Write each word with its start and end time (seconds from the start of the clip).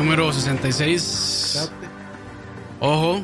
número 0.00 0.32
66. 0.32 1.70
Ojo. 2.80 3.20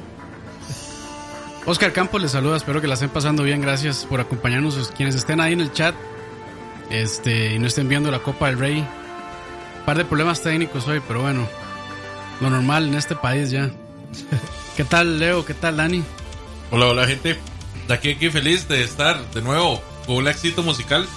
Oscar 1.64 1.92
Campos 1.92 2.20
les 2.20 2.32
saluda, 2.32 2.58
espero 2.58 2.82
que 2.82 2.86
la 2.86 2.94
estén 2.94 3.08
pasando 3.08 3.42
bien, 3.42 3.62
gracias 3.62 4.04
por 4.04 4.20
acompañarnos, 4.20 4.92
quienes 4.94 5.14
estén 5.14 5.40
ahí 5.40 5.54
en 5.54 5.62
el 5.62 5.72
chat 5.72 5.94
este, 6.90 7.54
y 7.54 7.58
no 7.58 7.66
estén 7.66 7.88
viendo 7.88 8.10
la 8.10 8.20
Copa 8.20 8.48
del 8.48 8.58
Rey. 8.58 8.80
Un 8.80 9.84
par 9.86 9.96
de 9.96 10.04
problemas 10.04 10.42
técnicos 10.42 10.86
hoy, 10.86 11.00
pero 11.08 11.22
bueno, 11.22 11.48
lo 12.42 12.50
normal 12.50 12.88
en 12.88 12.94
este 12.94 13.16
país 13.16 13.50
ya. 13.50 13.70
¿Qué 14.76 14.84
tal 14.84 15.18
Leo? 15.18 15.46
¿Qué 15.46 15.54
tal 15.54 15.78
Dani? 15.78 16.04
Hola, 16.70 16.88
hola 16.88 17.06
gente. 17.06 17.38
Aquí, 17.88 18.10
aquí 18.10 18.28
feliz 18.28 18.68
de 18.68 18.84
estar 18.84 19.28
de 19.30 19.40
nuevo 19.40 19.80
con 20.06 20.16
un 20.16 20.28
éxito 20.28 20.62
musical. 20.62 21.08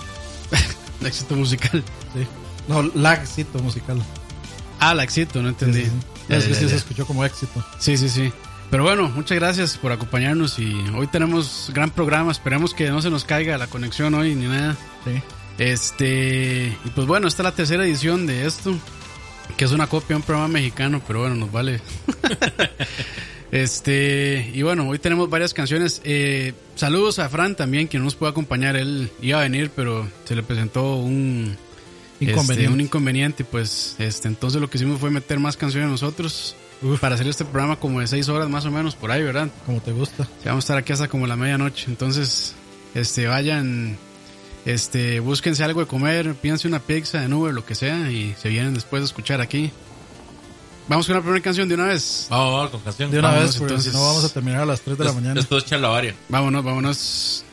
éxito 1.06 1.36
musical. 1.36 1.84
Sí. 2.14 2.26
No, 2.68 2.82
la 2.96 3.16
éxito 3.16 3.60
musical. 3.60 4.02
Ah, 4.80 4.94
la 4.94 5.04
éxito, 5.04 5.42
no 5.42 5.50
entendí. 5.50 5.84
Sí. 5.84 5.92
Es 6.30 6.46
que 6.46 6.54
sí 6.56 6.70
se 6.70 6.76
escuchó 6.76 7.06
como 7.06 7.26
éxito. 7.26 7.64
Sí, 7.80 7.98
sí, 7.98 8.10
sí. 8.10 8.32
Pero 8.70 8.84
bueno, 8.84 9.10
muchas 9.10 9.38
gracias 9.38 9.78
por 9.78 9.92
acompañarnos 9.92 10.60
y 10.60 10.74
hoy 10.96 11.08
tenemos 11.08 11.72
gran 11.74 11.90
programa. 11.90 12.32
Esperemos 12.32 12.74
que 12.74 12.90
no 12.90 13.02
se 13.02 13.10
nos 13.10 13.24
caiga 13.24 13.58
la 13.58 13.68
conexión 13.68 14.14
hoy 14.14 14.36
ni 14.36 14.46
nada. 14.46 14.78
Sí. 15.06 15.22
Este, 15.58 16.78
y 16.86 16.90
pues 16.92 17.08
bueno, 17.08 17.28
esta 17.28 17.42
es 17.42 17.46
la 17.46 17.52
tercera 17.52 17.84
edición 17.84 18.28
de 18.28 18.46
esto, 18.46 18.74
que 19.58 19.66
es 19.66 19.72
una 19.72 19.88
copia 19.88 20.10
de 20.10 20.16
un 20.16 20.22
programa 20.22 20.48
mexicano, 20.48 21.02
pero 21.06 21.22
bueno, 21.22 21.36
nos 21.36 21.52
vale. 21.52 21.82
este, 23.52 24.52
y 24.54 24.62
bueno, 24.62 24.88
hoy 24.88 25.00
tenemos 25.00 25.30
varias 25.30 25.54
canciones. 25.54 26.00
Eh, 26.06 26.54
saludos 26.76 27.18
a 27.18 27.28
Fran 27.28 27.56
también, 27.56 27.88
que 27.88 27.98
no 27.98 28.06
nos 28.06 28.16
puede 28.16 28.32
acompañar. 28.32 28.78
Él 28.78 29.12
iba 29.22 29.40
a 29.40 29.44
venir, 29.44 29.72
pero 29.76 30.08
se 30.26 30.36
le 30.36 30.44
presentó 30.44 30.96
un 30.96 31.58
Inconveniente. 32.20 32.64
este, 32.64 32.74
un 32.74 32.82
inconveniente. 32.82 33.44
Pues 33.46 33.96
este, 34.00 34.28
entonces 34.28 34.60
lo 34.62 34.70
que 34.70 34.78
hicimos 34.78 35.00
fue 35.00 35.10
meter 35.10 35.40
más 35.40 35.56
canciones 35.58 35.90
nosotros 35.90 36.56
para 37.02 37.16
hacer 37.16 37.28
este 37.28 37.44
programa 37.46 37.76
como 37.78 38.00
de 38.00 38.08
seis 38.08 38.30
horas 38.30 38.50
más 38.50 38.66
o 38.66 38.72
menos 38.72 38.96
por 38.96 39.12
ahí, 39.12 39.22
¿verdad? 39.24 39.50
Como 39.66 39.82
te 39.82 39.92
gusta. 39.92 40.24
Sí, 40.26 40.46
vamos 40.46 40.64
a 40.64 40.66
estar 40.66 40.78
aquí 40.78 40.94
hasta 40.94 41.08
como 41.08 41.28
la 41.28 41.36
medianoche. 41.36 41.86
Entonces, 41.88 42.56
este, 42.96 43.28
vayan, 43.28 43.98
este, 44.66 45.20
búsquense 45.20 45.64
algo 45.64 45.82
de 45.82 45.88
comer, 45.88 46.36
pídanse 46.36 46.68
una 46.68 46.80
pizza 46.80 47.24
en 47.24 47.34
Uber, 47.34 47.54
lo 47.54 47.66
que 47.66 47.76
sea, 47.76 48.10
y 48.12 48.34
se 48.42 48.50
vienen 48.50 48.74
después 48.74 49.02
de 49.02 49.06
escuchar 49.08 49.42
aquí. 49.42 49.72
Vamos 50.88 51.06
con 51.06 51.16
la 51.16 51.22
primera 51.22 51.44
canción 51.44 51.68
de 51.70 51.76
una 51.76 51.86
vez. 51.86 52.28
Vamos, 52.30 52.54
vamos 52.54 52.72
con 52.72 52.80
canción. 52.82 53.12
De 53.12 53.20
una 53.20 53.28
Vámonos, 53.28 53.50
vez, 53.52 53.58
porque 53.60 53.74
entonces. 53.74 53.92
si 53.92 53.98
no 53.98 54.04
vamos 54.04 54.24
a 54.24 54.30
terminar 54.30 54.62
a 54.62 54.66
las 54.66 54.82
3 54.82 54.98
de 54.98 55.06
la 55.06 55.14
mañana. 55.14 55.40
Esto 55.40 55.58
es 55.58 55.66
charlavaria. 55.66 56.16
Vámonos, 56.30 56.64
vámonos. 56.64 57.46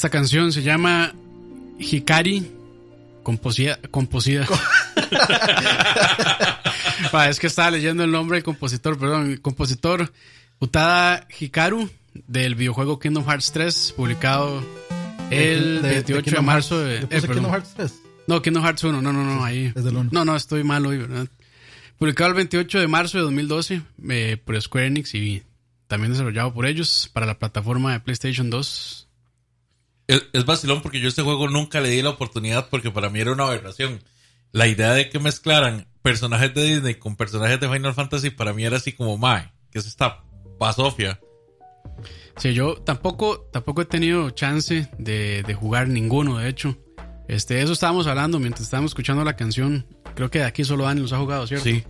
Esta 0.00 0.08
canción 0.08 0.50
se 0.50 0.62
llama 0.62 1.12
Hikari 1.78 2.50
composida. 3.22 3.78
composida. 3.90 4.46
Es 7.28 7.38
que 7.38 7.48
estaba 7.48 7.70
leyendo 7.70 8.02
el 8.04 8.10
nombre 8.10 8.38
del 8.38 8.42
compositor, 8.42 8.98
perdón. 8.98 9.32
El 9.32 9.42
compositor 9.42 10.10
Utada 10.58 11.26
Hikaru 11.38 11.90
del 12.14 12.54
videojuego 12.54 12.98
Kingdom 12.98 13.26
Hearts 13.26 13.52
3, 13.52 13.92
publicado 13.94 14.64
el 15.30 15.82
De- 15.82 15.88
de- 15.88 15.94
28 15.96 16.14
de, 16.14 16.22
Kingdom 16.22 16.46
marzo 16.46 16.78
de. 16.78 17.00
¿Le 17.00 17.18
eh. 17.18 17.20
Kingdom 17.20 17.50
Hearts 17.50 17.74
3? 17.76 17.94
No, 18.26 18.40
Kingdom 18.40 18.64
Hearts 18.64 18.82
1, 18.82 19.02
no, 19.02 19.12
no, 19.12 19.22
no, 19.22 19.44
ahí. 19.44 19.70
No, 20.12 20.24
no, 20.24 20.34
estoy 20.34 20.64
mal 20.64 20.86
hoy, 20.86 20.96
¿verdad? 20.96 21.26
Publicado 21.98 22.30
el 22.30 22.36
28 22.36 22.80
de 22.80 22.88
marzo 22.88 23.18
de 23.18 23.24
2012 23.24 23.82
eh, 24.08 24.38
por 24.42 24.58
Square 24.62 24.86
Enix 24.86 25.14
y 25.14 25.42
también 25.88 26.12
desarrollado 26.12 26.54
por 26.54 26.64
ellos 26.64 27.10
para 27.12 27.26
la 27.26 27.38
plataforma 27.38 27.92
de 27.92 28.00
PlayStation 28.00 28.48
2. 28.48 29.08
Es, 30.10 30.24
es 30.32 30.44
vacilón 30.44 30.82
porque 30.82 31.00
yo 31.00 31.08
este 31.08 31.22
juego 31.22 31.48
nunca 31.48 31.80
le 31.80 31.88
di 31.90 32.02
la 32.02 32.10
oportunidad 32.10 32.68
porque 32.68 32.90
para 32.90 33.10
mí 33.10 33.20
era 33.20 33.32
una 33.32 33.44
aberración. 33.44 34.02
La 34.52 34.66
idea 34.66 34.92
de 34.92 35.08
que 35.08 35.18
mezclaran 35.20 35.86
personajes 36.02 36.52
de 36.54 36.64
Disney 36.64 36.94
con 36.96 37.14
personajes 37.16 37.60
de 37.60 37.68
Final 37.68 37.94
Fantasy 37.94 38.30
para 38.30 38.52
mí 38.52 38.64
era 38.64 38.78
así 38.78 38.92
como, 38.92 39.16
mae, 39.18 39.52
que 39.70 39.78
es 39.78 39.86
esta 39.86 40.24
basofia. 40.58 41.20
Sí, 42.36 42.54
yo 42.54 42.74
tampoco, 42.76 43.48
tampoco 43.52 43.82
he 43.82 43.84
tenido 43.84 44.30
chance 44.30 44.88
de, 44.98 45.42
de 45.46 45.54
jugar 45.54 45.88
ninguno, 45.88 46.38
de 46.38 46.48
hecho. 46.48 46.76
Este, 47.28 47.62
eso 47.62 47.72
estábamos 47.72 48.06
hablando 48.06 48.38
mientras 48.40 48.62
estábamos 48.64 48.90
escuchando 48.90 49.22
la 49.24 49.36
canción. 49.36 49.86
Creo 50.16 50.30
que 50.30 50.40
de 50.40 50.46
aquí 50.46 50.64
solo 50.64 50.84
Dani 50.84 51.00
los 51.02 51.12
ha 51.12 51.18
jugado, 51.18 51.46
¿cierto? 51.46 51.64
Sí. 51.64 51.84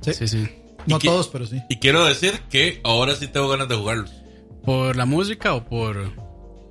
Sí. 0.00 0.14
Sí, 0.14 0.28
sí. 0.28 0.48
No 0.86 0.96
¿Y 0.96 1.00
qué- 1.00 1.08
todos, 1.08 1.28
pero 1.28 1.46
sí. 1.46 1.60
Y 1.68 1.76
quiero 1.76 2.04
decir 2.06 2.40
que 2.48 2.80
ahora 2.84 3.14
sí 3.16 3.26
tengo 3.26 3.48
ganas 3.48 3.68
de 3.68 3.74
jugarlos. 3.74 4.12
¿Por 4.64 4.96
la 4.96 5.04
música 5.04 5.52
o 5.54 5.64
por...? 5.64 6.12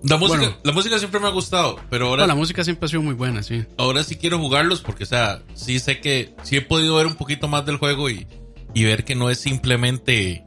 La 0.08 0.18
música, 0.18 0.40
Bueno. 0.40 0.58
la 0.64 0.72
música 0.72 1.00
siempre 1.00 1.20
me 1.20 1.28
ha 1.28 1.32
gustado, 1.32 1.80
pero 1.90 2.08
ahora, 2.08 2.24
No, 2.24 2.28
la 2.28 2.36
música 2.36 2.64
siempre 2.64 2.86
ha 2.86 2.90
sido 2.90 3.02
muy 3.02 3.16
buena, 3.16 3.42
sí. 3.44 3.64
ahora 3.78 4.04
sí 4.04 4.16
quiero 4.18 4.38
jugarlos 4.40 4.82
porque, 4.82 5.04
o 5.04 5.08
sea, 5.08 5.42
sí 5.56 5.80
sé 5.80 6.00
que 6.00 6.34
sí 6.44 6.58
he 6.58 6.62
podido 6.62 6.96
ver 6.96 7.08
un 7.08 7.16
poquito 7.16 7.48
más 7.48 7.66
del 7.66 7.78
juego 7.78 8.10
y, 8.10 8.28
y 8.74 8.84
ver 8.84 9.04
que 9.04 9.16
no 9.16 9.30
es 9.30 9.40
simplemente 9.40 10.44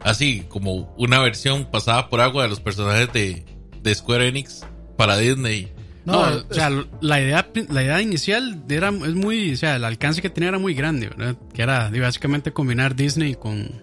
así 0.00 0.44
como 0.48 0.94
una 0.98 1.18
versión 1.20 1.66
pasada 1.70 2.08
por 2.08 2.20
agua 2.20 2.42
de 2.44 2.48
los 2.48 2.60
personajes 2.60 3.12
de, 3.12 3.44
de 3.82 3.94
Square 3.94 4.28
Enix 4.28 4.64
para 4.96 5.16
Disney. 5.18 5.72
No, 6.04 6.28
es- 6.28 6.44
o 6.50 6.54
sea, 6.54 6.70
la 7.00 7.20
idea, 7.20 7.48
la 7.68 7.82
idea 7.82 8.00
inicial 8.00 8.62
era, 8.68 8.88
es 8.90 9.14
muy, 9.14 9.52
o 9.52 9.56
sea, 9.56 9.76
el 9.76 9.84
alcance 9.84 10.22
que 10.22 10.30
tenía 10.30 10.48
era 10.50 10.58
muy 10.58 10.74
grande, 10.74 11.08
¿verdad? 11.08 11.36
Que 11.52 11.62
era 11.62 11.90
básicamente 12.00 12.52
combinar 12.52 12.94
Disney 12.94 13.34
con, 13.34 13.82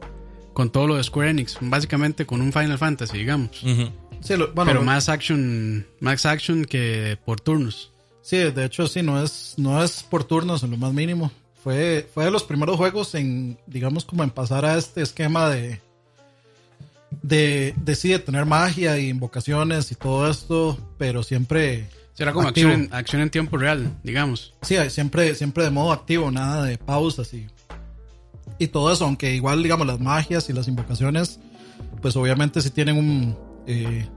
con 0.54 0.70
todo 0.72 0.88
lo 0.88 0.96
de 0.96 1.04
Square 1.04 1.32
Enix, 1.32 1.58
básicamente 1.60 2.26
con 2.26 2.42
un 2.42 2.54
Final 2.54 2.78
Fantasy, 2.78 3.18
digamos. 3.18 3.62
Ujú. 3.64 3.90
Sí, 4.24 4.36
lo- 4.38 4.52
bueno, 4.54 4.70
Pero 4.70 4.80
lo- 4.80 4.86
más 4.86 5.10
action, 5.10 5.86
más 6.00 6.26
action 6.26 6.66
que 6.66 7.18
por 7.26 7.40
turnos. 7.42 7.92
Sí, 8.22 8.38
de 8.38 8.66
hecho 8.66 8.88
sí, 8.88 9.02
no 9.04 9.22
es, 9.22 9.56
no 9.58 9.84
es 9.84 10.04
por 10.04 10.24
turnos 10.24 10.64
en 10.64 10.72
lo 10.72 10.78
más 10.78 10.94
mínimo. 10.94 11.32
Fue, 11.64 12.08
fue 12.14 12.26
de 12.26 12.32
los 12.32 12.44
primeros 12.44 12.76
juegos 12.78 13.14
en, 13.16 13.58
digamos, 13.68 14.04
como 14.06 14.24
en 14.24 14.30
pasar 14.30 14.66
a 14.66 14.78
este 14.78 15.02
esquema 15.02 15.50
de, 15.50 15.80
de, 17.22 17.74
de 17.78 17.96
sí, 17.96 18.10
de 18.10 18.20
tener 18.20 18.46
magia 18.46 18.98
y 19.00 19.10
invocaciones 19.10 19.92
y 19.92 19.96
todo 19.96 20.30
esto, 20.30 20.78
pero 20.98 21.24
siempre, 21.24 21.88
Será 22.14 22.32
como 22.34 22.48
Activo. 22.48 22.70
acción 22.70 22.86
en, 22.88 22.94
acción 22.94 23.22
en 23.22 23.30
tiempo 23.30 23.58
real, 23.58 23.92
digamos. 24.04 24.54
sí, 24.62 24.76
siempre, 24.90 25.34
siempre 25.36 25.64
de 25.64 25.70
modo 25.72 25.92
activo, 25.92 26.30
nada 26.32 26.66
de 26.66 26.78
pausas 26.78 27.34
y, 27.34 27.48
y 28.60 28.68
todo 28.68 28.92
eso, 28.92 29.06
aunque 29.06 29.34
igual, 29.34 29.64
digamos, 29.64 29.88
las 29.88 30.00
magias 30.00 30.50
y 30.50 30.54
las 30.54 30.68
invocaciones, 30.68 31.40
pues 32.02 32.16
obviamente 32.16 32.62
sí 32.62 32.70
tienen 32.72 32.98
un, 32.98 33.38
eh, 33.68 34.08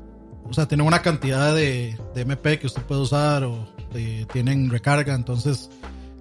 o 0.48 0.52
sea, 0.52 0.66
tienen 0.66 0.86
una 0.86 1.02
cantidad 1.02 1.54
de, 1.54 1.98
de 2.14 2.20
MP 2.22 2.58
que 2.58 2.66
usted 2.66 2.82
puede 2.82 3.00
usar 3.00 3.44
o 3.44 3.66
eh, 3.94 4.26
tienen 4.32 4.70
recarga, 4.70 5.14
entonces 5.14 5.70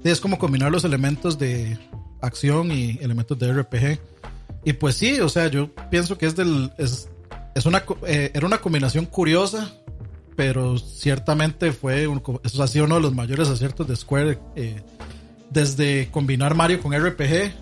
es 0.03 0.19
como 0.19 0.37
combinar 0.37 0.71
los 0.71 0.83
elementos 0.83 1.37
de 1.39 1.77
acción 2.21 2.71
y 2.71 2.97
elementos 3.01 3.37
de 3.37 3.53
RPG. 3.53 3.99
Y 4.63 4.73
pues 4.73 4.95
sí, 4.95 5.19
o 5.19 5.29
sea, 5.29 5.47
yo 5.47 5.69
pienso 5.89 6.17
que 6.17 6.25
es 6.25 6.35
del, 6.35 6.71
es, 6.77 7.09
es 7.53 7.65
una, 7.65 7.83
eh, 8.07 8.31
era 8.33 8.45
una 8.45 8.59
combinación 8.59 9.05
curiosa, 9.05 9.73
pero 10.35 10.77
ciertamente 10.77 11.71
fue, 11.71 12.07
eso 12.43 12.63
ha 12.63 12.67
sido 12.67 12.85
uno 12.85 12.95
de 12.95 13.01
los 13.01 13.13
mayores 13.13 13.47
aciertos 13.47 13.87
de 13.87 13.95
Square, 13.95 14.39
eh, 14.55 14.81
desde 15.49 16.09
combinar 16.11 16.55
Mario 16.55 16.81
con 16.81 16.93
RPG 16.93 17.53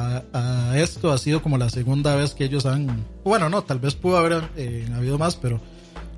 a, 0.00 0.22
a 0.70 0.78
esto 0.78 1.10
ha 1.10 1.18
sido 1.18 1.42
como 1.42 1.58
la 1.58 1.68
segunda 1.70 2.14
vez 2.14 2.34
que 2.34 2.44
ellos 2.44 2.66
han, 2.66 3.04
bueno, 3.24 3.48
no, 3.48 3.62
tal 3.64 3.78
vez 3.80 3.94
pudo 3.94 4.16
haber 4.16 4.44
eh, 4.56 4.86
habido 4.94 5.18
más, 5.18 5.36
pero 5.36 5.60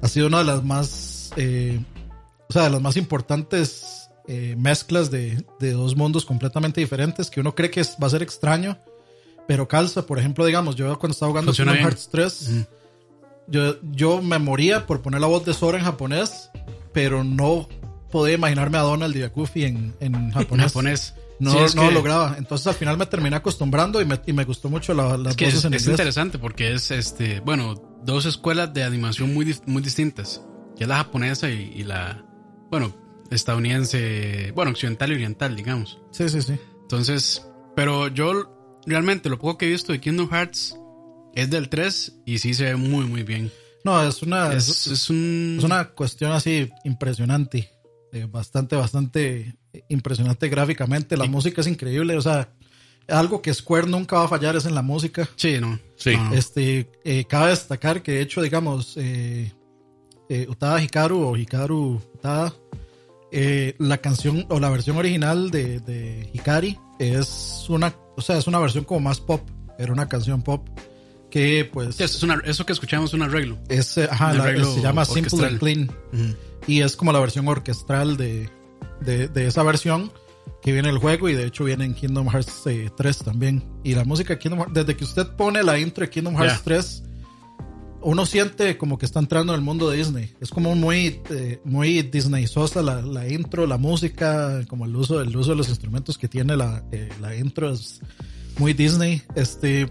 ha 0.02 0.08
sido 0.08 0.26
una 0.26 0.38
de 0.38 0.44
las 0.44 0.62
más, 0.64 1.32
eh, 1.37 1.80
o 2.49 2.52
sea, 2.52 2.64
de 2.64 2.70
las 2.70 2.80
más 2.82 2.96
importantes 2.96 4.08
eh, 4.28 4.54
mezclas 4.58 5.10
de, 5.10 5.44
de 5.58 5.72
dos 5.72 5.96
mundos 5.96 6.25
completamente 6.25 6.80
diferentes 6.80 7.30
que 7.30 7.40
uno 7.40 7.54
cree 7.54 7.70
que 7.70 7.80
es- 7.80 7.96
va 8.02 8.06
a 8.06 8.10
ser 8.10 8.22
extraño, 8.22 8.78
pero 9.49 9.66
calza. 9.66 10.06
Por 10.06 10.18
ejemplo, 10.18 10.44
digamos, 10.44 10.76
yo 10.76 10.99
cuando 10.99 11.12
estaba 11.14 11.30
jugando 11.30 11.50
Funciona 11.50 11.72
Kingdom. 11.72 11.88
Hearts 11.90 12.08
3, 12.10 12.50
yo, 13.49 13.76
yo 13.92 14.22
me 14.22 14.38
moría 14.38 14.87
por 14.87 15.00
poner 15.02 15.20
la 15.20 15.26
voz 15.26 15.44
de 15.44 15.54
Sora 15.54 15.78
en 15.78 15.84
japonés, 15.84 16.50
pero 16.92 17.25
no 17.25 17.68
podía 18.12 18.34
imaginarme 18.34 18.78
a 18.78 18.82
Donald 18.82 19.16
y 19.16 19.22
a 19.22 19.28
Goofy 19.28 19.64
en, 19.64 19.94
en 20.00 20.14
En 20.14 20.30
japonés. 20.32 21.14
No, 21.40 21.52
Sí, 21.52 21.59
es 21.59 21.75
no 21.75 21.82
lo 21.85 21.88
que- 21.88 21.94
lograba. 21.94 22.35
Entonces 22.38 22.66
al 22.66 22.75
final 22.75 22.97
me 22.99 23.06
terminé 23.06 23.35
acostumbrando 23.37 24.00
y 24.00 24.04
me, 24.04 24.20
y 24.26 24.32
me 24.32 24.44
gustó 24.44 24.68
mucho 24.70 24.92
la- 24.94 25.16
las 25.16 25.30
Es 25.32 25.37
que 25.37 25.44
voces 25.47 25.59
es, 25.61 25.64
en 25.64 25.75
es 25.75 25.82
inglés. 25.82 25.94
interesante 25.94 26.38
porque 26.38 26.73
es, 26.75 26.90
este, 26.90 27.40
bueno, 27.40 27.75
dos 28.04 28.26
escuelas 28.26 28.73
de 28.75 28.85
animación 28.85 29.32
muy, 29.35 29.56
muy 29.66 29.82
distintas, 29.82 30.42
que 30.76 30.85
es 30.85 30.88
la 30.88 30.97
japonesa 30.99 31.49
y, 31.50 31.73
y 31.75 31.82
la, 31.85 32.25
bueno, 32.70 32.94
estadounidense, 33.30 34.52
bueno, 34.54 34.70
occidental 34.70 35.11
y 35.11 35.14
oriental, 35.14 35.56
digamos. 35.56 35.99
Sí, 36.12 36.28
sí, 36.28 36.42
sí. 36.42 36.54
Entonces, 36.82 37.47
pero 37.76 38.09
yo 38.09 38.78
realmente 38.87 39.28
lo 39.28 39.38
poco 39.38 39.59
que 39.59 39.66
he 39.66 39.70
visto 39.70 39.92
de 39.92 40.00
Kingdom 40.00 40.28
Hearts 40.30 40.76
es 41.35 41.50
del 41.50 41.68
3 41.68 42.18
y 42.26 42.38
sí 42.38 42.54
se 42.54 42.64
ve 42.64 42.76
muy, 42.76 43.06
muy 43.06 43.23
bien. 43.23 43.50
No, 43.85 44.02
es 44.02 44.23
una, 44.23 44.52
Es, 44.52 44.68
es, 44.68 44.87
es 44.88 45.11
un... 45.11 45.56
es 45.59 45.64
una 45.64 45.90
cuestión 45.90 46.32
así 46.32 46.68
impresionante. 46.85 47.70
Eh, 48.12 48.26
bastante, 48.28 48.75
bastante 48.76 49.54
impresionante 49.88 50.48
gráficamente. 50.48 51.16
La 51.16 51.26
música 51.26 51.60
es 51.60 51.66
increíble. 51.66 52.16
O 52.16 52.22
sea, 52.22 52.52
algo 53.08 53.42
que 53.42 53.52
Square 53.54 53.86
nunca 53.88 54.16
va 54.16 54.24
a 54.24 54.28
fallar 54.28 54.56
es 54.56 54.64
en 54.66 54.74
la 54.74 54.82
música. 54.82 55.28
Sí, 55.36 55.58
no. 55.60 55.78
Sí. 55.96 56.16
No, 56.16 56.30
no. 56.30 56.34
Este, 56.34 56.90
eh, 57.04 57.24
cabe 57.28 57.50
destacar 57.50 58.02
que 58.02 58.12
de 58.12 58.20
hecho, 58.22 58.42
digamos, 58.42 58.94
eh, 58.96 59.52
eh, 60.28 60.46
Utada 60.48 60.82
Hikaru 60.82 61.20
o 61.22 61.36
Hikaru 61.36 62.00
Utada, 62.14 62.54
eh, 63.32 63.74
la 63.78 63.98
canción 63.98 64.46
o 64.48 64.58
la 64.60 64.70
versión 64.70 64.96
original 64.96 65.50
de, 65.50 65.80
de 65.80 66.30
Hikari 66.32 66.78
es 66.98 67.64
una, 67.68 67.94
o 68.16 68.20
sea, 68.20 68.36
es 68.38 68.46
una 68.46 68.58
versión 68.58 68.84
como 68.84 69.00
más 69.00 69.20
pop, 69.20 69.48
era 69.78 69.92
una 69.92 70.08
canción 70.08 70.42
pop 70.42 70.68
que 71.30 71.64
pues 71.72 71.94
Sí, 71.94 72.02
eso, 72.02 72.16
es 72.16 72.22
una- 72.24 72.42
eso 72.44 72.66
que 72.66 72.72
escuchamos 72.72 73.10
es 73.10 73.14
un 73.14 73.22
arreglo. 73.22 73.56
es, 73.68 73.96
ajá, 73.98 74.32
un 74.32 74.38
la- 74.38 74.44
arreglo 74.44 74.74
se 74.74 74.80
llama 74.82 75.04
Simple 75.04 75.46
and 75.46 75.58
Clean 75.60 75.90
y 76.66 76.80
es 76.82 76.96
como 76.96 77.12
la 77.12 77.20
versión 77.20 77.46
orquestral 77.46 78.16
de, 78.16 78.50
de, 79.00 79.28
de 79.28 79.47
esa 79.47 79.62
versión 79.62 80.12
que 80.62 80.73
viene 80.73 80.88
en 80.88 80.95
el 80.95 81.00
juego 81.00 81.28
y 81.28 81.35
de 81.35 81.47
hecho 81.47 81.64
viene 81.64 81.85
en 81.85 81.95
Kingdom 81.95 82.28
Hearts 82.28 82.66
eh, 82.66 82.90
3 82.97 83.19
también. 83.19 83.64
Y 83.83 83.95
la 83.95 84.04
música 84.04 84.35
de 84.35 84.38
Kingdom 84.38 84.61
Hearts, 84.61 84.75
desde 84.75 84.97
que 84.97 85.04
usted 85.04 85.26
pone 85.28 85.62
la 85.62 85.78
intro 85.78 86.04
de 86.04 86.11
Kingdom 86.11 86.37
Hearts 86.37 86.59
Ya. 86.59 86.64
3, 86.64 87.02
uno 88.02 88.26
siente 88.26 88.76
como 88.78 88.99
que 88.99 89.07
está 89.07 89.21
entrando 89.21 89.52
en 89.52 89.59
el 89.59 89.64
mundo 89.64 89.90
de 89.90 89.99
Disney. 89.99 90.35
Es 90.40 90.50
como 90.50 90.75
muy, 90.75 91.21
eh, 91.30 91.61
muy 91.64 92.02
Disney 92.02 92.47
sosa 92.47 92.83
la, 92.83 93.02
la 93.02 93.28
intro, 93.28 93.66
la 93.66 93.78
música, 93.78 94.64
como 94.69 94.87
el 94.87 94.97
uso, 94.97 95.21
el 95.21 95.35
uso 95.37 95.50
de 95.50 95.57
los 95.57 95.69
instrumentos 95.69 96.16
que 96.19 96.28
tiene 96.28 96.57
la, 96.57 96.85
eh, 96.92 97.09
la 97.21 97.37
intro 97.37 97.71
es 97.71 98.00
muy 98.59 98.73
Disney. 98.73 99.23
Este, 99.35 99.90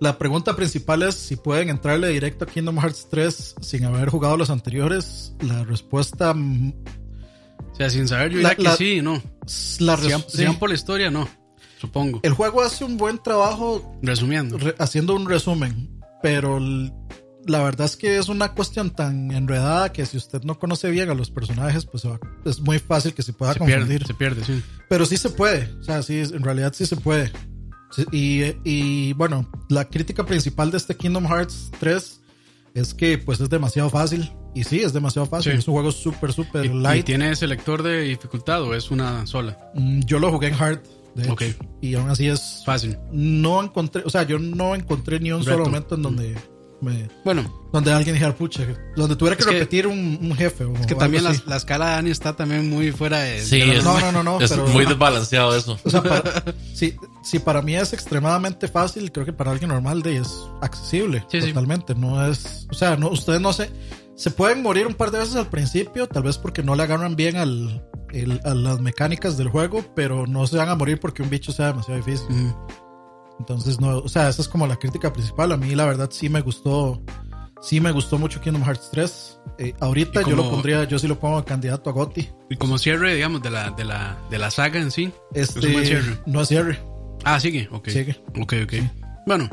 la 0.00 0.18
pregunta 0.18 0.56
principal 0.56 1.02
es 1.02 1.14
si 1.14 1.36
pueden 1.36 1.68
entrarle 1.68 2.08
directo 2.08 2.44
a 2.44 2.48
Kingdom 2.48 2.78
Hearts 2.78 3.08
3 3.10 3.54
sin 3.60 3.84
haber 3.84 4.08
jugado 4.08 4.36
los 4.36 4.50
anteriores. 4.50 5.34
La 5.40 5.64
respuesta, 5.64 6.34
mm, 6.34 6.72
O 7.70 7.74
sea, 7.76 7.90
sin 7.90 8.08
saber 8.08 8.32
yo 8.32 8.40
La- 8.40 8.50
diría 8.50 8.70
que 8.72 8.76
sí 8.76 9.00
no. 9.02 9.14
la 9.80 9.96
Si 9.96 10.10
van, 10.10 10.24
si 10.28 10.44
van 10.44 10.58
por 10.58 10.68
la 10.68 10.74
historia, 10.74 11.10
no. 11.10 11.28
Supongo. 11.80 12.20
el 12.22 12.32
juego 12.32 12.62
hace 12.62 12.84
un 12.84 12.96
buen 12.96 13.20
trabajo 13.22 13.98
Resumiendo. 14.02 14.56
re- 14.56 14.74
haciendo 14.78 15.14
un 15.16 15.28
resumen, 15.28 16.00
pero 16.22 16.60
la 16.60 17.60
verdad 17.64 17.86
es 17.86 17.96
que 17.96 18.18
es 18.18 18.28
una 18.28 18.52
cuestión 18.54 18.90
tan 18.90 19.32
enredada 19.32 19.90
que 19.92 20.06
si 20.06 20.16
usted 20.16 20.42
no 20.44 20.60
conoce 20.60 20.90
bien 20.90 21.10
a 21.10 21.14
los 21.14 21.30
personajes, 21.32 21.84
pues 21.86 22.06
va- 22.06 22.20
es 22.44 22.60
muy 22.60 22.78
fácil 22.78 23.14
que 23.14 23.22
se 23.24 23.32
pueda 23.32 23.54
Se 23.54 23.58
confundir. 23.58 23.88
pierde, 23.88 24.06
se 24.06 24.14
pierde, 24.14 24.44
sí. 24.44 24.62
Pero 24.88 25.04
sí 25.06 25.16
se 25.16 25.30
puede, 25.30 25.72
o 25.80 25.82
sea, 25.82 26.02
sí, 26.04 26.20
en 26.20 26.42
realidad 26.44 26.72
sí 26.76 26.86
se 26.86 26.94
puede. 26.96 27.32
Y, 28.12 28.42
y 28.64 29.12
bueno, 29.14 29.50
la 29.68 29.84
crítica 29.88 30.24
principal 30.24 30.70
de 30.70 30.76
este 30.78 30.96
Kingdom 30.96 31.26
Hearts 31.26 31.70
3 31.80 32.20
es 32.74 32.94
que 32.94 33.18
pues 33.18 33.40
es 33.40 33.50
demasiado 33.50 33.90
fácil. 33.90 34.30
Y 34.54 34.64
sí, 34.64 34.80
es 34.80 34.92
demasiado 34.92 35.26
fácil. 35.26 35.52
Sí. 35.52 35.58
Es 35.58 35.68
un 35.68 35.74
juego 35.74 35.90
súper, 35.92 36.32
súper 36.32 36.66
¿Y, 36.66 36.68
y 36.68 36.74
light. 36.74 37.06
tiene 37.06 37.34
selector 37.36 37.82
de 37.82 38.02
dificultad 38.02 38.62
o 38.62 38.74
es 38.74 38.90
una 38.90 39.26
sola? 39.26 39.56
Mm, 39.74 40.00
Yo 40.00 40.18
lo 40.18 40.30
jugué 40.30 40.48
en 40.48 40.54
hard, 40.54 40.80
de 41.14 41.22
hecho, 41.24 41.32
Ok. 41.32 41.42
y 41.80 41.94
aún 41.94 42.10
así 42.10 42.28
es 42.28 42.62
Fácil. 42.66 42.98
no 43.12 43.62
encontré, 43.62 44.02
o 44.04 44.10
sea, 44.10 44.24
yo 44.24 44.38
no 44.38 44.74
encontré 44.74 45.20
ni 45.20 45.32
un 45.32 45.40
Reto. 45.40 45.52
solo 45.52 45.64
momento 45.66 45.94
en 45.94 46.02
donde 46.02 46.36
Me- 46.82 47.08
Bueno, 47.24 47.44
donde 47.72 47.92
alguien 47.92 48.14
dijera, 48.16 48.34
pucha, 48.34 48.66
donde 48.96 49.14
tuviera 49.14 49.36
que, 49.36 49.42
Es 49.42 49.46
que- 49.46 49.52
repetir 49.54 49.86
un, 49.86 50.18
un 50.20 50.34
jefe. 50.34 50.64
o 50.64 50.74
es 50.74 50.84
que 50.84 50.96
también 50.96 51.22
la, 51.22 51.56
escala 51.56 51.86
de 51.86 51.92
Dani 51.92 52.10
está 52.10 52.34
también 52.34 52.68
muy 52.68 52.90
fuera 52.90 53.20
de. 53.20 53.40
Sí, 53.40 53.60
de 53.60 53.76
es, 53.78 53.84
No, 53.84 54.00
no, 54.00 54.10
no, 54.10 54.24
no, 54.24 54.40
es 54.40 54.50
pero- 54.50 54.66
muy 54.66 54.84
desbalanceado 54.84 55.54
eso. 55.56 55.78
O 55.84 55.88
sea, 55.90 56.02
para- 56.02 56.42
si, 56.74 56.96
si 57.22 57.38
para 57.38 57.62
mí 57.62 57.76
es 57.76 57.92
extremadamente 57.92 58.66
fácil, 58.66 59.12
creo 59.12 59.24
que 59.24 59.32
para 59.32 59.52
alguien 59.52 59.68
normal 59.68 60.02
de 60.02 60.16
es 60.16 60.28
accesible. 60.60 61.24
Sí, 61.30 61.40
sí. 61.40 61.48
totalmente. 61.50 61.94
No 61.94 62.26
es. 62.26 62.66
O 62.68 62.74
sea, 62.74 62.96
no, 62.96 63.10
ustedes 63.10 63.40
no 63.40 63.52
se. 63.52 63.70
Se 64.14 64.30
pueden 64.30 64.62
morir 64.62 64.86
un 64.86 64.94
par 64.94 65.10
de 65.10 65.18
veces 65.18 65.36
al 65.36 65.48
principio, 65.48 66.06
tal 66.06 66.22
vez 66.24 66.38
porque 66.38 66.62
no 66.62 66.74
le 66.74 66.82
agarran 66.82 67.16
bien 67.16 67.36
al, 67.36 67.84
el- 68.12 68.40
a 68.44 68.54
las 68.54 68.80
mecánicas 68.80 69.36
del 69.36 69.48
juego, 69.48 69.84
pero 69.96 70.26
no 70.26 70.46
se 70.46 70.56
van 70.58 70.68
a 70.68 70.74
morir 70.74 71.00
porque 71.00 71.22
un 71.22 71.30
bicho 71.30 71.50
sea 71.52 71.68
demasiado 71.68 72.00
difícil. 72.02 72.28
Mm. 72.30 72.54
Entonces, 73.40 73.80
no, 73.80 73.98
o 73.98 74.08
sea, 74.08 74.28
esa 74.28 74.42
es 74.42 74.48
como 74.48 74.66
la 74.66 74.76
crítica 74.76 75.12
principal. 75.12 75.50
A 75.52 75.56
mí, 75.56 75.74
la 75.74 75.84
verdad, 75.86 76.10
sí 76.12 76.28
me 76.28 76.40
gustó. 76.42 77.02
Sí 77.60 77.80
me 77.80 77.92
gustó 77.92 78.18
mucho 78.18 78.40
Kingdom 78.40 78.62
Hearts 78.64 78.90
3. 78.92 79.38
Eh, 79.58 79.74
ahorita 79.80 80.22
yo 80.22 80.34
lo 80.36 80.48
pondría, 80.50 80.82
yo 80.84 80.98
sí 80.98 81.06
lo 81.06 81.18
pongo 81.20 81.44
candidato 81.44 81.90
a 81.90 81.92
GOTY. 81.92 82.28
Y 82.50 82.56
como 82.56 82.76
cierre, 82.76 83.14
digamos, 83.14 83.40
de 83.42 83.50
la, 83.50 83.70
de 83.70 83.84
la, 83.84 84.18
de 84.30 84.38
la 84.38 84.50
saga 84.50 84.80
en 84.80 84.90
sí. 84.90 85.12
Este, 85.32 85.60
Es 85.60 85.64
un 85.66 85.72
buen 85.72 85.86
cierre. 85.86 86.18
no 86.26 86.40
es 86.42 86.48
cierre. 86.48 86.78
Ah, 87.24 87.38
sigue, 87.38 87.68
ok. 87.70 87.88
Sigue. 87.88 88.20
Ok, 88.40 88.54
ok. 88.64 88.74
Bueno, 89.26 89.48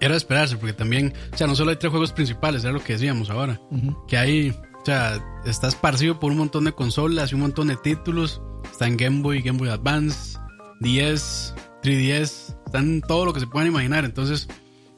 era 0.00 0.12
de 0.12 0.18
esperarse, 0.18 0.56
porque 0.56 0.72
también, 0.72 1.12
o 1.32 1.36
sea, 1.36 1.46
no 1.46 1.54
solo 1.54 1.70
hay 1.70 1.76
tres 1.76 1.90
juegos 1.90 2.12
principales, 2.12 2.64
era 2.64 2.72
lo 2.72 2.82
que 2.82 2.94
decíamos 2.94 3.30
ahora. 3.30 3.60
Ujú. 3.70 4.06
Que 4.06 4.16
hay, 4.16 4.50
o 4.50 4.84
sea, 4.84 5.22
está 5.46 5.68
esparcido 5.68 6.18
por 6.20 6.30
un 6.32 6.38
montón 6.38 6.64
de 6.64 6.72
consolas 6.72 7.32
y 7.32 7.34
un 7.34 7.42
montón 7.42 7.68
de 7.68 7.76
títulos. 7.76 8.40
Está 8.70 8.86
en 8.86 8.96
Game 8.96 9.22
Boy, 9.22 9.42
Game 9.42 9.58
Boy 9.58 9.68
Advance, 9.68 10.38
10, 10.80 11.54
3DS, 11.82 12.56
están 12.66 13.00
todo 13.02 13.24
lo 13.24 13.32
que 13.32 13.40
se 13.40 13.46
puedan 13.46 13.68
imaginar. 13.68 14.04
Entonces, 14.04 14.48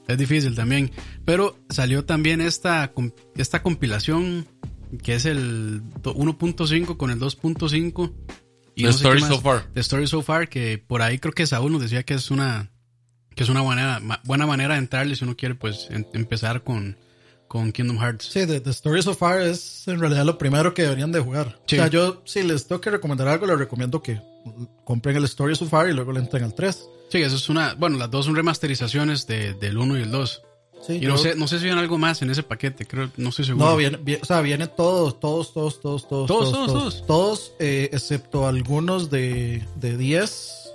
es 0.08 0.18
difícil 0.18 0.54
también. 0.54 0.90
Pero 1.24 1.56
salió 1.68 2.04
también 2.04 2.40
esta, 2.40 2.92
esta 3.36 3.62
compilación 3.62 4.46
que 5.02 5.14
es 5.16 5.26
el 5.26 5.82
do- 6.02 6.14
1.5 6.14 6.96
con 6.96 7.10
el 7.10 7.18
2.5. 7.18 8.12
y 8.76 8.82
The 8.82 8.86
no 8.86 8.92
sé 8.92 8.98
Story. 8.98 9.20
So 9.22 9.40
Far. 9.40 9.64
The 9.74 9.80
Story 9.80 10.06
So 10.06 10.22
Far, 10.22 10.48
que 10.48 10.78
por 10.78 11.02
ahí 11.02 11.18
creo 11.18 11.32
que 11.34 11.46
Saúl 11.46 11.72
nos 11.72 11.80
decía 11.82 12.04
que 12.04 12.14
es 12.14 12.30
una 12.30 12.70
que 13.36 13.44
es 13.44 13.48
una 13.48 13.60
buena, 13.60 14.00
ma- 14.00 14.20
buena 14.24 14.46
manera 14.46 14.74
de 14.74 14.80
entrarle 14.80 15.14
si 15.14 15.22
uno 15.24 15.36
quiere 15.36 15.54
pues 15.54 15.86
en- 15.90 16.08
empezar 16.14 16.64
con, 16.64 16.96
con 17.46 17.70
Kingdom 17.70 17.98
Hearts. 17.98 18.24
Sí, 18.32 18.46
The, 18.46 18.60
The 18.60 18.70
Story 18.70 19.02
So 19.02 19.14
Far 19.14 19.42
es 19.42 19.86
en 19.86 20.00
realidad 20.00 20.24
lo 20.24 20.36
primero 20.38 20.74
que 20.74 20.82
deberían 20.82 21.12
de 21.12 21.20
jugar. 21.20 21.60
Sí. 21.66 21.76
O 21.76 21.78
sea, 21.82 21.88
yo 21.88 22.22
si 22.24 22.42
les 22.42 22.66
tengo 22.66 22.80
que 22.80 22.90
recomendar 22.90 23.28
algo, 23.28 23.46
les 23.46 23.58
recomiendo 23.58 24.02
que 24.02 24.20
compren 24.84 25.16
el 25.16 25.24
Story 25.24 25.54
So 25.54 25.66
Far 25.66 25.88
y 25.88 25.92
luego 25.92 26.10
le 26.12 26.20
entren 26.20 26.42
al 26.44 26.54
3. 26.54 26.88
Sí, 27.10 27.18
eso 27.22 27.36
es 27.36 27.48
una, 27.48 27.74
bueno, 27.74 27.98
las 27.98 28.10
dos 28.10 28.24
son 28.24 28.34
remasterizaciones 28.34 29.26
de, 29.28 29.54
del 29.54 29.78
1 29.78 29.98
y 29.98 30.02
el 30.02 30.10
2. 30.10 30.42
Sí, 30.86 30.92
Y 31.02 31.06
no 31.06 31.16
sé, 31.18 31.34
no 31.36 31.48
sé 31.48 31.58
si 31.58 31.64
viene 31.64 31.80
algo 31.80 31.98
más 31.98 32.20
en 32.22 32.30
ese 32.30 32.42
paquete, 32.42 32.86
creo, 32.86 33.10
no 33.16 33.30
estoy 33.30 33.44
seguro. 33.44 33.64
No, 33.66 33.76
viene, 33.76 33.98
vie- 33.98 34.18
o 34.20 34.24
sea, 34.24 34.40
viene 34.40 34.66
todos, 34.66 35.18
todos, 35.20 35.52
todos, 35.52 35.80
todos, 35.80 36.06
todos, 36.08 36.26
Todos, 36.28 36.52
todos, 36.52 36.66
todos, 36.66 36.72
todos, 36.72 37.06
todos, 37.06 37.52
eh, 37.58 37.88
excepto 37.92 38.46
algunos 38.46 39.10
de, 39.10 39.66
de 39.76 39.96
10 39.96 40.65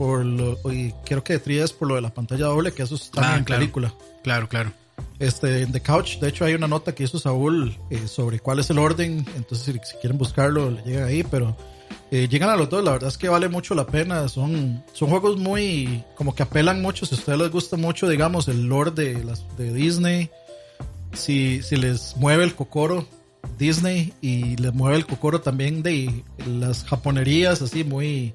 por 0.00 0.24
lo, 0.24 0.56
y 0.72 0.94
creo 1.04 1.22
que 1.22 1.34
de 1.34 1.40
3 1.40 1.74
por 1.74 1.88
lo 1.88 1.94
de 1.96 2.00
la 2.00 2.08
pantalla 2.14 2.46
doble, 2.46 2.72
que 2.72 2.82
eso 2.82 2.94
está 2.94 3.34
Ah, 3.34 3.36
en 3.36 3.44
claro. 3.44 3.60
película. 3.60 3.94
Claro, 4.24 4.48
claro. 4.48 4.72
Este, 5.18 5.60
en 5.60 5.72
The 5.72 5.82
Couch, 5.82 6.18
de 6.20 6.28
hecho 6.30 6.46
hay 6.46 6.54
una 6.54 6.66
nota 6.66 6.94
que 6.94 7.04
hizo 7.04 7.18
Saúl 7.18 7.76
eh, 7.90 8.08
sobre 8.08 8.40
cuál 8.40 8.60
es 8.60 8.70
el 8.70 8.78
orden, 8.78 9.26
entonces 9.36 9.66
si, 9.66 9.72
si 9.92 9.98
quieren 9.98 10.16
buscarlo, 10.16 10.70
le 10.70 10.80
llegan 10.84 11.04
ahí, 11.04 11.22
pero 11.22 11.54
eh, 12.10 12.28
llegan 12.30 12.48
a 12.48 12.56
los 12.56 12.70
dos, 12.70 12.82
la 12.82 12.92
verdad 12.92 13.08
es 13.10 13.18
que 13.18 13.28
vale 13.28 13.50
mucho 13.50 13.74
la 13.74 13.86
pena, 13.86 14.26
son, 14.28 14.82
son 14.94 15.10
juegos 15.10 15.36
muy, 15.36 16.02
como 16.16 16.34
que 16.34 16.44
apelan 16.44 16.80
mucho, 16.80 17.04
si 17.04 17.14
a 17.14 17.18
ustedes 17.18 17.38
les 17.38 17.50
gusta 17.50 17.76
mucho, 17.76 18.08
digamos, 18.08 18.48
el 18.48 18.64
lore 18.64 18.92
de, 18.92 19.22
las, 19.22 19.44
de 19.58 19.70
Disney, 19.74 20.30
si, 21.12 21.62
si 21.62 21.76
les 21.76 22.16
mueve 22.16 22.44
el 22.44 22.54
cocoro 22.54 23.06
Disney 23.58 24.14
y 24.22 24.56
les 24.56 24.72
mueve 24.72 24.96
el 24.96 25.04
cocoro 25.06 25.42
también 25.42 25.82
de 25.82 26.24
las 26.46 26.84
japonerías, 26.84 27.60
así 27.60 27.84
muy... 27.84 28.32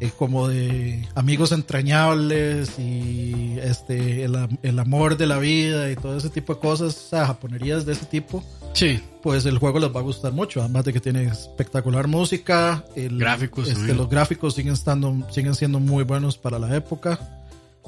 eh, 0.00 0.10
como 0.16 0.48
de 0.48 1.06
amigos 1.14 1.52
entrañables 1.52 2.78
y 2.78 3.56
este 3.62 4.24
el, 4.24 4.48
el 4.62 4.78
amor 4.78 5.18
de 5.18 5.26
la 5.26 5.38
vida 5.38 5.90
y 5.90 5.96
todo 5.96 6.16
ese 6.16 6.30
tipo 6.30 6.54
de 6.54 6.60
cosas, 6.60 6.96
o 6.96 7.08
sea, 7.10 7.26
japonerías 7.26 7.84
de 7.84 7.92
ese 7.92 8.06
tipo, 8.06 8.42
Sí, 8.72 9.00
pues 9.22 9.44
el 9.46 9.58
juego 9.58 9.78
les 9.78 9.94
va 9.94 10.00
a 10.00 10.02
gustar 10.02 10.32
mucho, 10.32 10.60
además 10.60 10.84
de 10.84 10.92
que 10.92 11.00
tiene 11.00 11.24
espectacular 11.24 12.06
música, 12.06 12.84
el, 12.94 13.18
Gráficos 13.18 13.68
este, 13.68 13.94
los 13.94 14.08
gráficos 14.08 14.54
siguen 14.54 14.72
estando 14.72 15.28
siguen 15.30 15.54
siendo 15.54 15.80
muy 15.80 16.04
buenos 16.04 16.38
para 16.38 16.58
la 16.58 16.74
época 16.74 17.20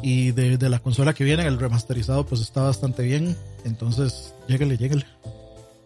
y 0.02 0.33
de, 0.33 0.59
de 0.59 0.69
la 0.69 0.81
consola 0.81 1.14
que 1.14 1.25
viene 1.25 1.47
el 1.47 1.59
remasterizado 1.59 2.26
pues 2.26 2.40
está 2.40 2.62
bastante 2.62 3.04
bien, 3.04 3.37
entonces 3.64 4.35
lléguele, 4.49 4.76
lléguele. 4.76 5.07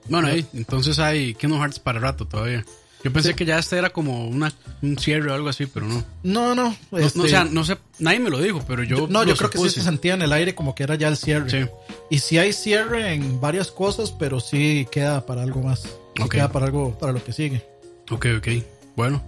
bueno, 0.08 0.28
ahí, 0.28 0.44
entonces 0.54 0.98
hay 0.98 1.34
Kingdom 1.34 1.60
Hearts 1.60 1.78
para 1.78 2.00
rato 2.00 2.26
todavía. 2.26 2.64
Yo 3.04 3.12
pensé 3.12 3.34
que 3.34 3.44
ya 3.44 3.58
este 3.58 3.76
era 3.78 3.90
como 3.90 4.26
una, 4.26 4.52
un 4.82 4.98
cierre 4.98 5.30
o 5.30 5.34
algo 5.34 5.48
así, 5.48 5.66
pero 5.66 5.86
no. 5.86 6.02
No, 6.24 6.54
no, 6.54 6.70
No, 6.70 6.76
no, 6.90 6.98
este, 6.98 7.20
o 7.20 7.28
sea, 7.28 7.44
no 7.44 7.62
sé, 7.64 7.76
nadie 8.00 8.18
me 8.18 8.30
lo 8.30 8.40
dijo, 8.40 8.64
pero 8.66 8.82
yo. 8.82 8.96
yo- 8.96 9.08
no, 9.08 9.22
yo 9.24 9.36
creo 9.36 9.50
que 9.50 9.58
sí 9.58 9.70
se 9.70 9.82
sentía 9.82 10.14
en 10.14 10.22
el 10.22 10.32
aire 10.32 10.54
como 10.54 10.74
que 10.74 10.82
era 10.82 10.96
ya 10.96 11.08
el 11.08 11.16
cierre. 11.16 11.48
Sí. 11.50 11.70
Y 12.10 12.18
sí 12.18 12.38
hay 12.38 12.52
cierre 12.52 13.12
en 13.14 13.40
varias 13.40 13.70
cosas, 13.70 14.10
pero 14.10 14.40
sí 14.40 14.88
queda 14.90 15.24
para 15.24 15.42
algo 15.42 15.62
más. 15.62 15.82
Sí 16.16 16.28
queda 16.28 16.50
para 16.50 16.66
algo, 16.66 16.98
para 16.98 17.12
lo 17.12 17.22
que 17.22 17.32
sigue. 17.32 17.62
Ok, 18.10 18.26
ok. 18.38 18.48
Bueno, 18.96 19.22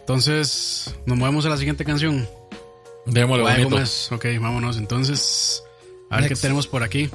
entonces 0.00 0.94
nos 1.06 1.16
movemos 1.18 1.44
a 1.46 1.50
la 1.50 1.56
siguiente 1.56 1.84
canción. 1.84 2.28
Démosle 3.06 3.44
bonito. 3.44 3.70
más. 3.70 4.10
Ok, 4.12 4.26
vámonos. 4.40 4.78
Entonces, 4.78 5.62
a 6.10 6.16
ver 6.16 6.24
Next. 6.30 6.40
qué 6.40 6.42
tenemos 6.48 6.66
por 6.66 6.82
aquí. 6.82 7.10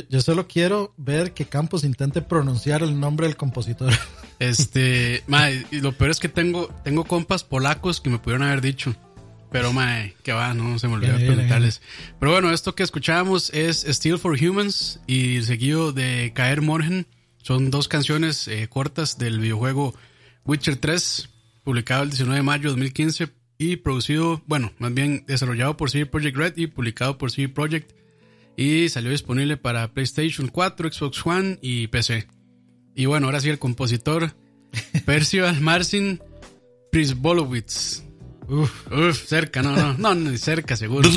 Yo, 0.00 0.08
yo 0.08 0.20
solo 0.20 0.46
quiero 0.46 0.94
ver 0.96 1.32
que 1.32 1.46
Campos 1.46 1.84
intente 1.84 2.22
pronunciar 2.22 2.82
el 2.82 2.98
nombre 2.98 3.26
del 3.26 3.36
compositor. 3.36 3.92
Este, 4.40 5.22
mae, 5.26 5.66
y 5.70 5.82
lo 5.82 5.92
peor 5.92 6.10
es 6.10 6.18
que 6.18 6.30
tengo, 6.30 6.74
tengo 6.82 7.04
compas 7.04 7.44
polacos 7.44 8.00
que 8.00 8.08
me 8.08 8.18
pudieron 8.18 8.46
haber 8.46 8.62
dicho. 8.62 8.96
Pero, 9.52 9.74
mae, 9.74 10.14
que 10.22 10.32
va, 10.32 10.54
no 10.54 10.78
se 10.78 10.88
me 10.88 10.94
olvidó 10.94 11.12
Bien, 11.16 11.26
bien, 11.26 11.34
preguntarles. 11.34 11.82
Pero 12.18 12.32
bueno, 12.32 12.50
esto 12.50 12.74
que 12.74 12.82
escuchábamos 12.82 13.50
es 13.50 13.84
Steel 13.86 14.18
for 14.18 14.38
Humans 14.42 15.00
y 15.06 15.42
seguido 15.42 15.92
de 15.92 16.32
Caer 16.34 16.62
Morgen. 16.62 17.06
Son 17.42 17.70
dos 17.70 17.86
canciones 17.86 18.48
eh, 18.48 18.66
cortas 18.68 19.18
del 19.18 19.40
videojuego 19.40 19.94
Witcher 20.46 20.76
3, 20.76 21.28
publicado 21.62 22.04
el 22.04 22.08
19 22.08 22.38
de 22.38 22.42
mayo 22.42 22.62
de 22.62 22.68
2015 22.68 23.28
y 23.58 23.76
producido, 23.76 24.40
bueno, 24.46 24.72
más 24.78 24.94
bien 24.94 25.24
desarrollado 25.26 25.76
por 25.76 25.90
CD 25.90 26.06
Projekt 26.06 26.36
Red 26.38 26.56
y 26.56 26.66
publicado 26.66 27.18
por 27.18 27.30
CD 27.30 27.50
Projekt. 27.50 27.92
Y 28.62 28.90
salió 28.90 29.10
disponible 29.10 29.56
para 29.56 29.88
PlayStation 29.92 30.48
4, 30.48 30.92
Xbox 30.92 31.24
One 31.26 31.58
y 31.62 31.86
PC. 31.86 32.26
Y 32.94 33.06
bueno, 33.06 33.26
ahora 33.26 33.40
sí 33.40 33.48
el 33.48 33.58
compositor 33.58 34.34
Percival 35.06 35.60
Marcin 35.62 36.20
Prisbolowitz. 36.92 38.02
Uf, 38.48 38.70
uf, 38.92 39.26
cerca, 39.26 39.62
no, 39.62 39.74
no, 39.76 39.94
no, 39.96 40.14
ni 40.14 40.36
cerca, 40.36 40.76
seguro. 40.76 41.08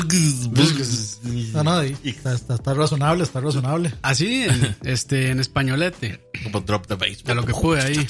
No, 1.52 1.64
no, 1.64 1.84
y- 1.84 1.96
está, 2.04 2.32
está- 2.32 2.54
está 2.54 2.74
razonable, 2.74 3.24
está 3.24 3.40
razonable. 3.40 3.92
Así, 4.02 4.44
en, 4.44 4.76
este, 4.84 5.30
en 5.30 5.40
españolete, 5.40 6.20
Como 6.44 6.60
drop 6.60 6.86
the 6.86 6.94
bass. 6.94 7.24
a 7.26 7.34
lo 7.34 7.44
que 7.44 7.52
pude 7.52 7.82
ahí. 7.82 8.06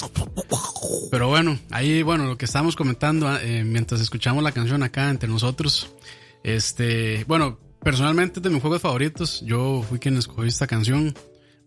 Pero 1.11 1.29
bueno, 1.29 1.59
ahí, 1.71 2.03
bueno, 2.03 2.27
lo 2.27 2.37
que 2.37 2.45
estábamos 2.45 2.77
comentando 2.77 3.35
eh, 3.39 3.65
mientras 3.65 4.01
escuchamos 4.03 4.45
la 4.45 4.53
canción 4.53 4.83
acá 4.83 5.09
entre 5.11 5.29
nosotros. 5.29 5.91
Este, 6.43 7.25
bueno, 7.27 7.59
personalmente 7.85 8.41
de 8.41 8.51
mis 8.51 8.61
juegos 8.61 8.81
favoritos. 8.83 9.43
Yo 9.47 9.85
fui 9.89 9.99
quien 9.99 10.17
escogió 10.17 10.45
esta 10.45 10.67
canción. 10.67 11.15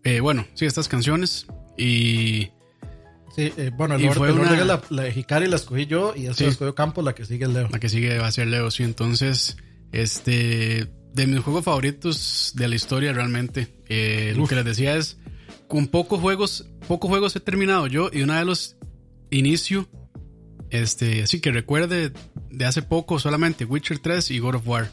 Eh, 0.04 0.20
bueno, 0.20 0.46
sí, 0.54 0.66
estas 0.66 0.88
canciones. 0.88 1.46
Y 1.76 2.48
Sí, 3.36 3.52
eh, 3.56 3.70
bueno, 3.76 3.94
el, 3.94 4.00
Y 4.02 4.04
orden- 4.08 4.14
fue 4.18 4.28
el 4.30 4.34
orden 4.34 4.48
una- 4.52 4.60
es 4.60 4.66
la, 4.66 4.82
la 4.90 5.02
de 5.04 5.12
Hikari 5.12 5.46
la 5.46 5.56
escogí 5.56 5.86
yo 5.86 6.12
y 6.16 6.24
esa 6.24 6.34
Sí. 6.34 6.44
la 6.44 6.50
escogió 6.50 6.74
Campos, 6.74 7.04
la 7.04 7.14
que 7.14 7.24
sigue 7.24 7.44
el 7.44 7.52
Leo. 7.54 7.68
La 7.70 7.78
que 7.78 7.88
sigue 7.88 8.18
va 8.18 8.26
a 8.26 8.32
ser 8.32 8.48
Leo, 8.48 8.68
sí. 8.72 8.82
Entonces, 8.82 9.56
este, 9.92 10.88
de 11.14 11.26
mis 11.28 11.38
juegos 11.40 11.64
favoritos 11.64 12.52
de 12.56 12.66
la 12.66 12.74
historia 12.74 13.12
realmente, 13.12 13.68
eh, 13.88 14.32
lo 14.36 14.46
que 14.48 14.56
les 14.56 14.64
decía 14.64 14.96
es, 14.96 15.18
con 15.68 15.86
pocos 15.86 16.20
juegos, 16.20 16.66
pocos 16.88 17.08
juegos 17.08 17.36
he 17.36 17.40
terminado 17.40 17.86
yo 17.86 18.10
y 18.12 18.22
una 18.22 18.38
de 18.40 18.44
los 18.44 18.76
inicio, 19.30 19.88
este, 20.70 21.22
así 21.22 21.40
que 21.40 21.52
recuerde 21.52 22.12
de 22.50 22.64
hace 22.64 22.82
poco 22.82 23.18
solamente 23.20 23.64
Witcher 23.66 23.98
3 24.00 24.30
y 24.32 24.38
God 24.40 24.56
of 24.56 24.66
War. 24.66 24.90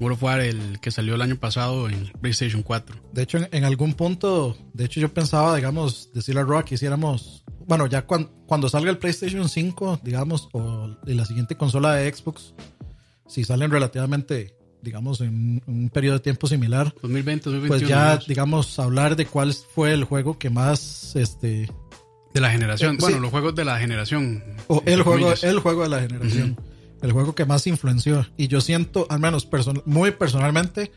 God 0.00 0.12
of 0.12 0.22
War, 0.22 0.40
el 0.40 0.80
que 0.80 0.90
salió 0.90 1.14
el 1.14 1.22
año 1.22 1.36
pasado 1.36 1.88
en 1.88 2.10
PlayStation 2.20 2.62
4. 2.62 2.96
De 3.12 3.22
hecho, 3.22 3.38
en, 3.38 3.48
en 3.52 3.64
algún 3.64 3.94
punto, 3.94 4.56
de 4.72 4.84
hecho 4.84 5.00
yo 5.00 5.12
pensaba, 5.12 5.54
digamos, 5.56 6.10
decirle 6.12 6.40
a 6.40 6.44
Rock 6.44 6.66
que 6.66 6.74
hiciéramos, 6.76 7.44
bueno, 7.66 7.86
ya 7.86 8.06
cuan- 8.06 8.30
cuando 8.46 8.68
salga 8.68 8.90
el 8.90 8.98
PlayStation 8.98 9.48
5, 9.48 10.00
digamos, 10.02 10.48
o 10.52 10.96
la 11.04 11.24
siguiente 11.24 11.56
consola 11.56 11.94
de 11.94 12.12
Xbox, 12.12 12.54
si 13.28 13.44
salen 13.44 13.70
relativamente, 13.70 14.56
digamos, 14.82 15.20
en 15.20 15.62
un 15.66 15.88
periodo 15.90 16.14
de 16.18 16.20
tiempo 16.24 16.46
similar, 16.48 16.92
2020, 17.02 17.44
2021. 17.50 17.68
pues 17.68 17.88
ya, 17.88 18.16
digamos, 18.26 18.78
hablar 18.78 19.14
de 19.16 19.26
cuál 19.26 19.52
fue 19.54 19.92
el 19.92 20.04
juego 20.04 20.38
que 20.38 20.50
más, 20.50 21.14
este, 21.16 21.70
de 22.34 22.40
la 22.40 22.50
generación. 22.50 22.94
eh, 22.94 22.98
Bueno, 23.00 23.16
sí. 23.18 23.22
los 23.22 23.30
juegos 23.30 23.54
de 23.54 23.64
la 23.64 23.78
generación. 23.78 24.42
o 24.66 24.82
el 24.86 25.02
juego, 25.02 25.20
comillas. 25.20 25.44
el 25.44 25.60
juego 25.60 25.82
de 25.84 25.88
la 25.90 26.00
generación, 26.00 26.56
el 27.02 27.12
juego 27.12 27.34
que 27.34 27.44
más 27.44 27.66
influenció. 27.66 28.26
Y 28.36 28.48
yo 28.48 28.60
siento, 28.60 29.06
al 29.10 29.20
menos 29.20 29.48
person- 29.50 29.82
muy 29.84 30.12
personalmente, 30.12 30.92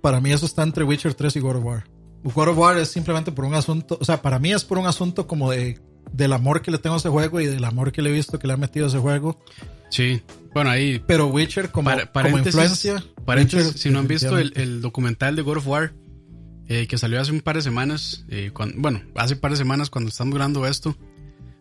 para 0.00 0.20
mí 0.20 0.32
eso 0.32 0.46
está 0.46 0.62
entre 0.62 0.84
Witcher 0.84 1.14
3 1.14 1.36
y 1.36 1.40
God 1.40 1.56
of 1.56 1.64
War. 1.64 1.84
God 2.22 2.48
of 2.48 2.58
War 2.58 2.78
es 2.78 2.88
simplemente 2.90 3.32
por 3.32 3.44
un 3.46 3.54
asunto, 3.54 3.96
o 4.00 4.04
sea, 4.04 4.20
para 4.22 4.38
mí 4.38 4.52
es 4.52 4.64
por 4.64 4.78
un 4.78 4.86
asunto 4.86 5.26
como 5.26 5.50
de 5.50 5.80
del 6.12 6.32
amor 6.32 6.60
que 6.60 6.70
le 6.72 6.78
tengo 6.78 6.96
a 6.96 6.98
ese 6.98 7.08
juego 7.08 7.40
y 7.40 7.46
del 7.46 7.64
amor 7.64 7.92
que 7.92 8.02
le 8.02 8.10
he 8.10 8.12
visto 8.12 8.38
que 8.38 8.46
le 8.48 8.54
ha 8.54 8.56
metido 8.56 8.86
a 8.86 8.88
ese 8.88 8.98
juego. 8.98 9.38
Sí, 9.90 10.20
bueno, 10.52 10.70
ahí 10.70 11.00
Pero 11.06 11.28
Witcher 11.28 11.70
como, 11.70 11.88
Para- 11.90 12.06
como 12.10 12.38
influencia. 12.38 13.04
Witcher 13.26 13.62
si 13.78 13.90
no 13.90 14.00
han 14.00 14.08
visto 14.08 14.36
el, 14.38 14.80
documental 14.80 15.36
de 15.36 15.42
God 15.42 15.58
of 15.58 15.66
War, 15.68 15.92
eh, 16.68 16.86
que 16.88 16.98
salió 16.98 17.20
hace 17.20 17.30
un 17.32 17.40
par 17.42 17.56
de 17.56 17.62
semanas, 17.62 18.24
eh, 18.28 18.50
cuan- 18.52 18.74
bueno, 18.78 19.02
hace 19.14 19.34
un 19.34 19.40
par 19.40 19.52
de 19.52 19.56
semanas 19.58 19.88
cuando 19.90 20.08
estamos 20.08 20.34
grabando 20.34 20.66
esto, 20.66 20.96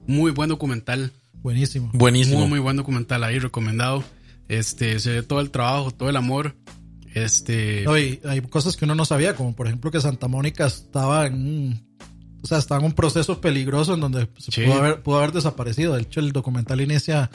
muy 0.07 0.31
buen 0.31 0.49
documental, 0.49 1.11
Buenísimo. 1.41 1.89
Buenísimo. 1.93 2.39
muy, 2.39 2.47
muy 2.49 2.59
buen 2.59 2.75
documental 2.77 3.23
ahí, 3.23 3.39
recomendado. 3.39 4.03
Este, 4.47 4.99
se 4.99 5.11
ve 5.11 5.23
todo 5.23 5.39
el 5.41 5.51
trabajo, 5.51 5.91
todo 5.91 6.09
el 6.09 6.15
amor. 6.15 6.55
Este, 7.13 7.83
No, 7.85 7.97
y 7.97 8.19
hay 8.25 8.41
cosas 8.41 8.75
que 8.77 8.85
uno 8.85 8.95
no 8.95 9.05
sabía, 9.05 9.35
como 9.35 9.55
por 9.55 9.67
ejemplo 9.67 9.91
que 9.91 9.99
Santa 10.01 10.27
Mónica 10.27 10.65
estaba 10.67 11.25
en 11.25 11.33
un, 11.35 11.87
o 12.43 12.47
sea, 12.47 12.57
estaba 12.59 12.79
en 12.81 12.85
un 12.87 12.93
proceso 12.93 13.41
peligroso 13.41 13.93
en 13.95 13.99
donde 14.01 14.27
se 14.37 14.51
Sí. 14.51 14.61
pudo, 14.63 14.75
haber, 14.75 15.01
pudo 15.01 15.17
haber 15.17 15.31
desaparecido. 15.31 15.95
De 15.95 16.01
hecho, 16.03 16.19
el 16.19 16.31
documental 16.31 16.81
inicia 16.81 17.29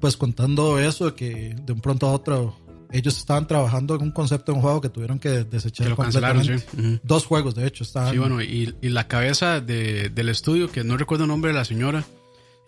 pues 0.00 0.16
contando 0.16 0.78
eso, 0.78 1.06
de 1.06 1.14
que 1.14 1.56
de 1.62 1.72
un 1.72 1.80
pronto 1.80 2.06
a 2.06 2.12
otro 2.12 2.56
ellos 2.92 3.18
estaban 3.18 3.46
trabajando 3.46 3.94
en 3.94 4.02
un 4.02 4.10
concepto 4.12 4.50
de 4.52 4.56
un 4.56 4.62
juego 4.62 4.80
que 4.80 4.88
tuvieron 4.88 5.18
que 5.18 5.28
desechar 5.44 5.84
que 5.86 5.90
lo 5.90 5.96
cancelaron, 5.96 6.42
sí. 6.44 6.54
Dos 7.04 7.26
juegos, 7.26 7.54
de 7.54 7.66
hecho, 7.66 7.84
estaban 7.84 8.12
Sí, 8.12 8.18
bueno, 8.18 8.40
y, 8.42 8.74
y 8.80 8.88
la 8.88 9.06
cabeza 9.06 9.60
de- 9.60 10.08
del 10.08 10.28
estudio, 10.30 10.70
que 10.72 10.82
no 10.84 10.96
recuerdo 10.96 11.24
el 11.24 11.28
nombre 11.28 11.52
de 11.52 11.58
la 11.58 11.64
señora. 11.64 12.04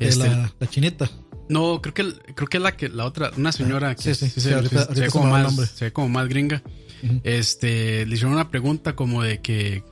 Este, 0.08 0.28
la, 0.28 0.52
la 0.58 0.66
chinita. 0.68 1.10
No, 1.48 1.80
creo 1.82 1.94
que 1.94 2.34
creo 2.34 2.48
que 2.48 2.58
la 2.58 2.76
que 2.76 2.88
la 2.88 3.04
otra, 3.04 3.30
una 3.36 3.52
señora 3.52 3.94
que 3.94 4.14
se, 4.14 4.54
ve 4.54 5.08
como 5.10 5.26
más, 5.26 5.42
nombre. 5.44 5.66
se 5.66 5.86
ve 5.86 5.92
como 5.92 6.08
más 6.08 6.28
gringa. 6.28 6.62
Ujú. 7.02 7.20
Este, 7.24 8.06
le 8.06 8.14
hicieron 8.14 8.34
una 8.34 8.50
pregunta 8.50 8.94
como 8.94 9.22
de 9.22 9.40
que 9.40 9.84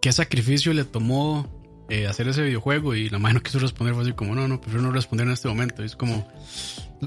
qué 0.00 0.12
sacrificio 0.12 0.72
le 0.72 0.84
tomó 0.84 1.86
eh, 1.90 2.06
hacer 2.06 2.28
ese 2.28 2.42
videojuego 2.42 2.94
y 2.94 3.10
la 3.10 3.18
madre 3.18 3.34
no 3.34 3.42
quiso 3.42 3.58
responder, 3.58 3.94
fue 3.94 4.02
así 4.02 4.12
como, 4.12 4.34
no, 4.34 4.48
no, 4.48 4.60
prefiero 4.60 4.82
no 4.82 4.92
responder 4.92 5.26
en 5.26 5.34
este 5.34 5.48
momento. 5.48 5.82
Y 5.82 5.86
es 5.86 5.96
como, 5.96 6.26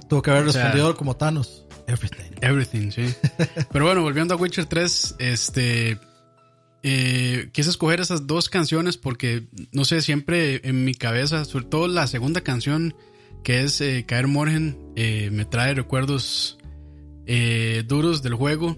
Tuvo 0.07 0.21
que 0.21 0.31
haber 0.31 0.51
sea, 0.51 0.63
respondido 0.63 0.95
como 0.95 1.15
Thanos. 1.15 1.65
Everything. 1.87 2.35
everything, 2.41 2.91
sí. 2.91 3.13
Pero 3.71 3.85
bueno, 3.85 4.01
volviendo 4.01 4.33
a 4.33 4.37
Witcher 4.37 4.65
3, 4.65 5.15
este, 5.19 5.99
eh, 6.83 7.49
quise 7.51 7.69
escoger 7.69 7.99
esas 7.99 8.27
dos 8.27 8.49
canciones 8.49 8.97
porque, 8.97 9.43
no 9.71 9.85
sé, 9.85 10.01
siempre 10.01 10.61
en 10.67 10.83
mi 10.83 10.93
cabeza, 10.93 11.45
sobre 11.45 11.65
todo 11.65 11.87
la 11.87 12.07
segunda 12.07 12.41
canción, 12.41 12.95
que 13.43 13.61
es 13.63 13.81
eh, 13.81 14.05
Caer 14.07 14.27
Morgen, 14.27 14.77
eh, 14.95 15.29
me 15.31 15.45
trae 15.45 15.73
recuerdos 15.73 16.57
eh, 17.25 17.83
duros 17.87 18.21
del 18.23 18.33
juego, 18.35 18.77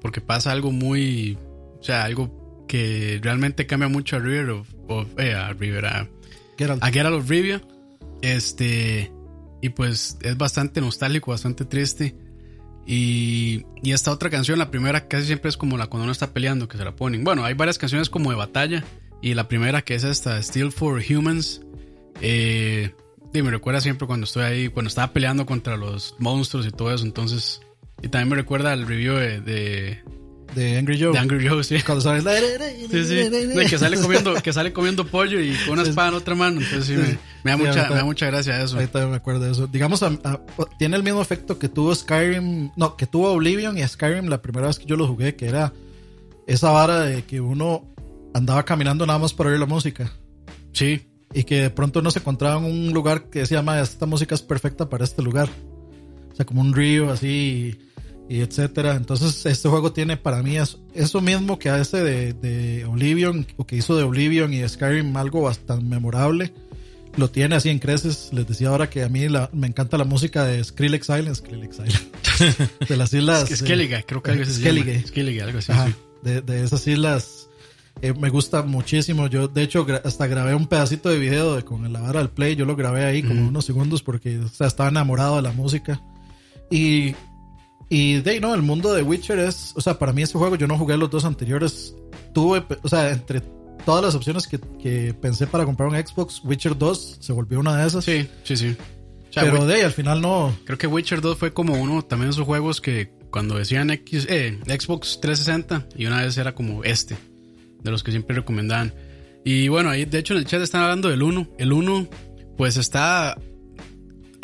porque 0.00 0.20
pasa 0.20 0.52
algo 0.52 0.70
muy, 0.70 1.36
o 1.80 1.82
sea, 1.82 2.04
algo 2.04 2.64
que 2.68 3.18
realmente 3.20 3.66
cambia 3.66 3.88
mucho 3.88 4.14
a 4.16 4.18
River 4.20 4.50
of, 4.50 4.68
of- 4.88 5.18
a 5.18 5.52
River, 5.52 5.86
a, 5.86 6.08
Geralt. 6.56 6.82
a 6.84 6.90
Geralt 6.92 7.16
of 7.16 7.28
Rivia. 7.28 7.60
Este, 8.22 9.10
y 9.60 9.68
pues 9.70 10.16
es 10.22 10.36
bastante 10.38 10.80
nostálgico, 10.80 11.32
bastante 11.32 11.64
triste. 11.64 12.14
Y, 12.86 13.64
y 13.82 13.92
esta 13.92 14.10
otra 14.10 14.30
canción, 14.30 14.58
la 14.58 14.70
primera 14.70 15.08
casi 15.08 15.26
siempre 15.26 15.48
es 15.48 15.56
como 15.56 15.78
la 15.78 15.86
cuando 15.86 16.04
uno 16.04 16.12
está 16.12 16.32
peleando, 16.32 16.68
que 16.68 16.76
se 16.76 16.84
la 16.84 16.94
ponen. 16.94 17.24
Bueno, 17.24 17.44
hay 17.44 17.54
varias 17.54 17.78
canciones 17.78 18.10
como 18.10 18.30
de 18.30 18.36
batalla. 18.36 18.84
Y 19.22 19.34
la 19.34 19.48
primera 19.48 19.82
que 19.82 19.94
es 19.94 20.04
esta, 20.04 20.42
Steel 20.42 20.70
for 20.70 21.02
Humans. 21.08 21.62
Eh, 22.20 22.92
y 23.32 23.42
me 23.42 23.50
recuerda 23.50 23.80
siempre 23.80 24.06
cuando 24.06 24.24
estoy 24.24 24.44
ahí, 24.44 24.68
cuando 24.68 24.88
estaba 24.88 25.12
peleando 25.12 25.46
contra 25.46 25.76
los 25.76 26.14
monstruos 26.18 26.66
y 26.66 26.70
todo 26.70 26.94
eso. 26.94 27.04
Entonces, 27.04 27.60
y 28.02 28.08
también 28.08 28.28
me 28.28 28.36
recuerda 28.36 28.72
el 28.72 28.86
review 28.86 29.14
de, 29.14 30.02
de 30.54 30.78
Angry 30.78 31.00
Joe. 31.00 31.12
de 31.12 31.18
Angry 31.18 31.46
Joe, 31.48 31.62
sí. 31.64 31.76
Cuando 31.84 32.00
sale 32.02 32.22
Sí, 32.90 33.04
sí. 33.04 33.18
Y 33.64 33.66
que 33.66 33.78
sale 33.78 33.98
comiendo, 34.00 34.34
que 34.34 34.52
sale 34.52 34.72
comiendo 34.72 35.06
pollo 35.06 35.40
y 35.40 35.54
con 35.66 35.78
una 35.78 35.82
espada 35.82 36.08
en 36.08 36.14
otra 36.14 36.34
mano. 36.34 36.60
Entonces 36.60 36.86
sí, 36.86 36.94
me, 36.94 37.18
me 37.44 37.50
da 37.52 37.56
mucha, 37.56 37.70
ahorita- 37.70 37.90
me 37.90 37.96
da 37.96 38.04
mucha 38.04 38.26
gracia 38.26 38.62
eso. 38.62 38.76
También 38.76 39.10
me 39.10 39.16
acuerdo 39.16 39.44
de 39.44 39.52
eso. 39.52 39.66
Digamos, 39.66 40.02
a- 40.02 40.18
a- 40.24 40.40
tiene 40.78 40.96
el 40.96 41.02
mismo 41.02 41.20
efecto 41.22 41.58
que 41.58 41.68
tuvo 41.68 41.94
Skyrim, 41.94 42.70
no, 42.76 42.96
que 42.96 43.06
tuvo 43.06 43.32
Oblivion 43.32 43.76
y 43.78 43.86
Skyrim 43.86 44.26
la 44.28 44.40
primera 44.42 44.66
vez 44.68 44.78
que 44.78 44.86
yo 44.86 44.96
lo 44.96 45.06
jugué, 45.06 45.34
que 45.36 45.46
era 45.46 45.72
esa 46.46 46.70
vara 46.70 47.00
de 47.00 47.22
que 47.24 47.40
uno 47.40 47.94
andaba 48.34 48.64
caminando 48.64 49.06
nada 49.06 49.18
más 49.18 49.32
para 49.32 49.50
oír 49.50 49.58
la 49.60 49.66
música 49.66 50.12
Sí, 50.72 51.06
y 51.32 51.44
que 51.44 51.60
de 51.62 51.70
pronto 51.70 52.00
uno 52.00 52.10
se 52.10 52.18
encontraba 52.18 52.58
en 52.58 52.64
un 52.64 52.92
lugar 52.92 53.30
que 53.30 53.40
decía, 53.40 53.62
"Ma, 53.62 53.80
esta 53.80 54.06
música 54.06 54.34
es 54.34 54.42
perfecta 54.42 54.88
para 54.88 55.04
este 55.04 55.22
lugar. 55.22 55.48
O 56.32 56.34
sea, 56.36 56.44
como 56.44 56.60
un 56.60 56.74
río 56.74 57.10
así 57.12 57.28
y, 57.28 57.78
etcétera. 58.28 58.94
Entonces, 58.94 59.44
este 59.46 59.68
juego 59.68 59.92
tiene 59.92 60.16
para 60.16 60.42
mí 60.42 60.56
es- 60.56 60.78
eso 60.94 61.20
mismo 61.20 61.58
que 61.58 61.68
hace 61.70 62.02
de, 62.02 62.32
de 62.32 62.84
Oblivion 62.84 63.46
o 63.56 63.66
que 63.66 63.76
hizo 63.76 63.96
de 63.96 64.02
Oblivion 64.04 64.52
y 64.54 64.66
Skyrim 64.68 65.16
algo 65.16 65.42
bastante 65.42 65.84
memorable. 65.84 66.52
Lo 67.16 67.30
tiene 67.30 67.54
así 67.54 67.68
en 67.68 67.78
creces. 67.78 68.30
Les 68.32 68.46
decía 68.48 68.68
ahora 68.70 68.90
que 68.90 69.02
a 69.04 69.08
mí 69.08 69.28
la- 69.28 69.50
me 69.52 69.66
encanta 69.66 69.96
la 69.98 70.04
música 70.04 70.44
de 70.44 70.62
Skrillex 70.64 71.08
Island. 71.10 71.34
Skrillex 71.36 71.78
Island. 71.86 72.70
de 72.88 72.96
las 72.96 73.12
islas. 73.14 73.50
eh, 73.50 73.56
Skellige, 73.56 74.02
creo 74.04 74.22
que 74.22 74.30
algo 74.32 74.42
así 74.42 74.52
se 74.54 74.60
Skellige. 74.60 74.94
llama. 74.94 75.06
Skellige, 75.06 75.42
algo 75.42 75.58
así. 75.58 75.72
Ajá, 75.72 75.86
sí. 75.86 75.94
de, 76.22 76.40
de 76.40 76.64
esas 76.64 76.84
islas 76.88 77.48
eh, 78.02 78.12
me 78.12 78.28
gusta 78.30 78.62
muchísimo. 78.62 79.28
Yo, 79.28 79.46
de 79.46 79.62
hecho, 79.62 79.86
gra- 79.86 80.00
hasta 80.04 80.26
grabé 80.26 80.54
un 80.56 80.66
pedacito 80.66 81.08
de 81.10 81.18
video 81.18 81.54
de, 81.54 81.62
con 81.62 81.92
la 81.92 82.00
vara 82.00 82.18
del 82.18 82.30
play. 82.30 82.56
Yo 82.56 82.64
lo 82.64 82.74
grabé 82.74 83.04
ahí 83.04 83.22
como 83.22 83.40
Ujú. 83.42 83.48
unos 83.50 83.64
segundos 83.64 84.02
porque 84.02 84.40
o 84.40 84.48
sea, 84.48 84.66
estaba 84.66 84.88
enamorado 84.88 85.36
de 85.36 85.42
la 85.42 85.52
música. 85.52 86.00
Y 86.70 87.14
Y 87.88 88.20
de 88.20 88.32
ahí, 88.32 88.40
no, 88.40 88.54
el 88.54 88.62
mundo 88.62 88.92
de 88.92 89.02
Witcher 89.02 89.38
es, 89.38 89.72
o 89.76 89.80
sea, 89.80 89.98
para 89.98 90.12
mí 90.12 90.22
ese 90.22 90.38
juego 90.38 90.56
yo 90.56 90.66
no 90.66 90.78
jugué 90.78 90.96
los 90.96 91.10
dos 91.10 91.24
anteriores. 91.24 91.94
Tuve, 92.32 92.64
o 92.82 92.88
sea, 92.88 93.10
entre 93.10 93.42
todas 93.84 94.04
las 94.04 94.14
opciones 94.14 94.46
que, 94.46 94.58
que 94.82 95.14
pensé 95.14 95.46
para 95.46 95.64
comprar 95.64 95.88
un 95.88 95.96
Xbox, 95.96 96.42
Witcher 96.44 96.76
2 96.76 97.18
se 97.20 97.32
volvió 97.32 97.60
una 97.60 97.76
de 97.76 97.86
esas. 97.86 98.04
Sí, 98.04 98.28
sí, 98.42 98.56
sí. 98.56 98.76
O 99.28 99.32
sea, 99.32 99.42
pero 99.44 99.66
de 99.66 99.74
ahí, 99.74 99.80
al 99.82 99.92
final 99.92 100.20
no. 100.20 100.56
creo 100.64 100.78
que 100.78 100.86
Witcher 100.86 101.20
2 101.20 101.36
fue 101.36 101.52
como 101.52 101.74
uno 101.74 102.02
también 102.02 102.30
de 102.30 102.34
esos 102.34 102.46
juegos 102.46 102.80
que 102.80 103.12
cuando 103.30 103.58
decían 103.58 103.90
X, 103.90 104.26
eh, 104.30 104.60
Xbox 104.64 105.20
360 105.20 105.88
y 105.96 106.06
una 106.06 106.22
vez 106.22 106.38
era 106.38 106.54
como 106.54 106.84
este, 106.84 107.16
de 107.82 107.90
los 107.90 108.04
que 108.04 108.12
siempre 108.12 108.36
recomendaban. 108.36 108.94
Y 109.44 109.68
bueno, 109.68 109.90
ahí 109.90 110.04
de 110.04 110.18
hecho 110.18 110.34
en 110.34 110.38
el 110.38 110.46
chat 110.46 110.62
están 110.62 110.82
hablando 110.82 111.08
del 111.08 111.22
1. 111.22 111.48
El 111.58 111.72
1 111.72 112.08
pues 112.56 112.76
está 112.76 113.36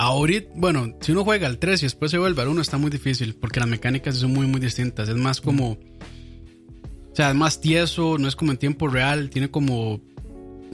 ahorita, 0.01 0.51
bueno, 0.57 0.97
si 1.01 1.13
uno 1.13 1.25
juega 1.25 1.47
al 1.47 1.59
3 1.59 1.83
y 1.83 1.87
después 1.87 2.11
se 2.11 2.19
vuelve 2.19 2.43
al 2.43 2.49
1 2.49 2.61
está 2.63 2.79
muy 2.79 2.91
difícil 2.91 3.35
porque 3.35 3.61
las 3.61 3.69
mecánicas 3.69 4.17
son 4.17 4.33
muy 4.33 4.47
muy 4.47 4.61
distintas. 4.61 5.09
Es 5.09 5.17
más 5.17 5.41
como 5.41 5.73
o 5.73 7.15
sea, 7.15 7.31
es 7.31 7.37
más 7.37 7.61
tieso, 7.61 8.17
no 8.19 8.29
es 8.29 8.37
como 8.37 8.53
en 8.53 8.59
tiempo 8.59 8.89
real, 8.89 9.31
tiene 9.31 9.51
como 9.51 10.01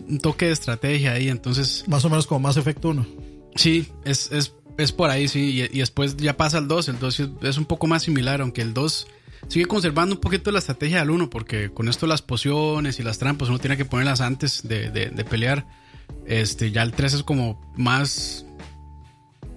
un 0.08 0.18
toque 0.22 0.46
de 0.46 0.52
estrategia 0.52 1.12
ahí, 1.12 1.28
entonces 1.28 1.84
Más 1.88 2.04
o 2.04 2.08
menos 2.10 2.26
como 2.26 2.40
más 2.40 2.56
efecto 2.56 2.90
uno. 2.90 3.06
Sí, 3.56 3.86
es, 4.04 4.30
es, 4.30 4.54
es 4.78 4.92
por 4.92 5.10
ahí, 5.10 5.26
sí. 5.28 5.40
Y, 5.72 5.76
y 5.76 5.78
después 5.80 6.16
ya 6.18 6.36
pasa 6.36 6.58
el 6.58 6.68
2. 6.68 6.88
El 6.90 6.98
2 6.98 7.20
es, 7.20 7.28
es 7.42 7.58
un 7.58 7.64
poco 7.64 7.86
más 7.86 8.02
similar, 8.02 8.40
aunque 8.42 8.60
el 8.62 8.74
2 8.74 9.06
sigue 9.48 9.66
conservando 9.66 10.14
un 10.14 10.20
poquito 10.20 10.50
la 10.52 10.58
estrategia 10.58 10.98
del 11.00 11.10
1, 11.10 11.30
porque 11.30 11.70
con 11.70 11.88
esto 11.88 12.06
las 12.06 12.20
pociones 12.22 13.00
y 13.00 13.02
las 13.02 13.18
trampas 13.18 13.48
uno 13.48 13.58
tiene 13.58 13.76
que 13.76 13.84
ponerlas 13.86 14.20
antes 14.20 14.68
de, 14.68 14.90
de- 14.90 15.08
de 15.10 15.24
pelear. 15.24 15.66
Este, 16.26 16.70
ya 16.70 16.82
el 16.82 16.92
3 16.92 17.14
es 17.14 17.22
como 17.24 17.72
más. 17.76 18.45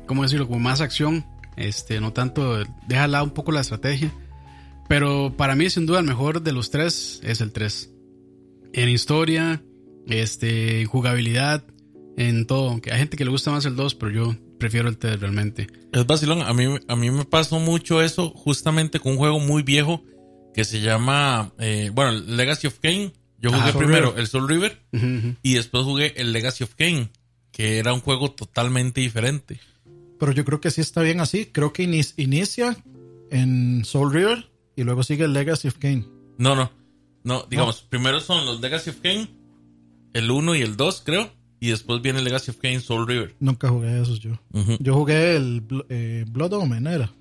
¿Cómo 0.09 0.23
decirlo? 0.23 0.47
Como 0.47 0.59
más 0.59 0.81
acción. 0.81 1.23
Este, 1.55 2.01
no 2.01 2.11
tanto. 2.13 2.63
Deja 2.87 3.03
al 3.03 3.11
lado 3.11 3.25
un 3.25 3.29
poco 3.31 3.51
la 3.51 3.61
estrategia. 3.61 4.11
Pero 4.87 5.35
para 5.37 5.55
mí, 5.55 5.69
sin 5.69 5.85
duda, 5.85 5.99
el 5.99 6.05
mejor 6.07 6.41
de 6.41 6.51
los 6.51 6.71
tres 6.71 7.19
es 7.23 7.41
el 7.41 7.51
3. 7.51 7.91
En 8.73 8.89
historia, 8.89 9.61
este, 10.07 10.81
en 10.81 10.87
jugabilidad, 10.87 11.63
en 12.17 12.47
todo. 12.47 12.69
Aunque 12.71 12.91
hay 12.91 12.97
gente 12.99 13.15
que 13.17 13.23
le 13.23 13.29
gusta 13.29 13.51
más 13.51 13.65
el 13.65 13.75
2, 13.75 13.93
pero 13.95 14.11
yo 14.11 14.35
prefiero 14.57 14.89
el 14.89 14.97
3 14.97 15.19
realmente. 15.19 15.67
Es 15.93 16.07
vacilón. 16.07 16.41
A 16.41 16.53
mí, 16.53 16.65
a 16.87 16.95
mí 16.95 17.11
me 17.11 17.25
pasó 17.25 17.59
mucho 17.59 18.01
eso 18.01 18.31
justamente 18.31 18.99
con 18.99 19.11
un 19.11 19.17
juego 19.19 19.39
muy 19.39 19.61
viejo 19.61 20.03
que 20.55 20.65
se 20.65 20.81
llama, 20.81 21.53
eh, 21.59 21.91
bueno, 21.93 22.11
Legacy 22.11 22.65
of 22.67 22.79
Kane. 22.79 23.13
Yo 23.41 23.51
Ah, 23.53 23.59
jugué 23.59 23.71
Soul 23.71 23.83
primero 23.85 24.05
River. 24.07 24.19
el 24.19 24.27
Soul 24.27 24.49
River 24.49 24.81
Ujú, 24.91 25.05
ujú. 25.05 25.35
y 25.43 25.53
después 25.53 25.83
jugué 25.85 26.13
el 26.17 26.33
Legacy 26.33 26.63
of 26.63 26.73
Kane, 26.75 27.09
que 27.51 27.77
era 27.77 27.93
un 27.93 28.01
juego 28.01 28.31
totalmente 28.31 28.99
diferente. 29.01 29.59
Pero 30.19 30.31
yo 30.33 30.43
creo 30.45 30.59
que 30.61 30.71
sí 30.71 30.81
está 30.81 31.01
bien 31.01 31.19
así. 31.21 31.45
Creo 31.45 31.71
que 31.73 31.83
inicia 32.17 32.77
en 33.31 33.83
Soul 33.85 34.11
River 34.13 34.49
y 34.75 34.83
luego 34.83 35.03
sigue 35.03 35.23
el 35.25 35.33
Legacy 35.33 35.67
of 35.69 35.77
Kane. 35.77 36.05
No, 36.37 36.55
no. 36.55 36.71
No, 37.23 37.45
digamos, 37.49 37.81
primero 37.83 38.19
son 38.21 38.45
los 38.45 38.61
Legacy 38.61 38.89
of 38.91 38.97
Kane, 39.01 39.27
el 40.13 40.31
1 40.31 40.55
y 40.55 40.61
el 40.61 40.77
2, 40.77 41.01
creo. 41.05 41.29
Y 41.61 41.69
después 41.69 42.01
viene 42.01 42.19
el 42.19 42.25
Legacy 42.25 42.51
of 42.51 42.57
Kane 42.57 42.79
Soul 42.79 43.05
River. 43.07 43.35
Nunca 43.41 43.67
jugué 43.69 44.01
esos 44.01 44.19
yo. 44.21 44.39
Yo 44.79 44.93
jugué 44.93 45.35
el 45.35 45.63
eh, 45.89 46.23
Blood 46.29 46.53
Omen, 46.53 46.87
era. 46.87 47.11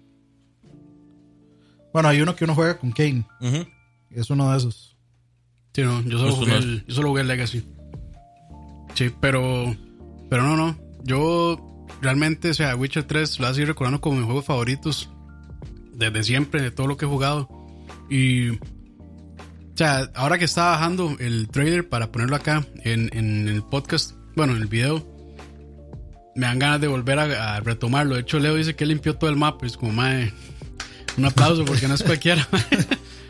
Bueno, 1.93 2.09
hay 2.09 2.21
uno 2.21 2.37
que 2.37 2.45
uno 2.45 2.55
juega 2.55 2.79
con 2.79 2.93
Kane. 2.93 3.27
Es 4.11 4.31
uno 4.31 4.51
de 4.53 4.59
esos. 4.59 4.97
Sí, 5.75 5.83
no, 5.83 6.01
yo 6.03 6.19
solo, 6.19 6.33
jugué 6.35 6.47
uno- 6.53 6.57
el, 6.57 6.85
yo 6.87 6.95
solo 6.95 7.09
jugué 7.09 7.23
el 7.23 7.29
Legacy. 7.29 7.65
Sí, 8.95 9.11
pero. 9.21 9.75
Pero 10.31 10.43
no, 10.43 10.57
no. 10.57 10.79
Yo 11.05 11.78
realmente, 12.01 12.51
o 12.51 12.55
sea, 12.55 12.77
Witcher 12.77 13.05
3 13.05 13.39
lo 13.39 13.45
voy 13.45 13.51
a 13.51 13.55
seguir 13.55 13.69
recordando 13.69 14.01
como 14.01 14.17
mis 14.17 14.27
juegos 14.27 14.45
favoritos. 14.45 15.11
Desde 15.93 16.23
siempre, 16.23 16.63
de 16.63 16.71
todo 16.71 16.87
lo 16.87 16.97
que 16.97 17.07
he 17.07 17.09
jugado. 17.09 17.49
Y. 18.09 18.51
O 18.51 18.59
sea, 19.75 20.11
ahora 20.15 20.39
que 20.39 20.45
estaba 20.45 20.73
bajando 20.73 21.17
el 21.21 21.49
trailer 21.49 21.89
para 21.89 22.11
ponerlo 22.11 22.37
acá 22.37 22.67
en, 22.85 23.11
en 23.13 23.47
el 23.49 23.63
podcast, 23.63 24.13
bueno, 24.35 24.57
en 24.57 24.63
el 24.63 24.69
video, 24.69 25.07
me 26.35 26.47
dan 26.47 26.59
ganas 26.59 26.81
de 26.81 26.89
volver 26.89 27.19
a, 27.19 27.57
a 27.57 27.61
retomarlo. 27.61 28.17
De 28.17 28.23
hecho, 28.23 28.39
Leo 28.41 28.57
dice 28.57 28.75
que 28.75 28.87
limpió 28.87 29.17
todo 29.17 29.31
el 29.31 29.37
mapa. 29.37 29.67
Es 29.67 29.77
como, 29.77 29.93
mae, 29.93 30.33
un 31.17 31.25
aplauso 31.25 31.65
porque 31.65 31.89
no 31.89 31.95
es 31.95 32.03
cualquiera. 32.03 32.47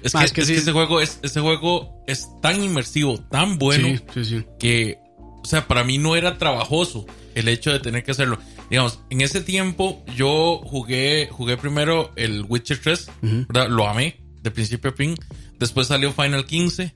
Es, 0.00 0.12
que, 0.12 0.24
es 0.24 0.32
que 0.32 0.40
es 0.42 0.46
sí. 0.46 0.52
que 0.52 0.60
ese 0.60 0.70
juego 0.70 1.00
es, 1.00 1.18
ese 1.22 1.40
juego 1.40 2.04
es 2.06 2.28
tan 2.40 2.62
inmersivo, 2.62 3.18
tan 3.32 3.58
bueno. 3.58 3.88
sí, 3.88 4.04
sí, 4.14 4.24
sí. 4.24 4.44
que, 4.56 4.96
o 5.18 5.44
sea, 5.44 5.66
para 5.66 5.82
mí 5.82 5.98
no 5.98 6.14
era 6.14 6.38
trabajoso 6.38 7.04
el 7.38 7.48
hecho 7.48 7.72
de 7.72 7.80
tener 7.80 8.04
que 8.04 8.10
hacerlo. 8.10 8.38
Digamos, 8.70 9.00
en 9.10 9.20
ese 9.20 9.40
tiempo 9.40 10.04
yo 10.16 10.60
jugué, 10.64 11.28
jugué 11.30 11.56
primero 11.56 12.10
el 12.16 12.44
Witcher 12.48 12.80
3, 12.82 13.10
¿verdad? 13.48 13.68
Lo 13.68 13.88
amé 13.88 14.20
de 14.42 14.50
principio 14.50 14.90
a 14.90 14.94
fin. 14.94 15.14
Después 15.58 15.86
salió 15.86 16.12
Final 16.12 16.44
15 16.44 16.94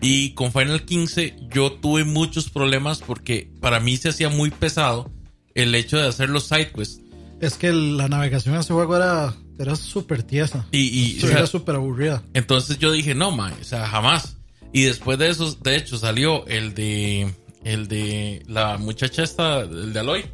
y 0.00 0.34
con 0.34 0.52
Final 0.52 0.84
15 0.84 1.36
yo 1.50 1.72
tuve 1.72 2.04
muchos 2.04 2.50
problemas 2.50 3.00
porque 3.00 3.50
para 3.60 3.80
mí 3.80 3.96
se 3.96 4.10
hacía 4.10 4.28
muy 4.28 4.50
pesado 4.50 5.10
el 5.54 5.74
hecho 5.74 5.98
de 5.98 6.08
hacer 6.08 6.30
los 6.30 6.44
sidequests. 6.46 7.00
Es 7.40 7.54
que 7.54 7.72
la 7.72 8.08
navegación 8.08 8.54
en 8.54 8.60
ese 8.60 8.72
juego 8.72 8.96
era 8.96 9.34
era 9.58 9.76
súper 9.76 10.22
tiesa. 10.22 10.66
Y, 10.72 10.80
y, 10.80 11.18
o 11.18 11.20
sea, 11.26 11.38
era 11.38 11.46
súper 11.46 11.76
aburrida. 11.76 12.22
Entonces 12.34 12.78
yo 12.78 12.90
dije, 12.90 13.14
no, 13.14 13.30
man, 13.30 13.54
o 13.60 13.64
sea, 13.64 13.86
jamás. 13.86 14.36
Y 14.72 14.82
después 14.82 15.18
de 15.18 15.28
eso, 15.28 15.54
de 15.62 15.76
hecho, 15.76 15.98
salió 15.98 16.46
el 16.46 16.74
de, 16.74 17.32
el 17.64 17.88
de 17.88 18.42
la 18.46 18.78
muchacha 18.78 19.22
esta, 19.22 19.60
el 19.60 19.92
de 19.92 20.00
Aloy. 20.00 20.24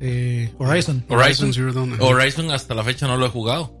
Eh, 0.00 0.52
Horizon. 0.58 1.04
Horizon. 1.08 1.48
Horizon 1.48 1.52
Zero 1.54 1.72
Dawn, 1.72 1.92
ajá. 1.94 2.04
Horizon 2.04 2.50
hasta 2.50 2.74
la 2.74 2.84
fecha 2.84 3.06
no 3.06 3.16
lo 3.16 3.26
he 3.26 3.30
jugado. 3.30 3.72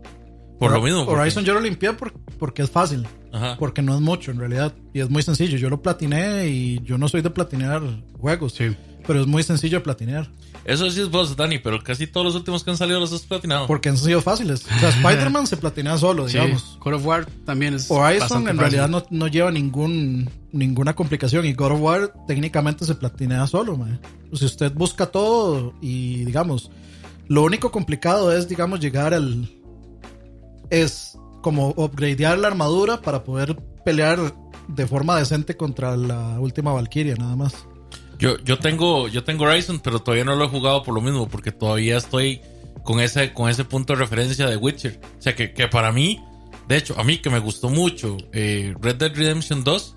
Por 0.58 0.72
lo 0.72 0.80
mismo. 0.80 1.04
porque- 1.04 1.20
Horizon 1.20 1.44
yo 1.44 1.52
lo 1.52 1.60
limpié 1.60 1.92
por- 1.92 2.12
porque 2.38 2.62
es 2.62 2.70
fácil. 2.70 3.06
Ajá. 3.32 3.56
Porque 3.58 3.82
no 3.82 3.94
es 3.94 4.00
mucho 4.00 4.30
en 4.30 4.38
realidad. 4.38 4.72
Y 4.94 5.00
es 5.00 5.10
muy 5.10 5.22
sencillo. 5.22 5.58
Yo 5.58 5.68
lo 5.68 5.82
platiné 5.82 6.46
y 6.48 6.80
yo 6.82 6.96
no 6.96 7.08
soy 7.08 7.20
de 7.20 7.28
platinear 7.28 7.82
juegos. 8.18 8.54
Sí. 8.54 8.74
Pero 9.06 9.20
es 9.20 9.26
muy 9.26 9.42
sencillo 9.42 9.78
de 9.78 9.84
platinear. 9.84 10.30
Eso 10.64 10.90
sí 10.90 11.00
es 11.02 11.10
vos, 11.10 11.36
Dani, 11.36 11.58
pero 11.58 11.80
casi 11.84 12.06
todos 12.08 12.24
los 12.26 12.34
últimos 12.34 12.64
que 12.64 12.70
han 12.70 12.76
salido 12.78 12.98
los 12.98 13.12
has 13.12 13.20
platinado. 13.22 13.66
Porque 13.66 13.90
han 13.90 13.98
sido 13.98 14.20
fáciles. 14.22 14.64
O 14.64 14.80
sea, 14.80 14.88
Spider-Man 14.88 15.46
se 15.46 15.58
platinea 15.58 15.96
solo, 15.98 16.26
Sí, 16.26 16.38
digamos. 16.38 16.78
God 16.82 16.94
of 16.94 17.06
War 17.06 17.26
también 17.44 17.74
es. 17.74 17.88
Horizon 17.90 18.48
en 18.48 18.56
fácil. 18.56 18.58
realidad 18.58 18.88
no, 18.88 19.04
no 19.10 19.28
lleva 19.28 19.52
ningún 19.52 20.28
ninguna 20.56 20.94
complicación. 20.94 21.44
Y 21.46 21.52
God 21.52 21.72
of 21.72 21.80
War 21.80 22.12
técnicamente 22.26 22.84
se 22.84 22.94
platinea 22.94 23.46
solo, 23.46 23.76
mae. 23.76 23.98
Si 24.32 24.44
usted 24.44 24.72
busca 24.72 25.06
todo 25.06 25.74
y 25.80 26.24
digamos, 26.24 26.70
lo 27.28 27.42
único 27.42 27.70
complicado 27.70 28.32
es, 28.32 28.48
digamos, 28.48 28.80
llegar 28.80 29.14
al. 29.14 29.48
Es 30.70 31.18
como 31.42 31.68
upgradear 31.76 32.38
la 32.38 32.48
armadura 32.48 33.00
para 33.00 33.22
poder 33.22 33.56
pelear 33.84 34.34
de 34.68 34.86
forma 34.86 35.18
decente 35.18 35.56
contra 35.56 35.96
la 35.96 36.40
última 36.40 36.72
Valkyria, 36.72 37.14
nada 37.16 37.36
más. 37.36 37.66
Yo, 38.18 38.38
yo 38.38 38.58
tengo, 38.58 39.08
yo 39.08 39.24
tengo 39.24 39.44
Horizon, 39.44 39.80
pero 39.80 40.00
todavía 40.00 40.24
no 40.24 40.34
lo 40.34 40.44
he 40.44 40.48
jugado 40.48 40.82
por 40.82 40.94
lo 40.94 41.00
mismo, 41.00 41.28
porque 41.28 41.52
todavía 41.52 41.98
estoy 41.98 42.40
con 42.82 43.00
ese, 43.00 43.32
con 43.32 43.50
ese 43.50 43.64
punto 43.64 43.92
de 43.92 43.98
referencia 44.00 44.46
de 44.46 44.56
Witcher. 44.56 45.00
O 45.18 45.22
sea 45.22 45.34
que, 45.34 45.52
que 45.52 45.68
para 45.68 45.92
mí, 45.92 46.20
de 46.68 46.76
hecho, 46.76 46.98
a 46.98 47.04
mí 47.04 47.18
que 47.18 47.30
me 47.30 47.38
gustó 47.38 47.68
mucho 47.68 48.16
eh, 48.32 48.74
Red 48.80 48.96
Dead 48.96 49.14
Redemption 49.14 49.64
2, 49.64 49.96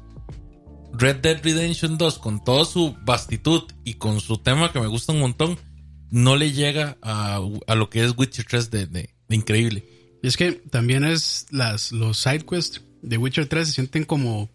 Red 0.93 1.17
Dead 1.17 1.39
Redemption 1.43 1.97
2, 1.97 2.19
con 2.19 2.43
toda 2.43 2.65
su 2.65 2.95
vastitud 3.05 3.63
y 3.83 3.95
con 3.95 4.19
su 4.19 4.37
tema 4.37 4.71
que 4.71 4.79
me 4.79 4.87
gusta 4.87 5.13
un 5.13 5.19
montón, 5.19 5.57
no 6.11 6.35
le 6.35 6.51
llega 6.51 6.97
a, 7.01 7.39
a 7.67 7.75
lo 7.75 7.89
que 7.89 8.03
es 8.03 8.13
Witcher 8.17 8.45
3 8.45 8.71
de, 8.71 8.85
de- 8.87 9.09
de 9.27 9.35
increíble. 9.35 9.85
Y 10.21 10.27
es 10.27 10.35
que 10.35 10.51
también 10.53 11.03
es 11.05 11.45
las, 11.51 11.91
los 11.91 12.17
side 12.17 12.45
quests 12.45 12.81
de 13.01 13.17
Witcher 13.17 13.47
3 13.47 13.67
se 13.67 13.73
sienten 13.73 14.03
como 14.03 14.49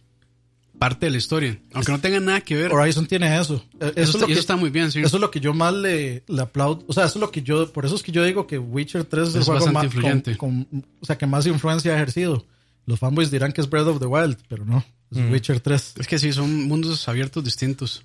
parte 0.78 1.06
de 1.06 1.12
la 1.12 1.18
historia. 1.18 1.58
Aunque 1.72 1.92
no 1.92 2.00
tengan 2.00 2.24
nada 2.26 2.40
que 2.42 2.56
ver. 2.56 2.72
Horizon 2.72 3.06
tiene 3.06 3.34
eso. 3.38 3.64
Eso, 3.80 3.86
Eso, 3.88 3.92
es 3.94 4.08
está, 4.08 4.18
lo 4.18 4.26
que, 4.26 4.32
eso 4.32 4.40
está 4.40 4.56
muy 4.56 4.70
bien, 4.70 4.90
sí. 4.92 5.00
eso 5.00 5.16
es 5.16 5.20
lo 5.20 5.30
que 5.30 5.40
yo 5.40 5.54
más 5.54 5.72
le, 5.72 6.24
le 6.26 6.42
aplaudo. 6.42 6.84
O 6.88 6.92
sea, 6.92 7.04
eso 7.04 7.18
es 7.18 7.20
lo 7.20 7.30
que 7.30 7.42
yo. 7.42 7.72
Por 7.72 7.86
eso 7.86 7.94
es 7.94 8.02
que 8.02 8.12
yo 8.12 8.24
digo 8.24 8.46
que 8.46 8.58
Witcher 8.58 9.04
3 9.04 9.28
es 9.28 9.34
el 9.36 9.44
juego 9.44 9.54
bastante 9.60 9.72
más. 9.74 9.84
influyente. 9.84 10.36
con- 10.36 10.64
con- 10.64 10.84
o 11.00 11.06
sea, 11.06 11.16
que 11.16 11.26
más 11.26 11.46
influencia 11.46 11.92
ha 11.92 11.96
ejercido. 11.96 12.44
Los 12.86 12.98
fanboys 12.98 13.30
dirán 13.30 13.52
que 13.52 13.60
es 13.60 13.70
Breath 13.70 13.86
of 13.86 14.00
the 14.00 14.06
Wild, 14.06 14.38
pero 14.48 14.64
no. 14.64 14.84
Es 15.10 15.18
Witcher 15.30 15.60
3. 15.60 15.94
Es 15.98 16.06
que 16.06 16.18
sí, 16.18 16.32
son 16.32 16.64
mundos 16.64 17.08
abiertos 17.08 17.44
distintos. 17.44 18.04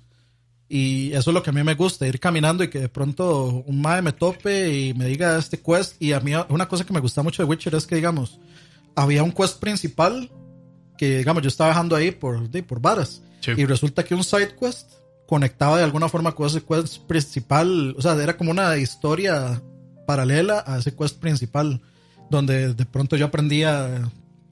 Y 0.68 1.12
eso 1.12 1.30
es 1.30 1.34
lo 1.34 1.42
que 1.42 1.50
a 1.50 1.52
mí 1.52 1.64
me 1.64 1.74
gusta, 1.74 2.06
ir 2.06 2.20
caminando 2.20 2.62
y 2.62 2.68
que 2.68 2.78
de 2.78 2.88
pronto 2.88 3.64
un 3.66 3.80
mae 3.80 4.02
me 4.02 4.12
tope 4.12 4.72
y 4.72 4.94
me 4.94 5.06
diga 5.06 5.36
este 5.36 5.60
quest. 5.60 6.00
Y 6.00 6.12
a 6.12 6.20
mí 6.20 6.32
una 6.48 6.68
cosa 6.68 6.84
que 6.84 6.92
me 6.92 7.00
gusta 7.00 7.24
mucho 7.24 7.42
de 7.42 7.48
Witcher 7.48 7.74
es 7.74 7.88
que, 7.88 7.96
digamos, 7.96 8.38
había 8.94 9.24
un 9.24 9.32
quest 9.32 9.58
principal 9.58 10.30
que, 10.96 11.18
digamos, 11.18 11.42
yo 11.42 11.48
estaba 11.48 11.70
bajando 11.70 11.96
ahí 11.96 12.12
por, 12.12 12.48
de, 12.48 12.62
por 12.62 12.80
varas. 12.80 13.20
Sí. 13.40 13.50
Y 13.56 13.64
resulta 13.64 14.04
que 14.04 14.14
un 14.14 14.22
side 14.22 14.54
quest 14.54 14.92
conectaba 15.26 15.78
de 15.78 15.84
alguna 15.84 16.08
forma 16.08 16.36
con 16.36 16.46
ese 16.46 16.62
quest 16.62 16.98
principal. 16.98 17.96
O 17.98 18.02
sea, 18.02 18.12
era 18.14 18.36
como 18.36 18.52
una 18.52 18.76
historia 18.76 19.60
paralela 20.06 20.62
a 20.64 20.78
ese 20.78 20.94
quest 20.94 21.18
principal. 21.18 21.80
Donde 22.30 22.74
de 22.74 22.86
pronto 22.86 23.16
yo 23.16 23.26
aprendía 23.26 24.08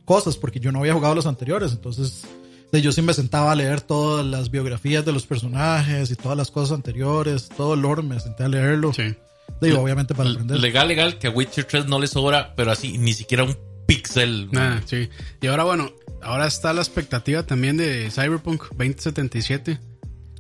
cosas 0.09 0.39
porque 0.39 0.59
yo 0.59 0.73
no 0.73 0.79
había 0.79 0.95
jugado 0.95 1.15
los 1.15 1.27
anteriores. 1.27 1.73
Entonces, 1.73 2.25
yo 2.73 2.93
sí 2.93 3.03
me 3.03 3.13
sentaba 3.13 3.53
a 3.53 3.55
leer 3.55 3.83
todas 3.83 4.25
las 4.25 4.51
biografías 4.51 5.05
de 5.05 5.13
los 5.13 5.27
personajes 5.27 6.11
y 6.11 6.17
todas 6.17 6.37
las 6.37 6.51
cosas 6.51 6.75
anteriores, 6.75 7.51
todo 7.55 7.75
el 7.75 7.83
lore, 7.83 8.03
me 8.03 8.19
senté 8.19 8.45
a 8.45 8.49
leerlo. 8.49 8.95
Sí. 8.95 9.15
Digo, 9.61 9.81
obviamente 9.81 10.15
para 10.15 10.31
aprender. 10.31 10.61
Legal, 10.61 10.89
legal, 10.89 11.19
que 11.19 11.27
a 11.27 11.31
Witcher 11.31 11.65
3 11.65 11.87
no 11.87 12.01
le 12.01 12.07
sobra, 12.07 12.55
pero 12.57 12.71
así, 12.71 12.97
ni 12.97 13.13
siquiera 13.13 13.45
un 13.45 13.55
pixel. 13.87 14.49
Ah, 14.57 14.81
sí. 14.87 15.11
Y 15.43 15.47
ahora, 15.47 15.65
bueno, 15.65 15.93
ahora 16.23 16.47
está 16.47 16.73
la 16.73 16.81
expectativa 16.81 17.43
también 17.43 17.77
de 17.77 18.11
Cyberpunk 18.11 18.63
2077. 18.71 19.79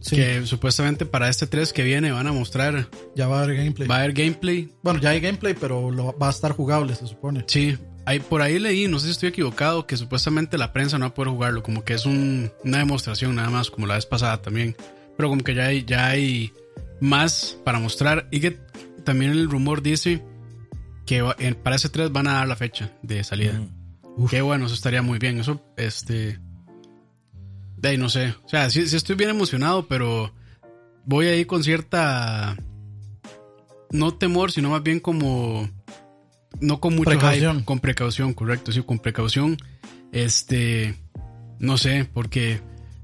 Sí. 0.01 0.17
Que 0.17 0.47
supuestamente 0.47 1.05
para 1.05 1.29
este 1.29 1.47
3 1.47 1.75
que 1.75 1.83
viene 1.83 2.11
van 2.11 2.27
a 2.27 2.33
mostrar. 2.33 2.89
Ya 3.15 3.29
va 3.29 3.41
a 3.41 3.43
haber 3.43 3.57
gameplay. 3.59 3.87
Va 3.87 3.97
a 3.97 3.99
haber 3.99 4.15
gameplay. 4.15 4.73
Bueno, 4.83 4.99
ya 4.99 5.11
hay 5.11 5.21
gameplay, 5.21 5.55
pero 5.61 5.91
lo, 5.91 6.17
va 6.17 6.29
a 6.29 6.31
estar 6.31 6.53
jugable, 6.53 6.95
se 6.95 7.07
supone. 7.07 7.45
Sí. 7.49 7.77
Hay, 8.09 8.21
por 8.21 8.40
ahí 8.40 8.59
leí, 8.59 8.88
no 8.88 8.99
sé 8.99 9.05
si 9.05 9.12
estoy 9.12 9.29
equivocado, 9.29 9.87
que 9.87 9.99
supuestamente 9.99 10.57
la 10.57 10.73
prensa 10.73 10.97
no 10.97 11.05
va 11.05 11.09
a 11.11 11.14
poder 11.14 11.31
jugarlo. 11.31 11.62
Como 11.62 11.85
que 11.85 11.92
es 11.92 12.07
un, 12.07 12.51
una 12.64 12.79
demostración 12.79 13.35
nada 13.35 13.51
más, 13.51 13.71
como 13.71 13.87
la 13.87 13.97
vez 13.97 14.07
pasada 14.07 14.40
también. 14.40 14.75
Pero 15.18 15.29
como 15.29 15.44
que 15.44 15.55
ya 15.55 15.66
hay, 15.66 15.85
ya 15.85 16.07
hay 16.07 16.55
más 17.03 17.59
para 17.66 17.79
mostrar. 17.79 18.27
Y 18.31 18.40
que 18.40 18.53
también 19.05 19.33
el 19.33 19.51
rumor 19.51 19.83
dice 19.83 20.23
que 21.05 21.23
para 21.62 21.77
ese 21.77 21.90
3 21.90 22.11
van 22.11 22.29
a 22.29 22.33
dar 22.33 22.49
la 22.49 22.57
fecha 22.57 22.90
de 23.03 23.23
salida. 23.25 23.61
Qué 24.31 24.40
bueno, 24.40 24.64
eso 24.64 24.75
estaría 24.75 25.03
muy 25.03 25.18
bien. 25.18 25.40
Eso, 25.40 25.61
este. 25.77 26.40
De 27.77 27.90
ahí 27.90 27.99
no 27.99 28.09
sé. 28.09 28.35
O 28.42 28.49
sea, 28.49 28.71
sí, 28.71 28.87
sí 28.87 28.97
estoy 28.97 29.16
bien 29.16 29.29
emocionado, 29.29 29.87
pero 29.87 30.33
voy 31.05 31.27
ahí 31.27 31.44
con 31.44 31.62
cierta. 31.62 32.57
No 33.90 34.14
temor, 34.14 34.51
sino 34.51 34.71
más 34.71 34.83
bien 34.83 34.99
como. 34.99 35.68
No 36.61 36.81
con 36.81 36.95
mucho 36.97 37.11
Precaución. 37.11 37.57
hype, 37.57 37.65
con 37.65 37.81
precaución, 37.81 38.35
correcto, 38.35 38.73
sí, 38.73 38.83
con 38.83 38.99
precaución. 38.99 39.57
Este. 40.13 40.97
No 41.59 41.77
sé, 41.77 42.09
porque 42.13 42.61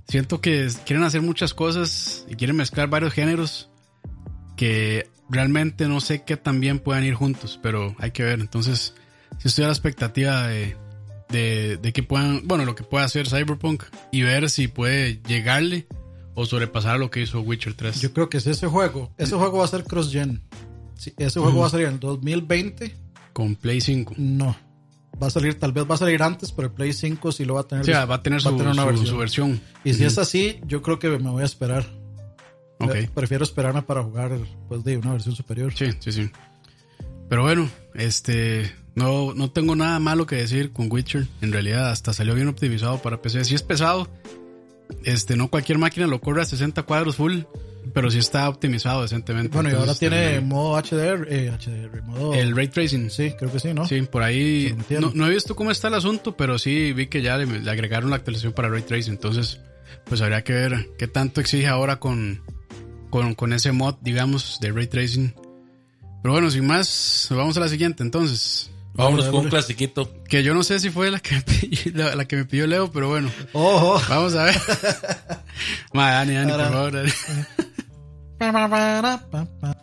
siento 0.06 0.40
que 0.40 0.68
quieren 0.86 1.04
hacer 1.04 1.22
muchas 1.22 1.54
cosas 1.54 2.24
y 2.28 2.36
quieren 2.36 2.56
mezclar 2.56 2.88
varios 2.88 3.12
géneros 3.12 3.70
que 4.56 5.08
realmente 5.28 5.88
no 5.88 6.00
sé 6.00 6.22
qué 6.22 6.36
tan 6.36 6.60
bien 6.60 6.78
puedan 6.78 7.04
ir 7.04 7.14
juntos, 7.14 7.58
pero 7.62 7.96
hay 7.98 8.12
que 8.12 8.22
ver. 8.22 8.40
Entonces, 8.40 8.94
si 9.38 9.48
estoy 9.48 9.64
a 9.64 9.68
la 9.68 9.72
expectativa 9.72 10.46
de, 10.46 10.76
de, 11.28 11.78
de 11.78 11.92
que 11.92 12.02
puedan, 12.02 12.46
bueno, 12.46 12.64
lo 12.64 12.74
que 12.74 12.84
pueda 12.84 13.04
hacer 13.04 13.28
Cyberpunk 13.28 13.82
y 14.12 14.22
ver 14.22 14.48
si 14.50 14.68
puede 14.68 15.20
llegarle 15.26 15.86
o 16.34 16.46
sobrepasar 16.46 16.98
lo 16.98 17.10
que 17.10 17.22
hizo 17.22 17.40
Witcher 17.40 17.74
3. 17.74 18.00
Yo 18.00 18.12
creo 18.12 18.28
que 18.28 18.38
es 18.38 18.46
ese 18.46 18.66
juego. 18.66 19.12
Ese 19.18 19.34
juego 19.34 19.58
va 19.58 19.64
a 19.64 19.68
ser 19.68 19.84
cross-gen. 19.84 20.42
Sí, 20.96 21.12
ese 21.16 21.40
juego 21.40 21.60
va 21.60 21.66
a 21.66 21.70
salir 21.70 21.86
en 21.86 21.94
el 21.94 22.00
2020. 22.00 22.94
Con 23.34 23.54
Play 23.56 23.82
5. 23.82 24.14
No. 24.16 24.56
Va 25.22 25.26
a 25.26 25.30
salir, 25.30 25.58
tal 25.58 25.72
vez 25.72 25.84
va 25.88 25.94
a 25.96 25.98
salir 25.98 26.22
antes, 26.22 26.50
pero 26.52 26.68
el 26.68 26.74
Play 26.74 26.92
5 26.94 27.30
sí 27.32 27.44
lo 27.44 27.54
va 27.54 27.60
a 27.60 27.68
tener. 27.68 27.82
O 27.82 27.84
sea, 27.84 28.06
va 28.06 28.14
a 28.16 28.22
tener 28.22 28.40
su, 28.40 28.48
una 28.48 28.72
su- 28.74 28.86
versión. 28.86 29.06
su 29.06 29.16
versión. 29.18 29.60
Y 29.84 29.92
si 29.94 30.04
es 30.04 30.16
así, 30.18 30.60
yo 30.66 30.80
creo 30.80 30.98
que 30.98 31.08
me 31.10 31.30
voy 31.30 31.42
a 31.42 31.46
esperar. 31.46 31.86
Ok. 32.80 32.94
Eh, 32.94 33.10
Prefiero 33.14 33.44
esperarme 33.44 33.82
para 33.82 34.02
jugar 34.02 34.32
pues 34.68 34.82
de 34.82 34.96
una 34.96 35.12
versión 35.12 35.36
superior. 35.36 35.72
Sí, 35.76 35.90
sí, 36.00 36.10
sí. 36.10 36.30
Pero 37.28 37.42
bueno, 37.42 37.68
este. 37.94 38.72
No, 38.96 39.34
no 39.34 39.50
tengo 39.50 39.74
nada 39.76 39.98
malo 39.98 40.24
que 40.26 40.36
decir 40.36 40.72
con 40.72 40.90
Witcher. 40.90 41.26
En 41.40 41.52
realidad, 41.52 41.90
hasta 41.90 42.12
salió 42.12 42.34
bien 42.34 42.48
optimizado 42.48 42.98
para 43.02 43.20
PC. 43.22 43.44
Si 43.44 43.54
es 43.54 43.62
pesado, 43.62 44.08
este, 45.04 45.36
no 45.36 45.48
cualquier 45.48 45.78
máquina 45.78 46.06
lo 46.06 46.20
corre 46.20 46.42
a 46.42 46.44
60 46.44 46.82
cuadros 46.84 47.16
full, 47.16 47.40
pero 47.92 48.10
sí 48.10 48.18
está 48.18 48.48
optimizado 48.48 49.02
decentemente. 49.02 49.54
Bueno, 49.54 49.70
y 49.70 49.74
ahora 49.74 49.94
tiene 49.94 50.22
también- 50.22 50.48
modo 50.48 50.76
HDR, 50.76 51.26
eh, 51.28 51.50
HDR, 51.50 52.02
modo... 52.02 52.34
el 52.34 52.56
ray 52.56 52.68
tracing. 52.68 53.10
Sí, 53.10 53.32
creo 53.38 53.52
que 53.52 53.60
sí, 53.60 53.74
¿no? 53.74 53.86
Sí, 53.86 54.00
por 54.02 54.22
ahí. 54.22 54.74
No, 55.00 55.12
no 55.14 55.26
he 55.26 55.30
visto 55.30 55.54
cómo 55.54 55.70
está 55.70 55.88
el 55.88 55.94
asunto, 55.94 56.36
pero 56.36 56.58
sí 56.58 56.92
vi 56.92 57.06
que 57.08 57.20
ya 57.22 57.36
le, 57.36 57.46
le 57.46 57.70
agregaron 57.70 58.10
la 58.10 58.16
actualización 58.16 58.52
para 58.52 58.68
Ray 58.68 58.82
Tracing. 58.82 59.12
Entonces, 59.12 59.60
pues 60.04 60.20
habría 60.20 60.42
que 60.44 60.52
ver 60.52 60.88
qué 60.98 61.06
tanto 61.08 61.40
exige 61.40 61.66
ahora 61.68 62.00
con, 62.00 62.42
con, 63.10 63.34
con 63.34 63.52
ese 63.52 63.72
mod, 63.72 63.96
digamos, 64.00 64.58
de 64.60 64.72
Ray 64.72 64.86
Tracing. 64.86 65.34
Pero 66.22 66.32
bueno, 66.32 66.50
sin 66.50 66.66
más, 66.66 67.26
vamos 67.30 67.56
a 67.56 67.60
la 67.60 67.68
siguiente 67.68 68.02
entonces. 68.02 68.70
Vámonos 68.96 69.26
con 69.26 69.44
un 69.44 69.48
clasiquito. 69.50 70.22
Que 70.28 70.44
yo 70.44 70.54
no 70.54 70.62
sé 70.62 70.78
si 70.78 70.88
fue 70.88 71.10
la 71.10 71.18
que 71.18 71.34
me 71.34 71.42
pidió, 71.42 71.92
la, 71.96 72.14
la 72.14 72.24
que 72.26 72.36
me 72.36 72.44
pidió 72.44 72.66
Leo, 72.68 72.90
pero 72.92 73.08
bueno, 73.08 73.28
Ojo. 73.52 74.00
vamos 74.08 74.34
a 74.36 74.44
ver. 74.44 74.54
Ma, 75.92 76.12
Dani, 76.12 76.34
Dani, 76.34 76.52
por 76.52 76.60
favor. 76.62 76.92
Dani. 76.92 77.10
Pa, 78.38 79.74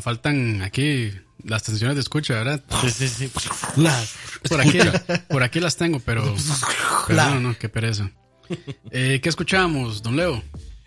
Nos 0.00 0.04
faltan 0.06 0.62
aquí 0.62 1.12
las 1.44 1.62
tensiones 1.62 1.94
de 1.94 2.00
escucha, 2.00 2.32
¿verdad? 2.32 2.64
Sí, 2.80 2.90
sí, 2.90 3.06
sí. 3.06 3.30
Por 4.48 4.58
aquí, 4.62 4.78
por 5.28 5.42
aquí 5.42 5.60
las 5.60 5.76
tengo, 5.76 6.00
pero, 6.00 6.34
pero 7.06 7.24
no, 7.34 7.40
no, 7.40 7.58
qué 7.58 7.68
pereza. 7.68 8.10
Eh, 8.90 9.20
¿Qué 9.22 9.28
escuchábamos, 9.28 10.02
don 10.02 10.16
Leo? 10.16 10.42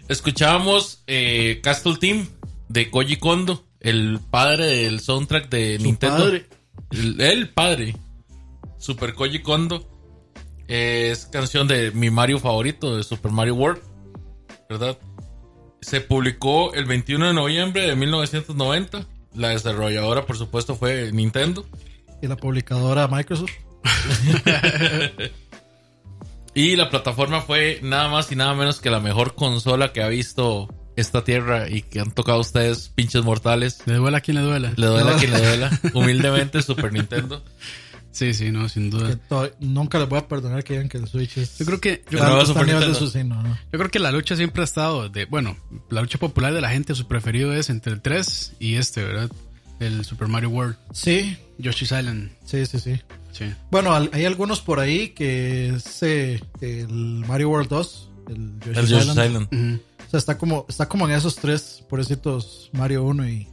Escuchábamos 0.10 1.04
eh, 1.06 1.60
Castle 1.62 1.98
Team 1.98 2.28
de 2.70 2.90
Koji 2.90 3.18
Kondo, 3.18 3.64
el 3.82 4.20
padre 4.32 4.66
del 4.66 5.00
soundtrack 5.00 5.48
de 5.48 5.78
Nintendo. 5.78 6.18
padre. 6.18 6.48
El, 6.90 7.22
el 7.22 7.50
padre. 7.50 7.96
Super 8.80 9.14
Koji 9.14 9.44
Kondo. 9.44 9.88
Es 10.68 11.28
canción 11.28 11.68
de 11.68 11.92
mi 11.92 12.10
Mario 12.10 12.40
favorito, 12.40 12.98
de 12.98 13.04
Super 13.04 13.32
Mario 13.32 13.54
World. 13.54 13.80
¿Verdad? 14.68 14.98
Se 15.84 16.02
publicó 16.02 16.74
el 16.74 16.86
21 16.86 17.28
de 17.28 17.34
noviembre 17.34 17.88
de 17.88 17.96
1990. 17.96 19.06
La 19.36 19.50
desarrolladora, 19.50 20.26
por 20.26 20.38
supuesto, 20.38 20.76
fue 20.76 21.12
Nintendo. 21.12 21.66
Y 22.22 22.28
la 22.28 22.38
publicadora 22.38 23.08
Microsoft. 23.08 23.52
Y 26.56 26.76
la 26.76 26.90
plataforma 26.90 27.42
fue 27.42 27.80
nada 27.82 28.10
más 28.10 28.32
y 28.32 28.36
nada 28.36 28.54
menos 28.54 28.80
que 28.80 28.92
la 28.92 29.00
mejor 29.00 29.34
consola 29.34 29.92
que 29.92 30.04
ha 30.04 30.08
visto 30.08 30.68
esta 30.96 31.24
tierra 31.24 31.68
y 31.68 31.82
que 31.82 32.00
han 32.00 32.12
tocado 32.12 32.40
ustedes, 32.40 32.90
pinches 32.90 33.24
mortales. 33.24 33.82
Le 33.86 33.96
duela 33.96 34.20
a 34.20 34.22
quien 34.22 34.38
le 34.38 34.44
duela. 34.44 34.74
Le 34.76 34.86
duela 34.86 35.16
a 35.16 35.18
quien 35.18 35.32
le 35.32 35.40
duela. 35.40 35.72
Humildemente, 35.94 36.62
Super 36.62 36.94
Nintendo. 36.94 37.44
Sí, 38.14 38.34
sí, 38.34 38.52
no, 38.52 38.70
sin 38.70 38.90
duda. 38.92 39.18
nunca 39.60 39.98
les 40.00 40.08
voy 40.08 40.20
a 40.20 40.28
perdonar 40.28 40.64
que 40.64 40.74
digan 40.74 40.88
que 40.88 41.00
el 41.00 41.08
Switch 41.08 41.38
es. 41.40 41.58
Yo 41.58 41.66
creo 41.66 41.82
que, 41.82 42.06
yo, 42.10 42.20
de 42.40 42.96
su- 42.96 43.10
sí, 43.10 43.24
no, 43.24 43.42
no. 43.44 43.50
yo 43.72 43.80
creo 43.80 43.90
que 43.90 43.98
la 44.00 44.12
lucha 44.12 44.36
siempre 44.36 44.62
ha 44.62 44.66
estado 44.66 45.10
de, 45.10 45.26
bueno, 45.26 45.58
la 45.90 46.02
lucha 46.02 46.20
popular 46.20 46.54
de 46.54 46.62
la 46.62 46.70
gente, 46.70 46.94
su 46.96 47.08
preferido 47.08 47.52
es 47.54 47.70
entre 47.72 47.92
el 47.92 48.02
3 48.02 48.54
y 48.60 48.76
este, 48.76 49.04
¿verdad? 49.04 49.30
El 49.80 50.06
Super 50.06 50.28
Mario 50.28 50.50
World. 50.50 50.78
Sí, 50.94 51.36
Yoshi's 51.58 51.92
Island. 51.92 52.32
sí, 52.46 52.66
sí, 52.68 52.80
sí. 52.80 53.02
Sí. 53.32 53.46
Bueno, 53.72 53.94
al- 53.96 54.12
hay 54.14 54.26
algunos 54.26 54.62
por 54.62 54.80
ahí 54.80 55.10
que 55.10 55.70
es 55.70 56.04
eh, 56.04 56.40
el 56.62 56.88
Mario 57.28 57.50
World 57.50 57.68
2, 57.70 58.10
el 58.30 58.60
Yoshi's, 58.60 58.78
El 58.78 58.88
Yoshi's 58.88 59.10
Island. 59.10 59.48
O 60.08 60.10
sea, 60.12 60.18
está 60.20 60.38
como, 60.38 60.68
está 60.70 60.88
como 60.88 61.08
en 61.10 61.16
esos 61.16 61.36
tres, 61.38 61.84
pobrecitos, 61.90 62.70
Mario 62.74 63.04
1 63.06 63.28
y... 63.28 63.48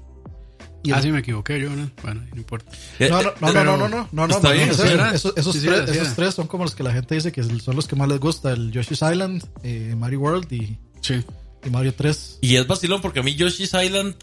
y 0.83 0.93
Ah, 0.93 0.97
el- 0.99 1.03
sí, 1.03 1.13
me 1.13 1.19
equivoqué 1.21 1.61
yo, 1.61 1.71
¿no? 1.71 1.91
Bueno, 2.03 2.23
no 2.33 2.37
importa. 2.37 2.71
Eh, 2.99 3.09
No, 3.11 3.23
no, 3.23 3.29
eh, 3.31 3.35
no, 3.41 3.53
no, 3.53 3.65
no, 3.65 3.77
no, 3.77 3.89
no, 3.89 4.09
no, 4.13 4.27
no, 4.27 4.35
Está 4.37 4.49
más 4.49 4.53
bien, 4.57 4.65
bien, 4.69 4.75
sí, 4.75 4.81
o 4.83 4.87
sea, 4.87 4.97
¿verdad? 4.97 5.15
esos, 5.15 5.33
esos 5.37 5.53
Sí, 5.55 5.61
sí, 5.61 5.67
tres, 5.67 5.91
esos 5.91 6.15
tres 6.17 6.35
son 6.35 6.47
como 6.47 6.65
los 6.65 6.75
que 6.75 6.83
la 6.83 6.93
gente 6.93 7.15
dice 7.15 7.33
que 7.33 7.43
son 7.43 7.77
los 7.77 7.87
que 7.87 7.97
más 7.97 8.09
les 8.09 8.21
gusta, 8.21 8.53
el 8.53 8.71
Yoshi's 8.73 9.03
Island, 9.03 9.45
eh, 9.63 9.95
Mario 9.97 10.21
World 10.21 10.53
y, 10.53 10.79
Sí. 11.01 11.23
y 11.65 11.71
Mario 11.71 11.95
3. 11.95 12.39
Y 12.41 12.57
es 12.57 12.67
vacilón 12.67 13.01
porque 13.03 13.21
a 13.21 13.23
mí 13.23 13.35
Yoshi's 13.35 13.73
Island 13.75 14.15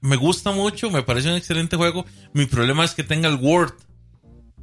me 0.00 0.16
gusta 0.16 0.52
mucho, 0.52 0.90
me 0.90 1.02
parece 1.02 1.28
un 1.30 1.36
excelente 1.36 1.76
juego. 1.76 2.04
Mi 2.32 2.46
problema 2.46 2.84
es 2.84 2.92
que 2.94 3.02
tenga 3.02 3.28
el 3.28 3.36
World. 3.36 3.72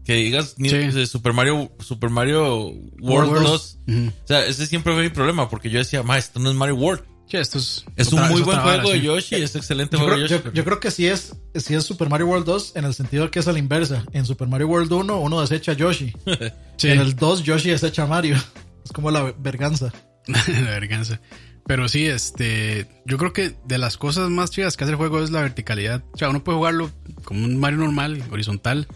Que 0.06 0.16
digas 0.16 0.56
Sí. 0.58 1.06
Super 1.08 1.32
Mario 1.32 1.72
Super 1.80 2.10
Mario 2.10 2.68
World 3.00 3.32
World. 3.32 3.48
2. 3.48 3.78
Ujú. 3.88 4.08
O 4.24 4.28
sea, 4.28 4.46
ese 4.46 4.66
siempre 4.68 4.94
fue 4.94 5.04
mi 5.04 5.10
problema 5.10 5.50
porque 5.50 5.70
yo 5.70 5.80
decía, 5.80 6.04
ma, 6.04 6.18
esto 6.18 6.40
no 6.40 6.50
es 6.50 6.56
Mario 6.58 6.76
World. 6.76 7.04
Sí, 7.30 7.38
esto 7.38 7.58
es. 7.58 7.86
Es 7.96 8.08
otra- 8.14 8.24
un 8.26 8.30
muy 8.32 8.40
es 8.42 8.46
buen 8.46 8.60
juego 8.60 8.92
de. 8.92 9.02
Yoshi, 9.02 9.36
es 9.36 9.56
excelente 9.56 9.98
Yo 9.98 10.04
juego 10.04 10.16
creo, 10.16 10.28
de 10.28 10.30
Yoshi. 10.36 10.44
yo- 10.46 10.52
yo 10.54 10.64
creo 10.66 10.80
que 10.80 10.92
sí 10.92 11.08
es, 11.08 11.36
sí 11.56 11.74
es 11.74 11.84
Super 11.84 12.10
Mario 12.10 12.28
World 12.28 12.46
2 12.46 12.74
en 12.76 12.86
el 12.86 12.94
sentido 12.94 13.32
que 13.32 13.40
es 13.40 13.48
a 13.48 13.54
la 13.54 13.60
inversa. 13.60 14.04
En 14.14 14.26
Super 14.26 14.48
Mario 14.48 14.68
World 14.68 14.92
1 14.92 15.20
uno 15.20 15.42
desecha 15.42 15.72
a 15.72 15.76
Yoshi. 15.76 16.14
Sí. 16.78 16.90
En 16.90 17.00
el 17.00 17.16
2 17.16 17.44
Yoshi 17.44 17.70
desecha 17.70 18.04
a 18.04 18.08
Mario. 18.08 18.36
Es 18.86 18.92
como 18.92 19.10
la 19.12 19.34
verganza. 19.40 19.94
la 20.28 20.42
vergüenza. 20.72 21.22
Pero 21.66 21.88
sí, 21.88 22.06
este, 22.08 22.86
yo 23.06 23.18
creo 23.18 23.32
que 23.32 23.56
de 23.66 23.78
las 23.78 23.96
cosas 23.98 24.30
más 24.30 24.52
chidas 24.52 24.76
que 24.76 24.84
hace 24.84 24.92
el 24.92 24.98
juego 24.98 25.24
es 25.24 25.32
la 25.32 25.42
verticalidad. 25.42 26.04
O 26.14 26.18
sea, 26.18 26.30
uno 26.30 26.44
puede 26.44 26.58
jugarlo 26.58 26.92
como 27.24 27.46
un 27.46 27.58
Mario 27.58 27.80
normal, 27.80 28.22
horizontal, 28.32 28.88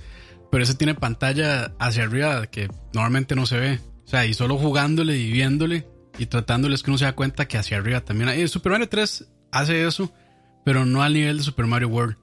pero 0.52 0.64
ese 0.64 0.74
tiene 0.76 0.94
pantalla 0.94 1.72
hacia 1.80 2.04
arriba 2.04 2.46
que 2.48 2.68
normalmente 2.94 3.36
no 3.36 3.46
se 3.46 3.58
ve. 3.58 3.80
O 4.06 4.10
sea, 4.10 4.26
y 4.26 4.34
solo 4.34 4.58
jugándole 4.58 5.18
y 5.18 5.32
viéndole 5.32 5.88
y 6.18 6.26
tratándole 6.26 6.76
es 6.76 6.84
que 6.84 6.90
uno 6.92 6.98
se 6.98 7.06
da 7.06 7.14
cuenta 7.16 7.48
que 7.48 7.58
hacia 7.58 7.78
arriba 7.78 8.02
también 8.02 8.30
hay. 8.30 8.48
Super 8.48 8.72
Mario 8.74 8.90
3 8.90 9.26
hace 9.52 9.86
eso, 9.88 10.12
pero 10.66 10.86
no 10.86 11.02
al 11.04 11.14
nivel 11.14 11.38
de 11.38 11.44
Super 11.44 11.66
Mario 11.66 11.88
World. 11.90 12.18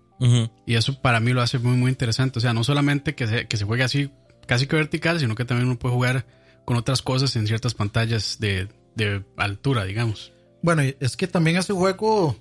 Y 0.67 0.75
eso 0.77 1.01
para 1.03 1.21
mí 1.21 1.33
lo 1.33 1.43
hace 1.43 1.59
muy, 1.59 1.77
muy 1.77 1.91
interesante. 1.91 2.39
O 2.39 2.43
sea, 2.43 2.55
no 2.55 2.65
solamente 2.65 3.15
que 3.15 3.27
se, 3.27 3.47
que 3.47 3.57
se 3.59 3.65
juegue 3.65 3.83
así, 3.85 4.11
casi 4.47 4.67
que 4.67 4.77
vertical, 4.77 5.21
sino 5.21 5.35
que 5.35 5.45
también 5.45 5.69
uno 5.69 5.79
puede 5.79 5.95
jugar 5.95 6.27
con 6.65 6.77
otras 6.79 7.03
cosas 7.03 7.35
en 7.37 7.47
ciertas 7.47 7.75
pantallas 7.75 8.39
de, 8.41 8.69
de 8.95 9.23
altura, 9.37 9.85
digamos. 9.85 10.33
Bueno, 10.63 10.83
y 10.83 10.97
es 11.01 11.17
que 11.17 11.27
también 11.29 11.57
ese 11.59 11.75
juego 11.75 12.37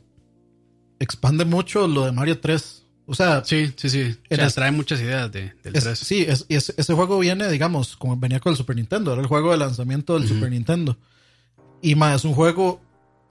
expande 0.99 1.45
mucho 1.45 1.87
lo 1.87 2.05
de 2.05 2.11
Mario 2.11 2.39
3. 2.39 2.85
O 3.05 3.15
sea, 3.15 3.43
Sí, 3.43 3.73
sí, 3.75 3.89
sí. 3.89 4.15
O 4.31 4.35
sea, 4.35 4.49
trae 4.55 4.71
muchas 4.71 5.01
ideas 5.01 5.29
de, 5.31 5.53
del 5.61 5.75
es- 5.75 5.83
3. 5.83 5.99
sí, 5.99 6.21
es- 6.27 6.45
es- 6.47 6.73
ese 6.77 6.93
juego 6.93 7.19
viene, 7.19 7.49
digamos, 7.49 7.97
como 7.97 8.15
venía 8.15 8.39
con 8.39 8.51
el 8.51 8.57
Super 8.57 8.77
Nintendo. 8.77 9.11
Era 9.11 9.21
el 9.21 9.27
juego 9.27 9.51
de 9.51 9.57
lanzamiento 9.57 10.17
del 10.17 10.27
Super 10.27 10.49
Nintendo. 10.51 10.97
Y 11.83 11.95
más, 11.95 12.15
es 12.15 12.25
un 12.25 12.33
juego 12.33 12.79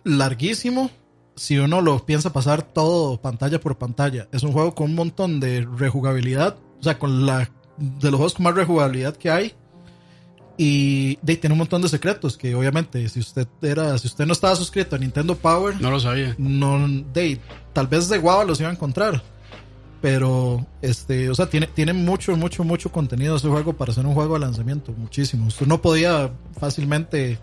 larguísimo. 0.04 0.90
Si 1.34 1.58
uno 1.58 1.80
lo 1.80 2.04
piensa 2.04 2.34
pasar 2.34 2.60
todo 2.62 3.16
pantalla 3.16 3.58
por 3.58 3.78
pantalla, 3.78 4.28
es 4.30 4.42
un 4.42 4.52
juego 4.52 4.74
con 4.74 4.90
un 4.90 4.94
montón 4.94 5.40
de 5.40 5.66
rejugabilidad. 5.78 6.56
O 6.78 6.82
sea, 6.82 6.98
con 6.98 7.24
la 7.24 7.50
de 7.78 8.10
los 8.10 8.18
juegos 8.18 8.34
con 8.34 8.44
más 8.44 8.54
rejugabilidad 8.54 9.16
que 9.16 9.30
hay. 9.30 9.54
Y 10.58 11.18
de, 11.22 11.36
tiene 11.36 11.54
un 11.54 11.60
montón 11.60 11.80
de 11.80 11.88
secretos 11.88 12.36
que 12.36 12.54
obviamente 12.54 13.08
si 13.08 13.20
usted 13.20 13.48
era, 13.62 13.96
si 13.96 14.06
usted 14.06 14.26
no 14.26 14.34
estaba 14.34 14.54
suscrito 14.54 14.96
a 14.96 14.98
Nintendo 14.98 15.34
Power, 15.34 15.80
No 15.80 15.90
lo 15.90 15.98
sabía. 15.98 16.34
no 16.36 16.86
de 17.14 17.40
tal 17.72 17.86
vez 17.86 18.10
de 18.10 18.18
guava 18.18 18.44
los 18.44 18.60
iba 18.60 18.68
a 18.68 18.72
encontrar 18.72 19.22
pero 20.02 20.66
este 20.82 21.30
o 21.30 21.34
sea 21.34 21.46
tiene 21.48 21.68
tiene 21.68 21.92
mucho 21.94 22.36
mucho 22.36 22.64
mucho 22.64 22.92
contenido 22.92 23.36
ese 23.36 23.48
juego 23.48 23.72
para 23.72 23.94
ser 23.94 24.04
un 24.04 24.14
juego 24.14 24.34
de 24.34 24.40
lanzamiento 24.40 24.92
muchísimo 24.92 25.46
usted 25.46 25.66
no 25.66 25.80
podía 25.80 26.30
fácilmente 26.58 27.38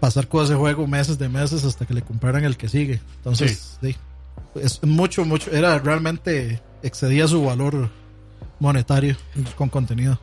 pasar 0.00 0.28
con 0.28 0.44
ese 0.44 0.54
juego 0.54 0.86
meses 0.86 1.18
de 1.18 1.28
meses 1.28 1.64
hasta 1.64 1.86
que 1.86 1.94
le 1.94 2.02
compraran 2.02 2.44
el 2.44 2.56
que 2.56 2.68
sigue 2.68 3.00
entonces 3.18 3.78
sí, 3.82 3.96
es 4.62 4.82
mucho 4.82 5.24
mucho 5.24 5.50
era 5.50 5.78
realmente 5.78 6.62
excedía 6.82 7.26
su 7.28 7.44
valor 7.44 7.90
monetario 8.60 9.16
con 9.56 9.68
contenido 9.68 10.18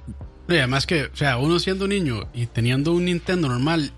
Y 0.48 0.58
además 0.58 0.86
que, 0.86 1.06
o 1.06 1.16
sea, 1.16 1.38
uno 1.38 1.58
siendo 1.60 1.86
un 1.86 1.90
niño 1.92 2.28
y 2.34 2.48
teniendo 2.48 2.92
un 2.94 3.06
Nintendo 3.06 3.48
normal 3.48 3.92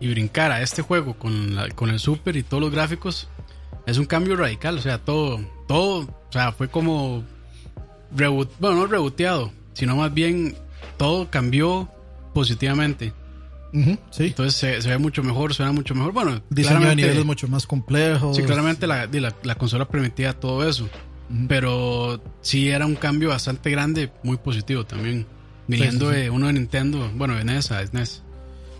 y 0.00 0.08
brincar 0.10 0.50
a 0.50 0.60
este 0.60 0.82
juego 0.82 1.14
con, 1.18 1.54
la- 1.54 1.68
con 1.70 1.90
el 1.90 2.00
Super 2.00 2.36
y 2.36 2.42
todos 2.42 2.60
los 2.62 2.72
gráficos, 2.72 3.28
es 3.86 3.96
un 3.96 4.04
cambio 4.04 4.34
radical. 4.36 4.76
O 4.78 4.80
sea, 4.82 4.98
todo, 4.98 5.38
todo, 5.68 6.00
o 6.00 6.32
sea, 6.32 6.50
fue 6.52 6.68
como, 6.68 7.22
reboot, 8.14 8.50
bueno, 8.58 8.76
no 8.78 8.86
reboteado, 8.88 9.52
sino 9.74 9.94
más 9.96 10.12
bien 10.12 10.56
todo 10.98 11.30
cambió 11.30 11.88
positivamente. 12.34 13.12
Sí 14.10 14.26
Entonces 14.26 14.54
se, 14.54 14.82
se 14.82 14.88
ve 14.88 14.98
mucho 14.98 15.22
mejor, 15.22 15.54
suena 15.54 15.72
mucho 15.72 15.94
mejor. 15.94 16.12
Bueno, 16.12 16.42
diseño 16.50 16.88
de 16.88 16.96
niveles 16.96 17.24
mucho 17.24 17.48
más 17.48 17.66
complejos 17.66 18.36
Sí, 18.36 18.42
claramente 18.42 18.86
la, 18.86 19.06
la, 19.06 19.34
la 19.42 19.54
consola 19.56 19.86
permitía 19.86 20.32
todo 20.32 20.68
eso. 20.68 20.88
Pero 21.48 22.22
sí 22.40 22.68
era 22.68 22.86
un 22.86 22.94
cambio 22.94 23.30
bastante 23.30 23.70
grande, 23.70 24.12
muy 24.22 24.36
positivo 24.36 24.86
también. 24.86 25.26
Viniendo 25.66 26.10
Sí, 26.10 26.14
sí, 26.14 26.18
sí. 26.18 26.22
de 26.22 26.30
uno 26.30 26.46
de 26.46 26.52
Nintendo, 26.52 27.10
bueno, 27.16 27.34
de 27.34 27.44
NES 27.44 27.72
a 27.72 27.84
SNES. 27.84 28.22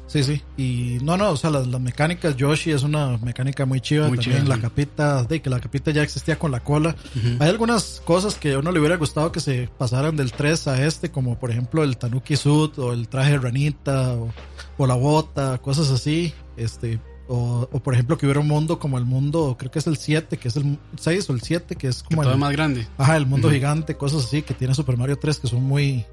Sí, 0.07 0.23
sí. 0.23 0.43
Y 0.57 0.99
no, 1.03 1.17
no, 1.17 1.31
o 1.31 1.37
sea, 1.37 1.51
las, 1.51 1.67
las 1.67 1.81
mecánicas, 1.81 2.37
Yoshi 2.37 2.71
es 2.71 2.83
una 2.83 3.19
mecánica 3.19 3.67
muy 3.67 3.81
chiva. 3.81 4.09
Muy 4.09 4.19
también 4.19 4.45
chiva, 4.45 4.49
la 4.51 4.57
sí. 4.57 4.63
capita, 4.63 5.25
de 5.25 5.43
que 5.43 5.51
la 5.51 5.61
capita 5.61 5.91
ya 5.91 6.03
existía 6.03 6.39
con 6.39 6.53
la 6.53 6.61
cola. 6.61 6.95
Hay 7.41 7.49
algunas 7.49 8.01
cosas 8.05 8.37
que 8.37 8.53
a 8.53 8.59
uno 8.59 8.71
le 8.71 8.79
hubiera 8.79 8.97
gustado 8.97 9.33
que 9.33 9.41
se 9.41 9.69
pasaran 9.79 10.17
del 10.17 10.33
3 10.33 10.69
a 10.69 10.87
este, 10.87 11.11
como 11.11 11.39
por 11.39 11.51
ejemplo 11.51 11.83
el 11.83 11.97
Tanuki 11.97 12.37
Suit 12.37 12.79
o 12.79 12.93
el 12.93 13.09
traje 13.09 13.33
de 13.33 13.39
ranita 13.39 14.13
o, 14.13 14.33
o 14.79 14.87
la 14.87 14.95
bota, 14.95 15.59
cosas 15.59 15.91
así. 15.91 16.33
Este, 16.57 17.01
o, 17.29 17.69
o 17.73 17.81
por 17.81 17.95
ejemplo 17.95 18.17
que 18.17 18.27
hubiera 18.27 18.41
un 18.41 18.49
mundo 18.49 18.79
como 18.79 18.99
el 18.99 19.05
mundo, 19.05 19.57
creo 19.59 19.71
que 19.71 19.81
es 19.81 19.87
el 19.89 19.97
7, 19.97 20.37
que 20.37 20.49
es 20.49 20.57
el 20.57 20.79
6 20.99 21.31
o 21.31 21.33
el 21.33 21.41
7, 21.41 21.75
que 21.75 21.89
es 21.89 22.03
como 22.05 22.23
todo 22.23 22.33
el, 22.33 22.37
es 22.37 22.41
más 22.41 22.53
grande. 22.53 22.87
Ajá, 22.97 23.17
el 23.17 23.27
mundo 23.27 23.51
gigante, 23.51 23.97
cosas 23.97 24.25
así 24.25 24.43
que 24.43 24.55
tiene 24.55 24.75
Super 24.75 24.97
Mario 24.97 25.19
3 25.19 25.41
que 25.41 25.49
son 25.49 25.65
muy, 25.65 26.05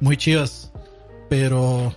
muy 0.00 0.16
chivas. 0.16 0.70
Pero, 1.30 1.94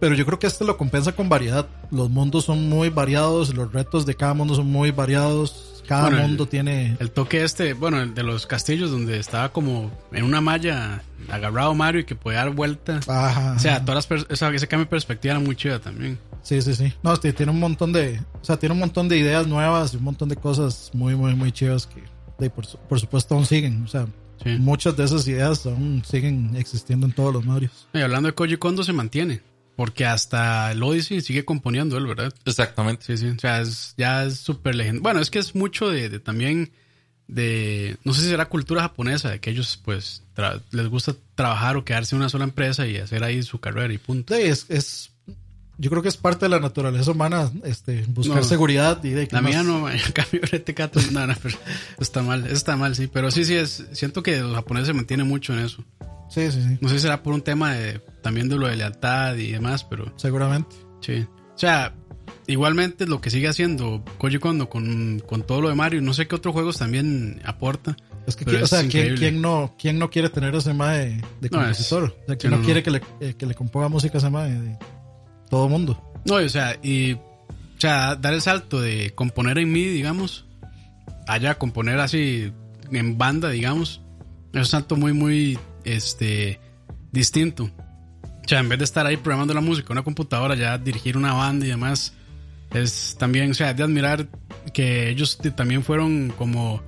pero 0.00 0.14
yo 0.14 0.26
creo 0.26 0.38
que 0.38 0.46
este 0.46 0.64
lo 0.64 0.76
compensa 0.76 1.12
con 1.12 1.28
variedad. 1.28 1.66
Los 1.90 2.10
mundos 2.10 2.44
son 2.46 2.68
muy 2.68 2.88
variados, 2.88 3.54
los 3.54 3.72
retos 3.72 4.06
de 4.06 4.14
cada 4.16 4.34
mundo 4.34 4.54
son 4.54 4.66
muy 4.66 4.90
variados. 4.90 5.66
Cada 5.86 6.02
Bueno, 6.02 6.18
el- 6.18 6.22
mundo 6.28 6.46
tiene. 6.46 6.96
El 7.00 7.10
toque 7.10 7.42
este, 7.42 7.72
bueno, 7.74 8.00
el 8.00 8.14
de 8.14 8.22
los 8.22 8.46
castillos 8.46 8.90
donde 8.92 9.18
estaba 9.18 9.48
como 9.50 9.90
en 10.12 10.24
una 10.24 10.40
malla 10.40 11.02
agarrado 11.28 11.74
Mario 11.74 12.02
y 12.02 12.04
que 12.04 12.14
podía 12.14 12.38
dar 12.38 12.50
vuelta. 12.54 13.00
Ajá, 13.08 13.54
O 13.56 13.58
sea, 13.58 13.84
todas 13.84 13.96
las 13.96 14.08
pers- 14.08 14.26
esa- 14.30 14.50
ese 14.54 14.68
cambio 14.68 14.84
de 14.84 14.90
perspectiva 14.90 15.34
era 15.34 15.40
muy 15.44 15.56
chida 15.56 15.80
también. 15.80 16.18
sí, 16.42 16.62
sí, 16.62 16.74
sí. 16.74 16.92
No, 17.02 17.12
este, 17.12 17.32
tiene 17.32 17.50
un 17.50 17.58
montón 17.60 17.92
de, 17.92 18.20
o 18.40 18.44
sea, 18.44 18.56
tiene 18.56 18.72
un 18.74 18.78
montón 18.78 19.08
de 19.08 19.18
ideas 19.18 19.46
nuevas 19.48 19.92
y 19.92 19.96
un 19.96 20.04
montón 20.04 20.28
de 20.28 20.36
cosas 20.36 20.90
muy, 20.94 21.16
muy, 21.16 21.34
muy 21.34 21.50
chivas 21.50 21.86
que, 21.88 22.02
de, 22.38 22.50
por, 22.50 22.64
por 22.88 23.00
supuesto, 23.00 23.34
aún 23.34 23.44
siguen. 23.46 23.82
O 23.82 23.88
sea, 23.88 24.06
Sí. 24.44 24.56
muchas 24.58 24.96
de 24.96 25.04
esas 25.04 25.26
ideas 25.28 25.66
aún 25.66 26.02
siguen 26.06 26.52
existiendo 26.56 27.04
en 27.06 27.12
todos 27.12 27.30
los 27.34 27.44
Marios. 27.44 27.88
Y 27.92 28.00
hablando 28.00 28.28
de 28.28 28.34
Koji 28.34 28.56
Kondo 28.56 28.82
se 28.84 28.92
mantiene. 28.94 29.42
Porque 29.80 30.04
hasta 30.04 30.72
el 30.72 30.82
Odyssey 30.82 31.22
sigue 31.22 31.46
componiendo 31.46 31.96
él, 31.96 32.06
¿verdad? 32.06 32.34
Exactamente. 32.44 33.06
Sí, 33.06 33.16
sí. 33.16 33.28
O 33.28 33.38
sea, 33.38 33.62
es, 33.62 33.94
ya 33.96 34.26
es 34.26 34.36
súper 34.36 34.74
legendario. 34.74 35.02
Bueno, 35.02 35.20
es 35.20 35.30
que 35.30 35.38
es 35.38 35.54
mucho 35.54 35.88
de, 35.88 36.10
de 36.10 36.20
también 36.20 36.70
de, 37.28 37.96
no 38.04 38.12
sé 38.12 38.20
si 38.20 38.28
será 38.28 38.50
cultura 38.50 38.82
japonesa, 38.82 39.30
de 39.30 39.40
que 39.40 39.48
ellos 39.48 39.80
pues 39.82 40.22
les 40.72 40.86
gusta 40.88 41.14
trabajar 41.34 41.78
o 41.78 41.84
quedarse 41.86 42.14
en 42.14 42.20
una 42.20 42.28
sola 42.28 42.44
empresa 42.44 42.86
y 42.86 42.98
hacer 42.98 43.24
ahí 43.24 43.42
su 43.42 43.58
carrera 43.58 43.90
y 43.90 43.96
punto. 43.96 44.34
Sí, 44.34 44.42
es, 44.42 44.66
es 44.68 45.12
yo 45.80 45.88
creo 45.88 46.02
que 46.02 46.10
es 46.10 46.18
parte 46.18 46.44
de 46.44 46.50
la 46.50 46.60
naturaleza 46.60 47.10
humana 47.10 47.50
este, 47.64 48.04
buscar 48.06 48.44
seguridad 48.44 49.02
y 49.02 49.10
de 49.10 49.26
La 49.30 49.40
mía 49.40 49.62
no, 49.62 49.86
cambio, 50.14 50.42
no, 51.10 51.26
no, 51.26 51.34
pero 51.42 51.56
está 51.98 52.22
mal, 52.22 52.46
está 52.46 52.76
mal, 52.76 52.94
sí, 52.94 53.06
pero 53.06 53.30
sí, 53.30 53.46
sí, 53.46 53.54
es, 53.54 53.86
siento 53.92 54.22
que 54.22 54.40
los 54.40 54.54
japoneses 54.54 54.88
se 54.88 54.92
mantienen 54.92 55.26
mucho 55.26 55.54
en 55.54 55.60
eso. 55.60 55.82
Sí, 56.28 56.52
sí, 56.52 56.62
sí. 56.62 56.78
No 56.82 56.90
sé 56.90 56.96
si 56.96 57.00
será 57.00 57.22
por 57.22 57.32
un 57.32 57.40
tema 57.40 57.72
de, 57.72 57.98
también 58.22 58.50
de 58.50 58.56
lo 58.56 58.68
de 58.68 58.76
lealtad 58.76 59.36
y 59.36 59.52
demás, 59.52 59.82
pero... 59.82 60.12
Seguramente. 60.16 60.76
Sí. 61.00 61.26
O 61.54 61.58
sea, 61.58 61.94
igualmente 62.46 63.06
lo 63.06 63.22
que 63.22 63.30
sigue 63.30 63.48
haciendo 63.48 64.04
Koji 64.18 64.38
Kondo 64.38 64.68
con, 64.68 65.20
con 65.20 65.46
todo 65.46 65.62
lo 65.62 65.70
de 65.70 65.76
Mario, 65.76 66.02
no 66.02 66.12
sé 66.12 66.28
qué 66.28 66.34
otros 66.34 66.52
juegos 66.52 66.76
también 66.76 67.40
aporta. 67.46 67.96
Es 68.26 68.36
que, 68.36 68.44
o 68.44 68.66
sea, 68.66 68.86
¿quién, 68.86 69.40
no, 69.40 69.74
¿quién 69.78 69.98
no 69.98 70.10
quiere 70.10 70.28
tener 70.28 70.54
ese 70.54 70.74
mae 70.74 71.22
de, 71.40 71.48
compositor? 71.48 72.14
o 72.22 72.26
sea, 72.26 72.36
¿quién 72.36 72.52
no, 72.52 72.60
quiere 72.60 72.82
que 72.82 72.90
le, 72.90 73.00
eh, 73.20 73.34
que 73.36 73.46
le 73.46 73.54
componga 73.54 73.88
música 73.88 74.18
a 74.18 74.20
ese 74.20 74.28
mae? 74.28 74.50
De 74.52 74.78
todo 75.50 75.68
mundo. 75.68 76.02
No, 76.24 76.36
o 76.36 76.48
sea, 76.48 76.78
y 76.82 77.14
o 77.14 77.80
sea, 77.80 78.14
dar 78.14 78.34
el 78.34 78.42
salto 78.42 78.80
de 78.80 79.14
componer 79.14 79.58
en 79.58 79.72
MIDI, 79.72 79.90
digamos, 79.90 80.44
allá 81.26 81.56
componer 81.56 81.98
así 81.98 82.52
en 82.90 83.18
banda, 83.18 83.50
digamos, 83.50 84.02
es 84.52 84.58
un 84.58 84.66
salto 84.66 84.96
muy, 84.96 85.12
muy, 85.12 85.58
este, 85.84 86.60
distinto. 87.12 87.64
O 87.64 88.48
sea, 88.48 88.60
en 88.60 88.68
vez 88.68 88.78
de 88.78 88.84
estar 88.84 89.06
ahí 89.06 89.16
programando 89.16 89.54
la 89.54 89.60
música 89.60 89.86
en 89.88 89.92
una 89.92 90.04
computadora, 90.04 90.54
ya 90.56 90.76
dirigir 90.76 91.16
una 91.16 91.32
banda 91.32 91.64
y 91.66 91.70
demás, 91.70 92.12
es 92.74 93.16
también, 93.18 93.50
o 93.50 93.54
sea, 93.54 93.74
de 93.74 93.82
admirar 93.82 94.28
que 94.72 95.08
ellos 95.08 95.38
también 95.56 95.82
fueron 95.82 96.32
como 96.36 96.82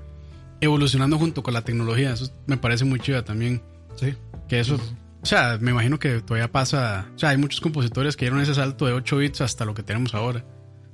evolucionando 0.61 1.19
junto 1.19 1.43
con 1.43 1.55
la 1.55 1.63
tecnología. 1.63 2.13
Eso 2.13 2.33
me 2.47 2.57
parece 2.57 2.85
muy 2.85 3.01
chido 3.01 3.25
también. 3.25 3.63
Sí. 3.97 4.15
Que 4.49 4.61
eso, 4.61 4.79
o 5.23 5.27
sea, 5.27 5.59
me 5.61 5.71
imagino 5.71 5.99
que 5.99 6.21
todavía 6.21 6.51
pasa. 6.51 7.07
O 7.15 7.19
sea, 7.19 7.31
hay 7.31 7.37
muchos 7.37 7.61
compositores 7.61 8.17
que 8.17 8.25
dieron 8.25 8.41
ese 8.41 8.55
salto 8.55 8.87
de 8.87 8.93
8 8.93 9.17
bits 9.19 9.41
hasta 9.41 9.65
lo 9.65 9.75
que 9.75 9.83
tenemos 9.83 10.15
ahora. 10.15 10.45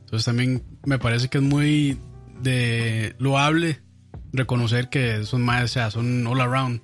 Entonces 0.00 0.26
también 0.26 0.64
me 0.84 0.98
parece 0.98 1.28
que 1.28 1.38
es 1.38 1.44
muy 1.44 1.98
de 2.40 3.14
loable 3.18 3.80
reconocer 4.32 4.90
que 4.90 5.24
son 5.24 5.42
más, 5.42 5.64
o 5.64 5.68
sea, 5.68 5.90
son 5.90 6.26
all 6.26 6.40
around. 6.40 6.82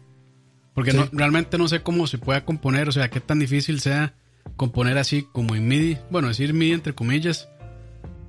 Porque 0.75 0.93
no, 0.93 1.09
realmente 1.13 1.59
no 1.59 1.69
sé 1.69 1.83
cómo 1.83 2.07
se 2.07 2.19
pueda 2.19 2.45
componer, 2.45 2.89
o 2.89 2.93
sea, 2.93 3.11
qué 3.11 3.21
tan 3.21 3.39
difícil 3.39 3.81
sea 3.81 4.15
componer 4.57 4.99
así 4.99 5.27
como 5.33 5.55
en 5.55 5.69
MIDI. 5.69 5.99
Bueno, 6.11 6.29
decir 6.29 6.55
MIDI 6.55 6.73
entre 6.73 6.95
comillas, 6.95 7.49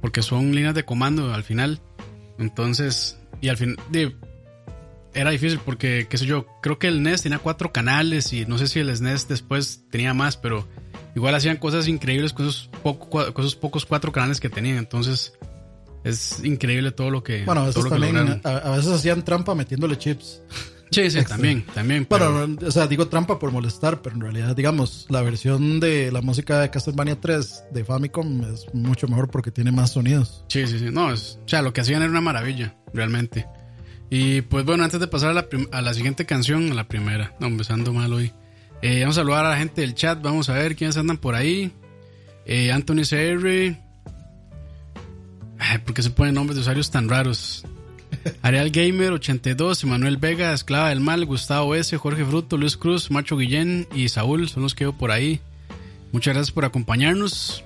porque 0.01 0.21
son 0.21 0.53
líneas 0.53 0.75
de 0.75 0.83
comando 0.83 1.33
al 1.33 1.43
final. 1.43 1.81
Entonces, 2.37 3.19
y 3.41 3.47
al 3.47 3.57
fin, 3.57 3.77
era 5.15 5.31
difícil 5.31 5.59
porque, 5.63 6.07
qué 6.09 6.17
sé 6.17 6.25
yo, 6.25 6.45
creo 6.61 6.77
que 6.77 6.87
el 6.87 7.01
NES 7.01 7.23
tenía 7.23 7.39
cuatro 7.39 7.71
canales 7.71 8.33
y 8.33 8.45
no 8.45 8.57
sé 8.57 8.67
si 8.67 8.79
el 8.79 8.95
SNES 8.95 9.27
después 9.27 9.85
tenía 9.89 10.13
más, 10.13 10.37
pero 10.37 10.67
igual 11.15 11.33
hacían 11.33 11.57
cosas 11.57 11.87
increíbles 11.87 12.33
con 12.33 12.47
esos, 12.47 12.69
poco, 12.83 13.23
pocos 13.61 13.85
cuatro 13.85 14.11
canales 14.11 14.39
que 14.39 14.49
tenían. 14.49 14.77
Entonces, 14.77 15.33
es 16.03 16.43
increíble 16.43 16.91
todo 16.91 17.09
lo 17.09 17.23
que. 17.23 17.45
Bueno, 17.45 17.61
a 17.61 17.65
veces, 17.67 17.87
también, 17.89 18.41
a, 18.43 18.71
veces 18.71 18.91
hacían 18.91 19.23
trampa 19.23 19.55
metiéndole 19.55 19.97
chips. 19.97 20.41
Sí, 20.91 21.09
sí, 21.09 21.23
también, 21.23 21.65
también. 21.73 22.05
Bueno, 22.09 22.55
o 22.65 22.71
sea, 22.71 22.85
digo 22.85 23.07
trampa 23.07 23.39
por 23.39 23.51
molestar, 23.51 24.01
pero 24.01 24.15
en 24.15 24.21
realidad, 24.21 24.55
digamos, 24.55 25.07
la 25.09 25.21
versión 25.23 25.79
de 25.79 26.11
la 26.11 26.21
música 26.21 26.59
de 26.59 26.69
Castlevania 26.69 27.19
3 27.19 27.63
de 27.71 27.83
Famicom 27.83 28.43
es 28.53 28.65
mucho 28.73 29.07
mejor 29.07 29.29
porque 29.29 29.49
tiene 29.49 29.71
más 29.71 29.93
sonidos. 29.93 30.45
Sí, 30.47 30.67
sí, 30.67 30.77
sí. 30.77 30.89
No, 30.91 31.11
es, 31.11 31.39
o 31.43 31.47
sea, 31.47 31.61
lo 31.63 31.73
que 31.73 31.81
hacían 31.81 32.01
era 32.01 32.11
una 32.11 32.21
maravilla, 32.21 32.77
realmente. 32.93 33.47
Y 34.09 34.41
pues 34.41 34.65
bueno, 34.65 34.83
antes 34.83 34.99
de 34.99 35.07
pasar 35.07 35.31
a 35.31 35.33
la, 35.33 35.47
a 35.71 35.81
la 35.81 35.93
siguiente 35.93 36.25
canción, 36.25 36.71
a 36.71 36.75
la 36.75 36.87
primera, 36.87 37.33
no, 37.39 37.47
empezando 37.47 37.93
mal 37.93 38.13
hoy. 38.13 38.31
Eh, 38.81 39.01
vamos 39.01 39.17
a 39.17 39.21
saludar 39.21 39.45
a 39.45 39.49
la 39.49 39.57
gente 39.57 39.81
del 39.81 39.95
chat, 39.95 40.21
vamos 40.21 40.49
a 40.49 40.53
ver 40.53 40.75
quiénes 40.75 40.97
andan 40.97 41.17
por 41.17 41.35
ahí. 41.35 41.71
Eh, 42.45 42.71
Anthony 42.71 43.01
CR. 43.09 43.75
Ay, 45.57 45.77
¿Por 45.79 45.93
qué 45.93 46.03
se 46.03 46.11
ponen 46.11 46.35
nombres 46.35 46.55
de 46.55 46.61
usuarios 46.61 46.91
tan 46.91 47.09
raros? 47.09 47.65
Ariel 48.41 48.71
Gamer 48.71 49.13
82, 49.13 49.83
Emanuel 49.83 50.17
Vega, 50.17 50.53
Esclava 50.53 50.89
del 50.89 50.99
Mal, 50.99 51.25
Gustavo 51.25 51.75
S, 51.75 51.97
Jorge 51.97 52.23
Fruto, 52.23 52.57
Luis 52.57 52.77
Cruz, 52.77 53.11
Macho 53.11 53.37
Guillén 53.37 53.87
y 53.93 54.09
Saúl 54.09 54.47
son 54.47 54.63
los 54.63 54.75
que 54.75 54.85
veo 54.85 54.97
por 54.97 55.11
ahí. 55.11 55.39
Muchas 56.11 56.33
gracias 56.33 56.53
por 56.53 56.65
acompañarnos. 56.65 57.64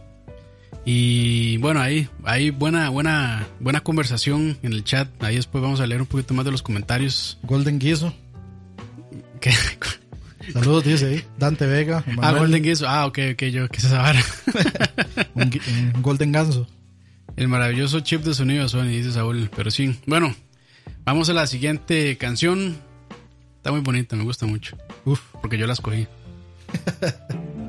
Y 0.86 1.58
bueno, 1.58 1.82
ahí 1.82 2.10
hay 2.24 2.52
buena, 2.52 2.90
buena, 2.90 3.48
buena 3.60 3.82
conversación 3.82 4.58
en 4.64 4.74
el 4.74 4.84
chat. 4.84 5.08
Ahí 5.24 5.36
después 5.36 5.62
vamos 5.62 5.80
a 5.80 5.88
leer 5.88 6.02
un 6.02 6.08
poquito 6.08 6.34
más 6.34 6.46
de 6.46 6.52
los 6.52 6.62
comentarios. 6.62 7.38
Golden 7.44 7.80
Guiso. 7.80 8.14
Saludos, 10.54 10.84
dice 10.84 11.06
ahí. 11.06 11.24
Dante 11.38 11.68
Vega. 11.68 12.04
Ah, 12.22 12.32
Golden 12.32 12.64
Guiso. 12.64 12.88
Ah, 12.88 13.06
ok, 13.06 13.20
ok, 13.34 13.44
yo, 13.46 13.68
¿qué 13.70 13.78
esa 13.78 14.12
un, 15.36 15.52
un 15.96 16.02
Golden 16.02 16.32
Ganso. 16.32 16.68
El 17.36 17.48
maravilloso 17.48 18.00
chip 18.02 18.24
de 18.24 18.34
sonido 18.34 18.64
de 18.64 18.70
Sony, 18.70 18.88
dice 18.88 19.12
Saúl. 19.12 19.50
Pero 19.56 19.72
sí, 19.72 19.98
bueno, 20.06 20.36
vamos 21.06 21.30
a 21.30 21.34
la 21.34 21.48
siguiente 21.48 22.18
canción. 22.18 22.78
Está 23.58 23.72
muy 23.72 23.82
bonita, 23.82 24.16
me 24.16 24.24
gusta 24.24 24.46
mucho. 24.46 24.78
Uf, 25.06 25.22
porque 25.42 25.58
yo 25.58 25.68
la 25.68 25.74
escogí. 25.74 26.08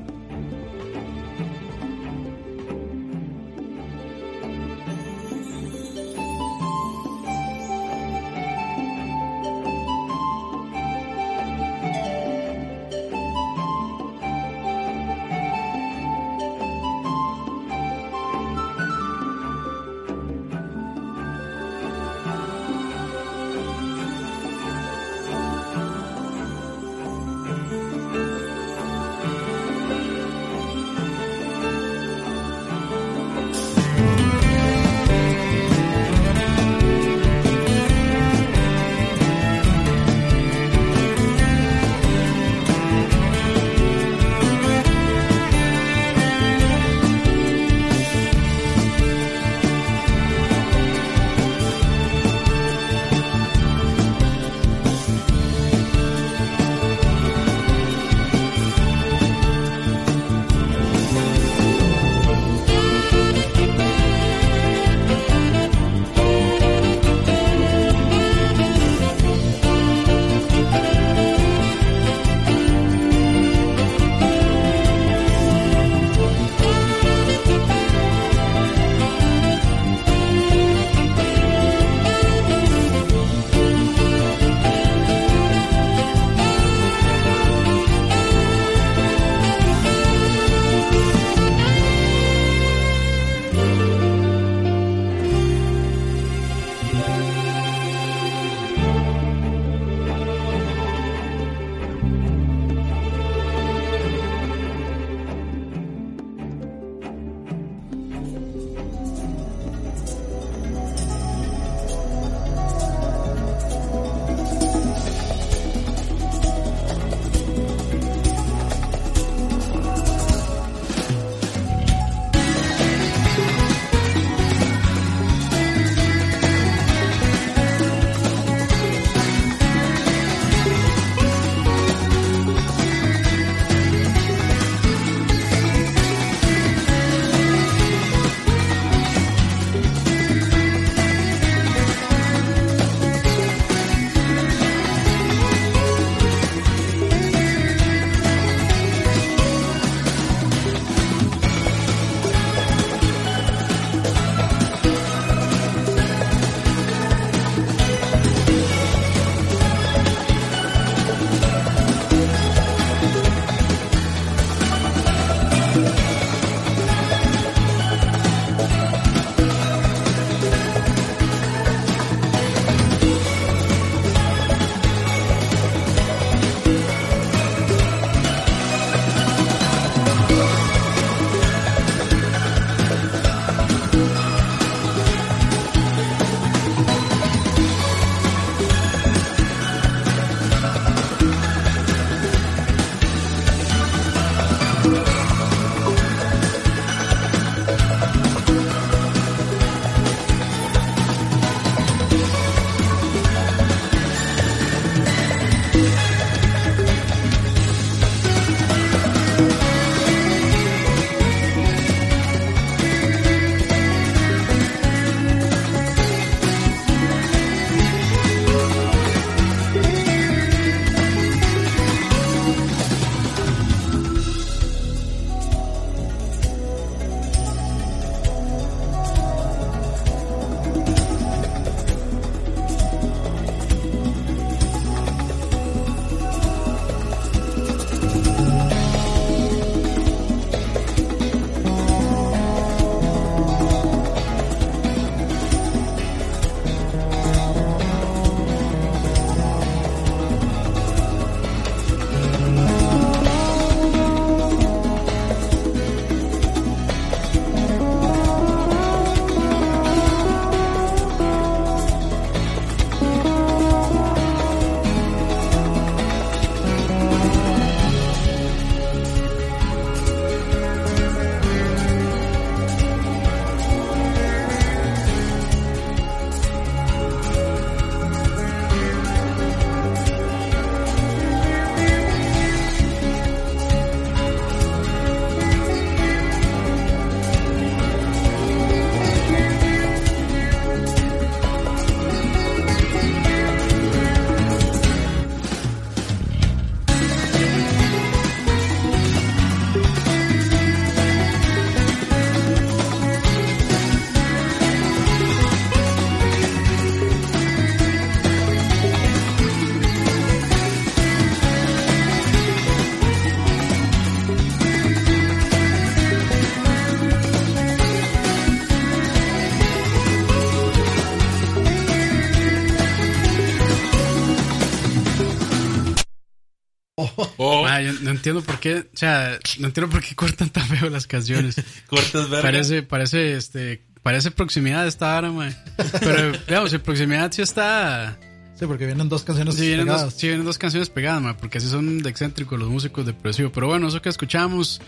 no 328.11 328.17
entiendo 328.17 328.41
por 328.43 328.59
qué, 328.59 328.79
o 328.93 328.97
sea, 328.97 329.39
no 329.59 329.67
entiendo 329.67 329.89
por 329.89 330.01
qué 330.03 330.15
cortan 330.15 330.49
tan 330.49 330.67
feo 330.67 330.89
las 330.89 331.07
canciones. 331.07 331.55
cortas 331.87 332.29
verga. 332.29 332.41
Parece, 332.41 332.83
parece, 332.83 333.35
este, 333.37 333.83
parece 334.03 334.31
proximidad 334.31 334.85
esta 334.85 335.17
hora, 335.17 335.31
mae. 335.31 335.55
Pero, 335.99 336.31
digamos, 336.47 336.73
en 336.73 336.81
proximidad 336.81 337.31
sí 337.31 337.41
está, 337.41 338.17
Sí, 338.59 338.67
porque 338.67 338.85
vienen 338.85 339.09
dos 339.09 339.23
canciones 339.23 339.55
sí 339.55 339.65
vienen, 339.65 339.87
dos, 339.87 339.95
pegadas. 339.95 340.13
sí 340.13 340.27
vienen 340.27 340.45
dos 340.45 340.57
canciones 340.59 340.89
pegadas, 340.89 341.21
mae, 341.21 341.33
porque 341.35 341.57
así 341.57 341.67
son 341.67 342.03
de 342.03 342.09
excéntricos 342.09 342.59
los 342.59 342.69
músicos 342.69 343.05
de 343.05 343.13
Progresivo. 343.13 343.51
Pero 343.51 343.67
bueno, 343.67 343.87
eso 343.87 344.01
que 344.01 344.09
escuchamos 344.09 344.81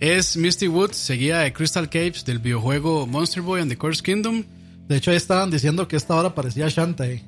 es 0.00 0.36
Misty 0.36 0.68
Woods, 0.68 0.96
seguida 0.96 1.40
de 1.40 1.52
Crystal 1.52 1.88
Caves 1.88 2.24
del 2.24 2.38
videojuego 2.40 3.06
Monster 3.06 3.42
Boy 3.42 3.60
and 3.62 3.70
the 3.70 3.78
Curse 3.78 4.02
Kingdom. 4.02 4.44
De 4.88 4.96
hecho, 4.96 5.10
ahí 5.10 5.16
estaban 5.16 5.50
diciendo 5.50 5.88
que 5.88 5.96
esta 5.96 6.14
hora 6.16 6.34
parecía 6.34 6.68
Shantae. 6.68 7.22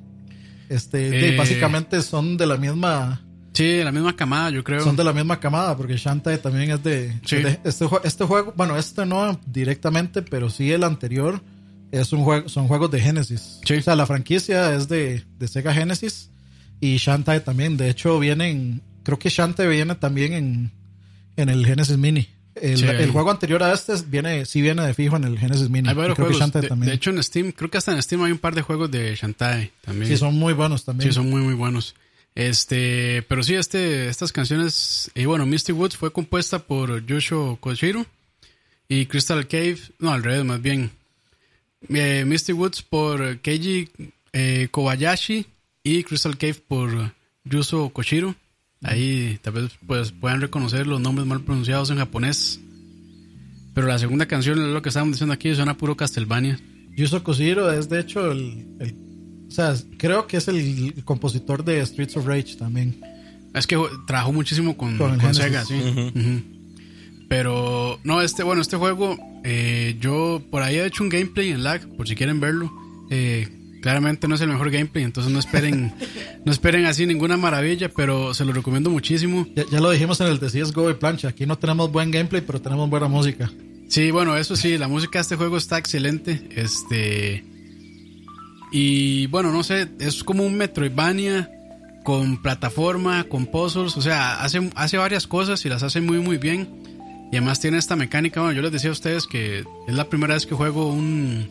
Este, 0.68 1.28
Eh. 1.28 1.32
y 1.32 1.36
básicamente 1.36 2.03
son 2.03 2.36
de 2.36 2.47
la 2.47 2.57
misma 2.57 3.22
Sí, 3.57 3.83
la 3.83 3.91
misma 3.93 4.15
camada, 4.15 4.51
yo 4.51 4.63
creo. 4.63 4.83
son 4.85 4.97
de 4.97 5.05
la 5.05 5.13
misma 5.13 5.41
camada, 5.41 5.77
porque 5.77 5.97
Shantae 5.97 6.39
también 6.39 6.71
es 6.71 6.83
de, 6.83 7.13
Sí. 7.25 7.37
de- 7.37 7.59
este, 7.65 7.87
este 8.05 8.25
juego, 8.25 8.53
bueno, 8.57 8.77
este 8.77 9.07
no 9.07 9.41
directamente, 9.47 10.23
pero 10.23 10.51
sí 10.51 10.71
el 10.73 10.85
anterior 10.85 11.41
es 11.93 12.13
un 12.13 12.23
juego, 12.25 12.49
son 12.49 12.69
juegos 12.69 12.91
de 12.91 13.01
Genesis. 13.01 13.61
Sí. 13.65 13.75
O 13.75 13.83
sea, 13.83 13.97
la 13.97 14.07
franquicia 14.07 14.75
es 14.75 14.89
de, 14.89 15.25
de 15.39 15.49
Sega 15.49 15.73
Genesis 15.73 16.31
y 16.81 16.97
Shantae 16.99 17.41
también. 17.41 17.77
De 17.77 17.89
hecho, 17.89 18.19
vienen, 18.19 18.83
creo 19.03 19.19
que 19.19 19.29
Shantae 19.31 19.67
viene 19.69 19.95
también 19.95 20.33
en, 20.35 20.73
en 21.37 21.49
el 21.49 21.65
Genesis 21.65 21.97
Mini. 21.97 22.29
El, 22.55 22.79
Sí, 22.79 22.87
el 22.87 23.11
juego 23.11 23.31
anterior 23.31 23.63
a 23.63 23.73
este 23.73 23.93
viene, 24.09 24.47
sí 24.47 24.63
viene 24.63 24.83
de 24.83 24.95
fijo 24.95 25.17
en 25.17 25.25
el 25.25 25.39
Genesis 25.39 25.69
Mini. 25.69 25.89
Hay 25.91 25.95
varios 25.95 26.17
creo 26.17 26.29
que 26.29 26.35
juegos. 26.35 26.53
De, 26.53 26.69
también. 26.69 26.89
de 26.89 26.95
hecho, 26.97 27.11
en 27.11 27.23
Steam, 27.23 27.53
creo 27.53 27.71
que 27.71 27.77
hasta 27.79 27.93
en 27.93 28.03
Steam 28.03 28.23
hay 28.25 28.33
un 28.33 28.39
par 28.39 28.55
de 28.55 28.63
juegos 28.63 28.91
de 28.91 29.15
Shantae 29.15 29.73
también. 29.83 30.09
sí, 30.11 30.17
son 30.17 30.35
muy 30.39 30.55
buenos 30.55 30.85
también. 30.85 31.11
Sí, 31.11 31.15
son 31.15 31.29
muy, 31.31 31.43
muy 31.43 31.55
buenos. 31.55 31.95
Este, 32.37 33.22
pero 33.28 33.43
sí, 33.43 33.55
este, 33.55 34.09
estas 34.09 34.30
canciones, 34.30 35.11
y 35.14 35.24
bueno, 35.24 35.47
Misty 35.47 35.72
Woods 35.72 35.97
fue 35.97 36.12
compuesta 36.12 36.59
por 36.61 37.05
Yoshio 37.07 37.57
Koshiro 37.61 38.05
y 38.89 39.07
Crystal 39.07 39.49
Cave, 39.49 39.78
no, 39.99 40.12
al 40.12 40.22
revés, 40.22 40.45
más 40.45 40.61
bien. 40.62 40.91
Eh, 41.89 42.24
Misty 42.26 42.53
Woods 42.53 42.82
por 42.82 43.39
Keiji 43.39 43.89
eh, 44.34 44.68
Kobayashi 44.70 45.47
y 45.82 46.05
Crystal 46.05 46.37
Cave 46.37 46.61
por 46.68 47.14
Yuso 47.45 47.89
Koshiro. 47.89 48.34
Ahí 48.82 49.39
tal 49.41 49.55
vez 49.55 49.72
pues, 49.87 50.12
puedan 50.12 50.43
reconocer 50.43 50.87
los 50.87 51.01
nombres 51.01 51.26
mal 51.26 51.41
pronunciados 51.43 51.89
en 51.91 51.97
japonés. 51.99 52.61
Pero 53.72 53.87
la 53.87 53.99
segunda 53.99 54.26
canción 54.26 54.74
lo 54.74 54.82
que 54.82 54.91
estábamos 54.91 55.14
diciendo 55.14 55.32
aquí, 55.32 55.55
suena 55.55 55.76
puro 55.78 55.97
Castlevania. 55.97 56.61
Yuzo 56.97 57.24
Koshiro 57.24 57.72
es 57.72 57.89
de 57.89 58.01
hecho 58.01 58.30
el- 58.30 58.66
o 59.49 59.51
sea, 59.51 59.74
creo 59.99 60.26
que 60.26 60.36
es 60.38 60.49
el 60.49 61.03
compositor 61.05 61.64
de 61.64 61.84
Streets 61.84 62.16
of 62.16 62.26
Rage 62.26 62.57
también. 62.57 63.01
Es 63.55 63.66
que 63.66 63.78
trabajó 64.07 64.32
muchísimo 64.32 64.76
con, 64.76 64.99
Con. 64.99 65.34
Sega, 65.34 65.64
sí. 65.64 65.74
Pero, 67.28 67.99
no, 68.05 68.22
este, 68.22 68.42
bueno, 68.42 68.62
este 68.62 68.76
juego, 68.76 69.16
eh, 69.44 69.97
yo 70.01 70.42
por 70.51 70.62
ahí 70.62 70.76
he 70.76 70.86
hecho 70.86 71.03
un 71.03 71.09
gameplay 71.09 71.51
en 71.51 71.64
lag, 71.64 71.86
por 71.97 72.07
si 72.07 72.14
quieren 72.14 72.38
verlo. 72.38 72.72
Eh, 73.11 73.49
claramente 73.82 74.28
no 74.28 74.34
es 74.36 74.40
el 74.42 74.49
mejor 74.49 74.70
gameplay, 74.70 75.05
entonces 75.05 75.32
no 75.32 75.38
esperen, 75.38 75.92
no 76.44 76.53
esperen 76.53 76.84
así 76.84 77.07
ninguna 77.07 77.36
maravilla, 77.36 77.88
pero 77.88 78.34
se 78.34 78.44
lo 78.44 78.53
recomiendo 78.53 78.90
muchísimo. 78.90 79.47
Ya, 79.57 79.64
ya 79.70 79.80
lo 79.80 79.90
dijimos 79.90 80.20
en 80.20 80.28
el 80.28 80.38
de 80.38 80.49
CSGO 80.49 80.90
y 80.90 80.94
plancha. 80.94 81.28
Aquí 81.28 81.47
no 81.47 81.59
tenemos 81.59 81.90
buen 81.90 82.11
gameplay, 82.11 82.42
pero 82.47 82.61
tenemos 82.61 82.88
buena 82.88 83.09
música. 83.09 83.51
Sí, 83.88 84.11
bueno, 84.11 84.36
eso 84.36 84.55
sí, 84.55 84.76
la 84.78 84.86
música 84.86 85.18
de 85.18 85.22
este 85.22 85.36
juego 85.36 85.57
está 85.57 85.78
excelente. 85.78 86.49
Este. 86.55 87.56
Y 88.73 89.27
bueno, 89.29 89.53
no 89.53 89.62
sé, 89.62 89.89
es 90.01 90.23
como 90.25 90.45
un 90.45 90.57
Metroidvania 90.57 91.51
con 92.05 92.41
plataforma, 92.43 93.25
con 93.25 93.47
puzzles, 93.47 93.97
o 93.97 94.01
sea, 94.03 94.43
hace, 94.43 94.71
hace 94.77 94.97
varias 94.97 95.27
cosas 95.27 95.64
y 95.64 95.69
las 95.69 95.83
hace 95.83 96.01
muy, 96.01 96.19
muy 96.19 96.37
bien. 96.39 96.69
Y 97.33 97.37
además 97.37 97.59
tiene 97.61 97.79
esta 97.79 97.97
mecánica. 97.97 98.41
Bueno, 98.41 98.55
yo 98.55 98.62
les 98.62 98.71
decía 98.73 98.91
a 98.91 98.93
ustedes 98.93 99.27
que 99.27 99.64
es 99.89 99.95
la 99.95 100.09
primera 100.09 100.35
vez 100.35 100.47
que 100.47 100.55
juego 100.55 100.89
un, 100.89 101.49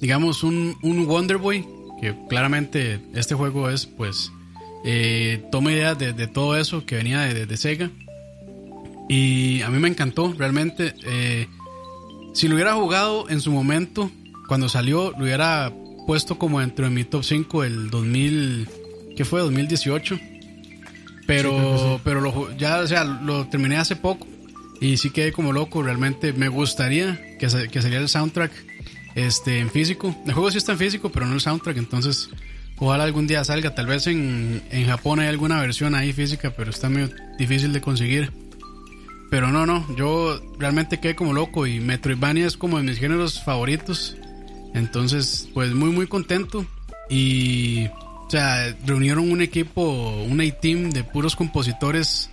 digamos, 0.00 0.44
un, 0.44 0.76
un 0.82 1.06
Wonder 1.06 1.38
Boy, 1.38 1.66
que 2.00 2.14
claramente 2.28 3.00
este 3.14 3.34
juego 3.34 3.68
es, 3.70 3.86
pues, 3.86 4.30
eh, 4.84 5.44
toma 5.50 5.72
idea 5.72 5.94
de, 5.96 6.26
todo 6.28 6.56
eso 6.56 6.86
que 6.86 6.96
venía 6.96 7.20
de, 7.22 7.34
de- 7.34 7.46
de 7.46 7.56
Sega. 7.56 7.90
Y 9.08 9.62
a 9.62 9.70
mí 9.70 9.78
me 9.80 9.88
encantó, 9.88 10.32
realmente. 10.36 10.94
eh, 11.04 11.48
si 12.32 12.46
lo 12.46 12.54
hubiera 12.54 12.74
jugado 12.74 13.28
en 13.28 13.40
su 13.40 13.50
momento, 13.50 14.08
cuando 14.46 14.68
salió, 14.68 15.10
lo 15.18 15.24
hubiera 15.24 15.72
puesto 16.06 16.38
como 16.38 16.60
dentro 16.60 16.84
de 16.86 16.90
mi 16.90 17.04
top 17.04 17.24
5 17.24 17.64
el 17.64 17.90
2000, 17.90 18.68
¿qué 19.16 19.24
fue? 19.24 19.40
2018. 19.40 20.18
Pero, 21.26 21.50
Sí, 21.50 21.56
creo 21.56 21.72
que 21.72 21.78
sí. 21.96 22.00
pero 22.04 22.20
lo, 22.20 22.56
ya, 22.56 22.78
o 22.80 22.86
sea, 22.86 23.04
lo 23.04 23.46
terminé 23.46 23.76
hace 23.76 23.94
poco 23.96 24.26
y 24.80 24.96
sí 24.96 25.10
quedé 25.10 25.32
como 25.32 25.52
loco. 25.52 25.82
Realmente 25.82 26.32
me 26.32 26.48
gustaría 26.48 27.20
que, 27.38 27.46
que 27.70 27.82
saliera 27.82 28.02
el 28.02 28.08
soundtrack 28.08 28.50
este, 29.14 29.60
en 29.60 29.70
físico. 29.70 30.14
El 30.26 30.32
juego 30.32 30.50
sí 30.50 30.58
está 30.58 30.72
en 30.72 30.78
físico, 30.78 31.10
pero 31.10 31.26
no 31.26 31.34
el 31.34 31.40
soundtrack. 31.40 31.76
Entonces, 31.76 32.30
ojalá 32.78 33.04
algún 33.04 33.26
día 33.26 33.44
salga. 33.44 33.74
Tal 33.74 33.86
vez 33.86 34.06
en, 34.08 34.62
en 34.70 34.86
Japón 34.86 35.20
hay 35.20 35.28
alguna 35.28 35.60
versión 35.60 35.94
ahí 35.94 36.12
física, 36.12 36.52
pero 36.56 36.70
está 36.70 36.88
medio 36.88 37.10
difícil 37.38 37.72
de 37.72 37.80
conseguir. 37.80 38.32
Pero 39.30 39.52
no, 39.52 39.64
no, 39.64 39.86
yo 39.96 40.40
realmente 40.58 40.98
quedé 40.98 41.14
como 41.14 41.32
loco 41.32 41.64
y 41.68 41.78
Metroidvania 41.78 42.46
es 42.48 42.56
como 42.56 42.78
de 42.78 42.82
mis 42.82 42.98
géneros 42.98 43.40
favoritos. 43.44 44.16
Entonces, 44.74 45.48
pues 45.54 45.72
muy, 45.72 45.90
muy 45.90 46.06
contento. 46.06 46.66
Y, 47.08 47.86
o 47.86 48.28
sea, 48.30 48.74
reunieron 48.86 49.30
un 49.30 49.42
equipo, 49.42 49.82
un 49.82 50.40
A-Team 50.40 50.90
de 50.90 51.04
puros 51.04 51.36
compositores 51.36 52.30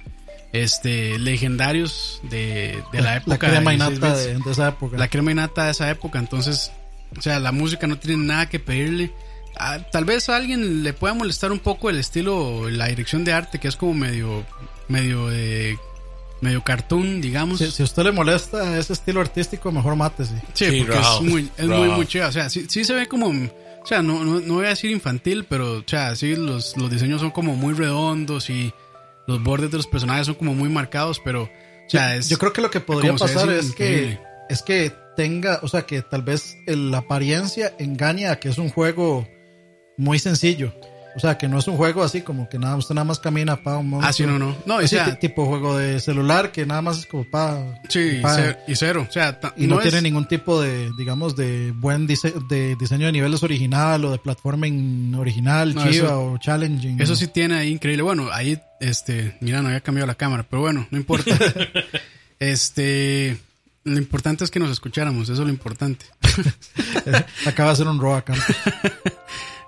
este, 0.53 1.17
legendarios 1.19 2.21
de, 2.23 2.83
de 2.91 3.01
la 3.01 3.17
época. 3.17 3.47
La 3.47 3.53
crema 3.53 3.73
y 3.73 3.77
16 3.77 3.99
nata 3.99 4.13
bits. 4.13 4.25
de, 4.25 4.39
de 4.39 4.51
esa 4.51 4.67
época. 4.69 4.97
La 4.97 5.07
crema 5.07 5.31
y 5.31 5.35
nata 5.35 5.65
de 5.65 5.71
esa 5.71 5.89
época. 5.89 6.19
Entonces, 6.19 6.71
o 7.17 7.21
sea, 7.21 7.39
la 7.39 7.51
música 7.51 7.87
no 7.87 7.97
tiene 7.97 8.23
nada 8.23 8.49
que 8.49 8.59
pedirle. 8.59 9.11
Ah, 9.59 9.79
tal 9.91 10.05
vez 10.05 10.29
a 10.29 10.35
alguien 10.35 10.83
le 10.83 10.93
pueda 10.93 11.13
molestar 11.13 11.51
un 11.51 11.59
poco 11.59 11.89
el 11.89 11.97
estilo, 11.97 12.69
la 12.69 12.87
dirección 12.87 13.23
de 13.23 13.33
arte, 13.33 13.59
que 13.59 13.67
es 13.67 13.75
como 13.75 13.93
medio, 13.93 14.45
medio 14.87 15.27
de, 15.29 15.77
medio 16.41 16.63
cartoon, 16.63 17.21
digamos. 17.21 17.59
Si, 17.59 17.71
si 17.71 17.81
a 17.83 17.85
usted 17.85 18.03
le 18.03 18.11
molesta 18.11 18.77
ese 18.77 18.93
estilo 18.93 19.21
artístico, 19.21 19.71
mejor 19.71 19.95
mátese. 19.95 20.35
Sí, 20.53 20.65
Sí, 20.69 20.83
porque 20.83 20.99
es 20.99 21.21
muy, 21.21 21.49
es 21.57 21.67
muy, 21.67 21.87
muy 21.89 22.05
chido. 22.05 22.27
O 22.27 22.31
sea, 22.31 22.49
sí, 22.49 22.65
sí 22.69 22.83
se 22.83 22.93
ve 22.93 23.07
como, 23.07 23.27
o 23.27 23.85
sea, 23.85 24.01
no, 24.01 24.23
no, 24.23 24.39
no 24.39 24.53
voy 24.55 24.65
a 24.65 24.69
decir 24.69 24.91
infantil, 24.91 25.45
pero, 25.49 25.79
o 25.79 25.83
sea, 25.85 26.15
sí, 26.15 26.35
los, 26.35 26.75
los 26.77 26.89
diseños 26.89 27.21
son 27.21 27.31
como 27.31 27.55
muy 27.55 27.73
redondos 27.73 28.49
y 28.49 28.73
los 29.27 29.41
bordes 29.43 29.71
de 29.71 29.77
los 29.77 29.87
personajes 29.87 30.25
son 30.27 30.35
como 30.35 30.53
muy 30.53 30.69
marcados, 30.69 31.19
pero, 31.23 31.43
o 31.43 31.89
sea, 31.89 32.15
es... 32.15 32.29
Yo 32.29 32.37
creo 32.37 32.53
que 32.53 32.61
lo 32.61 32.69
que 32.69 32.79
podría 32.79 33.15
pasar 33.15 33.49
es 33.49 33.71
que 33.73 34.19
es 34.49 34.61
que 34.61 34.93
tenga, 35.17 35.59
o 35.63 35.67
sea, 35.67 35.81
que 35.85 36.01
tal 36.01 36.21
vez 36.21 36.55
el- 36.67 36.91
la 36.91 36.99
apariencia 36.99 37.73
engaña 37.79 38.31
a 38.31 38.39
que 38.39 38.47
es 38.49 38.57
un 38.57 38.69
juego 38.69 39.27
muy 39.97 40.19
sencillo. 40.19 40.73
O 41.17 41.19
sea, 41.19 41.35
que 41.35 41.47
no 41.47 41.57
es 41.57 41.67
un 41.67 41.75
juego 41.77 42.03
así 42.03 42.21
como 42.21 42.47
que 42.47 42.59
nada, 42.59 42.75
usted 42.75 42.93
nada 42.93 43.03
más 43.03 43.17
camina 43.19 43.55
para 43.57 43.77
un 43.79 43.99
Ah, 44.03 44.13
sí, 44.13 44.23
no, 44.23 44.37
no. 44.37 44.55
No, 44.67 44.75
o 44.77 44.87
sea, 44.87 45.13
ti- 45.17 45.27
tipo 45.27 45.47
juego 45.47 45.75
de 45.75 45.99
celular 45.99 46.51
que 46.51 46.63
nada 46.67 46.83
más 46.83 46.99
es 46.99 47.05
como 47.07 47.23
para 47.29 47.81
sí, 47.89 47.99
y 47.99 48.21
cero, 48.23 48.57
y 48.67 48.75
cero, 48.75 49.07
o 49.09 49.11
sea, 49.11 49.39
y 49.57 49.65
no, 49.65 49.77
es- 49.77 49.83
tiene 49.89 50.03
ningún 50.03 50.27
tipo 50.27 50.61
de, 50.61 50.91
digamos, 50.95 51.35
de 51.35 51.71
buen 51.75 52.07
dise- 52.07 52.33
de 52.47 52.75
diseño 52.75 53.07
de 53.07 53.11
niveles 53.13 53.41
original 53.41 54.05
o 54.05 54.11
de 54.11 54.19
platforming 54.19 55.15
original, 55.15 55.73
No, 55.73 55.81
chiva 55.89 56.07
eso- 56.07 56.31
o 56.33 56.37
challenging. 56.37 57.01
Eso 57.01 57.15
sí 57.15 57.25
tiene 57.27 57.55
ahí 57.55 57.71
increíble. 57.71 58.03
Bueno, 58.03 58.29
ahí, 58.31 58.59
este, 58.79 59.35
mira, 59.41 59.61
no 59.63 59.69
había 59.69 59.81
cambiado 59.81 60.05
la 60.05 60.15
cámara, 60.15 60.45
pero 60.47 60.61
bueno, 60.61 60.85
no 60.91 60.97
importa. 60.99 61.35
este, 62.39 63.37
lo 63.83 63.97
importante 63.97 64.43
es 64.43 64.51
que 64.51 64.59
nos 64.59 64.69
escucháramos, 64.69 65.23
eso 65.29 65.33
es 65.33 65.39
lo 65.39 65.49
importante. 65.49 66.05
Acaba 67.47 67.69
de 67.69 67.73
hacer 67.73 67.87
un 67.87 67.99
rock. 67.99 68.31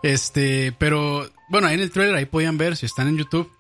Este, 0.01 0.73
pero 0.79 1.29
bueno, 1.49 1.67
ahí 1.67 1.75
en 1.75 1.81
el 1.81 1.91
trailer 1.91 2.15
ahí 2.15 2.25
podían 2.25 2.57
ver, 2.57 2.75
si 2.77 2.85
están 2.85 3.07
en 3.07 3.17
YouTube, 3.17 3.51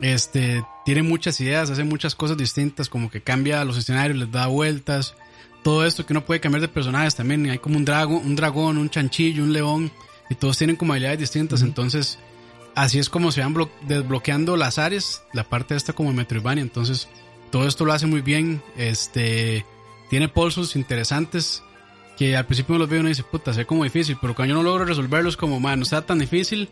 este, 0.00 0.64
tiene 0.84 1.02
muchas 1.02 1.40
ideas, 1.40 1.70
hace 1.70 1.84
muchas 1.84 2.14
cosas 2.14 2.36
distintas, 2.36 2.88
como 2.88 3.10
que 3.10 3.20
cambia 3.22 3.64
los 3.64 3.76
escenarios, 3.76 4.18
les 4.18 4.30
da 4.30 4.46
vueltas, 4.46 5.14
todo 5.62 5.84
esto 5.84 6.06
que 6.06 6.12
uno 6.12 6.24
puede 6.24 6.40
cambiar 6.40 6.62
de 6.62 6.68
personajes 6.68 7.14
también, 7.16 7.48
hay 7.50 7.58
como 7.58 7.76
un 7.76 7.84
dragón, 7.84 8.22
un 8.24 8.36
dragón, 8.36 8.78
un 8.78 8.88
chanchillo, 8.90 9.42
un 9.42 9.52
león, 9.52 9.90
y 10.30 10.34
todos 10.36 10.56
tienen 10.56 10.76
como 10.76 10.92
habilidades 10.92 11.18
distintas, 11.20 11.62
entonces 11.62 12.18
así 12.74 12.98
es 12.98 13.10
como 13.10 13.32
se 13.32 13.40
van 13.40 13.54
blo- 13.54 13.70
desbloqueando 13.82 14.56
las 14.56 14.78
áreas, 14.78 15.22
la 15.32 15.44
parte 15.44 15.74
esta 15.74 15.92
como 15.92 16.12
Metroidvania, 16.12 16.62
entonces 16.62 17.08
todo 17.50 17.66
esto 17.66 17.84
lo 17.84 17.92
hace 17.92 18.06
muy 18.06 18.20
bien, 18.22 18.62
este, 18.76 19.66
tiene 20.08 20.28
pulsos 20.28 20.76
interesantes, 20.76 21.62
que 22.16 22.36
al 22.36 22.46
principio 22.46 22.74
uno 22.74 22.80
los 22.84 22.88
ve 22.90 22.96
y 22.98 23.00
uno 23.00 23.08
dice, 23.08 23.24
puta, 23.24 23.50
ve 23.52 23.66
como 23.66 23.84
difícil, 23.84 24.16
pero 24.20 24.34
cuando 24.34 24.54
yo 24.54 24.62
no 24.62 24.62
logro 24.62 24.84
resolverlos, 24.84 25.36
como, 25.36 25.58
man, 25.58 25.78
no 25.78 25.82
está 25.82 26.02
tan 26.02 26.18
difícil, 26.18 26.68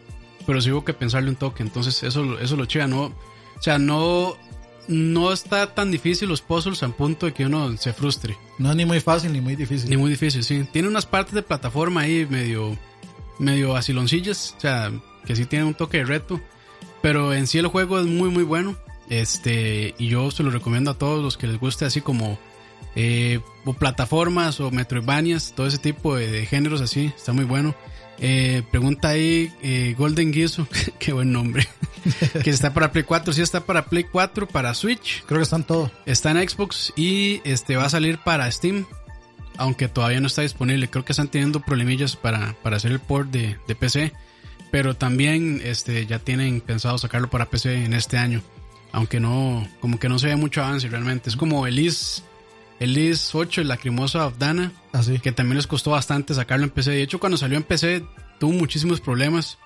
pero 0.48 0.62
sí 0.62 0.70
hubo 0.72 0.82
que 0.82 0.94
pensarle 0.94 1.28
un 1.28 1.36
toque, 1.36 1.62
entonces 1.62 2.02
eso, 2.02 2.38
eso 2.40 2.56
lo 2.56 2.64
chiva, 2.64 2.86
no, 2.86 3.02
o 3.02 3.12
sea, 3.60 3.78
no, 3.78 4.34
no 4.88 5.30
está 5.30 5.74
tan 5.74 5.90
difícil 5.90 6.26
los 6.26 6.40
puzzles 6.40 6.82
al 6.82 6.94
punto 6.94 7.26
de 7.26 7.34
que 7.34 7.44
uno 7.44 7.76
se 7.76 7.92
frustre, 7.92 8.34
No 8.56 8.70
es 8.70 8.76
ni 8.76 8.86
muy 8.86 8.98
fácil 9.00 9.30
ni 9.34 9.42
muy 9.42 9.56
difícil. 9.56 9.90
ni 9.90 9.98
muy 9.98 10.08
difícil, 10.08 10.42
sí, 10.42 10.66
tiene 10.72 10.88
unas 10.88 11.04
partes 11.04 11.34
de 11.34 11.42
plataforma 11.42 12.00
ahí 12.00 12.26
medio, 12.30 12.78
medio 13.38 13.76
asiloncillas, 13.76 14.54
o 14.56 14.60
sea, 14.60 14.90
que 15.26 15.36
sí 15.36 15.44
tiene 15.44 15.66
un 15.66 15.74
toque 15.74 15.98
de 15.98 16.04
reto, 16.06 16.40
pero 17.02 17.34
en 17.34 17.46
sí 17.46 17.58
el 17.58 17.66
juego 17.66 18.00
es 18.00 18.06
muy, 18.06 18.30
muy 18.30 18.42
bueno, 18.42 18.74
Este, 19.10 19.94
y 19.98 20.08
yo 20.08 20.30
se 20.30 20.42
lo 20.42 20.50
recomiendo 20.50 20.92
a 20.92 20.94
todos 20.94 21.22
los 21.22 21.36
que 21.36 21.46
les 21.46 21.60
guste 21.60 21.84
así 21.84 22.00
como 22.00 22.38
eh, 22.96 23.40
o 23.66 23.74
plataformas 23.74 24.60
o 24.60 24.70
Metroidvanias, 24.70 25.52
todo 25.54 25.66
ese 25.66 25.76
tipo 25.76 26.16
de, 26.16 26.30
de 26.30 26.46
géneros 26.46 26.80
así, 26.80 27.12
está 27.14 27.34
muy 27.34 27.44
bueno. 27.44 27.74
Eh, 28.20 28.62
pregunta 28.70 29.10
ahí 29.10 29.52
eh, 29.62 29.94
Golden 29.96 30.32
Guiso, 30.32 30.66
qué 30.98 31.12
buen 31.12 31.32
nombre. 31.32 31.68
que 32.42 32.50
está 32.50 32.72
para 32.74 32.92
Play 32.92 33.04
4, 33.04 33.32
sí 33.32 33.42
está 33.42 33.60
para 33.60 33.86
Play 33.86 34.04
4, 34.04 34.48
para 34.48 34.74
Switch, 34.74 35.22
Creo 35.24 35.38
que 35.38 35.44
están 35.44 35.64
todo. 35.64 35.90
está 36.06 36.30
en 36.30 36.48
Xbox 36.48 36.92
y 36.96 37.40
este 37.44 37.76
va 37.76 37.84
a 37.84 37.90
salir 37.90 38.18
para 38.18 38.50
Steam, 38.50 38.86
aunque 39.56 39.88
todavía 39.88 40.20
no 40.20 40.26
está 40.26 40.42
disponible. 40.42 40.88
Creo 40.88 41.04
que 41.04 41.12
están 41.12 41.28
teniendo 41.28 41.60
problemillas 41.60 42.16
para, 42.16 42.54
para 42.62 42.76
hacer 42.76 42.92
el 42.92 43.00
port 43.00 43.30
de, 43.30 43.56
de 43.66 43.74
PC, 43.74 44.12
pero 44.70 44.94
también 44.94 45.60
este 45.64 46.06
ya 46.06 46.18
tienen 46.18 46.60
pensado 46.60 46.98
sacarlo 46.98 47.30
para 47.30 47.46
PC 47.46 47.84
en 47.84 47.94
este 47.94 48.16
año, 48.16 48.42
aunque 48.92 49.20
no 49.20 49.68
como 49.80 49.98
que 49.98 50.08
no 50.08 50.18
se 50.18 50.28
ve 50.28 50.36
mucho 50.36 50.62
avance 50.62 50.88
realmente. 50.88 51.30
Es 51.30 51.36
como 51.36 51.66
el 51.66 51.78
Is 51.78 52.24
el 52.80 52.96
Is 52.96 53.34
8, 53.34 53.60
el 53.62 53.68
Lacrimosa 53.68 54.26
of 54.26 54.38
Dana, 54.38 54.72
Así. 54.92 55.18
que 55.18 55.32
también 55.32 55.56
les 55.56 55.66
costó 55.66 55.90
bastante 55.92 56.34
sacarlo 56.34 56.64
en 56.64 56.70
PC. 56.70 56.90
De 56.92 57.02
hecho, 57.02 57.18
cuando 57.20 57.36
salió 57.38 57.56
en 57.56 57.64
PC 57.64 58.04
tuvo 58.38 58.52
muchísimos 58.52 59.00
problemas. 59.00 59.58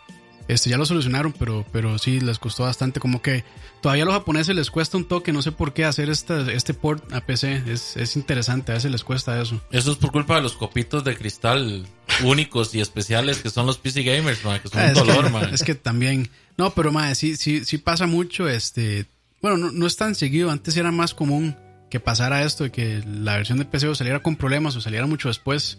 Este 0.49 0.71
ya 0.71 0.77
lo 0.77 0.85
solucionaron, 0.85 1.33
pero, 1.33 1.65
pero 1.73 1.99
sí 1.99 2.19
les 2.21 2.39
costó 2.41 2.65
bastante. 2.65 2.99
Como 2.99 3.23
que 3.23 3.45
todavía 3.81 4.03
a 4.03 4.07
los 4.07 4.15
japoneses 4.15 4.57
les 4.57 4.73
cuesta 4.73 4.97
un 4.97 5.05
toque, 5.05 5.33
no 5.33 5.41
sé 5.41 5.53
por 5.53 5.73
qué 5.73 5.85
hacer 5.85 6.11
esta, 6.11 6.51
este 6.51 6.75
port 6.75 7.13
a 7.13 7.21
PC. 7.21 7.63
Es, 7.69 7.97
es 7.97 8.17
interesante, 8.17 8.73
a 8.73 8.75
veces 8.75 8.91
les 8.91 9.05
cuesta 9.05 9.41
eso. 9.41 9.61
Eso 9.71 9.93
es 9.93 9.99
por 9.99 10.11
culpa 10.11 10.35
de 10.37 10.43
los 10.43 10.55
copitos 10.55 11.05
de 11.05 11.17
cristal 11.17 11.87
únicos 12.25 12.75
y 12.75 12.81
especiales 12.81 13.39
que 13.39 13.51
son 13.51 13.67
los 13.67 13.79
PC 13.79 14.03
gamers, 14.03 14.45
ma, 14.45 14.61
que 14.61 14.69
son 14.69 14.81
Ah, 14.81 14.85
un 14.87 14.91
es, 14.91 14.99
dolor, 14.99 15.25
que, 15.27 15.31
ma. 15.31 15.43
es 15.43 15.63
que 15.63 15.75
también. 15.77 16.29
No, 16.59 16.71
pero 16.75 16.91
madre, 16.91 17.15
sí, 17.15 17.37
sí, 17.37 17.65
sí 17.65 17.79
pasa 17.79 18.07
mucho. 18.07 18.49
Este. 18.49 19.07
Bueno, 19.41 19.57
no, 19.59 19.71
no 19.71 19.87
es 19.87 19.97
tan 19.97 20.17
seguido. 20.17 20.51
Antes 20.51 20.77
era 20.77 20.91
más 20.91 21.15
común 21.15 21.57
que 21.93 22.01
pasara 22.01 22.43
esto 22.43 22.65
de 22.65 22.71
que 22.71 23.05
la 23.07 23.37
versión 23.37 23.59
de 23.59 23.67
PC 23.67 23.87
o 23.87 23.95
saliera 23.95 24.21
con 24.21 24.37
problemas 24.37 24.75
o 24.77 24.81
saliera 24.81 25.05
mucho 25.05 25.29
después. 25.29 25.79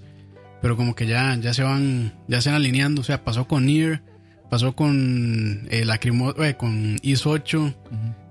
Pero 0.61 0.77
como 0.77 0.93
que 0.93 1.07
ya, 1.07 1.35
ya 1.37 1.55
se 1.55 1.63
van, 1.63 2.13
ya 2.27 2.39
se 2.39 2.51
van 2.51 2.57
alineando. 2.57 3.01
O 3.01 3.03
sea, 3.03 3.23
pasó 3.23 3.47
con 3.47 3.65
Nier, 3.65 4.03
pasó 4.47 4.75
con 4.75 5.67
el 5.71 5.87
Lacrimo, 5.87 6.35
eh, 6.43 6.53
con 6.53 6.99
IS 7.01 7.25
8. 7.25 7.73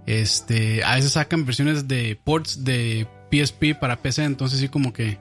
Este, 0.06 0.84
a 0.84 0.94
veces 0.94 1.10
sacan 1.10 1.44
versiones 1.44 1.88
de 1.88 2.16
ports 2.22 2.62
de 2.62 3.08
PSP 3.32 3.74
para 3.74 4.00
PC, 4.00 4.22
entonces 4.22 4.60
sí 4.60 4.68
como 4.68 4.92
que 4.92 5.18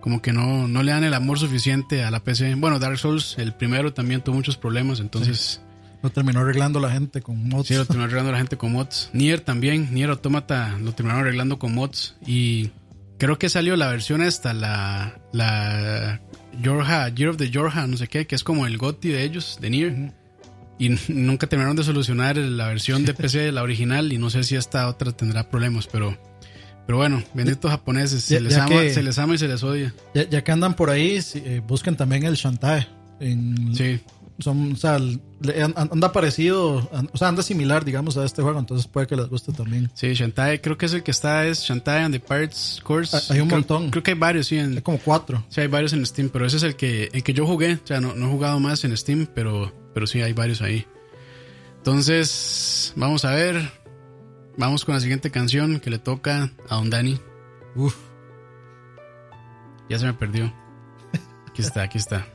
como 0.00 0.22
que 0.22 0.32
no, 0.32 0.66
no 0.66 0.82
le 0.82 0.92
dan 0.92 1.04
el 1.04 1.12
amor 1.12 1.38
suficiente 1.38 2.04
a 2.04 2.10
la 2.10 2.20
PC. 2.20 2.54
Bueno, 2.54 2.78
Dark 2.78 2.96
Souls, 2.96 3.36
el 3.36 3.52
primero 3.52 3.92
también 3.92 4.22
tuvo 4.22 4.36
muchos 4.36 4.56
problemas, 4.56 5.00
entonces 5.00 5.60
Lo 6.02 6.10
terminó 6.10 6.40
arreglando 6.40 6.78
la 6.80 6.90
gente 6.90 7.20
con 7.22 7.48
mods. 7.48 7.68
sí, 7.68 7.74
lo 7.74 7.84
terminó 7.84 8.04
arreglando 8.04 8.30
la 8.32 8.38
gente 8.38 8.56
con 8.56 8.72
mods. 8.72 9.10
Nier 9.12 9.40
también, 9.40 9.92
Nier 9.92 10.10
Automata 10.10 10.76
lo 10.80 10.92
terminaron 10.92 11.22
arreglando 11.26 11.58
con 11.58 11.74
mods 11.74 12.14
y 12.26 12.70
creo 13.18 13.38
que 13.38 13.48
salió 13.48 13.74
la 13.76 13.88
versión 13.90 14.22
esta, 14.22 14.54
la 14.54 15.18
la 15.32 16.20
Yorha, 16.62 17.08
Year 17.10 17.30
of 17.30 17.36
the 17.36 17.50
Yorha, 17.50 17.86
no 17.86 17.96
sé 17.96 18.08
qué, 18.08 18.26
que 18.26 18.34
es 18.34 18.44
como 18.44 18.66
el 18.66 18.78
GOTY 18.78 19.08
de 19.08 19.22
ellos, 19.24 19.58
de 19.60 19.70
Nier. 19.70 20.12
Y 20.80 20.90
nunca 21.08 21.48
terminaron 21.48 21.76
de 21.76 21.82
solucionar 21.82 22.36
la 22.36 22.68
versión 22.68 23.04
de 23.04 23.12
PC, 23.14 23.50
la 23.50 23.62
original, 23.64 24.12
y 24.12 24.18
no 24.18 24.30
sé 24.30 24.44
si 24.44 24.54
esta 24.54 24.88
otra 24.88 25.10
tendrá 25.12 25.48
problemas, 25.50 25.88
pero 25.88 26.16
pero 26.86 26.96
bueno, 26.98 27.22
benditos 27.34 27.70
japoneses, 27.70 28.22
se 28.24 28.34
Ya- 28.34 28.40
les 28.40 28.54
ya 28.54 28.64
ama, 28.64 28.80
que- 28.80 28.94
se 28.94 29.02
les 29.02 29.18
ama 29.18 29.34
y 29.34 29.38
se 29.38 29.46
les 29.48 29.62
odia. 29.62 29.92
Ya, 30.14 30.26
ya 30.28 30.42
que 30.44 30.52
andan 30.52 30.74
por 30.74 30.88
ahí, 30.88 31.18
eh, 31.34 31.60
busquen 31.66 31.96
también 31.96 32.22
el 32.24 32.34
Shantae. 32.34 32.86
En, 33.20 33.74
Sí. 33.74 34.00
Son, 34.38 34.72
o 34.72 34.76
sea, 34.76 34.98
anda 35.74 36.12
parecido, 36.12 36.88
o 37.12 37.16
sea, 37.18 37.28
anda 37.28 37.42
similar, 37.42 37.84
digamos, 37.84 38.16
a 38.16 38.24
este 38.24 38.40
juego, 38.42 38.58
entonces 38.58 38.86
puede 38.86 39.06
que 39.06 39.16
les 39.16 39.28
guste 39.28 39.52
también. 39.52 39.90
Sí, 39.94 40.14
Shantae, 40.14 40.60
creo 40.60 40.78
que 40.78 40.86
es 40.86 40.92
el 40.92 41.02
que 41.02 41.10
está, 41.10 41.46
es 41.46 41.60
Shantae 41.62 42.02
and 42.04 42.14
the 42.14 42.20
Pirates 42.20 42.80
Course. 42.84 43.16
Ah, 43.16 43.20
hay 43.30 43.40
un 43.40 43.48
Creo- 43.48 43.58
montón. 43.58 43.90
Creo 43.90 44.02
que 44.02 44.12
hay 44.12 44.18
varios, 44.18 44.46
sí, 44.46 44.56
en, 44.58 44.74
Hay 44.76 44.82
como 44.82 44.98
cuatro. 44.98 45.44
Sí, 45.48 45.60
hay 45.60 45.66
varios 45.66 45.92
en 45.92 46.04
Steam, 46.06 46.28
pero 46.28 46.46
ese 46.46 46.56
es 46.58 46.62
el 46.62 46.76
que, 46.76 47.08
el 47.12 47.22
que 47.22 47.32
yo 47.34 47.46
jugué. 47.46 47.74
O 47.74 47.86
sea, 47.86 48.00
no, 48.00 48.14
no 48.14 48.26
he 48.26 48.30
jugado 48.30 48.60
más 48.60 48.84
en 48.84 48.96
Steam, 48.96 49.26
pero, 49.34 49.72
pero 49.94 50.06
sí 50.06 50.22
hay 50.22 50.32
varios 50.32 50.62
ahí. 50.62 50.86
Entonces, 51.78 52.92
vamos 52.96 53.24
a 53.24 53.30
ver. 53.32 53.70
Vamos 54.56 54.84
con 54.84 54.94
la 54.94 55.00
siguiente 55.00 55.30
canción 55.30 55.78
que 55.80 55.88
le 55.90 55.98
toca 55.98 56.50
a 56.68 56.74
Don 56.76 56.90
Dani. 56.90 57.18
Uf. 57.76 57.94
Ya 59.88 59.98
se 59.98 60.06
me 60.06 60.14
perdió. 60.14 60.52
Aquí 61.48 61.62
está, 61.62 61.82
aquí 61.82 61.96
está. 61.98 62.26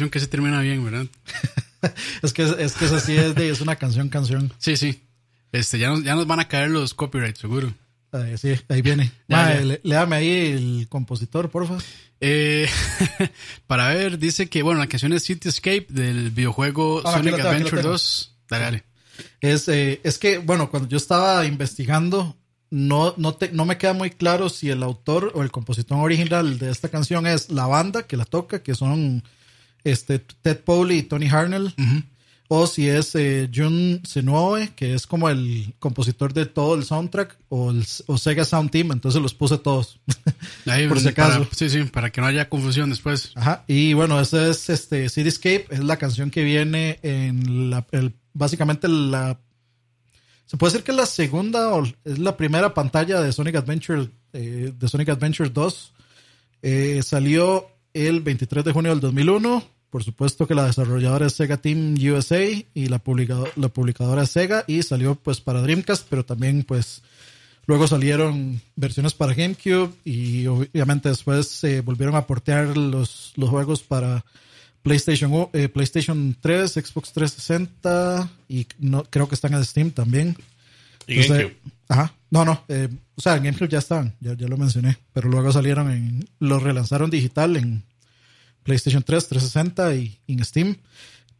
Canción 0.00 0.10
que 0.10 0.20
se 0.20 0.26
termina 0.26 0.60
bien, 0.60 0.82
¿verdad? 0.84 1.06
Es 2.22 2.32
que 2.34 2.42
es 2.42 2.72
que 2.74 2.84
es 2.84 2.92
así, 2.92 3.16
es, 3.16 3.34
de, 3.34 3.48
es 3.48 3.60
una 3.62 3.76
canción, 3.76 4.10
canción. 4.10 4.52
Sí, 4.58 4.76
sí. 4.76 5.02
Este, 5.50 5.78
ya 5.78 5.88
nos, 5.88 6.04
ya 6.04 6.14
nos 6.14 6.26
van 6.26 6.38
a 6.40 6.46
caer 6.48 6.70
los 6.70 6.92
copyrights, 6.92 7.38
seguro. 7.40 7.72
Sí, 8.36 8.54
ahí 8.68 8.82
viene. 8.82 9.10
Ya, 9.28 9.54
le- 9.60 9.80
léame 9.82 10.16
ahí 10.16 10.30
el 10.52 10.86
compositor, 10.90 11.48
porfa. 11.50 11.78
Eh, 12.20 12.68
para 13.66 13.88
ver, 13.88 14.18
dice 14.18 14.48
que, 14.50 14.62
bueno, 14.62 14.78
la 14.80 14.88
canción 14.88 15.12
es 15.14 15.24
Cityscape 15.24 15.86
del 15.88 16.30
videojuego 16.30 17.00
Ah, 17.04 17.12
Sonic 17.12 17.36
tengo, 17.36 17.48
Adventure 17.48 17.76
tengo. 17.78 17.92
2. 17.92 18.36
Dale, 18.50 18.64
dale. 18.64 18.84
Es, 19.40 19.68
eh, 19.68 20.00
es 20.04 20.18
que, 20.18 20.36
bueno, 20.38 20.70
cuando 20.70 20.86
yo 20.88 20.98
estaba 20.98 21.46
investigando, 21.46 22.36
no, 22.70 23.14
no, 23.16 23.34
te, 23.36 23.52
no 23.52 23.64
me 23.64 23.78
queda 23.78 23.94
muy 23.94 24.10
claro 24.10 24.50
si 24.50 24.68
el 24.68 24.82
autor 24.82 25.32
o 25.34 25.42
el 25.42 25.50
compositor 25.50 25.96
original 25.98 26.58
de 26.58 26.70
esta 26.70 26.90
canción 26.90 27.26
es 27.26 27.48
la 27.50 27.66
banda 27.66 28.02
que 28.02 28.18
la 28.18 28.26
toca, 28.26 28.62
que 28.62 28.74
son 28.74 29.24
este, 29.84 30.18
Ted 30.18 30.58
Powley 30.60 30.98
y 30.98 31.02
Tony 31.04 31.28
Harnell, 31.28 31.74
o 32.52 32.66
si 32.66 32.88
es 32.88 33.14
eh, 33.14 33.48
Jun 33.54 34.00
Senoue, 34.04 34.70
que 34.74 34.94
es 34.94 35.06
como 35.06 35.28
el 35.28 35.72
compositor 35.78 36.32
de 36.34 36.46
todo 36.46 36.74
el 36.74 36.84
soundtrack, 36.84 37.38
o, 37.48 37.70
el, 37.70 37.86
o 38.06 38.18
Sega 38.18 38.44
Sound 38.44 38.70
Team, 38.70 38.90
entonces 38.92 39.22
los 39.22 39.34
puse 39.34 39.56
todos. 39.58 40.00
Ahí, 40.66 40.88
Por 40.88 40.98
si 40.98 41.10
para- 41.12 41.36
acaso. 41.36 41.48
sí, 41.54 41.70
sí, 41.70 41.84
para 41.84 42.10
que 42.10 42.20
no 42.20 42.26
haya 42.26 42.48
confusión 42.48 42.90
después. 42.90 43.30
Ajá, 43.36 43.64
y 43.68 43.92
bueno, 43.92 44.20
esa 44.20 44.48
es 44.48 44.68
este 44.68 45.08
Cityscape, 45.08 45.66
es 45.70 45.78
la 45.84 45.96
canción 45.96 46.30
que 46.30 46.42
viene 46.42 46.98
en 47.02 47.70
la, 47.70 47.86
el, 47.92 48.14
básicamente 48.32 48.88
la, 48.88 49.38
se 50.46 50.56
puede 50.56 50.72
decir 50.72 50.84
que 50.84 50.90
es 50.90 50.96
la 50.96 51.06
segunda 51.06 51.68
o 51.68 51.84
es 52.04 52.18
la 52.18 52.36
primera 52.36 52.74
pantalla 52.74 53.20
de 53.20 53.32
Sonic 53.32 53.54
Adventure, 53.54 54.08
eh, 54.32 54.72
de 54.76 54.88
Sonic 54.88 55.10
Adventure 55.10 55.48
2. 55.50 55.92
Eh, 56.62 57.00
salió 57.04 57.68
el 57.94 58.20
23 58.20 58.64
de 58.64 58.72
junio 58.72 58.90
del 58.90 59.00
2001. 59.00 59.64
Por 59.90 60.04
supuesto 60.04 60.46
que 60.46 60.54
la 60.54 60.66
desarrolladora 60.66 61.26
es 61.26 61.32
Sega 61.32 61.56
Team 61.56 61.94
USA 61.94 62.44
y 62.74 62.86
la, 62.86 63.02
publicado- 63.02 63.50
la 63.56 63.68
publicadora 63.68 64.22
es 64.22 64.30
Sega 64.30 64.64
y 64.68 64.82
salió 64.82 65.16
pues 65.16 65.40
para 65.40 65.62
Dreamcast, 65.62 66.06
pero 66.08 66.24
también 66.24 66.62
pues 66.62 67.02
Luego 67.70 67.86
salieron 67.86 68.60
versiones 68.74 69.14
para 69.14 69.32
GameCube 69.32 69.92
y 70.04 70.44
obviamente 70.48 71.08
después 71.08 71.46
se 71.46 71.82
volvieron 71.82 72.16
a 72.16 72.26
portear 72.26 72.76
los, 72.76 73.32
los 73.36 73.48
juegos 73.48 73.82
para 73.82 74.24
PlayStation, 74.82 75.48
eh, 75.52 75.68
PlayStation 75.68 76.36
3, 76.40 76.72
Xbox 76.72 77.12
360 77.12 78.28
y 78.48 78.66
no, 78.80 79.04
creo 79.04 79.28
que 79.28 79.36
están 79.36 79.54
en 79.54 79.64
Steam 79.64 79.92
también. 79.92 80.36
Y 81.06 81.20
Entonces, 81.20 81.38
GameCube. 81.44 81.56
Ajá. 81.90 82.14
No, 82.30 82.44
no. 82.44 82.64
eh, 82.68 82.88
o 83.16 83.20
sea, 83.20 83.36
en 83.36 83.42
GameCube 83.42 83.68
ya 83.68 83.78
estaban, 83.78 84.14
ya, 84.20 84.34
ya 84.34 84.46
lo 84.46 84.56
mencioné. 84.56 84.96
Pero 85.12 85.28
luego 85.28 85.52
salieron 85.52 85.90
en. 85.90 86.28
Los 86.38 86.62
relanzaron 86.62 87.10
digital 87.10 87.56
en 87.56 87.82
PlayStation 88.62 89.02
3, 89.02 89.28
360 89.28 89.94
y 89.94 90.18
en 90.28 90.44
Steam. 90.44 90.76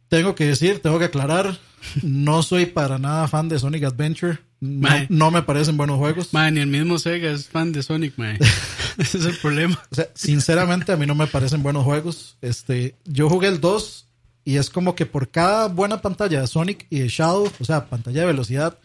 Tengo 0.09 0.35
que 0.35 0.45
decir, 0.45 0.81
tengo 0.81 0.99
que 0.99 1.05
aclarar, 1.05 1.57
no 2.03 2.43
soy 2.43 2.65
para 2.65 2.99
nada 2.99 3.29
fan 3.29 3.47
de 3.47 3.57
Sonic 3.57 3.85
Adventure. 3.85 4.39
No, 4.59 4.89
no 5.07 5.31
me 5.31 5.41
parecen 5.41 5.77
buenos 5.77 5.97
juegos. 5.97 6.33
Man, 6.33 6.53
ni 6.53 6.59
el 6.59 6.67
mismo 6.67 6.99
Sega 6.99 7.31
es 7.31 7.47
fan 7.47 7.71
de 7.71 7.81
Sonic, 7.81 8.17
man. 8.17 8.37
Ese 8.97 9.19
es 9.19 9.25
el 9.25 9.37
problema. 9.37 9.81
O 9.89 9.95
sea, 9.95 10.09
sinceramente 10.13 10.91
a 10.91 10.97
mí 10.97 11.05
no 11.05 11.15
me 11.15 11.27
parecen 11.27 11.63
buenos 11.63 11.85
juegos. 11.85 12.35
Este, 12.41 12.95
yo 13.05 13.29
jugué 13.29 13.47
el 13.47 13.61
2 13.61 14.05
y 14.43 14.57
es 14.57 14.69
como 14.69 14.95
que 14.95 15.05
por 15.05 15.29
cada 15.31 15.69
buena 15.69 16.01
pantalla 16.01 16.41
de 16.41 16.47
Sonic 16.47 16.87
y 16.89 16.99
de 16.99 17.07
Shadow, 17.07 17.49
o 17.59 17.65
sea, 17.65 17.85
pantalla 17.85 18.21
de 18.21 18.27
velocidad, 18.27 18.77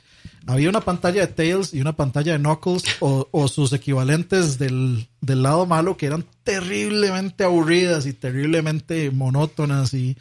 había 0.47 0.68
una 0.68 0.81
pantalla 0.81 1.20
de 1.27 1.33
Tails 1.33 1.74
y 1.74 1.81
una 1.81 1.95
pantalla 1.97 2.33
de 2.33 2.39
Knuckles 2.39 2.85
o, 3.01 3.29
o 3.31 3.49
sus 3.49 3.72
equivalentes 3.72 4.59
del, 4.59 5.07
del 5.20 5.43
lado 5.43 5.66
malo 5.66 5.97
que 5.97 6.07
eran 6.07 6.24
terriblemente 6.45 7.45
aburridas 7.45 8.07
y 8.07 8.12
terriblemente 8.12 9.11
monótonas 9.11 9.93
y, 9.95 10.16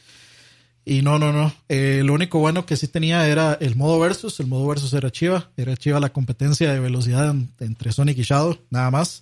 y 0.85 1.01
no, 1.01 1.17
no, 1.19 1.31
no. 1.33 1.53
Eh, 1.69 2.01
lo 2.05 2.13
único 2.13 2.39
bueno 2.39 2.65
que 2.65 2.77
sí 2.77 2.87
tenía 2.87 3.27
era 3.27 3.57
el 3.59 3.75
modo 3.75 3.99
versus. 3.99 4.39
El 4.39 4.47
modo 4.47 4.67
versus 4.67 4.93
era 4.93 5.11
chiva. 5.11 5.49
Era 5.57 5.75
chiva 5.75 5.99
la 5.99 6.09
competencia 6.13 6.71
de 6.71 6.79
velocidad 6.79 7.29
en- 7.31 7.49
entre 7.59 7.91
Sonic 7.91 8.17
y 8.19 8.23
Shadow, 8.23 8.57
nada 8.69 8.91
más. 8.91 9.21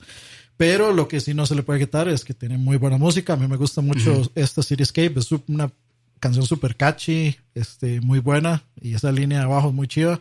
Pero 0.58 0.94
lo 0.94 1.08
que 1.08 1.20
sí 1.20 1.34
no 1.34 1.46
se 1.46 1.56
le 1.56 1.64
puede 1.64 1.80
quitar 1.80 2.08
es 2.08 2.24
que 2.24 2.34
tiene 2.34 2.58
muy 2.58 2.78
buena 2.78 2.98
música. 2.98 3.34
A 3.34 3.38
mí 3.38 3.48
me 3.48 3.58
gusta 3.58 3.82
mucho 3.82 4.30
esta 4.36 4.62
Cityscape. 4.62 5.14
Es 5.20 5.30
una 5.48 5.72
canción 6.20 6.46
super 6.46 6.76
catchy, 6.76 7.36
este, 7.56 8.00
muy 8.02 8.20
buena. 8.20 8.64
Y 8.82 8.94
esa 8.94 9.12
línea 9.12 9.40
de 9.40 9.46
abajo 9.46 9.70
es 9.70 9.74
muy 9.74 9.88
chiva. 9.88 10.20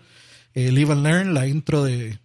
Eh, 0.54 0.70
Live 0.72 0.92
and 0.92 1.02
Learn, 1.04 1.34
la 1.34 1.46
intro 1.46 1.82
de 1.84 2.18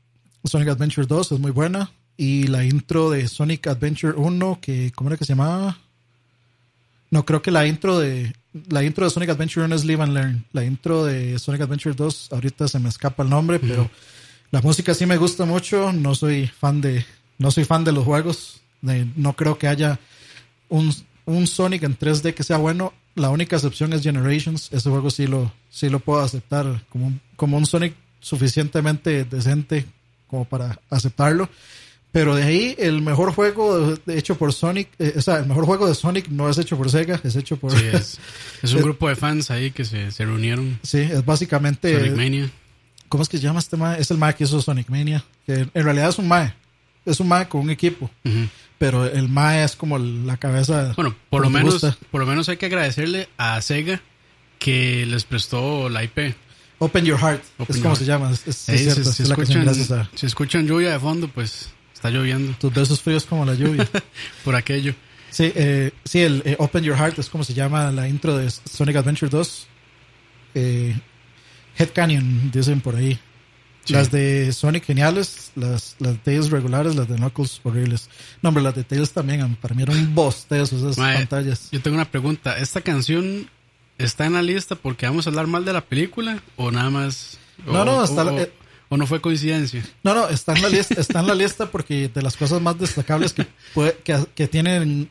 Sonic 0.43 0.69
Adventure 0.69 1.07
2 1.07 1.31
es 1.33 1.39
muy 1.39 1.51
buena. 1.51 1.91
Y 2.17 2.47
la 2.47 2.65
intro 2.65 3.09
de 3.11 3.27
Sonic 3.27 3.67
Adventure 3.67 4.13
1, 4.17 4.59
que, 4.61 4.91
¿cómo 4.95 5.09
era 5.09 5.17
que 5.17 5.25
se 5.25 5.33
llamaba? 5.33 5.77
No, 7.11 7.25
creo 7.25 7.41
que 7.41 7.51
la 7.51 7.65
intro 7.67 7.99
de 7.99 8.33
la 8.69 8.83
intro 8.83 9.05
de 9.05 9.11
Sonic 9.11 9.29
Adventure 9.29 9.65
1 9.65 9.75
es 9.75 9.85
Live 9.85 10.03
and 10.03 10.13
Learn. 10.13 10.45
La 10.51 10.65
intro 10.65 11.05
de 11.05 11.37
Sonic 11.39 11.61
Adventure 11.61 11.93
2 11.95 12.29
ahorita 12.31 12.67
se 12.67 12.79
me 12.79 12.89
escapa 12.89 13.21
el 13.23 13.29
nombre, 13.29 13.59
pero 13.59 13.89
la 14.51 14.61
música 14.61 14.93
sí 14.95 15.05
me 15.05 15.15
gusta 15.17 15.45
mucho. 15.45 15.93
No 15.93 16.15
soy 16.15 16.47
fan 16.47 16.81
de 16.81 17.05
no 17.37 17.51
soy 17.51 17.65
fan 17.65 17.83
de 17.83 17.91
los 17.91 18.03
juegos. 18.03 18.61
De- 18.81 19.07
no 19.15 19.33
creo 19.33 19.57
que 19.59 19.67
haya 19.67 19.99
un, 20.69 20.91
un 21.25 21.45
Sonic 21.47 21.83
en 21.83 21.97
3D 21.97 22.33
que 22.33 22.43
sea 22.43 22.57
bueno. 22.57 22.93
La 23.15 23.29
única 23.29 23.55
excepción 23.57 23.93
es 23.93 24.01
Generations. 24.01 24.69
Ese 24.73 24.89
juego 24.89 25.11
sí 25.11 25.27
lo 25.27 25.51
sí 25.69 25.89
lo 25.89 25.99
puedo 25.99 26.21
aceptar 26.21 26.83
como 26.89 27.07
un, 27.07 27.21
como 27.35 27.57
un 27.57 27.65
Sonic 27.67 27.93
suficientemente 28.19 29.23
decente 29.25 29.85
como 30.27 30.45
para 30.45 30.79
aceptarlo. 30.89 31.49
Pero 32.11 32.35
de 32.35 32.43
ahí, 32.43 32.75
el 32.79 33.01
mejor 33.01 33.33
juego 33.33 33.95
de- 34.05 34.17
hecho 34.17 34.37
por 34.37 34.53
Sonic, 34.53 34.89
eh, 34.97 35.13
o 35.17 35.21
sea, 35.21 35.37
el 35.39 35.45
mejor 35.45 35.65
juego 35.65 35.87
de 35.87 35.93
Sonic 35.93 36.29
no 36.29 36.49
es 36.49 36.57
hecho 36.57 36.77
por 36.77 36.89
Sega, 36.89 37.19
es 37.23 37.35
hecho 37.35 37.57
por... 37.57 37.77
Sí, 37.77 37.85
es, 37.91 38.17
es 38.63 38.73
un 38.73 38.81
grupo 38.83 39.09
de 39.09 39.15
fans 39.15 39.51
ahí 39.51 39.71
que 39.71 39.85
se, 39.85 40.09
se 40.11 40.25
reunieron. 40.25 40.79
Sí, 40.83 40.99
es 40.99 41.23
básicamente... 41.25 41.93
Sonic 41.95 42.15
Mania. 42.15 42.49
¿Cómo 43.09 43.23
es 43.23 43.29
que 43.29 43.37
se 43.37 43.43
llama 43.43 43.59
este 43.59 43.77
mae? 43.77 44.01
Es 44.01 44.09
el 44.09 44.17
mae 44.17 44.33
que 44.35 44.45
hizo 44.45 44.61
Sonic 44.61 44.89
Mania. 44.89 45.23
Que 45.45 45.53
en 45.73 45.83
realidad 45.83 46.09
es 46.09 46.17
un 46.17 46.27
mae. 46.27 46.53
Es 47.05 47.19
un 47.19 47.27
mae 47.27 47.47
con 47.47 47.61
un 47.61 47.69
equipo. 47.69 48.09
Pero 48.77 49.05
el 49.05 49.29
mae 49.29 49.63
es 49.63 49.75
como 49.75 49.97
la 49.99 50.37
cabeza... 50.37 50.93
Bueno, 50.95 51.15
por 51.29 51.41
lo 51.41 51.49
menos, 51.49 51.73
gusta. 51.73 51.97
por 52.09 52.21
lo 52.21 52.27
menos 52.27 52.49
hay 52.49 52.57
que 52.57 52.65
agradecerle 52.65 53.29
a 53.37 53.61
Sega 53.61 54.01
que 54.59 55.05
les 55.05 55.23
prestó 55.25 55.87
la 55.89 56.03
IP. 56.03 56.35
Open 56.79 57.05
Your 57.05 57.17
Heart. 57.19 57.43
Open 57.57 57.75
es 57.75 57.81
como 57.81 57.95
Heart. 57.95 57.99
se 57.99 58.05
llama. 58.05 58.31
Es, 58.31 58.41
es- 58.47 58.47
es 58.47 58.79
si, 58.79 58.83
cierto, 58.91 59.11
si 59.11 59.23
es 59.23 59.29
la 59.29 59.35
canción 59.35 59.67
escuchan, 59.67 59.99
a 59.99 60.09
si 60.15 60.25
escuchan 60.25 60.67
lluvia 60.67 60.91
de 60.91 60.99
fondo, 60.99 61.27
pues 61.27 61.69
está 61.93 62.09
lloviendo 62.09 62.53
tus 62.59 62.73
besos 62.73 63.01
fríos 63.01 63.25
como 63.25 63.45
la 63.45 63.53
lluvia. 63.55 63.87
por 64.43 64.55
aquello. 64.55 64.93
Sí, 65.29 65.51
eh, 65.55 65.91
sí, 66.05 66.19
el 66.21 66.41
eh, 66.45 66.55
Open 66.59 66.83
Your 66.83 66.95
Heart 66.97 67.19
es 67.19 67.29
como 67.29 67.43
se 67.43 67.53
llama 67.53 67.91
la 67.91 68.07
intro 68.07 68.37
de 68.37 68.49
Sonic 68.49 68.95
Adventure 68.95 69.29
2. 69.29 69.67
Eh, 70.55 70.95
Head 71.77 71.89
Canyon, 71.93 72.51
dicen 72.51 72.81
por 72.81 72.95
ahí. 72.95 73.19
Sí. 73.83 73.93
Las 73.93 74.11
de 74.11 74.51
Sonic 74.51 74.83
geniales, 74.85 75.51
las, 75.55 75.95
las 75.99 76.13
de 76.13 76.19
Tails 76.19 76.49
regulares, 76.49 76.95
las 76.95 77.07
de 77.07 77.15
Knuckles 77.15 77.61
horribles. 77.63 78.09
No, 78.41 78.49
hombre, 78.49 78.61
las 78.63 78.75
de 78.75 78.83
Tails 78.83 79.11
también, 79.13 79.41
am- 79.41 79.55
para 79.55 79.73
mí 79.75 79.83
eran 79.83 79.97
un 79.97 80.13
bostez 80.13 80.73
esas 80.73 80.97
Mae, 80.97 81.15
pantallas. 81.15 81.69
Yo 81.71 81.81
tengo 81.81 81.95
una 81.95 82.09
pregunta. 82.09 82.57
¿Esta 82.57 82.81
canción 82.81 83.49
está 83.97 84.25
en 84.25 84.33
la 84.33 84.41
lista 84.41 84.75
porque 84.75 85.05
vamos 85.05 85.25
a 85.25 85.29
hablar 85.29 85.47
mal 85.47 85.65
de 85.65 85.73
la 85.73 85.81
película 85.81 86.41
o 86.55 86.71
nada 86.71 86.89
más? 86.89 87.37
o- 87.65 87.71
No, 87.71 87.85
no, 87.85 88.03
está- 88.03 88.25
o- 88.25 88.39
eh, 88.39 88.51
o 88.89 88.97
no 88.97 89.05
fue 89.07 89.19
coincidencia. 89.21 89.83
No, 90.03 90.13
no, 90.13 90.27
está 90.29 90.53
en 90.53 90.61
la 90.61 90.69
lista, 90.69 90.95
está 90.99 91.19
en 91.19 91.27
la 91.27 91.35
lista 91.35 91.69
porque 91.71 92.09
de 92.13 92.21
las 92.21 92.37
cosas 92.37 92.61
más 92.61 92.77
destacables 92.79 93.33
que, 93.33 93.45
puede- 93.73 93.97
que, 94.03 94.25
que 94.35 94.47
tienen 94.47 95.09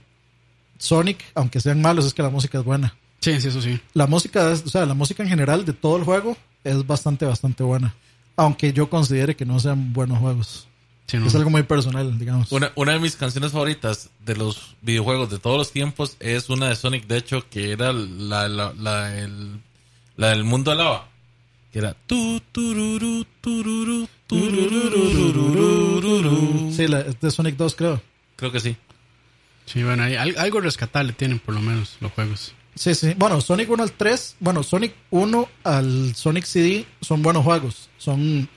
Sonic, 0.78 1.24
aunque 1.34 1.60
sean 1.60 1.80
malos, 1.80 2.06
es 2.06 2.14
que 2.14 2.22
la 2.22 2.30
música 2.30 2.58
es 2.58 2.64
buena. 2.64 2.94
Sí, 3.20 3.40
sí, 3.40 3.48
eso 3.48 3.60
sí. 3.62 3.80
La 3.94 4.06
música, 4.06 4.50
es- 4.52 4.64
o 4.64 4.68
sea, 4.68 4.84
la 4.86 4.94
música 4.94 5.22
en 5.22 5.28
general 5.28 5.64
de 5.64 5.72
todo 5.72 5.96
el 5.96 6.04
juego 6.04 6.36
es 6.64 6.86
bastante, 6.86 7.24
bastante 7.24 7.62
buena. 7.62 7.94
Aunque 8.36 8.72
yo 8.72 8.88
considere 8.90 9.34
que 9.34 9.46
no 9.46 9.58
sean 9.58 9.92
buenos 9.94 10.18
juegos. 10.18 10.68
Sí, 11.06 11.18
no. 11.18 11.26
Es 11.26 11.34
algo 11.36 11.50
muy 11.50 11.62
personal, 11.62 12.18
digamos. 12.18 12.50
Una, 12.50 12.72
una 12.74 12.92
de 12.92 12.98
mis 12.98 13.14
canciones 13.16 13.52
favoritas 13.52 14.10
de 14.24 14.34
los 14.36 14.74
videojuegos 14.82 15.30
de 15.30 15.38
todos 15.38 15.56
los 15.56 15.70
tiempos 15.72 16.16
es 16.20 16.48
una 16.50 16.68
de 16.68 16.74
Sonic, 16.76 17.06
de 17.06 17.16
hecho, 17.18 17.48
que 17.48 17.70
era 17.72 17.92
la, 17.92 18.48
la, 18.48 18.72
la, 18.76 19.16
el- 19.18 19.60
la 20.16 20.30
del 20.30 20.42
mundo 20.44 20.72
de 20.72 20.76
lava. 20.78 21.08
Que 21.72 21.78
era 21.80 21.94
tu. 22.06 22.40
Sí, 26.72 26.86
la, 26.88 27.02
de 27.04 27.30
Sonic 27.30 27.56
2, 27.56 27.74
creo. 27.74 28.02
Creo 28.36 28.52
que 28.52 28.60
sí. 28.60 28.76
Sí, 29.66 29.82
bueno, 29.82 30.02
hay, 30.04 30.14
al- 30.16 30.36
algo 30.38 30.60
rescatable 30.60 31.12
tienen 31.12 31.38
por 31.38 31.54
lo 31.54 31.60
menos 31.60 31.96
los 32.00 32.12
juegos. 32.12 32.52
Sí, 32.74 32.94
sí. 32.94 33.14
Bueno, 33.16 33.40
Sonic 33.40 33.70
1 33.70 33.82
al 33.82 33.92
3, 33.92 34.36
bueno, 34.40 34.62
Sonic 34.62 34.94
1 35.10 35.48
al 35.64 36.14
Sonic 36.14 36.44
CD 36.44 36.84
son 37.00 37.22
buenos 37.22 37.42
juegos. 37.44 37.88
Son, 37.98 38.48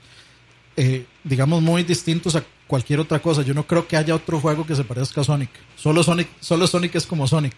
eh, 0.76 1.06
digamos, 1.24 1.62
muy 1.62 1.82
distintos 1.82 2.36
a 2.36 2.44
cualquier 2.66 3.00
otra 3.00 3.20
cosa. 3.20 3.42
Yo 3.42 3.54
no 3.54 3.66
creo 3.66 3.86
que 3.86 3.96
haya 3.96 4.14
otro 4.14 4.40
juego 4.40 4.66
que 4.66 4.76
se 4.76 4.84
parezca 4.84 5.20
a 5.20 5.24
Sonic. 5.24 5.50
Solo 5.76 6.02
Sonic, 6.02 6.28
solo 6.40 6.66
Sonic 6.66 6.94
es 6.94 7.06
como 7.06 7.26
Sonic. 7.26 7.54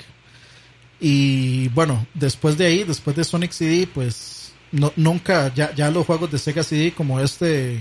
Y 1.01 1.69
bueno, 1.69 2.07
después 2.15 2.57
de 2.57 2.67
ahí, 2.67 2.85
después 2.85 3.17
de 3.17 3.25
Sonic 3.25 3.51
CD, 3.53 3.89
pues 3.93 4.53
nunca, 4.97 5.53
ya, 5.55 5.75
ya 5.75 5.91
los 5.91 6.07
juegos 6.07 6.31
de 6.31 6.39
Sega 6.39 6.63
CD 6.63 6.93
como 6.93 7.21
este, 7.21 7.75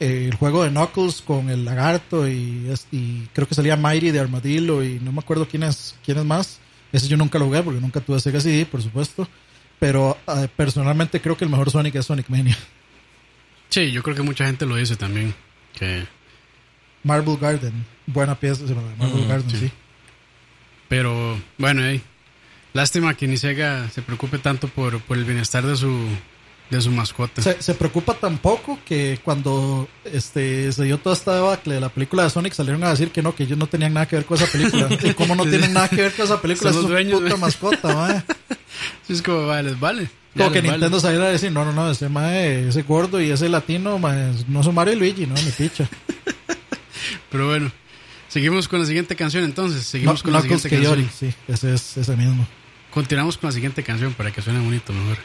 eh, 0.00 0.26
el 0.26 0.34
juego 0.34 0.64
de 0.64 0.70
Knuckles 0.70 1.22
con 1.22 1.48
el 1.48 1.64
lagarto 1.64 2.28
y, 2.28 2.72
y 2.90 3.28
creo 3.32 3.48
que 3.48 3.54
salía 3.54 3.76
Mighty 3.76 4.10
de 4.10 4.20
Armadillo 4.20 4.82
y 4.82 5.00
no 5.00 5.12
me 5.12 5.20
acuerdo 5.20 5.48
quién 5.48 5.62
es, 5.62 5.94
quién 6.04 6.18
es 6.18 6.24
más. 6.24 6.58
Ese 6.92 7.08
yo 7.08 7.16
nunca 7.16 7.38
lo 7.38 7.46
jugué 7.46 7.62
porque 7.62 7.80
nunca 7.80 8.00
tuve 8.00 8.20
Sega 8.20 8.40
CD, 8.40 8.66
por 8.66 8.82
supuesto. 8.82 9.28
Pero 9.78 10.16
eh, 10.26 10.48
personalmente 10.56 11.20
creo 11.20 11.36
que 11.36 11.44
el 11.44 11.50
mejor 11.50 11.70
Sonic 11.70 11.94
es 11.94 12.06
Sonic 12.06 12.28
Mania. 12.28 12.56
Sí, 13.68 13.90
yo 13.92 14.02
creo 14.02 14.16
que 14.16 14.22
mucha 14.22 14.46
gente 14.46 14.66
lo 14.66 14.76
dice 14.76 14.96
también. 14.96 15.34
Que, 15.74 16.06
Marble 17.04 17.36
Garden. 17.40 17.84
Buena 18.06 18.34
pieza, 18.34 18.64
Marble 18.98 19.22
Mm, 19.24 19.28
Garden, 19.28 19.50
sí. 19.50 19.58
sí. 19.58 19.70
pero 20.88 21.40
bueno, 21.58 21.84
ey, 21.84 22.00
lástima 22.72 23.14
que 23.14 23.26
ni 23.28 23.36
Sega 23.36 23.88
se 23.90 24.02
preocupe 24.02 24.38
tanto 24.38 24.68
por, 24.68 25.00
por 25.00 25.16
el 25.18 25.24
bienestar 25.24 25.64
de 25.64 25.76
su, 25.76 26.08
de 26.70 26.80
su 26.82 26.90
mascota. 26.90 27.40
Se, 27.42 27.62
se 27.62 27.74
preocupa 27.74 28.14
tan 28.14 28.38
poco 28.38 28.78
que 28.84 29.18
cuando 29.24 29.88
este 30.04 30.70
se 30.72 30.84
dio 30.84 30.98
toda 30.98 31.16
esta 31.16 31.34
debacle 31.34 31.74
de 31.74 31.80
la 31.80 31.88
película 31.88 32.24
de 32.24 32.30
Sonic 32.30 32.52
salieron 32.52 32.84
a 32.84 32.90
decir 32.90 33.10
que 33.10 33.22
no, 33.22 33.34
que 33.34 33.44
ellos 33.44 33.56
no 33.58 33.66
tenían 33.66 33.94
nada 33.94 34.06
que 34.06 34.16
ver 34.16 34.24
con 34.26 34.36
esa 34.36 34.46
película. 34.50 34.88
y 35.02 35.14
como 35.14 35.34
no 35.34 35.44
tienen 35.44 35.72
nada 35.72 35.88
que 35.88 35.96
ver 36.02 36.12
con 36.12 36.24
esa 36.26 36.40
película, 36.40 36.72
Son 36.72 36.80
es 36.80 36.86
su 36.86 36.92
dueños, 36.92 37.20
puta 37.20 37.36
mascota, 37.36 37.94
mae. 37.94 38.22
Sí, 39.06 39.14
es 39.14 39.22
como, 39.22 39.46
vale, 39.46 39.70
les 39.70 39.80
vale. 39.80 40.08
Como 40.36 40.52
que 40.52 40.60
vale. 40.60 40.72
Nintendo 40.72 41.00
saliera 41.00 41.24
a 41.24 41.30
decir, 41.30 41.50
no, 41.50 41.64
no, 41.64 41.72
no, 41.72 41.90
ese 41.90 42.08
mae, 42.08 42.68
ese 42.68 42.82
gordo 42.82 43.20
y 43.20 43.30
ese 43.30 43.48
latino, 43.48 43.98
mae, 43.98 44.32
no 44.46 44.62
son 44.62 44.74
Mario 44.74 44.92
y 44.92 44.96
Luigi, 44.96 45.26
no, 45.26 45.34
ni 45.34 45.50
picha. 45.50 45.88
Pero 47.30 47.48
bueno, 47.48 47.72
seguimos 48.28 48.68
con 48.68 48.80
la 48.80 48.86
siguiente 48.86 49.16
canción 49.16 49.44
entonces. 49.44 49.84
Seguimos 49.84 50.20
No, 50.20 50.22
con 50.24 50.32
la 50.34 50.40
Knuckles 50.40 50.62
siguiente 50.62 50.86
canción. 50.88 51.10
sí, 51.12 51.34
ese 51.48 51.74
es 51.74 51.96
ese 51.96 52.16
mismo. 52.16 52.46
Continuamos 52.92 53.36
con 53.38 53.48
la 53.48 53.52
siguiente 53.54 53.82
canción 53.82 54.12
para 54.14 54.30
que 54.30 54.42
suene 54.42 54.60
bonito 54.60 54.92
mejor. 54.92 55.16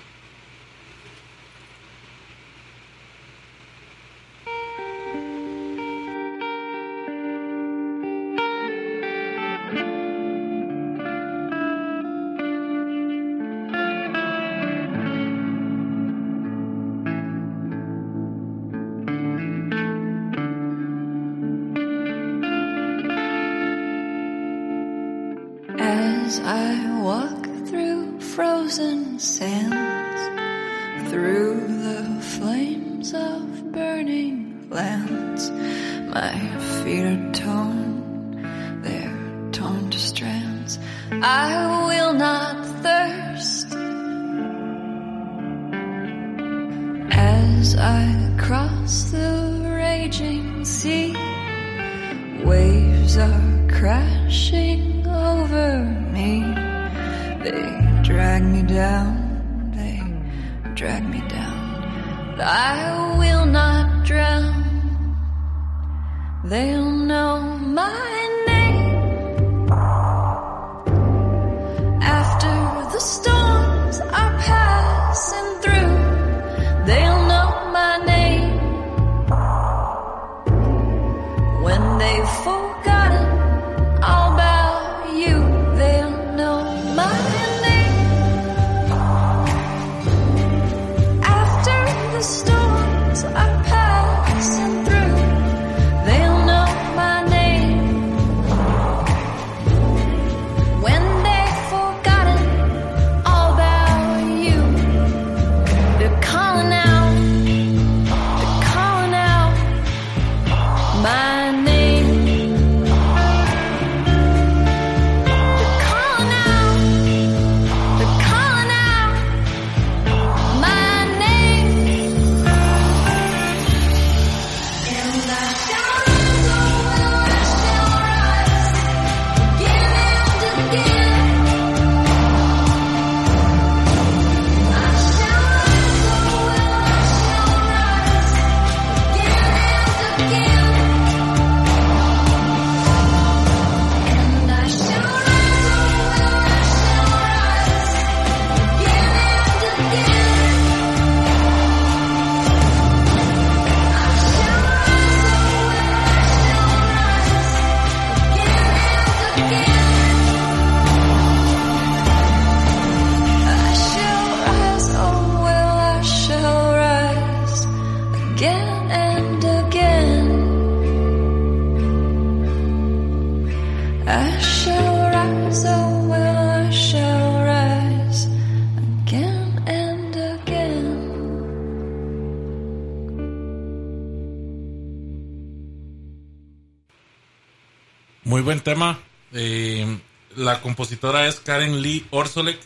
Tema. 188.74 189.00
Eh, 189.34 189.98
la 190.36 190.62
compositora 190.62 191.28
es 191.28 191.40
Karen 191.40 191.82
Lee 191.82 192.06
Orsolek. 192.12 192.60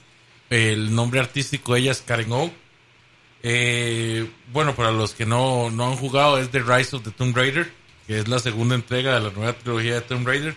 El 0.49 0.95
nombre 0.95 1.19
artístico 1.19 1.73
de 1.73 1.81
ella 1.81 1.91
es 1.91 2.01
Karen 2.01 2.31
O. 2.31 2.51
Eh, 3.43 4.29
bueno, 4.51 4.75
para 4.75 4.91
los 4.91 5.13
que 5.13 5.25
no, 5.25 5.69
no 5.69 5.87
han 5.87 5.95
jugado, 5.95 6.37
es 6.39 6.49
The 6.49 6.59
Rise 6.59 6.95
of 6.95 7.03
the 7.03 7.11
Tomb 7.11 7.35
Raider, 7.35 7.71
que 8.07 8.19
es 8.19 8.27
la 8.27 8.39
segunda 8.39 8.75
entrega 8.75 9.13
de 9.15 9.21
la 9.21 9.29
nueva 9.31 9.53
trilogía 9.53 9.95
de 9.95 10.01
Tomb 10.01 10.25
Raider. 10.27 10.55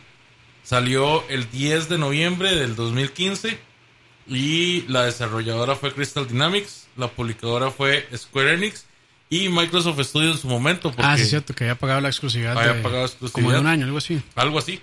Salió 0.62 1.28
el 1.28 1.50
10 1.50 1.88
de 1.88 1.98
noviembre 1.98 2.54
del 2.54 2.76
2015 2.76 3.58
y 4.28 4.82
la 4.88 5.04
desarrolladora 5.04 5.74
fue 5.76 5.92
Crystal 5.92 6.26
Dynamics, 6.26 6.86
la 6.96 7.08
publicadora 7.08 7.70
fue 7.70 8.06
Square 8.16 8.54
Enix 8.54 8.86
y 9.28 9.48
Microsoft 9.48 10.00
Studios 10.02 10.36
en 10.36 10.42
su 10.42 10.48
momento. 10.48 10.90
Porque 10.90 11.02
Ah, 11.04 11.16
sí, 11.16 11.22
es 11.22 11.30
cierto, 11.30 11.54
que 11.54 11.64
había 11.64 11.76
pagado 11.76 12.00
la 12.00 12.08
exclusividad. 12.08 12.56
Había 12.56 12.74
de- 12.74 12.82
pagado 12.82 13.02
Como 13.02 13.06
exclusividad. 13.06 13.54
de 13.54 13.60
un 13.60 13.66
año, 13.66 13.84
algo 13.86 13.98
así. 13.98 14.22
algo 14.36 14.58
así. 14.58 14.80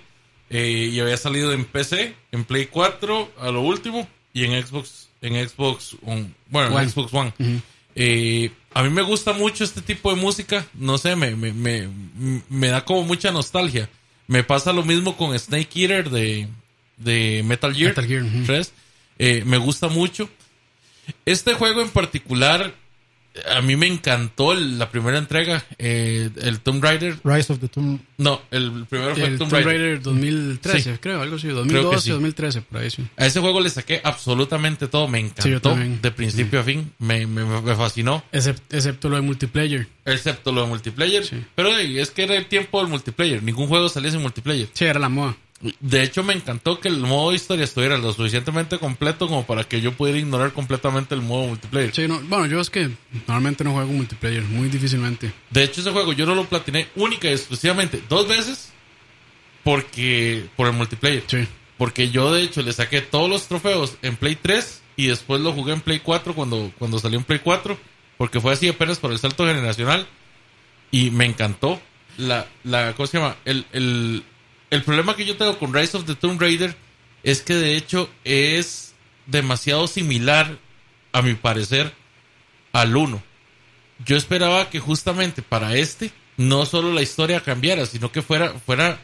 Eh, 0.50 0.90
y 0.92 1.00
había 1.00 1.16
salido 1.16 1.52
en 1.52 1.64
PC, 1.64 2.14
en 2.32 2.44
Play 2.44 2.66
4 2.66 3.32
a 3.38 3.50
lo 3.50 3.60
último 3.60 4.08
y 4.32 4.44
en 4.44 4.66
Xbox, 4.66 5.08
en 5.20 5.48
Xbox 5.48 5.96
One, 6.04 6.32
bueno, 6.48 6.68
en 6.68 6.76
One. 6.76 6.88
Xbox 6.88 7.12
One. 7.12 7.32
Eh, 7.94 8.50
a 8.72 8.82
mí 8.82 8.90
me 8.90 9.02
gusta 9.02 9.32
mucho 9.32 9.64
este 9.64 9.82
tipo 9.82 10.14
de 10.14 10.20
música, 10.20 10.66
no 10.74 10.96
sé, 10.98 11.16
me, 11.16 11.34
me, 11.36 11.52
me, 11.52 11.88
me 12.48 12.68
da 12.68 12.84
como 12.84 13.02
mucha 13.02 13.30
nostalgia. 13.32 13.88
Me 14.26 14.44
pasa 14.44 14.72
lo 14.72 14.84
mismo 14.84 15.16
con 15.16 15.36
Snake 15.38 15.68
Eater 15.74 16.10
de, 16.10 16.48
de 16.98 17.42
Metal 17.44 17.74
Gear, 17.74 17.90
Metal 17.90 18.06
Gear, 18.06 18.22
ujú. 18.22 18.44
3. 18.46 18.72
Eh, 19.18 19.42
me 19.44 19.56
gusta 19.58 19.88
mucho. 19.88 20.28
Este 21.24 21.54
juego 21.54 21.80
en 21.80 21.88
particular 21.88 22.74
A 23.54 23.60
mí 23.62 23.76
me 23.76 23.86
encantó 23.86 24.52
el- 24.52 24.78
la 24.78 24.90
primera 24.90 25.18
entrega, 25.18 25.64
eh, 25.78 26.30
el 26.42 26.60
Tomb 26.60 26.82
Raider. 26.82 27.16
Rise 27.24 27.52
of 27.52 27.60
the 27.60 27.68
Tomb. 27.68 28.00
No, 28.16 28.40
el 28.50 28.84
primero 28.88 29.14
fue 29.14 29.24
El 29.24 29.38
Tomb 29.38 29.50
Tomb 29.50 29.52
Raider. 29.52 29.66
Raider 29.80 30.02
2013, 30.02 30.92
Sí. 30.94 30.98
creo, 31.00 31.22
algo 31.22 31.36
así. 31.36 31.46
que 31.48 31.52
2012, 31.52 32.00
sí. 32.04 32.10
2013, 32.10 32.62
por 32.62 32.80
ahí 32.80 32.90
sí. 32.90 33.06
A 33.16 33.26
ese 33.26 33.40
juego 33.40 33.60
le 33.60 33.70
saqué 33.70 34.00
absolutamente 34.04 34.88
todo. 34.88 35.08
Me 35.08 35.20
Sí, 35.20 35.24
yo 35.36 35.48
encantó 35.48 35.70
también. 35.70 36.00
de 36.02 36.10
principio 36.10 36.60
a 36.60 36.62
fin. 36.64 36.92
Me, 36.98 37.26
me, 37.26 37.44
me 37.44 37.74
fascinó. 37.74 38.22
Excep- 38.32 38.60
excepto 38.70 39.08
lo 39.08 39.16
de 39.16 39.22
multiplayer. 39.22 39.86
Excepto 40.04 40.52
lo 40.52 40.62
de 40.62 40.66
multiplayer. 40.68 41.24
Sí. 41.24 41.36
Pero 41.54 41.76
es 41.76 42.10
que 42.10 42.24
era 42.24 42.34
el 42.36 42.46
tiempo 42.46 42.80
del 42.80 42.88
multiplayer. 42.88 43.42
Ningún 43.42 43.66
juego 43.68 43.88
salía 43.88 44.10
sin 44.10 44.20
multiplayer. 44.22 44.68
Sí, 44.72 44.84
era 44.84 44.98
la 44.98 45.08
moda. 45.08 45.36
De 45.80 46.04
hecho, 46.04 46.22
me 46.22 46.34
encantó 46.34 46.78
que 46.78 46.88
el 46.88 46.98
modo 46.98 47.34
historia 47.34 47.64
estuviera 47.64 47.98
lo 47.98 48.12
suficientemente 48.12 48.78
completo 48.78 49.26
como 49.26 49.44
para 49.44 49.64
que 49.64 49.80
yo 49.80 49.92
pudiera 49.92 50.18
ignorar 50.18 50.52
completamente 50.52 51.16
el 51.16 51.22
modo 51.22 51.48
multiplayer. 51.48 51.92
Sí, 51.92 52.06
no, 52.06 52.20
bueno, 52.20 52.46
yo 52.46 52.60
es 52.60 52.70
que 52.70 52.90
normalmente 53.26 53.64
no 53.64 53.72
juego 53.72 53.92
multiplayer, 53.92 54.44
muy 54.44 54.68
difícilmente. 54.68 55.32
De 55.50 55.64
hecho, 55.64 55.80
ese 55.80 55.90
juego 55.90 56.12
yo 56.12 56.26
no 56.26 56.36
lo 56.36 56.44
platiné 56.44 56.86
única 56.94 57.28
y 57.28 57.32
exclusivamente 57.32 58.00
dos 58.08 58.28
veces 58.28 58.72
porque 59.64 60.46
por 60.56 60.68
el 60.68 60.74
multiplayer. 60.74 61.24
Sí. 61.26 61.46
Porque 61.76 62.10
yo, 62.10 62.32
de 62.32 62.42
hecho, 62.42 62.62
le 62.62 62.72
saqué 62.72 63.00
todos 63.00 63.28
los 63.30 63.46
trofeos 63.46 63.96
en 64.02 64.16
Play 64.16 64.36
3 64.36 64.82
y 64.96 65.06
después 65.06 65.40
lo 65.40 65.52
jugué 65.52 65.72
en 65.72 65.80
Play 65.80 66.00
4 66.00 66.34
cuando, 66.34 66.72
cuando 66.78 66.98
salió 66.98 67.18
en 67.18 67.24
Play 67.24 67.40
4. 67.40 67.78
Porque 68.16 68.40
fue 68.40 68.52
así 68.52 68.68
apenas 68.68 68.98
por 68.98 69.12
el 69.12 69.18
salto 69.18 69.46
generacional. 69.46 70.06
Y 70.90 71.10
me 71.10 71.24
encantó. 71.24 71.80
La, 72.16 72.46
la, 72.64 72.94
¿cómo 72.94 73.06
se 73.06 73.18
llama? 73.18 73.36
El, 73.44 73.64
el, 73.72 74.24
el 74.70 74.82
problema 74.82 75.16
que 75.16 75.24
yo 75.24 75.36
tengo 75.36 75.58
con 75.58 75.72
Rise 75.74 75.96
of 75.96 76.04
the 76.04 76.14
Tomb 76.14 76.40
Raider 76.40 76.74
es 77.22 77.42
que 77.42 77.54
de 77.54 77.76
hecho 77.76 78.08
es 78.24 78.94
demasiado 79.26 79.86
similar, 79.86 80.58
a 81.12 81.22
mi 81.22 81.34
parecer, 81.34 81.92
al 82.72 82.96
1. 82.96 83.22
Yo 84.04 84.16
esperaba 84.16 84.70
que 84.70 84.78
justamente 84.80 85.42
para 85.42 85.74
este 85.76 86.12
no 86.36 86.64
solo 86.66 86.92
la 86.92 87.02
historia 87.02 87.40
cambiara, 87.42 87.84
sino 87.86 88.12
que 88.12 88.22
fuera, 88.22 88.50
fuera 88.64 89.00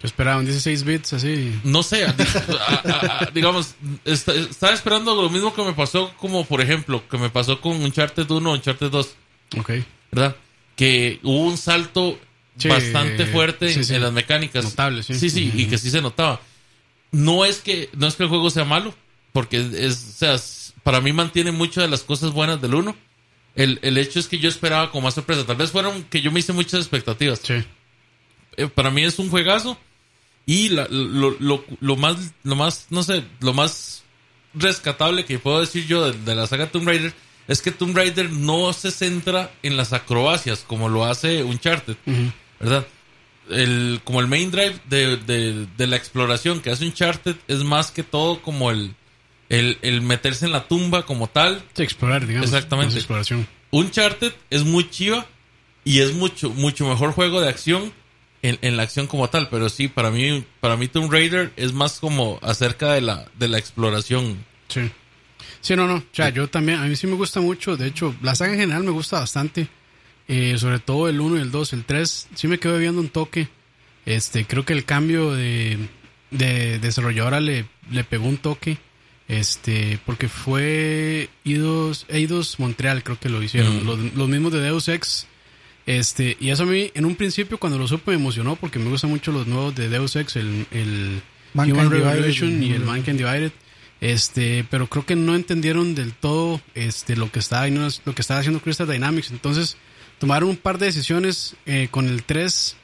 Yo 0.00 0.06
esperaba 0.06 0.38
un 0.38 0.44
16 0.44 0.84
bits 0.84 1.12
así. 1.14 1.58
no 1.64 1.82
sé, 1.82 2.04
a- 2.06 2.14
a- 2.14 3.18
a- 3.24 3.30
digamos, 3.34 3.74
est- 4.04 4.28
estaba 4.28 4.72
esperando 4.72 5.14
lo 5.20 5.28
mismo 5.28 5.52
que 5.54 5.62
me 5.64 5.72
pasó, 5.72 6.14
como 6.18 6.44
por 6.44 6.60
ejemplo, 6.60 7.02
que 7.08 7.18
me 7.18 7.30
pasó 7.30 7.60
con 7.60 7.82
Uncharted 7.82 8.30
1 8.30 8.50
o 8.50 8.54
Uncharted 8.54 8.90
2, 8.90 9.14
Ok. 9.58 9.70
¿verdad? 10.12 10.36
Que 10.76 11.18
hubo 11.24 11.40
un 11.46 11.56
salto 11.58 12.16
Sí, 12.58 12.68
bastante 12.68 13.26
fuerte 13.26 13.72
sí, 13.72 13.84
sí. 13.84 13.94
en 13.94 14.02
las 14.02 14.12
mecánicas. 14.12 14.64
Notable, 14.64 15.02
sí. 15.02 15.14
Sí, 15.14 15.30
sí, 15.30 15.52
y 15.54 15.66
que 15.66 15.78
sí 15.78 15.90
se 15.90 16.00
notaba. 16.02 16.40
No 17.12 17.44
es 17.44 17.58
que, 17.60 17.88
no 17.94 18.06
es 18.06 18.16
que 18.16 18.24
el 18.24 18.28
juego 18.28 18.50
sea 18.50 18.64
malo, 18.64 18.94
porque 19.32 19.56
es, 19.78 19.94
o 20.14 20.18
sea, 20.18 20.36
para 20.82 21.00
mí 21.00 21.12
mantiene 21.12 21.52
muchas 21.52 21.84
de 21.84 21.88
las 21.88 22.02
cosas 22.02 22.32
buenas 22.32 22.60
del 22.60 22.74
1. 22.74 22.94
El, 23.54 23.78
el 23.82 23.96
hecho 23.98 24.18
es 24.20 24.28
que 24.28 24.38
yo 24.38 24.48
esperaba 24.48 24.90
con 24.92 25.02
más 25.02 25.14
sorpresa. 25.14 25.44
Tal 25.46 25.56
vez 25.56 25.70
fueron 25.70 26.04
que 26.04 26.20
yo 26.20 26.30
me 26.30 26.40
hice 26.40 26.52
muchas 26.52 26.80
expectativas. 26.80 27.40
Sí. 27.42 27.54
Eh, 28.56 28.66
para 28.68 28.90
mí 28.90 29.02
es 29.04 29.18
un 29.18 29.30
juegazo 29.30 29.78
y 30.46 30.68
la- 30.70 30.88
lo, 30.90 31.36
lo, 31.38 31.64
lo 31.80 31.96
más 31.96 32.32
lo 32.42 32.56
más 32.56 32.86
no 32.90 33.02
sé 33.02 33.22
lo 33.40 33.52
más 33.52 34.02
rescatable 34.54 35.24
que 35.24 35.38
puedo 35.38 35.60
decir 35.60 35.86
yo 35.86 36.10
de, 36.10 36.18
de 36.18 36.34
la 36.34 36.46
saga 36.46 36.66
Tomb 36.70 36.86
Raider 36.88 37.12
es 37.46 37.60
que 37.62 37.70
Tomb 37.70 37.94
Raider 37.96 38.30
no 38.32 38.72
se 38.72 38.90
centra 38.90 39.50
en 39.62 39.76
las 39.76 39.92
acrobacias 39.92 40.64
como 40.66 40.88
lo 40.88 41.04
hace 41.04 41.42
Uncharted 41.44 41.96
Ujú. 42.06 42.32
Verdad 42.60 42.86
el 43.50 44.00
como 44.04 44.20
el 44.20 44.26
main 44.26 44.50
drive 44.50 44.74
de, 44.88 45.16
de, 45.16 45.66
de 45.76 45.86
la 45.86 45.96
exploración 45.96 46.60
que 46.60 46.70
hace 46.70 46.84
Uncharted 46.84 47.36
es 47.48 47.64
más 47.64 47.90
que 47.90 48.02
todo 48.02 48.42
como 48.42 48.70
el 48.70 48.94
el, 49.48 49.78
el 49.82 50.02
meterse 50.02 50.44
en 50.44 50.52
la 50.52 50.68
tumba 50.68 51.06
como 51.06 51.28
tal 51.28 51.62
Sí, 51.74 51.82
explorar, 51.82 52.26
digamos. 52.26 52.50
Exactamente. 52.50 52.90
Es 52.92 52.96
exploración. 52.96 53.48
Uncharted 53.70 54.32
es 54.50 54.64
muy 54.64 54.88
chiva 54.90 55.26
y 55.84 56.00
es 56.00 56.12
mucho, 56.14 56.50
mucho 56.50 56.86
mejor 56.86 57.12
juego 57.12 57.40
de 57.40 57.48
acción 57.48 57.92
en, 58.42 58.58
en 58.60 58.76
la 58.76 58.82
acción 58.82 59.06
como 59.06 59.30
tal. 59.30 59.48
Pero 59.48 59.68
sí, 59.70 59.88
para 59.88 60.10
mí, 60.10 60.44
para 60.60 60.76
mí 60.76 60.88
Tomb 60.88 61.10
Raider 61.10 61.52
es 61.56 61.72
más 61.72 61.98
como 61.98 62.38
acerca 62.42 62.92
de 62.92 63.00
la, 63.00 63.26
de 63.38 63.48
la 63.48 63.58
exploración. 63.58 64.44
Sí. 64.68 64.90
Sí, 65.60 65.74
no, 65.76 65.86
no. 65.86 65.96
O 65.96 66.02
sea, 66.12 66.28
yo 66.28 66.48
también, 66.48 66.78
a 66.78 66.84
mí 66.84 66.94
sí 66.94 67.06
me 67.06 67.14
gusta 67.14 67.40
mucho. 67.40 67.76
De 67.76 67.86
hecho, 67.86 68.14
la 68.22 68.34
saga 68.34 68.52
en 68.52 68.60
general 68.60 68.84
me 68.84 68.90
gusta 68.90 69.20
bastante. 69.20 69.68
Eh, 70.28 70.56
sobre 70.58 70.78
todo 70.78 71.08
el 71.08 71.20
1 71.20 71.38
y 71.38 71.40
el 71.40 71.50
2. 71.50 71.72
El 71.72 71.84
3 71.84 72.28
sí 72.34 72.48
me 72.48 72.58
quedo 72.58 72.78
viendo 72.78 73.00
un 73.00 73.08
toque. 73.08 73.48
Este, 74.06 74.44
creo 74.44 74.64
que 74.64 74.74
el 74.74 74.84
cambio 74.84 75.32
de, 75.32 75.78
de 76.30 76.78
desarrolladora 76.78 77.40
le, 77.40 77.64
le 77.90 78.04
pegó 78.04 78.26
un 78.26 78.36
toque. 78.36 78.78
Este, 79.26 79.98
porque 80.06 80.28
fue 80.28 81.28
Eidos, 81.44 82.06
Eidos 82.08 82.58
Montreal, 82.58 83.02
creo 83.02 83.18
que 83.18 83.28
lo 83.28 83.42
hicieron. 83.42 83.82
Mm. 83.82 83.86
Los, 83.86 84.14
los 84.14 84.28
mismos 84.28 84.52
de 84.52 84.60
Deus 84.60 84.88
Ex. 84.88 85.26
Este, 85.86 86.36
y 86.38 86.50
eso 86.50 86.64
a 86.64 86.66
mí, 86.66 86.90
en 86.94 87.06
un 87.06 87.14
principio, 87.14 87.58
cuando 87.58 87.78
lo 87.78 87.88
supe, 87.88 88.10
me 88.10 88.18
emocionó 88.18 88.56
porque 88.56 88.78
me 88.78 88.90
gustan 88.90 89.10
mucho 89.10 89.32
los 89.32 89.46
nuevos 89.46 89.74
de 89.74 89.88
Deus 89.88 90.16
Ex, 90.16 90.36
el, 90.36 90.66
el 90.70 91.22
Human. 91.54 91.90
Revolution 91.90 92.62
y 92.62 92.72
el 92.72 92.82
Ujú. 92.82 92.90
Mankind 92.90 93.18
Divided. 93.18 93.52
Este, 94.00 94.64
pero 94.70 94.86
creo 94.86 95.04
que 95.04 95.16
no 95.16 95.34
entendieron 95.34 95.94
del 95.94 96.12
todo 96.12 96.60
este, 96.74 97.16
lo, 97.16 97.32
que 97.32 97.40
estaba, 97.40 97.66
lo 97.68 98.14
que 98.14 98.20
estaba 98.20 98.40
haciendo 98.40 98.60
Crystal 98.60 98.86
Dynamics. 98.86 99.30
Entonces, 99.30 99.76
tomaron 100.18 100.50
un 100.50 100.56
par 100.56 100.78
de 100.78 100.86
decisiones 100.86 101.54
eh, 101.66 101.88
con 101.90 102.08
el 102.08 102.22
3, 102.24 102.76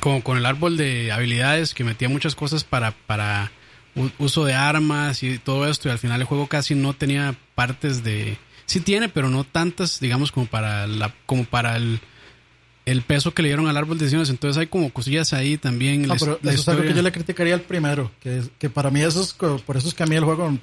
como 0.00 0.22
con 0.22 0.38
el 0.38 0.46
árbol 0.46 0.76
de 0.76 1.12
habilidades, 1.12 1.74
que 1.74 1.84
metía 1.84 2.08
muchas 2.08 2.34
cosas 2.34 2.64
para, 2.64 2.92
para 2.92 3.50
uso 4.18 4.44
de 4.44 4.54
armas 4.54 5.22
y 5.22 5.38
todo 5.38 5.68
esto. 5.68 5.88
Y 5.88 5.92
al 5.92 5.98
final 5.98 6.20
el 6.20 6.26
juego 6.26 6.46
casi 6.46 6.74
no 6.74 6.94
tenía 6.94 7.36
partes 7.54 8.04
de. 8.04 8.38
Sí 8.66 8.80
tiene, 8.80 9.08
pero 9.08 9.30
no 9.30 9.44
tantas, 9.44 9.98
digamos, 10.00 10.30
como 10.30 10.46
para 10.46 10.86
la, 10.86 11.14
como 11.26 11.44
para 11.44 11.76
el, 11.76 12.00
el 12.84 13.02
peso 13.02 13.32
que 13.32 13.42
le 13.42 13.48
dieron 13.48 13.66
al 13.66 13.76
árbol 13.76 13.98
de 13.98 14.04
decisiones. 14.04 14.30
Entonces 14.30 14.58
hay 14.58 14.66
como 14.66 14.90
cosillas 14.90 15.32
ahí 15.32 15.56
también. 15.56 16.02
No, 16.02 16.08
la, 16.08 16.16
pero 16.16 16.38
la 16.42 16.52
eso 16.52 16.60
es 16.60 16.68
algo 16.68 16.82
que 16.82 16.94
yo 16.94 17.02
le 17.02 17.12
criticaría 17.12 17.54
al 17.54 17.62
primero. 17.62 18.10
Que, 18.20 18.42
que 18.58 18.70
para 18.70 18.90
mí 18.90 19.00
eso 19.00 19.22
es, 19.22 19.32
por 19.32 19.76
eso 19.76 19.88
es 19.88 19.94
que 19.94 20.02
a 20.02 20.06
mí 20.06 20.16
el 20.16 20.24
juego 20.24 20.58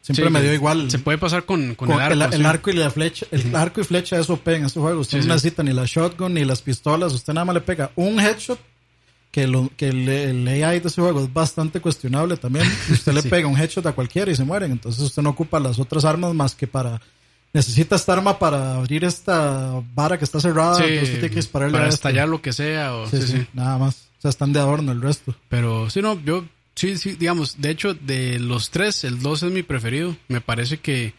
siempre 0.00 0.24
Sí, 0.26 0.30
me 0.30 0.42
dio 0.42 0.52
igual. 0.54 0.90
Se 0.90 0.98
puede 0.98 1.18
pasar 1.18 1.44
con, 1.44 1.74
con, 1.74 1.88
Con 1.88 2.00
el 2.00 2.20
arco. 2.22 2.34
el, 2.34 2.40
sí. 2.40 2.46
arco 2.46 2.70
y 2.70 2.72
la 2.74 2.90
flecha. 2.90 3.26
El 3.30 3.54
arco 3.54 3.80
y 3.80 3.84
flecha 3.84 4.18
es 4.18 4.28
OP 4.30 4.46
en 4.48 4.64
este 4.64 4.80
juego. 4.80 5.00
Usted 5.00 5.20
Sí, 5.22 5.28
no 5.28 5.34
sí. 5.34 5.44
necesita 5.46 5.62
ni 5.62 5.72
la 5.72 5.84
shotgun 5.86 6.34
ni 6.34 6.44
las 6.44 6.62
pistolas. 6.62 7.12
Usted 7.12 7.32
nada 7.32 7.44
más 7.44 7.54
le 7.54 7.60
pega 7.60 7.90
un 7.96 8.18
headshot. 8.20 8.58
Que, 9.30 9.46
lo, 9.46 9.70
que 9.76 9.88
el, 9.90 10.08
el 10.08 10.48
AI 10.48 10.80
de 10.80 10.88
ese 10.88 11.00
juego 11.00 11.20
es 11.22 11.32
bastante 11.32 11.80
cuestionable 11.80 12.36
también. 12.36 12.66
Usted 12.90 13.12
le 13.12 13.22
pega 13.22 13.46
un 13.46 13.56
headshot 13.56 13.86
a 13.86 13.92
cualquiera 13.92 14.28
y 14.30 14.34
se 14.34 14.42
mueren. 14.44 14.72
Entonces 14.72 15.00
usted 15.02 15.22
no 15.22 15.30
ocupa 15.30 15.60
las 15.60 15.78
otras 15.78 16.04
armas 16.04 16.34
más 16.34 16.54
que 16.56 16.66
para. 16.66 17.00
Necesita 17.52 17.96
esta 17.96 18.12
arma 18.12 18.38
para 18.38 18.74
abrir 18.76 19.04
esta 19.04 19.82
vara 19.94 20.18
que 20.18 20.24
está 20.24 20.40
cerrada. 20.40 20.72
Usted 20.78 21.12
tiene 21.12 21.28
que 21.30 21.36
dispararle 21.36 21.72
para 21.74 21.84
a 21.84 21.88
esto. 21.88 22.08
estallar 22.08 22.28
lo 22.28 22.40
que 22.42 22.52
sea. 22.52 22.94
O, 22.94 23.06
Sí, 23.08 23.20
sí, 23.20 23.26
sí, 23.28 23.32
sí. 23.38 23.46
nada 23.52 23.78
más. 23.78 24.08
O 24.18 24.22
sea, 24.22 24.28
están 24.30 24.52
de 24.52 24.58
adorno 24.60 24.90
el 24.92 25.00
resto. 25.00 25.34
Pero 25.48 25.88
sí, 25.90 26.02
no, 26.02 26.20
yo 26.24 26.44
sí, 26.74 26.96
sí, 26.96 27.12
digamos, 27.18 27.60
de 27.60 27.70
hecho, 27.70 27.94
de 27.94 28.38
los 28.38 28.70
tres, 28.70 29.04
el 29.04 29.20
2 29.20 29.42
es 29.44 29.52
mi 29.52 29.62
preferido. 29.62 30.16
Me 30.28 30.40
parece 30.40 30.78
que 30.78 31.14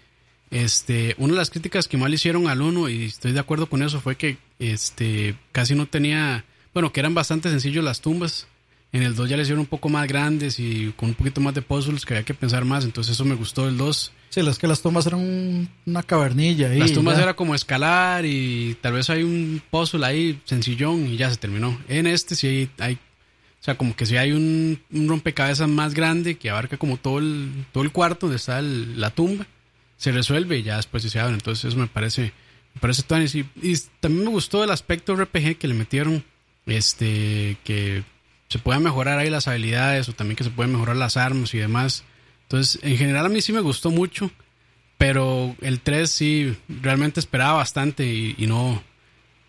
este, 0.50 1.16
una 1.18 1.34
de 1.34 1.40
las 1.40 1.50
críticas 1.50 1.88
que 1.88 1.98
mal 1.98 2.14
hicieron 2.14 2.48
al 2.48 2.62
1, 2.62 2.90
y 2.90 3.06
estoy 3.06 3.32
de 3.32 3.40
acuerdo 3.40 3.68
con 3.70 3.82
eso, 3.84 4.02
fue 4.02 4.16
que 4.18 4.38
este 4.60 5.36
casi 5.52 5.76
no 5.76 5.86
tenía, 5.86 6.44
bueno, 6.74 6.92
que 6.92 7.00
eran 7.00 7.14
bastante 7.14 7.50
sencillos 7.50 7.84
las 7.84 8.02
tumbas. 8.02 8.48
En 8.94 9.04
el 9.04 9.16
2 9.16 9.30
ya 9.30 9.38
le 9.38 9.44
hicieron 9.44 9.62
un 9.62 9.68
poco 9.68 9.88
más 9.88 10.06
grandes 10.06 10.60
y 10.60 10.92
con 10.98 11.10
un 11.10 11.16
poquito 11.16 11.40
más 11.40 11.54
de 11.54 11.62
puzzles 11.62 12.06
que 12.06 12.14
había 12.14 12.26
que 12.26 12.34
pensar 12.34 12.66
más, 12.66 12.84
entonces 12.84 13.14
eso 13.14 13.24
me 13.24 13.36
gustó 13.36 13.66
del 13.66 13.78
2. 13.78 14.12
Sí, 14.30 14.42
es 14.42 14.58
que 14.60 14.68
las 14.68 14.82
tumbas 14.82 15.08
eran 15.08 15.22
un- 15.22 15.70
una 15.86 16.04
cavernilla 16.04 16.70
ahí. 16.70 16.80
Las 16.80 16.92
tumbas 16.92 17.16
ya. 17.16 17.24
era 17.24 17.34
como 17.34 17.56
escalar 17.56 18.26
y 18.26 18.76
tal 18.82 18.92
vez 18.94 19.10
hay 19.10 19.24
un 19.24 19.62
puzzle 19.72 20.06
ahí 20.06 20.42
sencillón 20.44 21.08
y 21.08 21.16
ya 21.16 21.30
se 21.30 21.38
terminó. 21.38 21.80
En 21.88 22.06
este 22.06 22.36
sí 22.36 22.70
hay- 22.80 22.98
o 23.62 23.64
sea, 23.64 23.78
como 23.78 23.96
que 23.96 24.08
sí 24.08 24.18
hay 24.18 24.32
un, 24.32 24.82
rompecabezas 24.92 25.70
más 25.70 25.94
grande 25.94 26.36
que 26.36 26.50
abarca 26.50 26.78
como 26.78 26.98
todo 26.98 27.20
el, 27.20 27.64
todo 27.72 27.84
el 27.84 27.92
cuarto 27.92 28.26
donde 28.26 28.38
está 28.38 28.60
la 28.60 29.12
tumba. 29.12 29.46
Se 29.98 30.12
resuelve 30.12 30.58
y 30.58 30.64
ya 30.64 30.78
después 30.78 31.04
se 31.04 31.20
abre. 31.20 31.36
Entonces 31.36 31.66
eso 31.66 31.78
me 31.78 31.86
parece, 31.86 32.34
me 32.74 32.82
parece 32.82 33.04
tuanis. 33.04 33.36
y, 33.36 33.46
y 33.62 33.76
también 34.00 34.26
me 34.26 34.32
gustó 34.32 34.64
el 34.64 34.72
aspecto 34.72 35.16
RPG 35.16 35.60
que 35.60 35.68
le 35.68 35.76
metieron, 35.76 36.24
este, 36.66 37.56
que 37.64 38.04
se 38.48 38.58
puedan 38.58 38.82
mejorar 38.82 39.20
ahí 39.20 39.30
las 39.30 39.48
habilidades 39.48 40.10
o 40.10 40.14
también 40.14 40.38
que 40.38 40.44
se 40.44 40.50
pueden 40.50 40.72
mejorar 40.72 40.96
las 40.96 41.16
armas 41.16 41.54
y 41.54 41.60
demás. 41.60 42.04
Entonces, 42.44 42.82
en 42.82 42.98
general 42.98 43.28
a 43.28 43.30
mí 43.30 43.42
sí 43.42 43.54
me 43.54 43.62
gustó 43.62 43.92
mucho. 43.92 44.32
Pero 44.98 45.56
el 45.62 45.82
3 45.82 46.10
sí, 46.10 46.58
realmente 46.68 47.20
esperaba 47.20 47.54
bastante 47.54 48.06
y 48.06 48.48
no... 48.48 48.82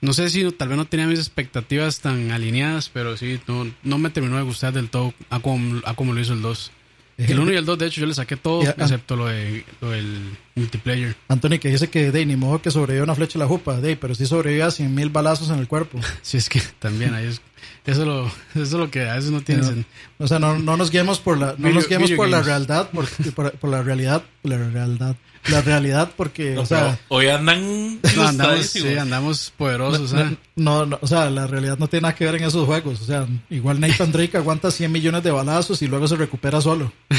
No 0.02 0.12
sé 0.12 0.28
si 0.28 0.50
tal 0.52 0.68
vez 0.68 0.76
no 0.76 0.84
tenía 0.84 1.06
mis 1.06 1.18
expectativas 1.20 2.00
tan 2.00 2.30
alineadas, 2.32 2.90
pero 2.92 3.16
sí, 3.16 3.40
no, 3.46 3.66
no 3.82 3.98
me 3.98 4.10
terminó 4.10 4.36
de 4.36 4.42
gustar 4.42 4.72
del 4.74 4.90
todo 4.90 5.14
a 5.30 5.38
como, 5.40 5.80
a 5.86 5.94
como 5.94 6.12
lo 6.12 6.20
hizo 6.20 6.34
el 6.34 6.42
2. 6.42 6.70
El 7.18 7.38
1 7.38 7.52
y 7.52 7.56
el 7.56 7.64
2, 7.64 7.78
de 7.78 7.86
hecho, 7.86 8.00
yo 8.00 8.06
le 8.06 8.14
saqué 8.14 8.36
todo, 8.36 8.62
Y 8.64 8.66
a- 8.66 8.70
excepto 8.70 9.16
lo, 9.16 9.26
de, 9.26 9.64
lo 9.80 9.90
del 9.90 10.18
multiplayer. 10.54 11.16
Anthony 11.28 11.58
que 11.60 11.68
dice 11.70 11.88
que 11.88 12.10
de 12.10 12.26
ni 12.26 12.36
modo 12.36 12.60
que 12.62 12.70
sobrevive 12.70 13.02
una 13.04 13.14
flecha 13.14 13.38
a 13.38 13.40
la 13.40 13.46
jupa, 13.48 13.80
de, 13.80 13.96
pero 13.96 14.14
sí 14.14 14.26
sobrevive 14.26 14.62
a 14.62 14.70
100 14.70 14.94
mil 14.94 15.10
balazos 15.10 15.50
en 15.50 15.58
el 15.58 15.68
cuerpo. 15.68 15.98
Si 16.22 16.36
es 16.36 16.48
que 16.48 16.60
también 16.78 17.14
ahí 17.14 17.26
es, 17.26 17.40
eso, 17.86 18.04
lo, 18.04 18.26
eso 18.26 18.62
es 18.62 18.72
lo 18.72 18.90
que 18.90 19.08
a 19.08 19.14
veces 19.14 19.30
no 19.30 19.40
tiene 19.40 19.62
No, 19.62 19.84
o 20.18 20.28
sea, 20.28 20.38
no, 20.38 20.58
no 20.58 20.76
nos 20.76 20.90
guiemos 20.90 21.18
por 21.20 21.38
la, 21.38 21.48
no 21.52 21.68
Video- 21.68 21.74
nos 21.74 21.88
guiemos 21.88 22.10
por 22.12 22.28
la 22.28 22.42
realidad, 22.42 22.90
por, 22.90 23.06
por, 23.34 23.52
por 23.52 23.70
la 23.70 23.82
realidad, 23.82 24.22
la 24.42 24.56
realidad, 24.58 25.16
la 25.48 25.60
realidad, 25.62 26.10
porque, 26.16 26.52
No, 26.54 26.60
o 26.62 26.66
sea, 26.66 26.98
hoy 27.08 27.26
andan 27.28 28.00
No, 28.16 28.22
andamos, 28.28 28.66
sí, 28.66 28.96
andamos 28.96 29.52
poderosos. 29.56 30.12
no, 30.12 30.36
no, 30.56 30.86
no, 30.86 30.98
o 31.00 31.06
sea, 31.08 31.28
la 31.30 31.46
realidad 31.48 31.76
no 31.78 31.88
tiene 31.88 32.02
nada 32.02 32.14
que 32.14 32.24
ver 32.24 32.36
en 32.36 32.44
esos 32.44 32.64
juegos. 32.66 33.00
O 33.00 33.04
sea, 33.04 33.26
igual 33.50 33.80
Nathan 33.80 34.12
Drake 34.12 34.36
aguanta 34.36 34.70
100 34.70 34.90
millones 34.92 35.22
de 35.24 35.30
balazos 35.32 35.82
y 35.82 35.88
luego 35.88 36.06
se 36.06 36.14
recupera 36.16 36.60
solo. 36.60 36.92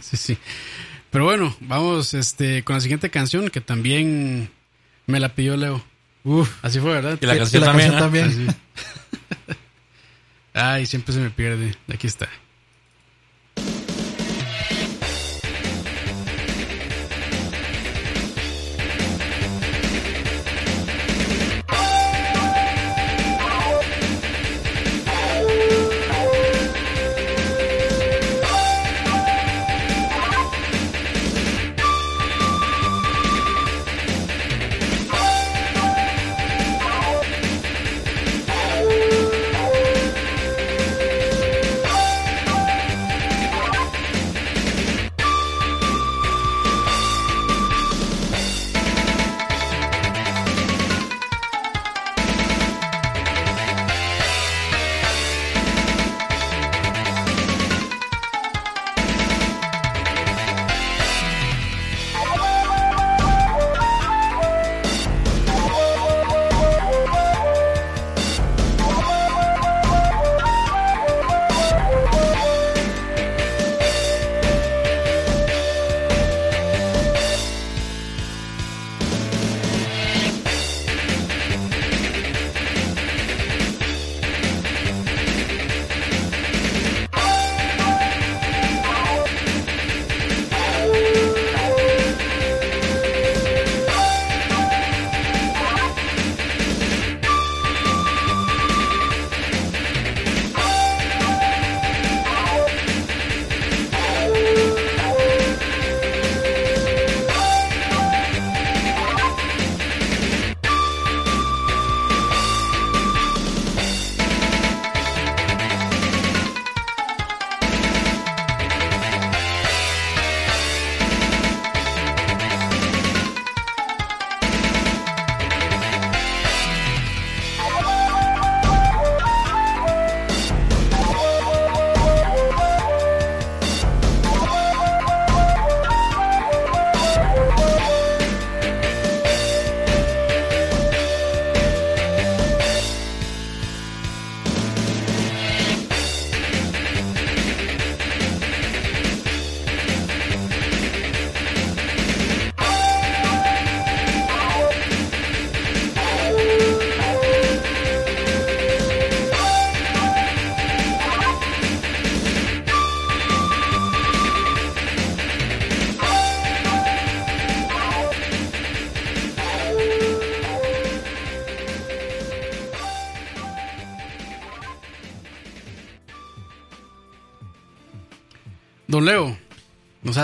Sí, 0.00 0.18
sí. 0.18 0.38
Pero 1.14 1.26
bueno, 1.26 1.56
vamos 1.60 2.12
este, 2.12 2.64
con 2.64 2.74
la 2.74 2.80
siguiente 2.80 3.08
canción 3.08 3.48
que 3.48 3.60
también 3.60 4.50
me 5.06 5.20
la 5.20 5.28
pidió 5.28 5.56
Leo. 5.56 5.80
Uf, 6.24 6.50
Así 6.60 6.80
fue, 6.80 6.90
¿verdad? 6.90 7.16
Y 7.22 7.26
la 7.26 7.38
canción 7.38 7.60
la 7.60 7.68
también. 7.68 7.92
canción 7.92 8.46
también. 8.46 8.56
Ay, 10.54 10.86
siempre 10.86 11.14
se 11.14 11.20
me 11.20 11.30
pierde. 11.30 11.76
Aquí 11.86 12.08
está. 12.08 12.28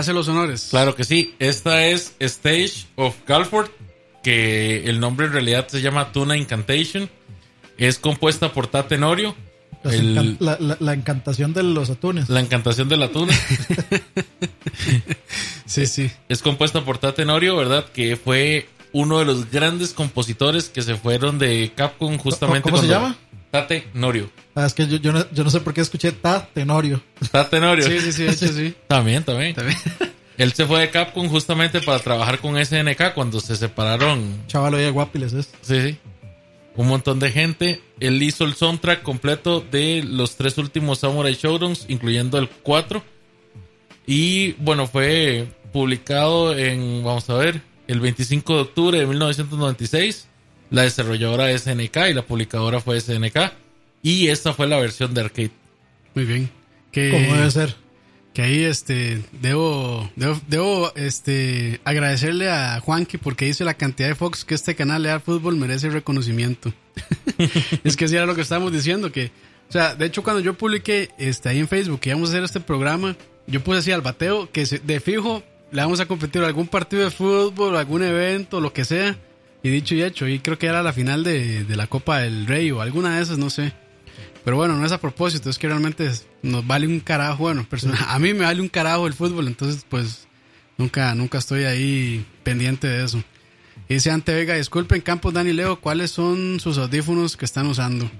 Hace 0.00 0.12
los 0.12 0.28
honores. 0.28 0.68
Claro 0.70 0.94
que 0.94 1.04
sí. 1.04 1.34
Esta 1.38 1.86
es 1.86 2.14
Stage 2.18 2.86
of 2.96 3.14
Galford, 3.26 3.68
que 4.22 4.84
el 4.84 5.00
nombre 5.00 5.26
en 5.26 5.32
realidad 5.32 5.68
se 5.68 5.80
llama 5.80 6.12
Tuna 6.12 6.36
Incantation. 6.36 7.08
Es 7.78 7.98
compuesta 7.98 8.52
por 8.52 8.66
Tate 8.66 8.98
Norio, 8.98 9.34
Las 9.82 9.94
el- 9.94 10.16
encan- 10.16 10.36
la, 10.40 10.56
la- 10.60 10.76
la 10.80 10.92
encantación 10.92 11.54
de 11.54 11.62
los 11.62 11.88
atunes. 11.88 12.28
la 12.28 12.40
encantación 12.40 12.88
de 12.88 12.96
la 12.98 13.08
tuna. 13.08 13.32
Sí, 15.66 15.86
sí. 15.86 16.10
es 16.28 16.42
compuesta 16.42 16.84
por 16.84 16.98
Tate 16.98 17.24
Norio, 17.24 17.56
¿verdad? 17.56 17.84
Que 17.92 18.16
fue 18.16 18.68
uno 18.92 19.20
de 19.20 19.24
los 19.24 19.50
grandes 19.52 19.92
compositores 19.92 20.68
que 20.68 20.82
se 20.82 20.96
fueron 20.96 21.38
de 21.38 21.72
Capcom 21.76 22.18
justamente. 22.18 22.68
¿Cómo 22.68 22.82
se 22.82 22.88
llama? 22.88 23.16
Tate 23.50 23.88
Norio. 23.94 24.30
Ah, 24.54 24.66
es 24.66 24.74
que 24.74 24.86
yo, 24.86 24.96
yo, 24.98 25.12
no, 25.12 25.30
yo 25.32 25.44
no 25.44 25.50
sé 25.50 25.60
por 25.60 25.74
qué 25.74 25.80
escuché 25.80 26.12
Ta 26.12 26.48
Tenorio. 26.52 27.02
Tate 27.30 27.60
Norio. 27.60 27.86
Sí, 27.86 28.00
sí, 28.00 28.12
sí, 28.12 28.22
de 28.24 28.32
hecho 28.32 28.48
sí. 28.48 28.74
También, 28.86 29.24
también. 29.24 29.54
También. 29.54 29.78
Él 30.40 30.52
se 30.54 30.66
fue 30.66 30.80
de 30.80 30.90
Capcom 30.90 31.28
justamente 31.28 31.82
para 31.82 31.98
trabajar 31.98 32.38
con 32.38 32.56
SNK 32.64 33.12
cuando 33.14 33.40
se 33.40 33.56
separaron. 33.56 34.46
Chaval, 34.46 34.74
oye, 34.74 34.90
guapiles 34.90 35.34
es. 35.34 35.50
Sí, 35.60 35.80
sí. 35.82 35.98
Un 36.76 36.88
montón 36.88 37.18
de 37.18 37.30
gente. 37.30 37.82
Él 37.98 38.22
hizo 38.22 38.44
el 38.44 38.54
soundtrack 38.54 39.02
completo 39.02 39.60
de 39.60 40.02
los 40.02 40.36
tres 40.36 40.56
últimos 40.56 41.00
Samurai 41.00 41.34
Showdowns, 41.34 41.84
incluyendo 41.88 42.38
el 42.38 42.48
4. 42.48 43.02
Y 44.06 44.52
bueno, 44.52 44.86
fue 44.86 45.46
publicado 45.74 46.56
en, 46.56 47.04
vamos 47.04 47.28
a 47.28 47.34
ver, 47.34 47.60
el 47.86 48.00
25 48.00 48.54
de 48.54 48.60
octubre 48.62 48.98
de 48.98 49.06
1996. 49.06 50.29
La 50.70 50.82
desarrolladora 50.82 51.50
es 51.50 51.62
SNK 51.62 51.96
y 52.10 52.14
la 52.14 52.22
publicadora 52.22 52.80
fue 52.80 53.00
SNK. 53.00 53.52
Y 54.02 54.28
esta 54.28 54.52
fue 54.54 54.66
la 54.66 54.78
versión 54.78 55.12
de 55.14 55.20
arcade. 55.22 55.50
Muy 56.14 56.24
bien. 56.24 56.50
Que, 56.92 57.10
Como 57.10 57.34
debe 57.36 57.50
ser. 57.50 57.76
que 58.34 58.42
ahí 58.42 58.64
este 58.64 59.22
debo, 59.40 60.10
debo, 60.16 60.40
debo, 60.48 60.92
este 60.96 61.80
agradecerle 61.84 62.50
a 62.50 62.80
Juanqui 62.80 63.18
porque 63.18 63.44
dice 63.46 63.64
la 63.64 63.74
cantidad 63.74 64.08
de 64.08 64.14
Fox 64.14 64.44
que 64.44 64.54
este 64.54 64.74
canal 64.74 65.02
le 65.02 65.08
da 65.08 65.14
al 65.16 65.20
fútbol 65.20 65.56
merece 65.56 65.90
reconocimiento. 65.90 66.72
es 67.84 67.96
que 67.96 68.08
sí 68.08 68.16
era 68.16 68.26
lo 68.26 68.34
que 68.34 68.40
estábamos 68.42 68.72
diciendo 68.72 69.12
que 69.12 69.30
o 69.68 69.72
sea, 69.72 69.94
de 69.94 70.06
hecho 70.06 70.24
cuando 70.24 70.40
yo 70.40 70.54
publiqué 70.54 71.10
este 71.16 71.48
ahí 71.48 71.60
en 71.60 71.68
Facebook 71.68 72.00
que 72.00 72.08
íbamos 72.10 72.30
a 72.30 72.32
hacer 72.32 72.42
este 72.44 72.58
programa, 72.60 73.16
yo 73.46 73.62
puse 73.62 73.78
así 73.78 73.92
al 73.92 74.00
bateo 74.00 74.50
que 74.50 74.66
se- 74.66 74.80
de 74.80 74.98
fijo 74.98 75.44
le 75.70 75.82
vamos 75.82 76.00
a 76.00 76.06
competir 76.06 76.42
a 76.42 76.46
algún 76.48 76.66
partido 76.66 77.04
de 77.04 77.10
fútbol, 77.12 77.76
algún 77.76 78.02
evento, 78.02 78.60
lo 78.60 78.72
que 78.72 78.84
sea. 78.84 79.16
Y 79.62 79.68
dicho 79.68 79.94
y 79.94 80.02
hecho, 80.02 80.26
y 80.26 80.38
creo 80.38 80.58
que 80.58 80.66
era 80.66 80.82
la 80.82 80.92
final 80.92 81.22
de, 81.24 81.64
de 81.64 81.76
la 81.76 81.86
Copa 81.86 82.20
del 82.20 82.46
Rey 82.46 82.70
o 82.70 82.80
alguna 82.80 83.16
de 83.16 83.22
esas, 83.22 83.38
no 83.38 83.50
sé. 83.50 83.72
Pero 84.44 84.56
bueno, 84.56 84.76
no 84.76 84.86
es 84.86 84.92
a 84.92 85.00
propósito, 85.00 85.50
es 85.50 85.58
que 85.58 85.68
realmente 85.68 86.10
nos 86.42 86.66
vale 86.66 86.86
un 86.86 87.00
carajo. 87.00 87.42
Bueno, 87.44 87.66
persona- 87.68 87.98
a 88.08 88.18
mí 88.18 88.32
me 88.32 88.44
vale 88.46 88.60
un 88.62 88.68
carajo 88.68 89.06
el 89.06 89.12
fútbol, 89.14 89.46
entonces 89.48 89.84
pues 89.88 90.26
Nunca, 90.78 91.14
nunca 91.14 91.36
estoy 91.36 91.64
ahí 91.64 92.24
pendiente 92.42 92.86
de 92.86 93.04
eso. 93.04 93.22
Y 93.86 93.94
Dice 93.94 94.10
Ante 94.10 94.32
Vega, 94.32 94.54
disculpen 94.54 95.02
Campos, 95.02 95.34
Dani 95.34 95.52
Leo, 95.52 95.78
¿cuáles 95.78 96.10
son 96.10 96.58
sus 96.58 96.78
audífonos 96.78 97.36
que 97.36 97.44
están 97.44 97.66
usando? 97.66 98.10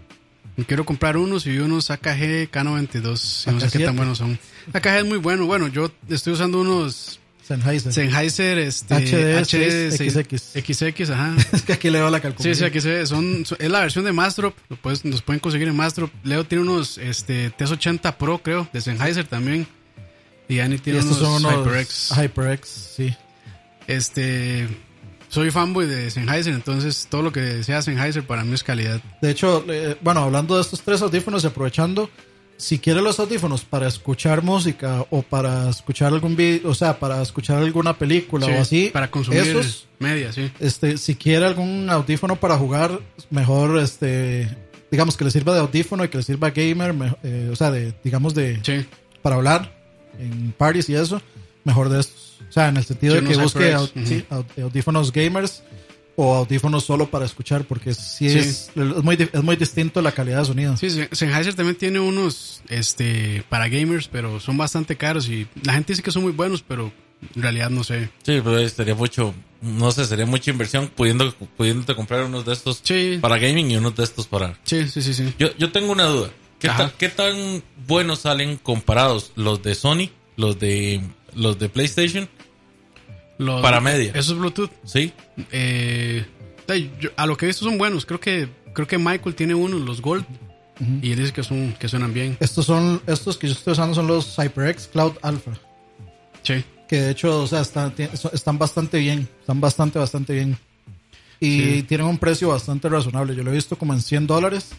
Quiero 0.66 0.84
comprar 0.84 1.16
unos 1.16 1.46
y 1.46 1.56
unos 1.58 1.90
AKG 1.90 2.50
K92. 2.50 3.46
y 3.48 3.50
No 3.52 3.60
sé 3.60 3.70
qué 3.70 3.78
AK7. 3.78 3.84
tan 3.86 3.96
buenos 3.96 4.18
son. 4.18 4.38
AKG 4.74 4.98
es 4.98 5.04
muy 5.06 5.16
bueno. 5.16 5.46
Bueno, 5.46 5.68
yo 5.68 5.90
estoy 6.10 6.34
usando 6.34 6.60
unos 6.60 7.19
Sennheiser. 7.56 7.92
Sennheiser 7.92 8.58
este, 8.58 8.94
HD 8.94 9.40
HD 9.44 9.90
XX. 9.90 10.94
XX, 10.94 11.10
ajá. 11.10 11.36
es 11.52 11.62
que 11.62 11.72
aquí 11.74 11.90
le 11.90 11.98
veo 11.98 12.10
la 12.10 12.18
Sí, 12.18 12.22
calculadora. 12.22 12.54
sí, 12.58 12.64
aquí 12.64 12.80
se 12.80 12.88
ve. 12.88 13.06
Son, 13.06 13.44
son- 13.44 13.58
es 13.60 13.70
la 13.70 13.80
versión 13.80 14.04
de 14.04 14.12
Mastrop. 14.12 14.56
Lo 14.68 14.76
puedes, 14.76 15.04
los 15.04 15.22
pueden 15.22 15.40
conseguir 15.40 15.68
en 15.68 15.76
Mastrop. 15.76 16.10
Leo 16.24 16.44
tiene 16.44 16.62
unos 16.62 16.98
este, 16.98 17.50
T80 17.56 18.16
Pro, 18.16 18.38
creo, 18.38 18.68
de 18.72 18.80
Sennheiser 18.80 19.26
también. 19.26 19.66
Y 20.48 20.58
Annie 20.60 20.76
Y 20.76 20.78
tiene 20.80 20.98
estos 21.00 21.18
unos, 21.20 21.42
son 21.42 21.44
unos 21.54 21.66
HyperX. 21.66 22.10
HyperX, 22.16 22.68
sí. 22.96 23.14
Este, 23.86 24.68
soy 25.28 25.50
fanboy 25.50 25.86
de 25.86 26.10
Sennheiser, 26.10 26.52
entonces 26.54 27.06
todo 27.10 27.22
lo 27.22 27.32
que 27.32 27.62
sea 27.64 27.82
Sennheiser 27.82 28.24
para 28.26 28.44
mí 28.44 28.54
es 28.54 28.62
calidad. 28.62 29.00
De 29.22 29.30
hecho, 29.30 29.64
eh, 29.68 29.96
bueno, 30.00 30.20
hablando 30.20 30.56
de 30.56 30.62
estos 30.62 30.80
tres 30.82 31.02
audífonos 31.02 31.44
y 31.44 31.46
aprovechando, 31.48 32.10
si 32.60 32.78
quiere 32.78 33.00
los 33.02 33.18
audífonos 33.18 33.62
para 33.64 33.88
escuchar 33.88 34.42
música 34.42 35.04
o 35.10 35.22
para 35.22 35.68
escuchar 35.70 36.12
algún 36.12 36.36
video, 36.36 36.68
o 36.70 36.74
sea, 36.74 36.98
para 36.98 37.20
escuchar 37.22 37.58
alguna 37.58 37.96
película 37.96 38.46
Sí, 38.46 38.52
o 38.52 38.60
así, 38.60 38.90
para 38.92 39.10
consumir 39.10 39.40
esos, 39.40 39.86
media, 39.98 40.32
sí. 40.32 40.50
este, 40.60 40.98
si 40.98 41.14
quiere 41.14 41.46
algún 41.46 41.88
audífono 41.90 42.36
para 42.36 42.56
jugar, 42.58 43.00
mejor, 43.30 43.78
este, 43.78 44.48
digamos 44.90 45.16
que 45.16 45.24
le 45.24 45.30
sirva 45.30 45.54
de 45.54 45.60
audífono 45.60 46.04
y 46.04 46.08
que 46.08 46.18
le 46.18 46.22
sirva 46.24 46.50
gamer, 46.50 46.92
me- 46.92 47.14
eh, 47.22 47.48
o 47.52 47.56
sea, 47.56 47.70
de, 47.70 47.94
digamos 48.04 48.34
de, 48.34 48.60
Sí, 48.62 48.86
para 49.22 49.36
hablar 49.36 49.72
en 50.18 50.52
parties 50.56 50.88
y 50.90 50.94
eso, 50.94 51.20
mejor 51.64 51.88
de 51.88 52.00
estos. 52.00 52.38
O 52.48 52.52
sea, 52.52 52.68
en 52.68 52.76
el 52.76 52.84
sentido 52.84 53.14
Sí, 53.14 53.20
de 53.20 53.26
que 53.30 53.36
busque 53.36 53.74
audífonos 54.62 55.12
gamers 55.12 55.62
o 56.22 56.34
audífonos 56.34 56.84
solo 56.84 57.10
para 57.10 57.24
escuchar, 57.24 57.64
porque 57.64 57.94
sí, 57.94 58.28
Sí. 58.30 58.38
Es, 58.38 58.70
es, 58.76 59.02
muy, 59.04 59.14
es 59.32 59.42
muy 59.42 59.56
distinto 59.56 60.02
la 60.02 60.12
calidad 60.12 60.40
de 60.40 60.44
sonido. 60.44 60.76
sí, 60.76 60.88
Sennheiser 61.12 61.54
también 61.54 61.76
tiene 61.76 62.00
unos 62.00 62.62
este, 62.68 63.42
para 63.48 63.68
gamers, 63.68 64.08
pero 64.08 64.40
son 64.40 64.56
bastante 64.56 64.96
caros 64.96 65.28
y 65.28 65.46
la 65.62 65.72
gente 65.74 65.92
dice 65.92 66.02
que 66.02 66.10
son 66.10 66.22
muy 66.22 66.32
buenos, 66.32 66.62
pero 66.62 66.92
en 67.34 67.42
realidad 67.42 67.70
no 67.70 67.84
sé. 67.84 68.10
Sí, 68.22 68.40
pero 68.44 68.58
estaría 68.58 68.94
mucho, 68.94 69.34
no 69.62 69.90
sé, 69.92 70.04
sería 70.06 70.26
mucha 70.26 70.50
inversión 70.50 70.88
pudiendo, 70.94 71.32
pudiéndote 71.56 71.94
comprar 71.94 72.24
unos 72.24 72.44
de 72.46 72.52
estos 72.52 72.80
Sí. 72.82 73.18
para 73.20 73.38
gaming 73.38 73.70
y 73.70 73.76
unos 73.76 73.94
de 73.96 74.04
estos 74.04 74.26
para... 74.26 74.58
Sí, 74.64 74.88
sí, 74.88 75.02
sí, 75.02 75.14
sí. 75.14 75.34
Yo, 75.38 75.48
yo 75.56 75.70
tengo 75.72 75.92
una 75.92 76.04
duda. 76.04 76.30
¿Qué, 76.58 76.68
ta- 76.68 76.92
¿Qué 76.98 77.08
tan 77.08 77.62
buenos 77.86 78.20
salen 78.20 78.56
comparados 78.58 79.32
los 79.34 79.62
de 79.62 79.74
Sony, 79.74 80.10
los 80.36 80.58
de 80.58 81.00
los 81.34 81.58
de 81.58 81.68
PlayStation? 81.70 82.28
Los- 83.40 83.62
Para 83.62 83.80
media. 83.80 84.12
Esos 84.14 84.36
Bluetooth. 84.38 84.70
Sí. 84.84 85.12
Eh, 85.50 86.24
yo- 87.00 87.10
a 87.16 87.26
lo 87.26 87.36
que 87.36 87.46
he 87.46 87.48
visto 87.48 87.64
son 87.64 87.78
buenos. 87.78 88.04
Creo 88.06 88.20
que 88.20 88.48
creo 88.74 88.86
que 88.86 88.98
Michael 88.98 89.34
tiene 89.34 89.54
uno, 89.54 89.78
los 89.78 90.00
Gold, 90.02 90.24
y 91.02 91.10
él 91.12 91.18
dice 91.18 91.32
que 91.32 91.42
son 91.42 91.72
que 91.78 91.88
suenan 91.88 92.12
bien. 92.14 92.36
Estos 92.40 92.66
son, 92.66 93.00
estos 93.06 93.36
que 93.38 93.46
yo 93.48 93.52
estoy 93.54 93.72
usando 93.72 93.94
son 93.94 94.06
los 94.06 94.36
HyperX 94.38 94.86
Cloud 94.88 95.14
Alpha, 95.22 95.52
Sí. 96.42 96.62
que 96.88 97.00
de 97.00 97.10
hecho, 97.10 97.42
o 97.42 97.46
sea, 97.46 97.60
están, 97.62 97.92
están 98.32 98.58
bastante 98.58 98.98
bien, 98.98 99.28
están 99.40 99.60
bastante, 99.60 99.98
bastante 99.98 100.32
bien. 100.34 100.56
Y 101.40 101.60
Sí. 101.60 101.82
tienen 101.84 102.06
un 102.06 102.18
precio 102.18 102.48
bastante 102.50 102.88
razonable. 102.88 103.34
Yo 103.34 103.42
lo 103.42 103.50
he 103.50 103.54
visto 103.54 103.76
como 103.76 103.92
en 103.94 104.02
100 104.02 104.26
dólares. 104.26 104.70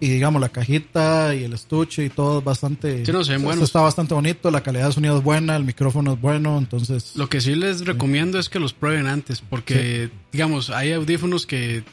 Y 0.00 0.08
digamos, 0.08 0.40
la 0.40 0.48
cajita 0.48 1.34
y 1.34 1.44
el 1.44 1.52
estuche 1.52 2.06
y 2.06 2.08
todo 2.08 2.38
es 2.38 2.44
bastante. 2.44 3.04
Sí, 3.04 3.12
no, 3.12 3.22
se 3.22 3.32
ven 3.32 3.42
buenos. 3.42 3.64
Está 3.64 3.82
bastante 3.82 4.14
bonito, 4.14 4.50
la 4.50 4.62
calidad 4.62 4.86
de 4.86 4.92
sonido 4.92 5.18
es 5.18 5.22
buena, 5.22 5.56
el 5.56 5.64
micrófono 5.64 6.14
es 6.14 6.20
bueno, 6.20 6.56
entonces. 6.56 7.14
Lo 7.16 7.28
que 7.28 7.42
sí 7.42 7.54
les 7.54 7.84
recomiendo 7.84 8.38
es 8.38 8.48
que 8.48 8.58
los 8.58 8.72
prueben 8.72 9.06
antes, 9.06 9.42
porque 9.42 10.10
digamos, 10.32 10.70
hay 10.70 10.92
audífonos 10.92 11.46
que 11.46 11.84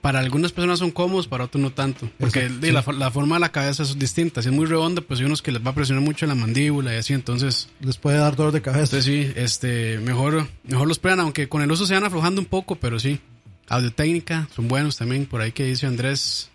para 0.00 0.20
algunas 0.20 0.52
personas 0.52 0.78
son 0.78 0.90
cómodos, 0.90 1.28
para 1.28 1.44
otros 1.44 1.62
no 1.62 1.72
tanto. 1.72 2.08
Porque 2.18 2.46
Exacto, 2.46 2.92
la 2.92 3.10
forma 3.10 3.36
de 3.36 3.40
la 3.40 3.52
cabeza 3.52 3.82
es 3.82 3.98
distinta. 3.98 4.42
Si 4.42 4.48
es 4.48 4.54
muy 4.54 4.66
redonda, 4.66 5.02
pues 5.02 5.20
hay 5.20 5.26
unos 5.26 5.42
que 5.42 5.52
les 5.52 5.64
va 5.64 5.70
a 5.70 5.74
presionar 5.74 6.02
mucho 6.02 6.26
la 6.26 6.34
mandíbula 6.34 6.94
y 6.94 6.96
así. 6.96 7.12
Entonces, 7.12 7.68
les 7.80 7.96
puede 7.96 8.18
dar 8.18 8.34
dolor 8.34 8.52
de 8.52 8.62
cabeza. 8.62 8.96
entonces 8.96 9.04
sí, 9.04 9.32
este, 9.36 9.98
mejor, 9.98 10.48
mejor 10.64 10.88
los 10.88 10.98
prueban, 10.98 11.20
aunque 11.20 11.48
con 11.48 11.62
el 11.62 11.70
uso 11.70 11.86
se 11.86 11.94
van 11.94 12.04
aflojando 12.04 12.40
un 12.40 12.46
poco, 12.46 12.76
pero 12.76 12.98
sí. 12.98 13.20
Audio 13.68 13.92
técnica 13.92 14.48
son 14.54 14.66
buenos 14.66 14.96
también, 14.96 15.26
por 15.26 15.40
ahí 15.40 15.52
que 15.52 15.64
dice 15.64 15.86
Andrés, 15.86 16.49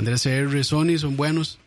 Andrés 0.00 0.22
CR, 0.22 0.64
Sony 0.64 0.98
son 0.98 1.16
buenos. 1.16 1.58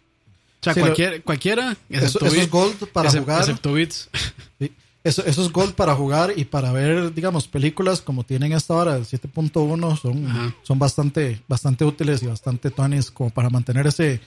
O 0.62 0.64
sea, 0.64 0.74
Sí, 0.74 0.80
lo- 0.80 0.86
cualquier, 0.88 1.24
cualquiera, 1.24 1.78
Eso- 1.90 2.06
excepto 2.06 2.26
esos 2.28 2.50
Gold 2.50 2.88
para 2.90 3.10
excep- 3.10 3.20
jugar. 3.22 3.40
Excepto 3.42 3.74
Beats. 3.74 4.10
Sí. 4.60 4.72
Eso, 5.04 5.26
esos 5.26 5.52
Gold 5.52 5.74
para 5.74 5.94
jugar 5.96 6.32
y 6.38 6.46
para 6.46 6.72
ver, 6.72 7.14
digamos, 7.14 7.48
películas 7.50 8.00
como 8.00 8.24
tienen 8.24 8.54
esta 8.54 8.74
hora, 8.74 8.96
el 8.96 9.06
7.1, 9.06 9.98
son, 9.98 10.26
Ajá. 10.28 10.56
son 10.64 10.80
bastante, 10.80 11.42
bastante 11.50 11.84
útiles 11.84 12.24
y 12.24 12.28
bastante 12.28 12.72
tones 12.72 13.12
como 13.12 13.30
para 13.30 13.50
mantener 13.50 13.86
ese, 13.88 14.22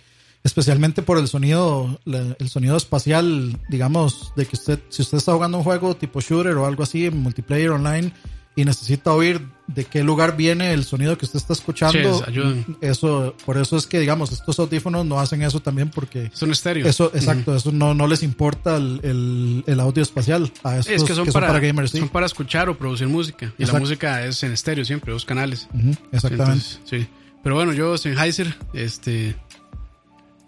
especialmente 0.45 1.01
por 1.01 1.17
el 1.17 1.29
sonido, 1.29 1.99
el 2.05 2.49
sonido 2.51 2.77
espacial, 2.77 3.59
digamos, 3.71 4.35
de 4.37 4.45
que 4.45 4.57
usted, 4.57 4.79
si 4.91 5.01
usted 5.01 5.17
está 5.17 5.33
jugando 5.33 5.57
un 5.57 5.65
juego 5.65 5.97
tipo 5.97 6.21
shooter 6.21 6.53
o 6.59 6.67
algo 6.67 6.83
así, 6.83 7.09
multiplayer 7.11 7.71
online, 7.71 8.13
y 8.57 8.65
necesita 8.65 9.13
oír 9.13 9.41
de 9.67 9.85
qué 9.85 10.03
lugar 10.03 10.37
viene 10.37 10.73
el 10.73 10.85
sonido 10.85 11.17
que 11.19 11.27
usted 11.27 11.37
está 11.39 11.53
escuchando, 11.53 12.19
Sí, 12.19 12.25
ayudan. 12.27 12.65
eso, 12.81 13.35
por 13.45 13.59
eso 13.59 13.77
es 13.77 13.87
que, 13.87 14.01
digamos, 14.01 14.33
estos 14.33 14.59
audífonos 14.59 15.05
no 15.05 15.21
hacen 15.21 15.43
eso 15.43 15.61
también 15.61 15.91
porque 15.91 16.31
Son 16.33 16.51
estéreo. 16.51 16.87
eso, 16.87 17.11
exacto, 17.15 17.55
eso 17.55 17.71
no, 17.73 17.93
no 17.95 18.07
les 18.07 18.23
importa 18.23 18.77
el, 18.77 19.01
el, 19.03 19.65
el 19.67 19.81
audio 19.81 20.03
espacial 20.03 20.51
a 20.65 20.79
estos 20.79 20.95
Es 20.95 21.05
que 21.05 21.15
son, 21.15 21.27
para, 21.29 21.59
gamers, 21.61 21.91
sí. 21.91 21.99
son 21.99 22.09
para 22.09 22.27
escuchar 22.27 22.69
o 22.71 22.79
producir 22.79 23.07
música. 23.09 23.47
Y 23.59 23.63
Exacto. 23.65 23.73
la 23.75 23.81
música 23.81 24.25
es 24.25 24.43
en 24.43 24.53
estéreo 24.53 24.85
siempre, 24.85 25.13
dos 25.13 25.25
canales. 25.27 25.69
Exactamente. 26.13 26.53
Entonces, 26.53 26.81
sí. 26.85 27.07
Pero 27.43 27.55
bueno, 27.57 27.73
yo 27.73 27.97
Sennheiser, 27.99 28.57
este 28.73 29.37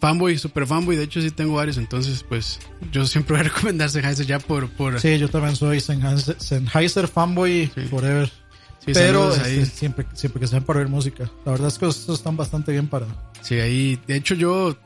fanboy, 0.00 0.38
super 0.38 0.66
fanboy, 0.66 0.96
de 0.96 1.04
hecho 1.04 1.20
sí 1.20 1.30
tengo 1.30 1.54
varios, 1.54 1.76
entonces 1.78 2.22
pues 2.28 2.58
yo 2.92 3.04
siempre 3.06 3.36
voy 3.36 3.40
a 3.40 3.48
recomendar 3.52 3.90
Sennheiser 3.90 4.26
ya 4.26 4.38
por 4.38 4.68
por 4.70 5.00
sí, 5.00 5.18
yo 5.18 5.28
también 5.28 5.56
soy 5.56 5.80
Sennheiser, 5.80 6.36
Sennheiser 6.40 7.08
fanboy 7.08 7.70
Sí. 7.74 7.82
forever. 7.90 8.28
sí, 8.84 8.92
pero 8.94 9.34
este, 9.34 9.66
siempre, 9.66 10.06
siempre 10.14 10.40
que 10.40 10.46
sean 10.46 10.62
para 10.64 10.78
oír 10.80 10.88
música. 10.88 11.30
La 11.44 11.52
verdad 11.52 11.68
es 11.68 11.78
que 11.78 11.86
estos 11.88 12.18
están 12.18 12.36
bastante 12.36 12.72
bien 12.72 12.86
para. 12.86 13.06
Sí, 13.42 13.54
ahí, 13.56 13.98
de 14.06 14.16
hecho 14.16 14.34
yo 14.34 14.76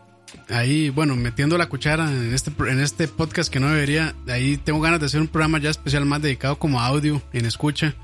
ahí, 0.48 0.88
bueno, 0.88 1.14
metiendo 1.14 1.58
la 1.58 1.68
cuchara 1.68 2.10
en 2.10 2.32
este 2.32 2.50
pro- 2.50 2.68
en 2.68 2.80
este 2.80 3.06
podcast 3.06 3.52
que 3.52 3.60
no 3.60 3.68
debería, 3.68 4.14
ahí 4.28 4.56
tengo 4.56 4.80
ganas 4.80 4.98
de 5.00 5.06
hacer 5.06 5.20
un 5.20 5.28
programa 5.28 5.58
ya 5.58 5.68
especial 5.70 6.06
más 6.06 6.22
dedicado 6.22 6.58
como 6.58 6.80
a 6.80 6.86
audio 6.86 7.20
en 7.34 7.44
escucha, 7.44 7.94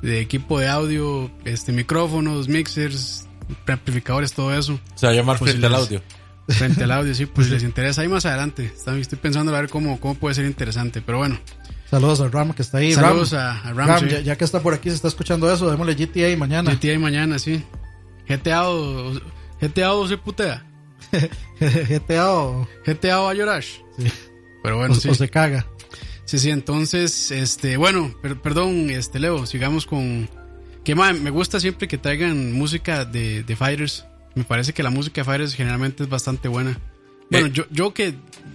de 0.00 0.20
equipo 0.20 0.60
de 0.60 0.68
audio, 0.68 1.30
este 1.44 1.72
micrófonos, 1.72 2.48
mixers, 2.48 3.26
amplificadores, 3.66 4.32
todo 4.32 4.54
eso. 4.56 4.78
Se 4.94 5.06
va 5.06 5.12
a 5.12 5.16
llamar 5.16 5.38
frente 5.38 5.66
al 5.66 5.74
audio. 5.74 6.00
Frente 6.48 6.84
al 6.84 6.90
audio, 6.90 7.14
sí, 7.14 7.26
pues 7.26 7.46
si 7.46 7.52
les 7.52 7.62
interesa 7.62 8.02
ahí 8.02 8.08
más 8.08 8.26
adelante. 8.26 8.72
Estoy 8.74 9.18
pensando 9.20 9.54
a 9.54 9.60
ver 9.60 9.70
cómo, 9.70 10.00
cómo 10.00 10.14
puede 10.14 10.34
ser 10.34 10.44
interesante, 10.44 11.00
pero 11.00 11.18
bueno. 11.18 11.38
Saludos 11.88 12.20
a 12.20 12.28
Ram 12.28 12.52
que 12.52 12.62
está 12.62 12.78
ahí. 12.78 12.92
Saludos 12.94 13.32
Ram, 13.32 13.40
a, 13.40 13.60
a 13.68 13.72
Ram, 13.72 13.88
Ram, 13.88 14.00
sí. 14.00 14.08
ya, 14.08 14.20
ya 14.20 14.36
que 14.36 14.44
está 14.44 14.60
por 14.60 14.74
aquí, 14.74 14.88
se 14.90 14.96
está 14.96 15.08
escuchando 15.08 15.52
eso, 15.52 15.70
démosle 15.70 15.94
GTA 15.94 16.36
mañana. 16.36 16.72
GTA 16.74 16.98
mañana, 16.98 17.38
sí. 17.38 17.62
GTA 18.28 18.68
o, 18.68 19.12
GTA 19.60 19.92
o 19.94 20.08
se 20.08 20.16
putea. 20.18 20.64
GTA 21.60 22.32
o, 22.32 22.68
GTA 22.86 23.20
o 23.20 23.28
a 23.28 23.34
llorar. 23.34 23.62
Sí. 23.62 23.80
Pero 24.62 24.78
bueno, 24.78 24.94
o- 24.94 24.96
sí. 24.96 25.08
o 25.08 25.14
se 25.14 25.28
caga. 25.28 25.66
Sí, 26.24 26.38
sí, 26.38 26.50
entonces, 26.50 27.30
este, 27.30 27.76
bueno, 27.76 28.14
per- 28.22 28.40
perdón, 28.40 28.90
este, 28.90 29.18
Leo, 29.18 29.44
sigamos 29.46 29.86
con... 29.86 30.28
Que 30.84 30.94
me 30.94 31.30
gusta 31.30 31.60
siempre 31.60 31.86
que 31.88 31.98
traigan 31.98 32.52
música 32.52 33.04
de, 33.04 33.42
de 33.44 33.56
Fighters. 33.56 34.06
Me 34.34 34.44
parece 34.44 34.72
que 34.72 34.82
la 34.82 34.90
música 34.90 35.20
de 35.20 35.24
Fighters 35.24 35.54
generalmente 35.54 36.02
es 36.04 36.08
bastante 36.08 36.48
buena. 36.48 36.78
Bueno, 37.30 37.46
Eh. 37.48 37.50
yo, 37.52 37.64
yo 37.70 37.92
que 37.94 38.14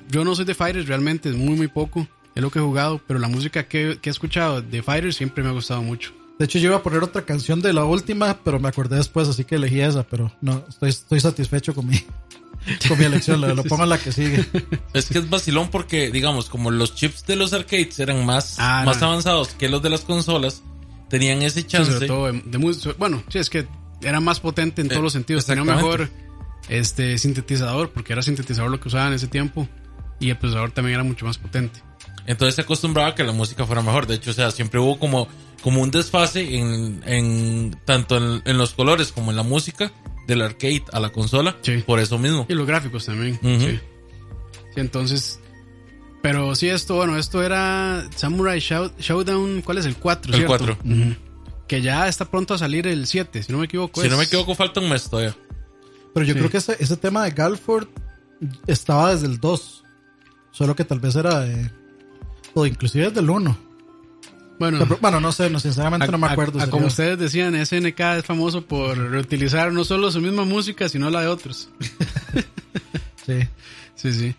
yo 0.09 0.23
no 0.23 0.35
soy 0.35 0.45
de 0.45 0.53
Fighters 0.55 0.87
realmente, 0.87 1.31
muy, 1.31 1.55
muy 1.55 1.67
poco. 1.67 2.07
Es 2.35 2.41
lo 2.43 2.51
que 2.51 2.59
he 2.59 2.61
jugado, 2.61 3.01
pero 3.07 3.19
la 3.19 3.27
música 3.27 3.67
que, 3.67 3.97
que 4.01 4.09
he 4.09 4.11
escuchado 4.11 4.61
de 4.61 4.83
Fighters 4.83 5.15
siempre 5.15 5.43
me 5.43 5.49
ha 5.49 5.53
gustado 5.53 5.81
mucho. 5.81 6.11
De 6.37 6.45
hecho, 6.45 6.59
yo 6.59 6.67
iba 6.69 6.77
a 6.77 6.83
poner 6.83 7.01
otra 7.03 7.23
canción 7.25 7.61
de 7.63 7.73
la 7.73 7.83
última, 7.83 8.37
pero 8.43 8.59
me 8.59 8.67
acordé 8.67 8.95
después, 8.97 9.27
así 9.27 9.43
que 9.43 9.55
elegí 9.55 9.81
esa. 9.81 10.03
Pero 10.03 10.31
no, 10.41 10.63
estoy, 10.69 10.89
estoy 10.89 11.19
satisfecho 11.19 11.73
con 11.73 11.87
mi, 11.87 11.99
con 12.87 12.99
mi 12.99 13.05
elección. 13.05 13.41
Lo, 13.41 13.55
lo 13.55 13.63
pongo 13.63 13.83
en 13.85 13.89
la 13.89 13.97
que 13.97 14.11
sigue. 14.11 14.45
Es 14.93 15.07
que 15.07 15.17
es 15.17 15.27
vacilón 15.31 15.69
porque, 15.71 16.11
digamos, 16.11 16.47
como 16.47 16.69
los 16.69 16.93
chips 16.93 17.25
de 17.25 17.37
los 17.37 17.53
arcades 17.53 17.97
eran 17.99 18.23
más, 18.23 18.57
Ah, 18.59 18.83
más 18.85 19.01
no. 19.01 19.07
avanzados 19.07 19.47
que 19.49 19.67
los 19.67 19.81
de 19.81 19.89
las 19.89 20.01
consolas, 20.01 20.61
tenían 21.09 21.41
ese 21.41 21.61
Sí, 21.61 21.67
chance. 21.67 21.91
sobre 21.91 22.05
todo 22.07 22.31
de, 22.31 22.41
de 22.45 22.93
bueno, 22.99 23.23
sí, 23.29 23.39
es 23.39 23.49
que 23.49 23.65
era 24.01 24.19
más 24.19 24.39
potente 24.39 24.81
en 24.81 24.87
todos 24.87 24.99
Eh, 24.99 25.03
los 25.03 25.13
sentidos. 25.13 25.45
Tenía 25.45 25.61
un 25.63 25.67
mejor 25.69 26.09
este, 26.69 27.17
sintetizador, 27.17 27.91
porque 27.91 28.13
era 28.13 28.21
sintetizador 28.21 28.69
lo 28.71 28.79
que 28.79 28.87
usaban 28.87 29.07
en 29.09 29.13
ese 29.13 29.27
tiempo. 29.27 29.67
Y 30.19 30.29
el 30.31 30.37
procesador 30.37 30.71
también 30.71 30.95
era 30.95 31.03
mucho 31.03 31.25
más 31.25 31.37
potente. 31.37 31.81
Entonces 32.25 32.55
se 32.55 32.61
acostumbraba 32.61 33.09
a 33.09 33.15
que 33.15 33.23
la 33.23 33.31
música 33.31 33.65
fuera 33.65 33.81
mejor. 33.81 34.07
De 34.07 34.15
hecho, 34.15 34.31
o 34.31 34.33
sea, 34.33 34.51
siempre 34.51 34.79
hubo 34.79 34.99
como, 34.99 35.27
como 35.61 35.81
un 35.81 35.91
desfase 35.91 36.57
en, 36.57 37.01
en 37.05 37.77
tanto 37.85 38.17
en, 38.17 38.41
en 38.45 38.57
los 38.57 38.73
colores 38.73 39.11
como 39.11 39.31
en 39.31 39.37
la 39.37 39.43
música 39.43 39.91
del 40.27 40.41
arcade 40.41 40.83
a 40.91 40.99
la 40.99 41.09
consola. 41.11 41.55
Sí. 41.61 41.83
Por 41.85 41.99
eso 41.99 42.17
mismo. 42.17 42.45
Y 42.49 42.53
los 42.53 42.67
gráficos 42.67 43.05
también. 43.05 43.39
Sí. 43.41 43.79
Sí, 44.73 44.79
entonces, 44.81 45.39
Pero 46.21 46.53
sí, 46.55 46.67
esto, 46.67 46.95
bueno, 46.95 47.15
esto 47.17 47.41
era 47.43 48.05
Samurai 48.15 48.59
Show- 48.59 48.91
Showdown, 48.99 49.61
¿cuál 49.61 49.77
es? 49.77 49.85
El 49.85 49.95
4, 49.95 50.31
El 50.33 50.37
¿cierto? 50.39 50.57
4. 50.57 50.77
Ujú. 50.83 51.15
Que 51.67 51.81
ya 51.81 52.07
está 52.07 52.25
pronto 52.25 52.53
a 52.53 52.57
salir 52.57 52.87
el 52.87 53.07
7, 53.07 53.43
si 53.43 53.51
no 53.51 53.57
me 53.59 53.65
equivoco. 53.65 54.01
Si 54.01 54.07
no 54.07 54.13
es- 54.13 54.19
me 54.19 54.23
equivoco, 54.25 54.55
falta 54.55 54.79
un 54.79 54.89
mes 54.89 55.09
todavía. 55.09 55.35
Pero 56.13 56.25
yo 56.25 56.33
Sí. 56.33 56.39
creo 56.39 56.49
que 56.51 56.57
ese, 56.57 56.77
ese 56.79 56.97
tema 56.97 57.23
de 57.25 57.31
Galford 57.31 57.87
estaba 58.67 59.13
desde 59.13 59.27
el 59.27 59.39
2. 59.39 59.83
Solo 60.51 60.75
que 60.75 60.85
tal 60.85 60.99
vez 60.99 61.15
era 61.15 61.41
de. 61.41 61.69
O 62.53 62.65
inclusive 62.65 63.05
desde 63.07 63.19
el 63.19 63.29
1. 63.29 63.57
Bueno, 64.59 64.83
Bueno, 65.01 65.19
no 65.19 65.31
sé, 65.31 65.51
no, 65.51 65.59
sinceramente 65.59 66.07
no 66.11 66.17
me 66.17 66.25
a- 66.25 66.31
acuerdo. 66.31 66.59
a- 66.59 66.63
a 66.63 66.69
como 66.69 66.87
ustedes 66.87 67.19
decían, 67.19 67.53
SNK 67.53 68.17
es 68.17 68.25
famoso 68.25 68.65
por 68.65 68.97
reutilizar 68.97 69.71
no 69.71 69.83
solo 69.83 70.09
su 70.09 70.19
misma 70.19 70.45
música, 70.45 70.89
sino 70.89 71.09
la 71.11 71.21
de 71.21 71.27
otros. 71.27 71.69
Sí. 73.25 73.39
Sí, 73.95 74.13
sí. 74.13 74.35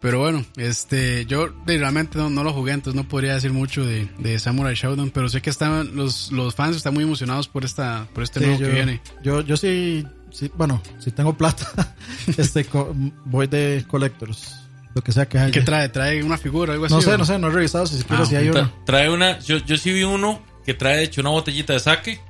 Pero 0.00 0.18
bueno, 0.20 0.44
este, 0.56 1.26
yo 1.26 1.50
realmente 1.66 2.16
no, 2.16 2.30
no 2.30 2.42
lo 2.42 2.52
jugué, 2.54 2.72
entonces 2.72 3.00
no 3.00 3.06
podría 3.06 3.34
decir 3.34 3.52
mucho 3.52 3.84
de, 3.84 4.08
de 4.18 4.38
Samurai 4.38 4.74
Showdown, 4.74 5.10
pero 5.10 5.28
sé 5.28 5.42
que 5.42 5.50
están, 5.50 5.94
los, 5.94 6.32
los 6.32 6.54
fans 6.54 6.76
están 6.76 6.94
muy 6.94 7.04
emocionados 7.04 7.48
por 7.48 7.64
esta, 7.66 8.06
por 8.14 8.22
este 8.22 8.40
Sí, 8.40 8.46
nuevo 8.46 8.60
yo, 8.60 8.66
que 8.68 8.72
viene. 8.72 9.00
Yo, 9.22 9.40
yo 9.42 9.58
sí, 9.58 10.06
sí, 10.30 10.50
bueno, 10.56 10.80
si 11.00 11.10
tengo 11.10 11.34
plata, 11.36 11.94
este, 12.38 12.64
co- 12.64 12.94
voy 13.26 13.46
de 13.46 13.84
collectors. 13.86 14.56
Lo 14.94 15.02
que 15.02 15.12
sea 15.12 15.28
que 15.28 15.38
haya. 15.38 15.52
¿Qué 15.52 15.60
trae? 15.60 15.88
¿Trae 15.90 16.22
una 16.22 16.38
figura 16.38 16.70
o 16.70 16.74
algo 16.74 16.86
así? 16.86 16.94
no 16.94 17.00
sé, 17.02 17.16
no 17.18 17.24
sé, 17.26 17.38
no 17.38 17.48
he 17.48 17.50
revisado 17.52 17.86
si 17.86 17.98
siquiera 17.98 18.22
Ah, 18.22 18.26
si 18.26 18.34
hay. 18.36 18.48
Tra- 18.48 18.72
trae 18.86 19.08
una. 19.10 19.38
Yo, 19.38 19.58
yo 19.58 19.76
sí 19.76 19.92
vi 19.92 20.02
uno 20.02 20.42
que 20.66 20.74
trae, 20.74 20.96
de 20.96 21.04
hecho, 21.04 21.20
una 21.20 21.30
botellita 21.30 21.74
de 21.74 21.78
saque. 21.80 22.20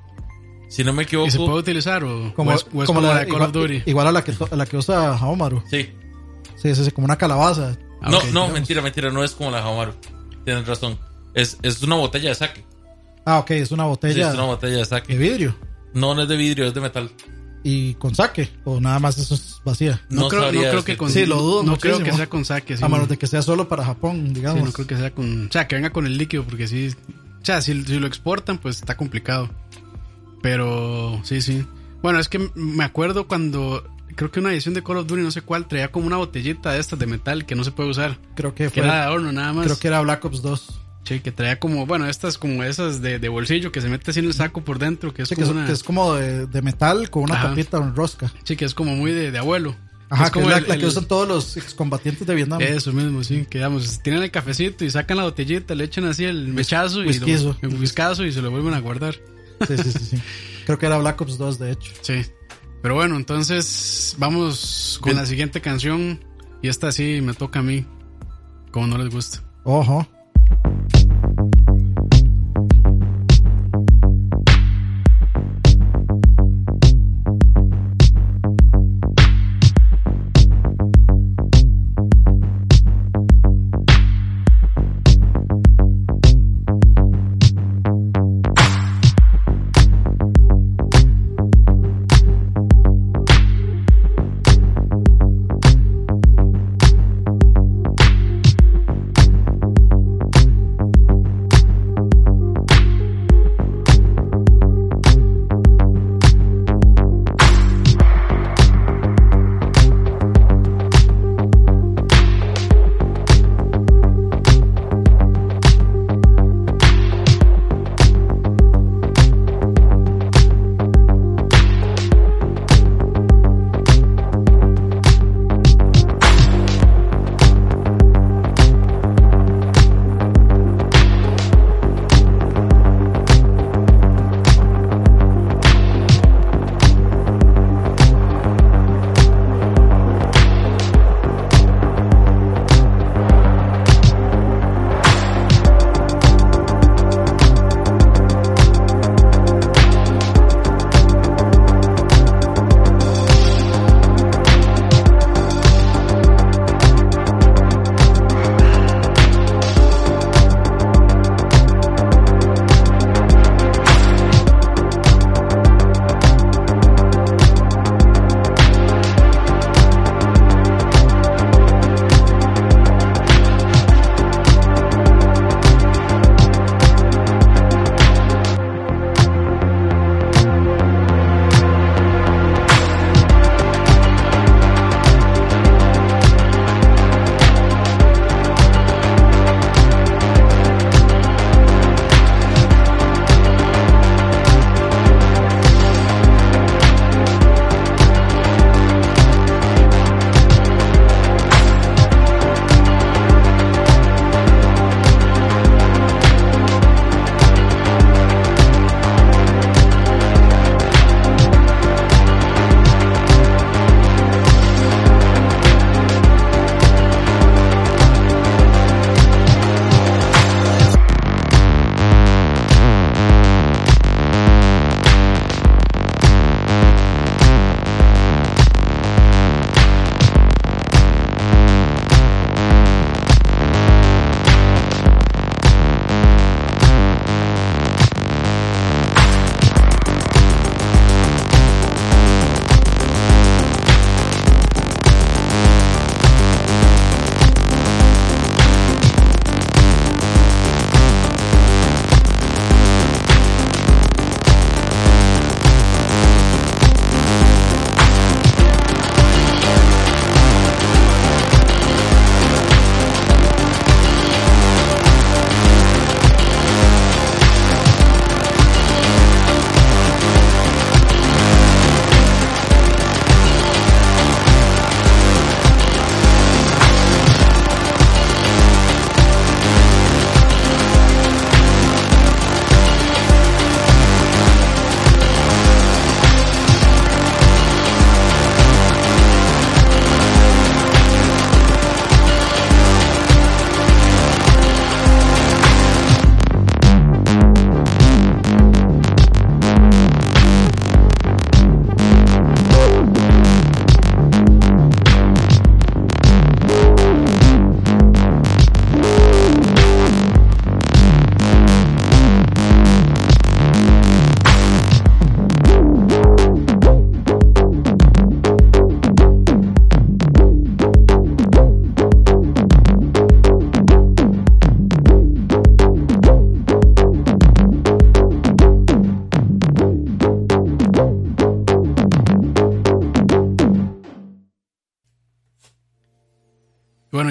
Si 0.68 0.84
no 0.84 0.92
me 0.92 1.04
equivoco. 1.04 1.28
¿Y 1.28 1.30
se 1.30 1.38
puede 1.38 1.52
utilizar 1.58 2.04
o, 2.04 2.34
Como, 2.34 2.50
o 2.50 2.54
es, 2.54 2.66
o 2.72 2.82
es 2.82 2.86
como, 2.86 3.00
la 3.00 3.14
de 3.20 3.20
Call 3.20 3.28
igual, 3.28 3.42
of 3.44 3.52
Duty? 3.52 3.82
igual 3.86 4.06
a 4.08 4.12
la 4.12 4.22
que, 4.24 4.32
a 4.50 4.56
la 4.56 4.66
que 4.66 4.76
usa 4.76 5.14
Haomaru. 5.16 5.62
Sí. 5.70 5.88
Sí, 6.60 6.74
sí, 6.74 6.84
sí, 6.84 6.90
como 6.90 7.04
una 7.06 7.16
calabaza. 7.16 7.76
Ah, 8.02 8.10
no, 8.10 8.18
no, 8.18 8.26
digamos. 8.26 8.52
mentira, 8.52 8.82
mentira. 8.82 9.10
No 9.10 9.22
es 9.24 9.32
como 9.32 9.50
la 9.50 9.58
Hamaru. 9.64 9.92
Tienes 10.44 10.66
razón. 10.66 10.98
Es, 11.34 11.58
es 11.62 11.82
una 11.82 11.96
botella 11.96 12.30
de 12.30 12.34
saque. 12.34 12.64
Ah, 13.24 13.38
ok, 13.38 13.50
es 13.52 13.70
una 13.70 13.84
Sí, 13.84 13.88
botella 13.88 14.28
es 14.28 14.34
una 14.34 14.44
botella 14.44 14.72
de 14.72 14.78
de 14.78 14.84
saque. 14.84 15.16
vidrio. 15.16 15.54
No, 15.94 16.14
no 16.14 16.22
es 16.22 16.28
de 16.28 16.36
vidrio, 16.36 16.66
es 16.66 16.74
de 16.74 16.80
metal. 16.80 17.10
Y 17.62 17.92
con 17.94 18.14
saque, 18.14 18.48
o 18.64 18.80
nada 18.80 18.98
más 18.98 19.18
eso 19.18 19.34
es 19.34 19.60
vacía. 19.64 20.00
No, 20.08 20.22
No 20.22 20.28
creo, 20.28 20.50
no 20.50 20.60
creo 20.60 20.82
que 20.84 20.96
con 20.96 21.10
Sí, 21.10 21.26
lo 21.26 21.36
dudo 21.36 21.62
No 21.62 21.76
creo 21.76 21.98
que 22.02 22.10
sea 22.12 22.26
con 22.28 22.46
saque. 22.46 22.76
sí, 22.78 22.82
a 22.82 22.88
menos 22.88 23.02
no. 23.02 23.06
de 23.08 23.18
que 23.18 23.26
sea 23.26 23.42
solo 23.42 23.68
para 23.68 23.84
Japón, 23.84 24.24
Sí, 24.28 24.32
digamos. 24.34 24.64
no 24.64 24.72
creo 24.72 24.86
que 24.86 24.96
sea 24.96 25.10
con. 25.14 25.48
O 25.48 25.52
sea, 25.52 25.68
que 25.68 25.74
venga 25.74 25.90
con 25.90 26.06
el 26.06 26.16
líquido, 26.16 26.44
porque 26.44 26.66
sí. 26.66 26.88
O 27.42 27.44
sea, 27.44 27.60
si, 27.60 27.84
si 27.84 27.98
lo 27.98 28.06
exportan, 28.06 28.56
pues 28.58 28.76
está 28.76 28.96
complicado. 28.96 29.50
Pero 30.42 31.20
sí, 31.24 31.42
sí. 31.42 31.66
Bueno, 32.02 32.18
es 32.18 32.28
que 32.28 32.50
me 32.54 32.84
acuerdo 32.84 33.26
cuando. 33.28 33.84
Creo 34.20 34.30
que 34.30 34.40
una 34.40 34.52
edición 34.52 34.74
de 34.74 34.82
Call 34.82 34.98
of 34.98 35.06
Duty, 35.06 35.22
no 35.22 35.30
sé 35.30 35.40
cuál, 35.40 35.66
traía 35.66 35.90
como 35.90 36.06
una 36.06 36.18
botellita 36.18 36.72
de 36.72 36.78
estas 36.78 36.98
de 36.98 37.06
metal 37.06 37.46
que 37.46 37.54
no 37.54 37.64
se 37.64 37.72
puede 37.72 37.88
usar. 37.88 38.18
Creo 38.36 38.54
que 38.54 38.64
Que 38.64 38.70
fue. 38.70 38.82
era 38.84 38.96
de 38.96 39.00
adorno 39.04 39.32
nada 39.32 39.54
más. 39.54 39.64
Creo 39.64 39.78
que 39.78 39.88
era 39.88 40.00
Black 40.02 40.22
Ops 40.26 40.42
2. 40.42 40.80
Sí, 41.04 41.20
que 41.20 41.32
traía 41.32 41.58
como, 41.58 41.86
bueno, 41.86 42.06
estas 42.06 42.36
como 42.36 42.62
esas 42.62 43.00
de, 43.00 43.18
de 43.18 43.28
bolsillo 43.30 43.72
que 43.72 43.80
se 43.80 43.88
mete 43.88 44.10
así 44.10 44.20
en 44.20 44.26
el 44.26 44.34
saco 44.34 44.60
por 44.62 44.78
dentro, 44.78 45.14
que 45.14 45.22
es 45.22 45.28
Sí, 45.30 45.34
que, 45.36 45.40
como 45.42 45.52
es, 45.52 45.56
una. 45.56 45.66
que 45.66 45.72
es 45.72 45.82
como 45.82 46.14
de, 46.16 46.46
de 46.46 46.60
metal 46.62 47.08
con 47.08 47.22
una 47.22 47.34
Ajá. 47.36 47.48
tapita 47.48 47.78
en 47.78 47.96
rosca. 47.96 48.30
Sí, 48.44 48.56
que 48.56 48.66
es 48.66 48.74
como 48.74 48.94
muy 48.94 49.10
de, 49.12 49.30
de 49.30 49.38
abuelo. 49.38 49.74
Ajá, 50.10 50.24
es 50.24 50.30
que 50.30 50.38
es 50.40 50.42
como 50.44 50.50
la, 50.50 50.58
el- 50.58 50.68
la 50.68 50.76
que 50.76 50.84
usan 50.86 51.06
todos 51.06 51.26
los 51.26 51.56
excombatientes 51.56 52.26
de 52.26 52.34
Vietnam. 52.34 52.60
Eso 52.60 52.92
mismo, 52.92 53.24
sí. 53.24 53.46
Que 53.48 53.56
digamos, 53.58 54.00
tienen 54.02 54.22
el 54.22 54.30
cafecito 54.30 54.84
y 54.84 54.90
sacan 54.90 55.16
la 55.16 55.22
botellita, 55.24 55.74
le 55.74 55.84
echan 55.84 56.04
así 56.04 56.24
el 56.26 56.48
mechazo 56.48 57.02
y 57.04 57.14
lo, 57.18 57.56
el 57.62 57.74
whiskazo 57.80 58.24
y 58.26 58.32
se 58.32 58.42
lo 58.42 58.50
vuelven 58.50 58.74
a 58.74 58.80
guardar. 58.80 59.14
Sí, 59.66 59.76
sí, 59.78 59.92
sí, 59.92 59.98
sí. 60.10 60.22
Creo 60.66 60.78
que 60.78 60.84
era 60.86 60.98
Black 60.98 61.18
Ops 61.22 61.38
2, 61.38 61.58
de 61.58 61.72
hecho. 61.72 61.92
Sí. 62.02 62.22
Pero 62.82 62.94
bueno, 62.94 63.16
entonces 63.16 64.16
vamos 64.18 64.98
con 65.00 65.10
Bien. 65.10 65.18
la 65.18 65.26
siguiente 65.26 65.60
canción. 65.60 66.20
Y 66.62 66.68
esta 66.68 66.92
sí 66.92 67.20
me 67.22 67.34
toca 67.34 67.60
a 67.60 67.62
mí. 67.62 67.86
Como 68.70 68.86
no 68.86 68.98
les 68.98 69.12
gusta. 69.12 69.42
Ojo. 69.64 70.06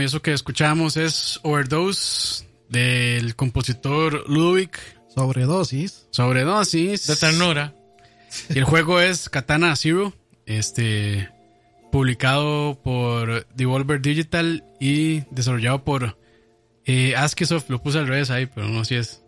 Eso 0.10 0.24
que 0.24 0.34
escuchamos 0.34 0.98
es 0.98 1.40
Overdose 1.44 2.48
del 2.68 3.36
compositor 3.36 4.28
Ludwig 4.28 4.72
Sobredosis. 5.14 6.08
Sobredosis. 6.10 7.06
De 7.06 7.16
ternura. 7.16 7.76
Y 8.50 8.58
el 8.58 8.64
juego 8.64 9.00
es 9.00 9.30
Katana 9.30 9.76
Zero, 9.76 10.16
este 10.48 11.30
publicado 11.92 12.82
por 12.84 13.46
Devolver 13.54 14.02
Digital 14.02 14.64
y 14.80 15.20
desarrollado 15.30 15.84
por 15.84 16.18
eh, 16.86 17.16
Askisoft. 17.16 17.70
Lo 17.70 17.80
puse 17.80 18.00
al 18.00 18.08
revés 18.08 18.32
ahí, 18.32 18.48
pero 18.48 18.68
no 18.68 18.84
sé 18.86 18.88
si 18.88 18.96
es 18.96 19.24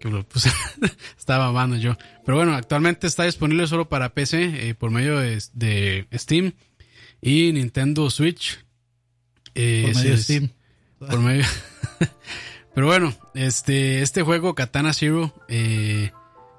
que 0.00 0.10
lo 0.10 0.28
puse. 0.28 0.50
Estaba 1.18 1.46
mamando 1.46 1.78
yo. 1.78 1.96
Pero 2.26 2.36
bueno, 2.36 2.54
actualmente 2.54 3.06
está 3.06 3.24
disponible 3.24 3.66
solo 3.66 3.88
para 3.88 4.12
PC 4.12 4.68
eh, 4.68 4.74
por 4.74 4.90
medio 4.90 5.18
de, 5.18 5.42
de 5.54 6.06
Steam 6.12 6.52
y 7.22 7.52
Nintendo 7.52 8.10
Switch. 8.10 8.58
Eh, 9.54 9.82
Por 9.86 9.94
medio 9.96 10.14
es- 10.14 10.24
Steam. 10.24 10.50
por 10.98 11.18
medio. 11.20 11.44
Pero 12.74 12.86
bueno, 12.86 13.12
este, 13.34 14.00
este 14.02 14.22
juego, 14.22 14.54
Katana 14.54 14.92
Zero, 14.92 15.34
eh, 15.48 16.10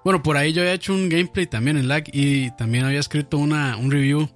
bueno, 0.03 0.21
por 0.23 0.35
ahí 0.37 0.51
yo 0.53 0.61
había 0.61 0.73
hecho 0.73 0.93
un 0.93 1.09
gameplay 1.09 1.47
también 1.47 1.77
en 1.77 1.87
lag 1.87 2.03
y 2.11 2.51
también 2.57 2.83
había 2.85 2.99
escrito 2.99 3.37
una, 3.37 3.77
un 3.77 3.91
review 3.91 4.29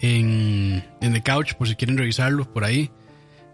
en, 0.00 0.84
en 1.00 1.12
The 1.12 1.22
Couch, 1.22 1.54
por 1.54 1.68
si 1.68 1.74
quieren 1.74 1.96
revisarlo 1.98 2.50
por 2.52 2.64
ahí. 2.64 2.90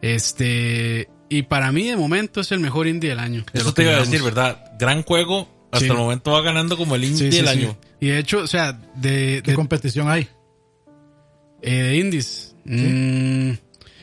Este, 0.03 1.09
y 1.29 1.43
para 1.43 1.73
mí 1.73 1.87
de 1.89 1.97
momento 1.97 2.41
es 2.41 2.53
el 2.53 2.61
mejor 2.61 2.87
indie 2.89 3.11
del 3.11 3.21
año. 3.21 3.45
de 3.53 3.61
Eso 3.61 3.73
te 3.73 3.83
que 3.85 3.89
iba 3.91 3.97
a 3.99 4.05
decir, 4.05 4.23
¿verdad? 4.23 4.73
Gran 4.79 5.03
juego. 5.03 5.49
Hasta 5.73 5.87
Sí. 5.87 5.91
el 5.91 5.97
momento 5.97 6.33
va 6.33 6.43
ganando 6.43 6.77
como 6.77 6.97
el 6.97 7.05
indie 7.05 7.31
Sí, 7.31 7.39
sí, 7.39 7.43
del 7.45 7.47
sí. 7.55 7.59
año. 7.65 7.79
Y 8.01 8.09
de 8.09 8.19
hecho, 8.19 8.39
o 8.41 8.47
sea, 8.47 8.73
de, 8.73 9.41
¿Qué 9.43 9.53
de, 9.53 9.55
competición 9.55 10.11
hay? 10.11 10.29
eh, 11.63 11.73
de 11.75 11.97
indies. 11.97 12.55
mm, 12.65 13.51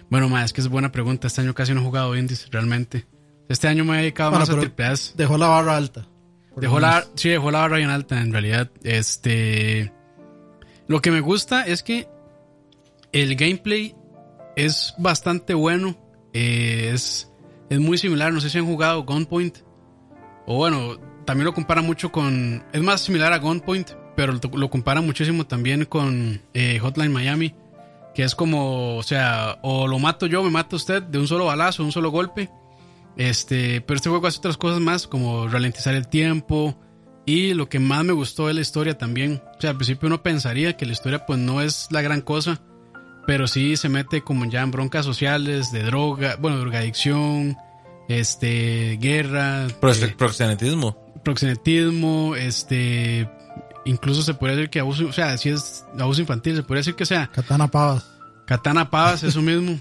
bueno, 0.09 0.29
más, 0.29 0.45
es 0.45 0.53
que 0.53 0.61
es 0.61 0.67
buena 0.67 0.91
pregunta. 0.91 1.27
Este 1.27 1.41
año 1.41 1.53
casi 1.53 1.73
no 1.73 1.81
he 1.81 1.83
jugado 1.83 2.15
indies, 2.15 2.47
realmente. 2.51 3.05
Este 3.47 3.67
año 3.67 3.85
me 3.85 3.97
he 3.97 4.01
dedicado 4.01 4.31
Bueno, 4.31 4.45
más 4.45 4.49
a 4.49 4.59
triple. 4.59 4.85
Dejó 5.15 5.37
la 5.37 5.47
barra 5.47 5.77
alta. 5.77 6.07
Dejó 6.57 6.79
la, 6.79 7.05
sí, 7.15 7.29
dejó 7.29 7.51
la 7.51 7.59
barra 7.59 7.77
bien 7.77 7.89
alta 7.89 8.21
en 8.21 8.31
realidad. 8.31 8.69
Este, 8.83 9.93
lo 10.87 11.01
que 11.01 11.11
me 11.11 11.21
gusta 11.21 11.65
es 11.65 11.83
que 11.83 12.07
el 13.11 13.35
gameplay 13.35 13.95
es 14.55 14.93
bastante 14.97 15.53
bueno. 15.53 15.95
eh, 16.33 16.91
es, 16.93 17.31
es 17.69 17.79
muy 17.79 17.97
similar. 17.97 18.33
No 18.33 18.41
sé 18.41 18.49
si 18.49 18.57
han 18.57 18.65
jugado 18.65 19.03
Gunpoint. 19.03 19.59
O 20.45 20.57
bueno, 20.57 20.97
también 21.25 21.45
lo 21.45 21.53
compara 21.53 21.81
mucho 21.81 22.11
con. 22.11 22.63
Es 22.73 22.81
más 22.81 23.01
similar 23.01 23.31
a 23.33 23.37
Gunpoint, 23.37 23.91
pero 24.15 24.33
lo, 24.33 24.39
lo 24.57 24.69
compara 24.69 25.01
muchísimo 25.01 25.45
también 25.45 25.85
con 25.85 26.41
eh, 26.53 26.79
Hotline 26.79 27.13
Miami. 27.13 27.55
Que 28.13 28.23
es 28.23 28.35
como, 28.35 28.97
o 28.97 29.03
sea, 29.03 29.59
o 29.61 29.87
lo 29.87 29.99
mato 29.99 30.25
yo, 30.25 30.43
me 30.43 30.49
mata 30.49 30.75
usted 30.75 31.03
de 31.03 31.19
un 31.19 31.27
solo 31.27 31.45
balazo, 31.45 31.83
de 31.83 31.87
un 31.87 31.91
solo 31.91 32.11
golpe. 32.11 32.49
Este, 33.17 33.81
pero 33.81 33.97
este 33.97 34.09
juego 34.09 34.27
hace 34.27 34.39
otras 34.39 34.57
cosas 34.57 34.79
más, 34.79 35.07
como 35.07 35.47
ralentizar 35.47 35.93
el 35.95 36.07
tiempo. 36.07 36.77
Y 37.25 37.53
lo 37.53 37.69
que 37.69 37.79
más 37.79 38.03
me 38.03 38.13
gustó 38.13 38.49
es 38.49 38.55
la 38.55 38.61
historia 38.61 38.97
también. 38.97 39.41
O 39.57 39.61
sea, 39.61 39.71
al 39.71 39.75
principio 39.75 40.07
uno 40.07 40.23
pensaría 40.23 40.75
que 40.75 40.85
la 40.85 40.93
historia 40.93 41.25
pues 41.25 41.37
no 41.37 41.61
es 41.61 41.87
la 41.91 42.01
gran 42.01 42.21
cosa. 42.21 42.61
Pero 43.27 43.47
sí 43.47 43.77
se 43.77 43.89
mete 43.89 44.21
como 44.21 44.45
ya 44.45 44.61
en 44.61 44.71
broncas 44.71 45.05
sociales, 45.05 45.71
de 45.71 45.83
droga, 45.83 46.37
bueno, 46.39 46.57
drogadicción, 46.57 47.57
este, 48.07 48.97
guerra, 48.99 49.67
eh, 49.67 50.15
Proxenetismo. 50.17 50.97
proxenetismo, 51.23 52.35
este, 52.35 53.29
incluso 53.85 54.21
se 54.21 54.33
podría 54.33 54.57
decir 54.57 54.69
que 54.69 54.79
abuso, 54.79 55.07
o 55.07 55.13
sea, 55.13 55.37
si 55.37 55.49
es 55.49 55.85
abuso 55.99 56.21
infantil, 56.21 56.55
se 56.55 56.63
podría 56.63 56.79
decir 56.79 56.95
que 56.95 57.05
sea 57.05 57.29
Katana 57.33 57.67
Pavas. 57.69 58.05
Katana 58.45 58.89
Pavas, 58.89 59.23
eso 59.23 59.41
mismo. 59.41 59.79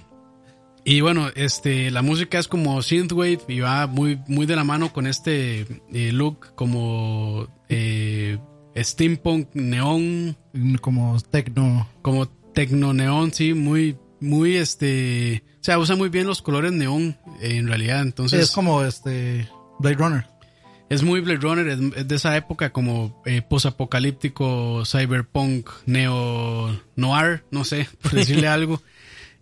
Y 0.84 1.00
bueno, 1.02 1.28
este, 1.34 1.90
la 1.90 2.02
música 2.02 2.38
es 2.38 2.48
como 2.48 2.80
synthwave 2.80 3.40
y 3.48 3.60
va 3.60 3.86
muy, 3.86 4.20
muy 4.26 4.46
de 4.46 4.56
la 4.56 4.64
mano 4.64 4.92
con 4.92 5.06
este 5.06 5.66
eh, 5.92 6.12
look 6.12 6.54
como 6.54 7.46
eh, 7.68 8.38
steampunk, 8.74 9.48
neón, 9.54 10.36
mm, 10.52 10.76
Como 10.76 11.20
tecno. 11.20 11.88
como 12.00 12.28
tecno 12.54 12.94
neón, 12.94 13.32
sí, 13.32 13.52
muy, 13.54 13.98
muy 14.20 14.56
este, 14.56 15.44
o 15.60 15.64
sea, 15.64 15.78
usa 15.78 15.94
muy 15.96 16.08
bien 16.08 16.26
los 16.26 16.40
colores 16.40 16.72
neón 16.72 17.18
eh, 17.40 17.56
en 17.56 17.68
realidad. 17.68 18.00
Entonces 18.00 18.40
es 18.40 18.50
como 18.52 18.82
este 18.82 19.48
Blade 19.80 19.96
Runner. 19.96 20.26
Es 20.90 21.02
muy 21.02 21.20
Blade 21.20 21.40
Runner, 21.40 21.68
es, 21.68 22.08
de 22.08 22.16
esa 22.16 22.36
época 22.36 22.72
como 22.72 23.22
eh, 23.26 23.42
posapocalíptico, 23.42 24.84
cyberpunk, 24.86 25.68
neo 25.86 26.80
noir, 26.96 27.44
no 27.50 27.64
sé, 27.64 27.88
por 28.02 28.12
decirle 28.12 28.48
algo. 28.48 28.82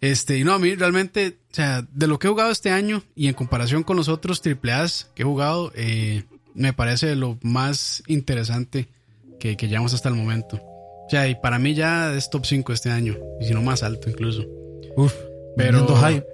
Este, 0.01 0.39
y 0.39 0.45
no, 0.45 0.53
a 0.53 0.59
mí 0.59 0.75
realmente, 0.75 1.39
o 1.51 1.55
sea, 1.55 1.87
de 1.91 2.07
lo 2.07 2.19
que 2.19 2.27
he 2.27 2.31
jugado 2.31 2.51
este 2.51 2.71
año 2.71 3.03
y 3.15 3.29
en 3.29 3.35
comparación 3.35 3.83
con 3.83 3.97
los 3.97 4.09
otros 4.09 4.43
AAAs 4.45 5.11
que 5.15 5.23
he 5.23 5.25
jugado, 5.25 5.73
eh, 5.75 6.25
me 6.55 6.73
parece 6.73 7.15
lo 7.17 7.39
más 7.43 8.03
interesante 8.07 8.89
que, 9.39 9.57
que 9.57 9.69
llevamos 9.69 9.95
hasta 9.95 10.09
el 10.09 10.15
momento. 10.17 10.61
O 11.07 11.09
sea, 11.09 11.29
y 11.29 11.37
para 11.37 11.59
mí 11.59 11.75
ya 11.75 12.13
es 12.13 12.29
top 12.29 12.45
5 12.45 12.73
este 12.73 12.91
año, 12.91 13.17
y 13.41 13.47
si 13.47 13.55
no 13.55 13.63
más 13.63 13.83
alto 13.83 14.11
incluso. 14.11 14.45
Uf. 14.97 15.15
Pero 15.57 15.87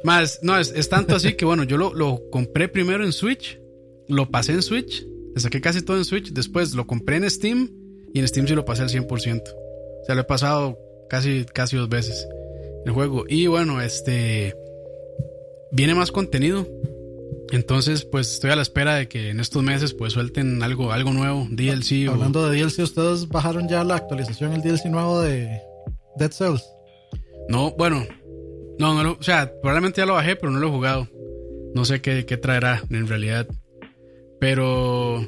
más, 0.02 0.40
no, 0.42 0.58
es, 0.58 0.72
es 0.74 0.88
tanto 0.88 1.14
así 1.14 1.34
que 1.34 1.44
bueno, 1.44 1.62
yo 1.62 1.76
lo, 1.76 1.94
lo 1.94 2.22
compré 2.30 2.68
primero 2.68 3.04
en 3.04 3.12
Switch, 3.12 3.60
lo 4.08 4.30
pasé 4.30 4.52
en 4.52 4.62
Switch, 4.62 5.06
le 5.34 5.40
saqué 5.40 5.60
casi 5.60 5.82
todo 5.82 5.96
en 5.96 6.04
Switch, 6.04 6.32
después 6.32 6.74
lo 6.74 6.86
compré 6.86 7.16
en 7.16 7.28
Steam 7.30 7.70
y 8.12 8.18
en 8.20 8.28
Steam 8.28 8.46
sí 8.46 8.54
lo 8.54 8.64
pasé 8.64 8.82
al 8.82 8.88
100%. 8.90 9.42
O 9.42 10.04
sea, 10.04 10.14
lo 10.14 10.20
he 10.22 10.24
pasado 10.24 10.78
casi, 11.08 11.44
casi 11.52 11.76
dos 11.76 11.88
veces 11.88 12.26
el 12.84 12.92
juego. 12.92 13.24
Y 13.28 13.46
bueno, 13.46 13.80
este 13.80 14.54
viene 15.70 15.94
más 15.94 16.10
contenido. 16.12 16.66
Entonces, 17.50 18.04
pues 18.06 18.32
estoy 18.32 18.50
a 18.50 18.56
la 18.56 18.62
espera 18.62 18.94
de 18.96 19.08
que 19.08 19.28
en 19.28 19.38
estos 19.38 19.62
meses 19.62 19.92
pues 19.92 20.14
suelten 20.14 20.62
algo, 20.62 20.90
algo 20.90 21.12
nuevo, 21.12 21.46
DLC 21.50 22.08
o 22.08 22.12
Hablando 22.12 22.48
de 22.48 22.56
DLC, 22.58 22.78
¿ustedes 22.82 23.28
bajaron 23.28 23.68
ya 23.68 23.84
la 23.84 23.96
actualización, 23.96 24.52
el 24.54 24.62
DLC 24.62 24.86
nuevo 24.86 25.20
de 25.20 25.60
Dead 26.16 26.30
Cells? 26.30 26.64
No, 27.48 27.72
bueno, 27.76 28.06
no, 28.78 28.94
no 28.94 29.02
lo- 29.04 29.18
o 29.18 29.22
sea, 29.22 29.52
probablemente 29.60 30.00
ya 30.00 30.06
lo 30.06 30.14
bajé, 30.14 30.34
pero 30.36 30.50
no 30.50 30.60
lo 30.60 30.68
he 30.68 30.70
jugado. 30.70 31.08
No 31.74 31.84
sé 31.84 32.00
qué, 32.00 32.24
qué 32.24 32.38
traerá 32.38 32.82
en 32.90 33.06
realidad. 33.06 33.46
Pero, 34.42 35.24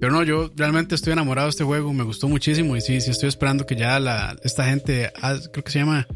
pero 0.00 0.10
no, 0.10 0.22
yo 0.22 0.50
realmente 0.56 0.94
estoy 0.94 1.12
enamorado 1.12 1.48
de 1.48 1.50
este 1.50 1.64
juego, 1.64 1.92
me 1.92 2.02
gustó 2.02 2.28
muchísimo 2.28 2.74
y 2.74 2.80
sí, 2.80 3.02
sí 3.02 3.10
estoy 3.10 3.28
esperando 3.28 3.66
que 3.66 3.76
ya 3.76 4.00
la, 4.00 4.34
esta 4.42 4.64
gente, 4.64 5.12
creo 5.52 5.62
que 5.62 5.70
se 5.70 5.80
llama 5.80 6.08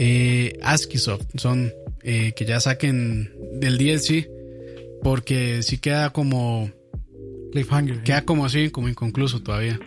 eh, 0.00 0.54
Askisoft, 0.64 1.26
son 1.36 1.72
eh, 2.02 2.32
que 2.34 2.44
ya 2.44 2.58
saquen 2.58 3.32
del 3.52 3.78
DLC, 3.78 4.28
porque 5.00 5.62
sí 5.62 5.78
queda 5.78 6.10
como, 6.10 6.72
Cliffhanger. 7.52 7.98
¿eh? 7.98 8.02
queda 8.04 8.24
como 8.24 8.44
así, 8.44 8.70
como 8.70 8.88
inconcluso 8.88 9.40
todavía. 9.40 9.78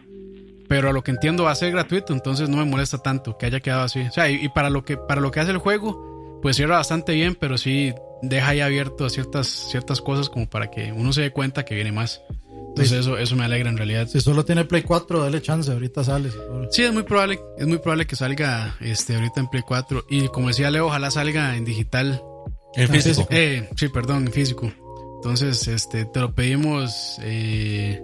Pero 0.69 0.87
a 0.87 0.93
lo 0.93 1.03
que 1.03 1.11
entiendo 1.11 1.43
va 1.43 1.51
a 1.51 1.55
ser 1.55 1.73
gratuito, 1.73 2.13
entonces 2.13 2.47
no 2.47 2.55
me 2.55 2.63
molesta 2.63 2.99
tanto 2.99 3.37
que 3.37 3.47
haya 3.47 3.59
quedado 3.59 3.81
así. 3.81 3.99
O 3.99 4.11
sea, 4.11 4.29
y, 4.29 4.35
y 4.35 4.47
para 4.47 4.69
lo 4.69 4.85
que 4.85 4.95
para 4.95 5.19
lo 5.19 5.31
que 5.31 5.41
hace 5.41 5.51
el 5.51 5.57
juego, 5.57 6.39
pues 6.41 6.55
cierra 6.55 6.77
bastante 6.77 7.11
bien, 7.11 7.35
pero 7.35 7.57
sí 7.57 7.93
deja 8.21 8.49
ahí 8.49 8.59
abierto 8.61 9.09
ciertas 9.09 9.47
ciertas 9.47 10.01
cosas 10.01 10.29
como 10.29 10.49
para 10.49 10.69
que 10.71 10.91
uno 10.91 11.11
se 11.13 11.21
dé 11.21 11.31
cuenta 11.31 11.65
que 11.65 11.75
viene 11.75 11.91
más. 11.91 12.21
Entonces 12.69 12.89
Sí. 12.89 12.95
eso 12.99 13.17
eso 13.17 13.35
me 13.35 13.43
alegra 13.43 13.69
en 13.69 13.77
realidad. 13.77 14.07
Si 14.07 14.21
solo 14.21 14.45
tiene 14.45 14.63
Play 14.65 14.83
4, 14.83 15.23
dale 15.23 15.41
chance, 15.41 15.71
ahorita 15.71 16.03
sale. 16.03 16.29
Sí, 16.71 16.83
es 16.83 16.93
muy 16.93 17.03
probable, 17.03 17.39
es 17.57 17.67
muy 17.67 17.79
probable 17.79 18.05
que 18.07 18.15
salga 18.15 18.77
este 18.79 19.15
ahorita 19.15 19.41
en 19.41 19.47
Play 19.47 19.63
4 19.67 20.05
y 20.09 20.27
como 20.29 20.47
decía 20.47 20.71
Leo, 20.71 20.87
ojalá 20.87 21.11
salga 21.11 21.55
en 21.57 21.65
digital. 21.65 22.21
En 22.75 22.87
físico. 22.87 23.27
Eh, 23.29 23.67
sí, 23.75 23.89
perdón, 23.89 24.27
en 24.27 24.31
físico. 24.31 24.71
Entonces, 25.17 25.67
este 25.67 26.05
te 26.05 26.19
lo 26.21 26.33
pedimos 26.33 27.17
eh, 27.21 28.01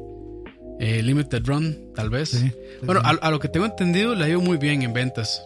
eh, 0.79 1.01
limited 1.01 1.41
run, 1.45 1.93
tal 1.95 2.09
vez. 2.09 2.29
Sí. 2.31 2.51
Bueno, 2.83 2.99
a, 3.03 3.11
a 3.11 3.31
lo 3.31 3.39
que 3.39 3.47
tengo 3.47 3.65
entendido, 3.65 4.13
le 4.13 4.25
ha 4.25 4.29
ido 4.29 4.41
muy 4.41 4.57
bien 4.57 4.81
en 4.83 4.91
ventas. 4.93 5.41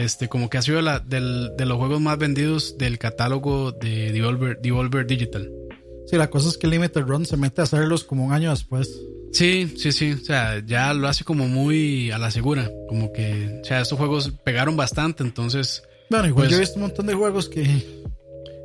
Este, 0.00 0.28
como 0.28 0.48
que 0.48 0.58
ha 0.58 0.62
sido 0.62 0.80
la, 0.82 0.98
del, 1.00 1.50
de 1.56 1.66
los 1.66 1.76
juegos 1.78 2.00
más 2.00 2.16
vendidos 2.18 2.76
del 2.78 2.98
catálogo 2.98 3.72
de 3.72 4.12
Devolver, 4.12 4.58
Devolver 4.62 5.06
Digital. 5.06 5.50
Sí, 6.06 6.16
la 6.16 6.28
cosa 6.30 6.48
es 6.48 6.56
que 6.58 6.66
Limited 6.66 7.02
Run 7.02 7.24
se 7.26 7.36
mete 7.36 7.60
a 7.60 7.64
hacerlos 7.64 8.04
como 8.04 8.24
un 8.24 8.32
año 8.32 8.50
después. 8.50 9.00
Sí, 9.32 9.72
sí, 9.76 9.92
sí. 9.92 10.12
O 10.12 10.24
sea, 10.24 10.60
ya 10.66 10.92
lo 10.94 11.06
hace 11.06 11.22
como 11.24 11.46
muy 11.46 12.10
a 12.10 12.18
la 12.18 12.30
segura. 12.32 12.68
Como 12.88 13.12
que, 13.12 13.60
o 13.62 13.64
sea, 13.64 13.80
estos 13.80 13.96
juegos 13.98 14.32
pegaron 14.44 14.76
bastante, 14.76 15.22
entonces, 15.22 15.82
Bueno, 16.08 16.26
igual 16.26 16.46
Pues- 16.46 16.50
yo 16.50 16.56
he 16.56 16.60
visto 16.60 16.74
un 16.76 16.82
montón 16.82 17.06
de 17.06 17.14
juegos 17.14 17.48
que 17.48 17.64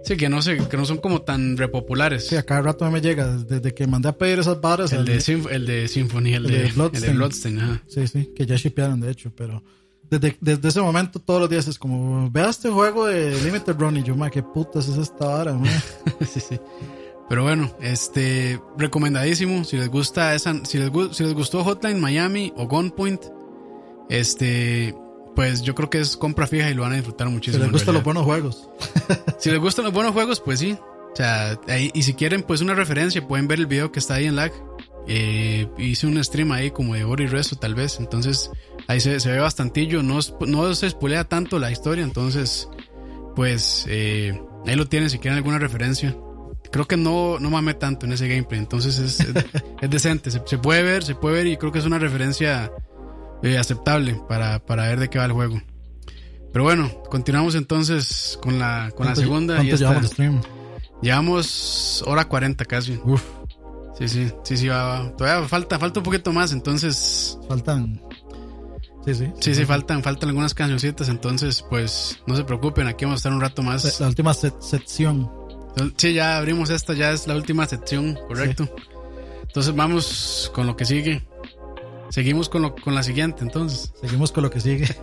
sí, 0.04 0.18
que 0.18 0.30
no 0.30 0.42
sé, 0.42 0.58
que 0.58 0.78
no 0.78 0.86
son 0.86 0.98
como 0.98 1.22
tan 1.22 1.58
repopulares. 1.58 2.26
sí, 2.28 2.36
a 2.36 2.42
cada 2.44 2.62
rato 2.62 2.90
me 2.90 3.02
llega. 3.02 3.28
Desde 3.38 3.74
que 3.76 3.86
mandé 3.86 4.10
a 4.10 4.18
pedir 4.18 4.40
esas 4.40 4.60
varas. 4.60 4.92
el, 4.94 5.00
al- 5.00 5.06
de 5.06 5.14
el 5.52 5.66
de 5.68 5.88
Symphony, 5.88 6.34
el, 6.34 6.46
el 6.46 6.52
de, 6.52 6.58
de 7.00 7.10
el 7.12 7.60
ajá. 7.60 7.84
Sí, 7.88 8.08
sí, 8.08 8.32
que 8.36 8.46
ya 8.48 8.56
shipearon 8.56 9.00
de 9.02 9.12
hecho, 9.12 9.32
pero 9.36 9.64
desde, 10.10 10.38
desde 10.42 10.68
ese 10.70 10.82
momento 10.82 11.20
todos 11.20 11.42
los 11.42 11.50
días 11.50 11.68
es 11.68 11.78
como, 11.80 12.30
vea 12.32 12.50
este 12.50 12.70
juego 12.70 13.06
de 13.08 13.40
Limited 13.42 13.76
Run 13.78 13.98
y 13.98 14.04
yo, 14.04 14.16
ma, 14.16 14.30
qué 14.30 14.44
putas 14.44 14.88
es 14.88 14.98
esta 14.98 15.26
vara, 15.26 15.54
ma?" 15.54 15.68
sí, 16.32 16.40
sí. 16.40 16.60
Pero 17.28 17.42
bueno, 17.44 17.72
este 17.82 18.62
recomendadísimo. 18.78 19.64
Si 19.64 19.78
les 19.78 19.90
gusta 19.90 20.36
esa, 20.36 20.64
si 20.64 20.78
les, 20.78 20.92
si 21.18 21.24
les 21.24 21.34
gustó 21.34 21.64
Hotline 21.64 22.00
Miami 22.00 22.54
o 22.56 22.68
Gunpoint, 22.68 23.22
este 24.10 24.96
pues 25.36 25.62
yo 25.64 25.76
creo 25.76 25.90
que 25.90 26.00
es 26.00 26.16
compra 26.16 26.48
fija 26.48 26.70
y 26.70 26.74
lo 26.74 26.84
van 26.84 26.94
a 26.94 26.96
disfrutar 26.96 27.28
Si 27.28 27.34
muchísimo. 27.34 27.64
les 27.64 27.68
en 27.68 27.74
gustan 27.74 27.94
los 27.96 28.04
buenos 28.04 28.24
juegos. 28.24 28.70
Si 29.40 29.50
les 29.52 29.60
gustan 29.60 29.86
los 29.86 29.94
buenos 29.94 30.14
juegos, 30.14 30.40
pues 30.40 30.60
sí. 30.60 30.78
O 31.14 31.16
sea, 31.16 31.60
ahí- 31.68 31.92
y 31.94 32.04
si 32.04 32.14
quieren 32.14 32.42
pues 32.44 32.62
una 32.62 32.74
referencia, 32.74 33.28
pueden 33.28 33.48
ver 33.48 33.60
el 33.60 33.66
video 33.68 33.92
que 33.92 34.00
está 34.00 34.16
ahí 34.16 34.26
en 34.28 34.36
lag. 34.38 34.52
Eh, 35.08 35.68
hice 35.78 36.08
un 36.08 36.24
stream 36.24 36.52
ahí 36.52 36.72
como 36.72 36.94
de 36.96 37.04
hora 37.04 37.24
y 37.24 37.28
resto 37.28 37.58
tal 37.58 37.76
vez. 37.76 38.00
Entonces 38.00 38.50
ahí 38.88 39.00
se, 39.00 39.20
se 39.20 39.32
ve 39.32 39.40
bastantillo. 39.40 40.04
No, 40.04 40.20
no 40.48 40.74
se 40.76 40.88
espolea 40.88 41.24
tanto 41.26 41.60
la 41.60 41.72
historia. 41.72 42.04
Entonces, 42.04 42.68
pues 43.36 43.86
eh, 43.88 44.40
ahí 44.66 44.76
lo 44.76 44.88
tienen 44.88 45.10
si 45.10 45.20
quieren 45.20 45.38
alguna 45.38 45.60
referencia. 45.60 46.16
Creo 46.72 46.88
que 46.88 46.98
no, 46.98 47.40
no 47.40 47.50
mame 47.50 47.74
tanto 47.74 48.06
en 48.06 48.14
ese 48.14 48.28
gameplay. 48.28 48.60
Entonces 48.60 48.98
es, 49.00 49.20
es, 49.20 49.28
es 49.82 49.90
decente. 49.90 50.32
Se, 50.32 50.42
se 50.46 50.58
puede 50.58 50.84
ver, 50.84 51.04
se 51.04 51.16
puede 51.16 51.36
ver 51.36 51.48
y 51.48 51.58
creo 51.58 51.72
que 51.72 51.80
es 51.80 51.86
una 51.86 52.00
referencia 52.00 52.72
eh, 53.44 53.58
aceptable 53.58 54.20
para, 54.28 54.60
para 54.66 54.88
ver 54.88 55.00
de 55.00 55.10
qué 55.10 55.18
va 55.20 55.26
el 55.26 55.32
juego. 55.34 55.62
Pero 56.52 56.64
bueno, 56.64 56.90
continuamos 57.10 57.56
entonces 57.56 58.40
con 58.42 58.58
la, 58.60 58.92
con 58.96 59.06
la 59.06 59.14
¿Cuánto- 59.14 59.22
segunda. 59.22 59.54
y 59.56 59.58
¿Cuánto 59.58 59.74
esta- 59.76 59.86
llevamos 59.86 60.02
de 60.04 60.08
stream? 60.08 60.42
Llevamos 61.02 62.04
hora 62.08 62.26
40 62.26 62.66
casi. 62.66 63.00
Uf, 63.04 63.22
Sí, 64.00 64.08
sí, 64.10 64.28
sí, 64.44 64.58
sí, 64.58 64.68
va, 64.68 64.84
va. 65.04 65.16
Todavía 65.16 65.48
falta, 65.48 65.80
falta 65.80 66.00
un 66.02 66.04
poquito 66.04 66.34
más, 66.34 66.52
entonces. 66.52 67.38
faltan. 67.48 68.02
Sí, 69.06 69.14
sí. 69.14 69.32
Sí, 69.40 69.54
sí, 69.56 69.66
faltan, 69.66 70.02
faltan 70.02 70.30
algunas 70.30 70.54
cancioncitas, 70.56 71.10
entonces, 71.10 71.64
pues, 71.70 72.20
no 72.26 72.36
se 72.36 72.44
preocupen, 72.44 72.88
aquí 72.88 73.06
vamos 73.06 73.18
a 73.18 73.20
estar 73.20 73.34
un 73.34 73.42
rato 73.42 73.62
más. 73.62 74.00
La 74.00 74.08
última 74.08 74.34
se- 74.34 74.54
sección. 74.60 75.32
Sí, 75.98 76.14
ya 76.14 76.38
abrimos 76.38 76.70
esta, 76.70 76.94
ya 76.94 77.12
es 77.12 77.28
la 77.28 77.36
última 77.36 77.68
sección, 77.68 78.18
correcto. 78.28 78.68
Entonces 79.44 79.76
vamos 79.76 80.52
con 80.56 80.66
lo 80.68 80.76
que 80.76 80.86
sigue. 80.86 81.26
Seguimos 82.10 82.50
con, 82.50 82.62
lo, 82.64 82.76
con 82.76 82.96
la 82.96 83.04
siguiente, 83.04 83.44
entonces. 83.44 83.94
Seguimos 84.02 84.32
con 84.32 84.44
lo 84.44 84.50
que 84.50 84.60
sigue. 84.60 84.88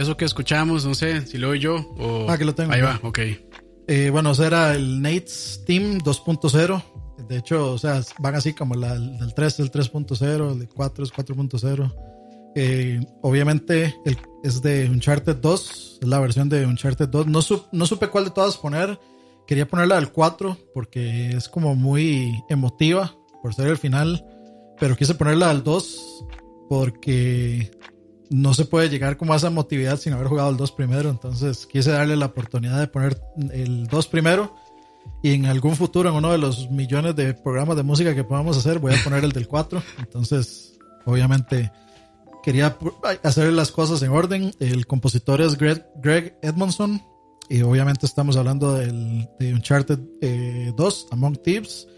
eso 0.00 0.16
que 0.16 0.24
escuchamos, 0.24 0.84
no 0.84 0.94
sé 0.94 1.26
si 1.26 1.38
lo 1.38 1.50
oí 1.50 1.58
yo 1.60 1.76
o. 1.98 2.26
Ah, 2.28 2.36
que 2.38 2.44
lo 2.44 2.54
tengo. 2.54 2.72
Ahí 2.72 2.80
va, 2.80 2.98
ok. 3.02 3.18
Eh, 3.88 4.10
bueno, 4.10 4.30
ese 4.32 4.46
era 4.46 4.74
el 4.74 5.00
Nate's 5.02 5.62
Team 5.66 5.98
2.0. 5.98 6.82
De 7.28 7.36
hecho, 7.38 7.72
o 7.72 7.78
sea, 7.78 8.00
van 8.18 8.34
así 8.34 8.52
como 8.54 8.74
la, 8.74 8.94
el 8.94 9.18
del 9.18 9.34
3 9.34 9.52
es 9.54 9.60
el 9.60 9.70
3.0, 9.70 10.52
el 10.52 10.58
de 10.60 10.68
4 10.68 11.04
es 11.04 11.12
4.0. 11.12 11.94
Eh, 12.56 13.00
obviamente 13.22 13.94
el- 14.04 14.18
es 14.42 14.60
de 14.62 14.88
Uncharted 14.90 15.36
2, 15.36 15.98
es 16.02 16.08
la 16.08 16.18
versión 16.18 16.48
de 16.48 16.66
Uncharted 16.66 17.08
2. 17.08 17.26
No, 17.26 17.40
sup- 17.40 17.66
no 17.72 17.86
supe 17.86 18.08
cuál 18.08 18.24
de 18.24 18.30
todas 18.30 18.56
poner. 18.56 18.98
Quería 19.46 19.66
ponerla 19.68 19.96
del 19.96 20.10
4 20.12 20.56
porque 20.74 21.30
es 21.30 21.48
como 21.48 21.74
muy 21.74 22.42
emotiva 22.48 23.14
por 23.42 23.54
ser 23.54 23.66
el 23.68 23.76
final. 23.78 24.24
Pero 24.78 24.96
quise 24.96 25.14
ponerla 25.14 25.48
del 25.48 25.62
2 25.62 26.24
porque 26.68 27.70
no 28.30 28.54
se 28.54 28.64
puede 28.64 28.88
llegar 28.88 29.16
como 29.16 29.32
a 29.32 29.36
esa 29.36 29.48
emotividad 29.48 29.98
sin 29.98 30.12
haber 30.12 30.28
jugado 30.28 30.50
el 30.50 30.56
2 30.56 30.72
primero. 30.72 31.10
Entonces 31.10 31.66
quise 31.66 31.90
darle 31.90 32.16
la 32.16 32.26
oportunidad 32.26 32.78
de 32.78 32.86
poner 32.86 33.20
el 33.52 33.86
2 33.88 34.06
primero. 34.06 34.54
Y 35.22 35.34
en 35.34 35.46
algún 35.46 35.76
futuro, 35.76 36.08
en 36.08 36.14
uno 36.14 36.30
de 36.30 36.38
los 36.38 36.70
millones 36.70 37.16
de 37.16 37.34
programas 37.34 37.76
de 37.76 37.82
música 37.82 38.14
que 38.14 38.24
podamos 38.24 38.56
hacer, 38.56 38.78
voy 38.78 38.94
a 38.94 39.02
poner 39.02 39.24
el 39.24 39.32
del 39.32 39.48
4. 39.48 39.82
Entonces, 39.98 40.78
obviamente, 41.04 41.72
quería 42.42 42.78
hacer 43.22 43.52
las 43.52 43.72
cosas 43.72 44.00
en 44.02 44.12
orden. 44.12 44.52
El 44.60 44.86
compositor 44.86 45.40
es 45.40 45.58
Greg, 45.58 45.84
Greg 45.96 46.38
Edmondson. 46.40 47.02
Y 47.48 47.62
obviamente 47.62 48.06
estamos 48.06 48.36
hablando 48.36 48.74
del, 48.74 49.28
de 49.40 49.52
Uncharted 49.52 49.98
eh, 50.20 50.72
2, 50.76 51.08
Among 51.10 51.36
Thieves. 51.42 51.88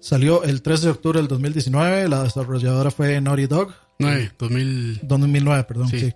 Salió 0.00 0.42
el 0.44 0.60
13 0.60 0.84
de 0.84 0.90
octubre 0.90 1.18
del 1.18 1.28
2019. 1.28 2.08
La 2.08 2.24
desarrolladora 2.24 2.90
fue 2.90 3.18
Naughty 3.20 3.46
Dog. 3.46 3.72
9, 3.98 4.32
2000. 4.38 5.00
2009, 5.02 5.64
perdón, 5.64 5.88
Sí. 5.88 6.00
sí. 6.00 6.14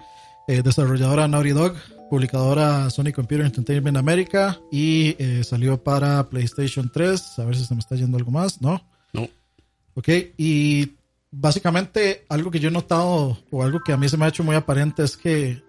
Eh, 0.49 0.63
desarrolladora 0.63 1.29
Naughty 1.29 1.51
Dog, 1.51 1.75
publicadora 2.11 2.91
Sony 2.91 3.13
Computer 3.15 3.47
Entertainment 3.47 3.97
America 3.97 4.61
y 4.71 5.15
eh, 5.19 5.43
salió 5.45 5.83
para 5.83 6.29
PlayStation 6.29 6.91
3. 6.93 7.39
A 7.39 7.45
ver 7.45 7.57
si 7.57 7.65
se 7.65 7.75
me 7.75 7.81
está 7.81 7.95
yendo 7.97 8.17
algo 8.19 8.31
más, 8.31 8.61
¿no? 8.61 8.83
No. 9.13 9.29
Ok, 9.95 10.09
y 10.37 10.93
básicamente 11.31 12.25
algo 12.29 12.51
que 12.51 12.59
yo 12.61 12.69
he 12.69 12.73
notado 12.73 13.39
o 13.51 13.63
algo 13.63 13.81
que 13.85 13.93
a 13.93 13.97
mí 13.97 14.09
se 14.09 14.17
me 14.17 14.25
ha 14.25 14.29
hecho 14.29 14.43
muy 14.45 14.57
aparente 14.57 15.03
es 15.05 15.17
que 15.17 15.63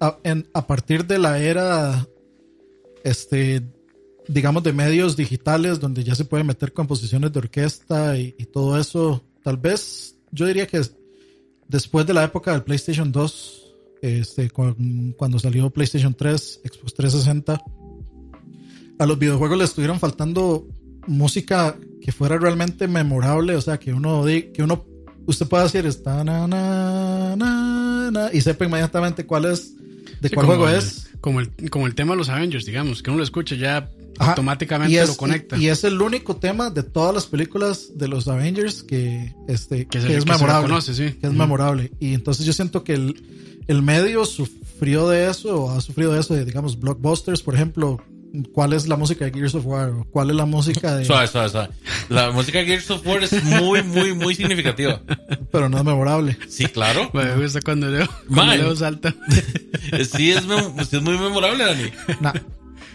a, 0.00 0.16
en- 0.22 0.48
a 0.54 0.66
partir 0.66 1.04
de 1.06 1.18
la 1.18 1.38
era, 1.40 2.06
este, 3.04 3.62
digamos, 4.28 4.62
de 4.62 4.72
medios 4.72 5.16
digitales 5.16 5.80
donde 5.80 6.04
ya 6.04 6.14
se 6.14 6.24
puede 6.24 6.44
meter 6.44 6.72
composiciones 6.72 7.32
de 7.32 7.38
orquesta 7.40 8.16
y, 8.16 8.34
y 8.38 8.44
todo 8.46 8.78
eso, 8.78 9.24
tal 9.42 9.56
vez 9.56 10.16
yo 10.30 10.46
diría 10.46 10.66
que 10.66 10.80
después 11.68 12.06
de 12.06 12.14
la 12.14 12.24
época 12.24 12.52
del 12.52 12.62
PlayStation 12.62 13.12
2, 13.12 13.74
este, 14.02 14.50
con- 14.50 15.14
cuando 15.16 15.38
salió 15.38 15.70
PlayStation 15.70 16.14
3, 16.14 16.60
Xbox 16.64 16.94
360, 16.94 17.62
a 18.98 19.06
los 19.06 19.18
videojuegos 19.18 19.58
les 19.58 19.68
estuvieron 19.70 19.98
faltando 20.00 20.66
música 21.06 21.76
que 22.00 22.12
fuera 22.12 22.36
realmente 22.38 22.88
memorable, 22.88 23.54
o 23.56 23.60
sea, 23.60 23.78
que 23.78 23.92
uno, 23.92 24.24
que 24.24 24.62
uno, 24.62 24.84
usted 25.26 25.46
pueda 25.46 25.64
decir, 25.64 25.86
está 25.86 26.22
na, 26.24 26.46
na, 26.46 27.36
na, 27.36 28.10
na, 28.10 28.30
y 28.32 28.40
sepa 28.40 28.64
inmediatamente 28.64 29.24
cuál 29.26 29.46
es, 29.46 29.74
de 30.20 30.28
Sí, 30.28 30.34
cuál 30.34 30.46
juego 30.46 30.68
el- 30.68 30.76
es. 30.76 31.04
Como 31.20 31.40
el, 31.40 31.50
como 31.70 31.86
el 31.88 31.94
tema 31.96 32.12
de 32.12 32.18
los 32.18 32.28
Avengers, 32.28 32.64
digamos, 32.64 33.02
que 33.02 33.10
uno 33.10 33.18
lo 33.18 33.24
escucha 33.24 33.56
ya 33.56 33.90
Ajá, 34.18 34.30
automáticamente 34.32 34.92
y 34.94 34.98
es, 34.98 35.08
lo 35.08 35.16
conecta. 35.16 35.56
Y, 35.56 35.64
y 35.64 35.68
es 35.68 35.84
el 35.84 36.00
único 36.00 36.36
tema 36.36 36.70
de 36.70 36.82
todas 36.82 37.14
las 37.14 37.26
películas 37.26 37.90
de 37.96 38.08
los 38.08 38.28
Avengers 38.28 38.82
que, 38.82 39.34
este, 39.48 39.86
Que 39.86 39.98
es 39.98 40.26
memorable. 40.26 40.62
reconoce, 40.66 40.94
sí. 40.94 41.12
Que 41.20 41.26
es 41.26 41.32
memorable. 41.32 41.92
Y 42.00 42.14
entonces 42.14 42.44
yo 42.46 42.52
siento 42.52 42.84
que 42.84 42.94
el, 42.94 43.62
el 43.68 43.82
medio 43.82 44.24
sufrió 44.24 45.08
de 45.08 45.30
eso, 45.30 45.64
o 45.64 45.70
ha 45.70 45.80
sufrido 45.80 46.12
de 46.12 46.20
eso, 46.20 46.34
de, 46.34 46.44
digamos, 46.44 46.78
blockbusters, 46.78 47.42
por 47.42 47.54
ejemplo. 47.54 48.02
¿Cuál 48.52 48.74
es 48.74 48.86
la 48.86 48.98
música 48.98 49.24
de 49.24 49.30
Gears 49.32 49.54
of 49.54 49.64
War? 49.64 49.88
¿O 49.88 50.04
¿Cuál 50.04 50.28
es 50.28 50.36
la 50.36 50.44
música 50.44 50.96
de.? 50.96 51.04
Suave, 51.06 51.26
suave, 51.28 51.48
suave. 51.48 51.68
La 52.10 52.30
música 52.30 52.58
de 52.58 52.66
Gears 52.66 52.90
of 52.90 53.06
War 53.06 53.24
es 53.24 53.42
muy, 53.42 53.82
muy, 53.82 54.12
muy 54.12 54.34
significativa. 54.34 55.00
Pero 55.50 55.70
no 55.70 55.78
es 55.78 55.84
memorable. 55.84 56.36
Sí, 56.46 56.66
claro. 56.66 57.10
Me 57.14 57.34
gusta 57.36 57.60
cuando 57.62 57.88
Leo, 57.88 58.06
cuando. 58.32 58.54
Leo 58.54 58.76
salta. 58.76 59.14
Sí, 59.90 60.30
es, 60.30 60.42
sí 60.42 60.96
es 60.96 61.02
muy 61.02 61.18
memorable, 61.18 61.64
Dani. 61.64 61.90
Nah. 62.20 62.32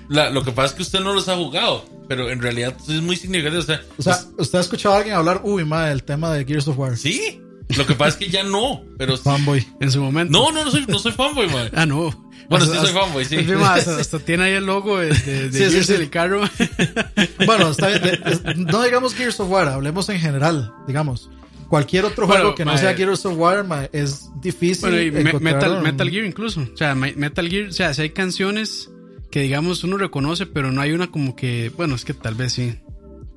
La- 0.10 0.30
lo 0.30 0.44
que 0.44 0.52
pasa 0.52 0.68
es 0.68 0.74
que 0.74 0.82
usted 0.84 1.00
no 1.00 1.14
los 1.14 1.28
ha 1.30 1.36
jugado, 1.36 1.86
pero 2.08 2.30
en 2.30 2.42
realidad 2.42 2.76
es 2.88 3.02
muy 3.02 3.16
significativo. 3.16 3.62
O 3.62 3.66
sea, 3.66 3.82
O 3.98 4.02
sea, 4.04 4.20
¿usted 4.38 4.58
ha 4.58 4.62
escuchado 4.62 4.96
a 4.96 4.98
alguien 5.00 5.16
hablar, 5.16 5.42
uy, 5.44 5.64
madre, 5.66 5.90
del 5.90 6.04
tema 6.04 6.32
de 6.34 6.46
Gears 6.46 6.68
of 6.68 6.78
War? 6.78 6.98
sí. 6.98 7.40
Lo 7.78 7.88
que 7.88 7.96
pasa 7.96 8.10
es 8.10 8.16
que 8.18 8.30
ya 8.30 8.44
no, 8.44 8.84
pero 9.00 9.16
sí. 9.18 9.24
Fanboy. 9.24 9.66
En 9.80 9.90
su 9.90 10.00
momento. 10.02 10.32
No, 10.32 10.52
no, 10.52 10.66
no 10.66 10.70
soy, 10.70 10.86
no 10.86 11.00
soy 11.00 11.12
fanboy, 11.14 11.48
man. 11.50 11.70
Ah, 11.74 11.86
no. 11.88 12.12
Bueno, 12.50 12.66
Hasta- 12.66 12.82
sí 12.82 12.86
soy 12.88 12.94
fanboy, 12.94 13.26
sí. 13.26 13.38
hasta, 13.64 13.98
hasta 14.00 14.20
tiene 14.20 14.44
ahí 14.44 14.52
el 14.54 14.66
logo 14.66 15.00
de, 15.00 15.08
de, 15.08 15.50
de 15.50 15.52
Sí, 15.58 15.66
sí, 15.66 15.72
Gears 15.72 15.86
sí. 15.88 15.94
el 15.94 16.10
carro. 16.12 16.42
Bueno, 17.46 17.70
está 17.72 17.88
bien. 17.88 18.02
de- 18.02 18.22
es- 18.26 18.58
no 18.58 18.84
digamos 18.84 19.16
Gears 19.16 19.40
of 19.40 19.50
War, 19.50 19.70
hablemos 19.70 20.08
en 20.10 20.20
general, 20.20 20.72
digamos. 20.88 21.30
Cualquier 21.70 22.06
otro 22.06 22.28
Bueno, 22.28 22.42
juego 22.44 22.56
que 22.56 22.66
no 22.66 22.78
sea 22.78 22.94
Gears 22.94 23.26
of 23.26 23.38
War 23.38 23.90
es 23.94 24.30
difícil. 24.42 24.90
Bueno, 24.90 25.02
y 25.02 25.10
me- 25.12 25.22
encontrar 25.22 25.42
Metal, 25.56 25.72
un- 25.78 25.84
Metal 25.84 26.10
Gear 26.10 26.26
incluso. 26.26 26.62
O 26.74 26.78
sea, 26.78 26.94
Me- 26.94 27.14
Metal 27.16 27.50
Gear, 27.50 27.70
o 27.70 27.74
sea, 27.74 27.94
si 27.94 28.04
hay 28.04 28.10
canciones 28.12 28.92
que 29.34 29.42
digamos 29.42 29.84
uno 29.84 29.98
reconoce, 29.98 30.46
pero 30.46 30.72
no 30.72 30.80
hay 30.80 30.92
una 30.92 31.08
como 31.10 31.36
que, 31.36 31.72
bueno, 31.76 31.96
es 31.96 32.06
que 32.06 32.14
tal 32.14 32.36
vez 32.36 32.54
sí. 32.54 32.80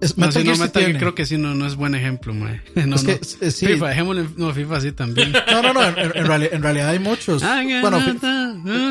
Es, 0.02 0.18
No, 0.18 0.26
Metal 0.26 0.44
no, 0.44 0.54
sí 0.54 0.70
Gear 0.74 0.98
creo 0.98 1.14
que 1.14 1.24
sí, 1.24 1.38
no, 1.38 1.54
no 1.54 1.66
es 1.66 1.74
buen 1.74 1.94
ejemplo, 1.94 2.34
mae. 2.34 2.60
No, 2.86 2.96
Es 2.96 3.02
que, 3.02 3.12
no. 3.14 3.46
eh, 3.46 3.50
sí. 3.50 3.66
FIFA, 3.66 3.88
dejémosle, 3.88 4.26
no, 4.36 4.52
FIFA 4.52 4.80
sí 4.82 4.92
también. 4.92 5.32
No, 5.50 5.62
no, 5.62 5.72
no, 5.72 5.82
en, 5.82 5.98
en 5.98 6.26
reali- 6.26 6.50
en 6.52 6.62
realidad 6.62 6.90
hay 6.90 6.98
muchos. 6.98 7.42
Ah, 7.42 7.62
bueno, 7.80 7.98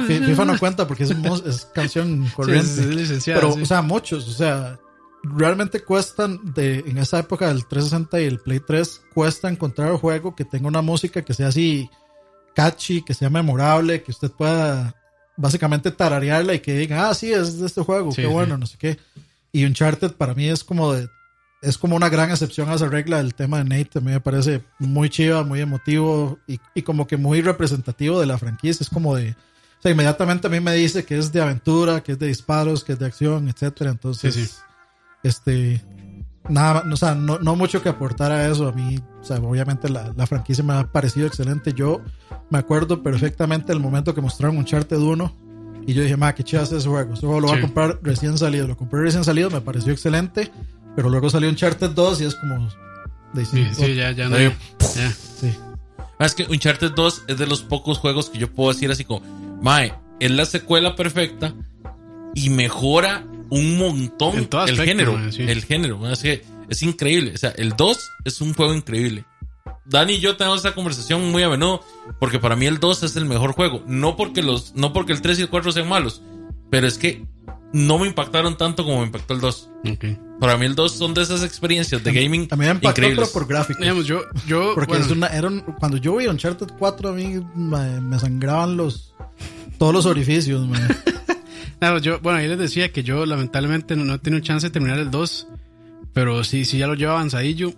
Fi- 0.07 0.19
FIFA 0.19 0.45
no 0.45 0.57
cuenta 0.57 0.87
porque 0.87 1.03
es, 1.03 1.11
es 1.45 1.65
canción 1.75 2.25
corriente. 2.35 2.65
Sí, 3.05 3.13
es- 3.13 3.23
Pero, 3.25 3.49
o 3.53 3.65
sea, 3.65 3.83
muchos, 3.83 4.27
o 4.27 4.31
sea, 4.33 4.79
realmente 5.21 5.81
cuestan 5.83 6.39
de, 6.55 6.79
en 6.87 6.97
esa 6.97 7.19
época 7.19 7.49
del 7.49 7.67
360 7.67 8.19
y 8.21 8.25
el 8.25 8.39
Play 8.39 8.61
3, 8.65 9.01
cuesta 9.13 9.47
encontrar 9.47 9.91
un 9.91 9.99
juego 9.99 10.35
que 10.35 10.43
tenga 10.43 10.67
una 10.67 10.81
música 10.81 11.21
que 11.23 11.35
sea 11.35 11.49
así 11.49 11.87
catchy, 12.55 13.03
que 13.03 13.13
sea 13.13 13.29
memorable, 13.29 14.01
que 14.01 14.09
usted 14.09 14.31
pueda 14.31 14.95
básicamente 15.37 15.91
tararearla 15.91 16.53
y 16.53 16.59
que 16.59 16.73
diga, 16.77 17.09
ah, 17.09 17.13
sí, 17.13 17.31
es 17.31 17.59
de 17.59 17.65
este 17.65 17.81
juego, 17.81 18.11
Sí, 18.11 18.21
qué 18.21 18.27
sí. 18.27 18.33
bueno, 18.33 18.57
no 18.57 18.65
sé 18.65 18.77
qué. 18.77 18.97
Y 19.51 19.65
Uncharted 19.65 20.11
para 20.13 20.33
mí 20.33 20.47
es 20.47 20.63
como 20.63 20.93
de, 20.93 21.07
es 21.61 21.77
como 21.77 21.95
una 21.95 22.09
gran 22.09 22.29
excepción 22.29 22.69
a 22.69 22.75
esa 22.75 22.87
regla 22.87 23.17
del 23.17 23.33
tema 23.33 23.57
de 23.57 23.63
Nate, 23.63 23.99
a 23.99 24.01
mí 24.01 24.11
me 24.11 24.21
parece 24.21 24.61
muy 24.79 25.09
chiva, 25.09 25.43
muy 25.43 25.61
emotivo 25.61 26.39
y, 26.47 26.59
y 26.73 26.81
como 26.81 27.07
que 27.07 27.17
muy 27.17 27.41
representativo 27.41 28.19
de 28.19 28.25
la 28.25 28.37
franquicia, 28.37 28.83
es 28.83 28.89
como 28.89 29.15
de, 29.15 29.31
o 29.31 29.81
sea, 29.81 29.91
inmediatamente 29.91 30.47
a 30.47 30.49
mí 30.49 30.59
me 30.59 30.73
dice 30.73 31.05
que 31.05 31.17
es 31.17 31.31
de 31.31 31.41
aventura, 31.41 32.01
que 32.01 32.13
es 32.13 32.19
de 32.19 32.27
disparos, 32.27 32.83
que 32.83 32.93
es 32.93 32.99
de 32.99 33.05
acción, 33.05 33.47
etcétera. 33.49 33.91
Entonces, 33.91 34.33
sí. 34.33 34.49
este, 35.23 35.81
nada, 36.49 36.83
más, 36.83 36.93
o 36.93 36.97
sea, 36.97 37.15
no, 37.15 37.39
no 37.39 37.55
mucho 37.55 37.81
que 37.81 37.89
aportar 37.89 38.31
a 38.31 38.47
eso. 38.47 38.67
A 38.67 38.71
mí, 38.71 38.99
o 39.21 39.23
sea, 39.23 39.37
obviamente 39.37 39.89
la, 39.89 40.13
la 40.15 40.27
franquicia 40.27 40.63
me 40.63 40.73
ha 40.73 40.87
parecido 40.91 41.27
excelente. 41.27 41.73
Yo 41.73 42.01
me 42.49 42.57
acuerdo 42.59 43.01
perfectamente 43.03 43.67
del 43.73 43.79
momento 43.79 44.13
que 44.13 44.21
mostraron 44.21 44.57
Uncharted 44.57 44.97
1 44.97 45.35
y 45.87 45.93
yo 45.93 46.01
dije, 46.03 46.17
ma, 46.17 46.33
qué 46.33 46.43
chido 46.43 46.63
es 46.63 46.71
ese 46.71 46.87
juego. 46.89 47.13
Ese 47.13 47.21
juego 47.25 47.39
lo 47.41 47.47
voy 47.47 47.57
Sí. 47.57 47.59
a 47.59 47.65
comprar 47.65 47.99
recién 48.01 48.37
salido. 48.37 48.67
Lo 48.67 48.75
compré 48.77 49.01
recién 49.01 49.23
salido, 49.23 49.49
me 49.49 49.61
pareció 49.61 49.91
excelente, 49.93 50.51
pero 50.95 51.09
luego 51.09 51.29
salió 51.29 51.49
Uncharted 51.49 51.91
2 51.91 52.21
y 52.21 52.25
es 52.25 52.35
como, 52.35 52.67
de, 53.33 53.45
Sí, 53.45 53.67
sí, 53.73 53.95
ya, 53.95 54.11
ya 54.11 54.29
no. 54.29 54.37
Ya. 54.39 54.51
sí. 55.11 55.53
Ah, 56.17 56.25
Es 56.25 56.33
que 56.33 56.43
Uncharted 56.49 56.91
2 56.93 57.23
es 57.27 57.37
de 57.37 57.45
los 57.45 57.61
pocos 57.61 57.97
juegos 57.99 58.29
que 58.29 58.37
yo 58.39 58.51
puedo 58.51 58.71
decir 58.71 58.89
así 58.89 59.03
como, 59.03 59.21
Mae, 59.61 59.93
es 60.19 60.31
la 60.31 60.45
secuela 60.45 60.95
perfecta 60.95 61.53
y 62.33 62.49
mejora 62.49 63.25
un 63.49 63.77
montón 63.77 64.37
En 64.37 64.45
todo 64.47 64.63
el 64.65 64.71
aspecto, 64.71 64.83
género. 64.91 65.13
mae, 65.17 65.31
sí. 65.31 65.43
El 65.43 65.63
género, 65.63 65.97
mae, 65.97 66.13
es 66.13 66.19
que 66.21 66.43
es 66.69 66.81
increíble. 66.83 67.31
O 67.33 67.37
sea, 67.37 67.51
el 67.51 67.75
2 67.75 67.99
es 68.25 68.41
un 68.41 68.53
juego 68.53 68.73
increíble. 68.73 69.25
Dani 69.85 70.13
y 70.13 70.19
yo 70.19 70.35
tenemos 70.35 70.57
esta 70.57 70.73
conversación 70.73 71.31
muy 71.31 71.43
a 71.43 71.49
menudo 71.49 71.83
porque 72.19 72.39
para 72.39 72.55
mí 72.55 72.65
el 72.65 72.79
2 72.79 73.03
es 73.03 73.15
el 73.15 73.25
mejor 73.25 73.51
juego. 73.53 73.83
No 73.87 74.15
porque, 74.15 74.41
los, 74.41 74.73
no 74.75 74.93
porque 74.93 75.13
el 75.13 75.21
3 75.21 75.39
y 75.39 75.41
el 75.43 75.49
4 75.49 75.71
sean 75.71 75.87
malos, 75.87 76.21
pero 76.71 76.87
es 76.87 76.97
que 76.97 77.23
no 77.71 77.99
me 77.99 78.07
impactaron 78.07 78.57
tanto 78.57 78.83
como 78.83 78.99
me 79.01 79.05
impactó 79.07 79.33
el 79.35 79.41
2. 79.41 79.69
Ok. 79.93 80.05
Para 80.39 80.57
mí 80.57 80.65
el 80.65 80.75
2 80.75 80.91
son 80.91 81.13
de 81.13 81.21
esas 81.21 81.43
experiencias 81.43 82.03
de 82.03 82.11
gaming 82.11 82.41
mí 82.41 82.47
me 82.57 82.65
impactó, 82.67 82.89
increíbles. 82.89 83.29
pero 83.29 83.33
por 83.33 83.47
gráficos. 83.47 83.81
Digamos, 83.81 84.05
yo, 84.07 84.21
yo, 84.47 84.73
Porque 84.73 84.89
bueno, 84.93 85.05
es 85.05 85.11
una, 85.11 85.27
era 85.27 85.47
un- 85.49 85.61
cuando 85.61 85.97
yo 85.97 86.15
vi 86.15 86.27
Uncharted 86.27 86.67
4 86.79 87.09
a 87.09 87.11
mí 87.13 87.39
me, 87.55 88.01
me 88.01 88.19
sangraban 88.19 88.75
los 88.77 89.13
todos 89.77 89.93
los 89.93 90.05
orificios. 90.07 90.65
man. 90.67 90.87
Claro, 91.85 91.99
yo, 91.99 92.19
bueno, 92.19 92.39
ahí 92.39 92.47
les 92.47 92.57
decía 92.57 92.91
que 92.91 93.03
yo 93.03 93.27
lamentablemente 93.27 93.95
no, 93.95 94.05
no 94.05 94.15
he 94.15 94.17
tenido 94.17 94.41
chance 94.41 94.65
de 94.65 94.71
terminar 94.71 94.97
el 94.97 95.11
2, 95.11 95.47
pero 96.13 96.43
sí, 96.43 96.65
sí 96.65 96.79
ya 96.79 96.87
lo 96.87 96.95
llevo 96.95 97.11
avanzadillo. 97.11 97.73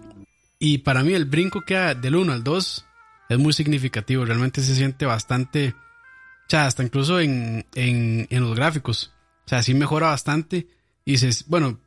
Y 0.59 0.77
para 0.77 1.03
mí 1.03 1.11
el 1.11 1.25
brinco 1.25 1.65
que 1.65 1.75
hay 1.75 1.95
del 1.95 2.15
1 2.15 2.31
al 2.31 2.41
2 2.41 2.85
es 3.27 3.38
muy 3.38 3.51
significativo, 3.51 4.23
realmente 4.23 4.61
se 4.61 4.75
siente 4.75 5.05
bastante, 5.05 5.75
o 5.75 6.45
sea, 6.47 6.67
hasta 6.67 6.84
incluso 6.84 7.19
en, 7.19 7.65
en, 7.75 8.27
en 8.29 8.43
los 8.43 8.55
gráficos, 8.55 9.11
o 9.45 9.49
sea, 9.49 9.61
sí 9.61 9.73
mejora 9.73 10.07
bastante. 10.07 10.69
Y 11.03 11.17
se, 11.17 11.43
bueno, 11.47 11.77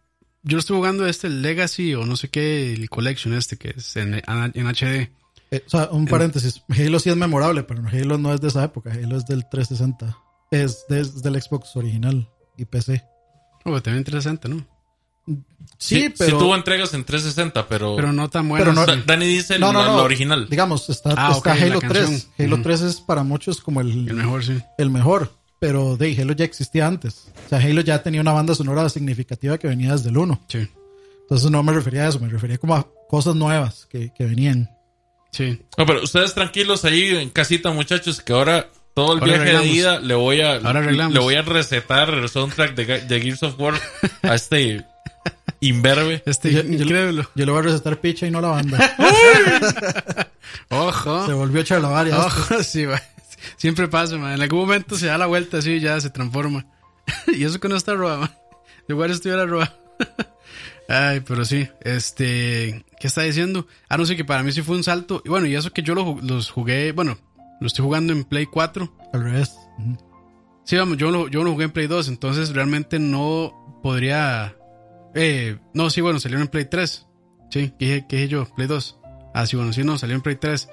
yo 0.43 0.59
estoy 0.59 0.77
jugando 0.77 1.07
este, 1.07 1.27
el 1.27 1.41
Legacy 1.41 1.95
o 1.95 2.05
no 2.05 2.17
sé 2.17 2.29
qué, 2.29 2.75
el 2.75 2.91
Collection 2.91 3.33
este, 3.33 3.57
que 3.57 3.73
es 3.79 3.97
en, 3.97 4.13
en 4.13 4.67
HD. 4.67 5.09
Eh, 5.53 5.63
o 5.67 5.71
sea, 5.71 5.89
un 5.91 6.05
paréntesis. 6.05 6.63
Halo 6.69 6.99
sí 6.99 7.09
es 7.09 7.17
memorable, 7.17 7.63
pero 7.63 7.83
Halo 7.91 8.19
no 8.19 8.35
es 8.35 8.43
de 8.43 8.49
esa 8.49 8.63
época. 8.63 8.93
Halo 8.93 9.17
es 9.17 9.25
del 9.25 9.49
360. 9.49 10.19
Es, 10.51 10.87
de- 10.89 11.01
es 11.01 11.23
del 11.23 11.41
Xbox 11.41 11.77
original 11.77 12.29
y 12.57 12.65
PC. 12.65 13.05
Oh, 13.65 13.81
también 13.81 13.99
interesante, 13.99 14.49
¿no? 14.49 14.67
Sí, 15.79 16.13
pero. 16.19 16.39
tuvo 16.39 16.57
entregas 16.57 16.93
en 16.95 17.05
360, 17.05 17.69
pero, 17.69 17.95
Pero 17.95 18.13
no 18.13 18.29
tan 18.29 18.49
bueno. 18.49 18.65
Pero 18.65 18.75
no- 18.75 18.85
Da- 18.87 19.01
Dani 19.07 19.27
dice 19.27 19.59
no, 19.59 19.73
no, 19.73 19.85
la 19.85 20.03
original. 20.03 20.49
Digamos, 20.49 20.89
está, 20.91 21.11
Ah, 21.17 21.33
está 21.37 21.53
Halo 21.53 21.81
canción. 21.81 22.07
3. 22.09 22.29
Halo 22.39 22.55
Ujú. 22.57 22.63
3 22.65 22.81
es 22.83 23.01
para 23.01 23.23
muchos 23.23 23.61
como 23.61 23.81
el, 23.81 24.09
El 24.09 24.15
mejor, 24.15 24.45
sí. 24.45 24.59
el 24.79 24.91
mejor. 24.91 25.33
Pero 25.61 25.97
de 25.97 26.17
Halo 26.21 26.33
ya 26.33 26.45
existía 26.47 26.87
antes. 26.87 27.29
O 27.47 27.49
sea, 27.51 27.59
Halo 27.59 27.83
ya 27.83 28.03
tenía 28.03 28.21
una 28.23 28.33
banda 28.33 28.55
sonora 28.55 28.89
significativa 28.89 29.59
que 29.59 29.69
venía 29.69 29.93
desde 29.93 30.09
el 30.09 30.17
1. 30.17 30.41
Sí, 30.49 30.67
Entonces 31.23 31.51
no 31.51 31.63
me 31.63 31.73
refería 31.73 32.07
a 32.07 32.09
eso, 32.09 32.19
me 32.19 32.29
refería 32.29 32.59
como 32.59 32.75
a 32.75 32.89
cosas 33.09 33.35
nuevas 33.37 33.87
que, 33.91 34.13
que 34.15 34.25
venían. 34.25 34.71
sí. 35.33 35.61
No, 35.77 35.87
pero 35.87 36.03
ustedes 36.03 36.35
tranquilos 36.35 36.85
ahí 36.85 37.09
en 37.15 37.29
casita, 37.31 37.71
muchachos, 37.71 38.21
que 38.21 38.33
ahora 38.33 38.69
todo 39.05 39.13
el 39.15 39.19
Ahora 39.21 39.27
viaje 39.27 39.41
arreglamos. 39.43 39.69
de 39.69 39.75
ida 39.77 40.01
le 40.01 40.15
voy 40.15 40.41
a 40.41 40.55
Ahora 40.57 40.81
arreglamos. 40.81 41.15
le 41.15 41.21
voy 41.21 41.35
a 41.35 41.43
recetar 41.43 42.11
el 42.11 42.29
soundtrack 42.29 42.75
de, 42.75 43.01
de 43.01 43.21
Gears 43.21 43.43
of 43.43 43.59
War 43.59 43.75
a 44.23 44.35
este 44.35 44.85
imberbe. 45.61 46.23
Este, 46.27 46.53
Yo- 46.53 46.63
yo- 46.63 46.83
increíble. 46.85 47.27
Yo 47.35 47.47
le 47.47 47.53
voy 47.53 47.61
a 47.61 47.63
recetar 47.63 47.99
picha 48.01 48.27
y 48.27 48.31
no 48.31 48.41
la 48.41 48.49
banda. 48.49 48.97
Ojo. 50.69 51.27
Se 51.27 51.33
volvió 51.33 51.63
charlavaria. 51.63 52.19
Ojo, 52.19 52.63
sí, 52.63 52.85
va. 52.87 53.01
Siempre 53.57 53.89
pasa, 53.89 54.17
man. 54.17 54.33
En 54.35 54.43
algún 54.43 54.61
momento 54.61 54.97
se 54.97 55.07
da 55.07 55.19
la 55.19 55.27
vuelta 55.27 55.59
así 55.59 55.73
y 55.73 55.81
ya 55.81 56.01
se 56.01 56.11
transforma. 56.11 56.67
y 57.29 57.45
eso 57.45 57.59
que 57.61 57.69
no 57.69 57.77
está 57.77 57.95
roba, 57.95 58.19
man. 58.19 58.31
Igual 58.89 59.11
estuviera 59.11 59.47
roba. 59.47 59.73
Ay, 60.89 61.21
pero 61.21 61.45
sí, 61.45 61.69
este, 61.83 62.85
¿qué 62.99 63.07
está 63.07 63.23
diciendo? 63.23 63.69
Ah, 63.89 63.97
no 63.97 64.05
sé, 64.07 64.17
que 64.17 64.25
para 64.25 64.43
mí 64.43 64.51
sí 64.51 64.63
fue 64.63 64.75
un 64.77 64.83
salto. 64.83 65.23
Y 65.25 65.29
bueno, 65.29 65.47
y 65.47 65.55
eso 65.55 65.73
que 65.73 65.83
yo 65.83 65.95
lo 65.95 66.19
los 66.21 66.51
jugué, 66.51 66.91
bueno, 66.93 67.17
lo 67.61 67.67
estoy 67.67 67.85
jugando 67.85 68.13
en 68.13 68.25
Play 68.25 68.47
4. 68.47 68.93
Al 69.13 69.23
revés. 69.23 69.57
Sí, 70.65 70.77
vamos, 70.77 70.99
yo 70.99 71.11
lo, 71.11 71.29
yo 71.29 71.43
lo 71.45 71.53
jugué 71.53 71.65
en 71.65 71.71
Play 71.73 71.87
2, 71.87 72.09
entonces 72.09 72.55
realmente 72.55 72.99
no 72.99 73.79
podría... 73.83 74.57
Eh, 75.15 75.59
no, 75.75 75.91
sí, 75.91 76.01
bueno, 76.01 76.21
salió 76.21 76.39
en 76.39 76.49
Play 76.49 76.67
3. 76.67 77.07
Sí, 77.51 77.73
¿qué 77.79 77.85
dije, 77.87 78.07
qué 78.09 78.17
dije 78.17 78.29
yo? 78.29 78.45
Play 78.55 78.69
2. 78.69 78.99
Ah, 79.35 79.47
sí, 79.47 79.57
bueno, 79.57 79.73
sí, 79.73 79.83
no, 79.85 79.99
salió 79.99 80.15
en 80.17 80.23
Play 80.23 80.37
3. 80.37 80.69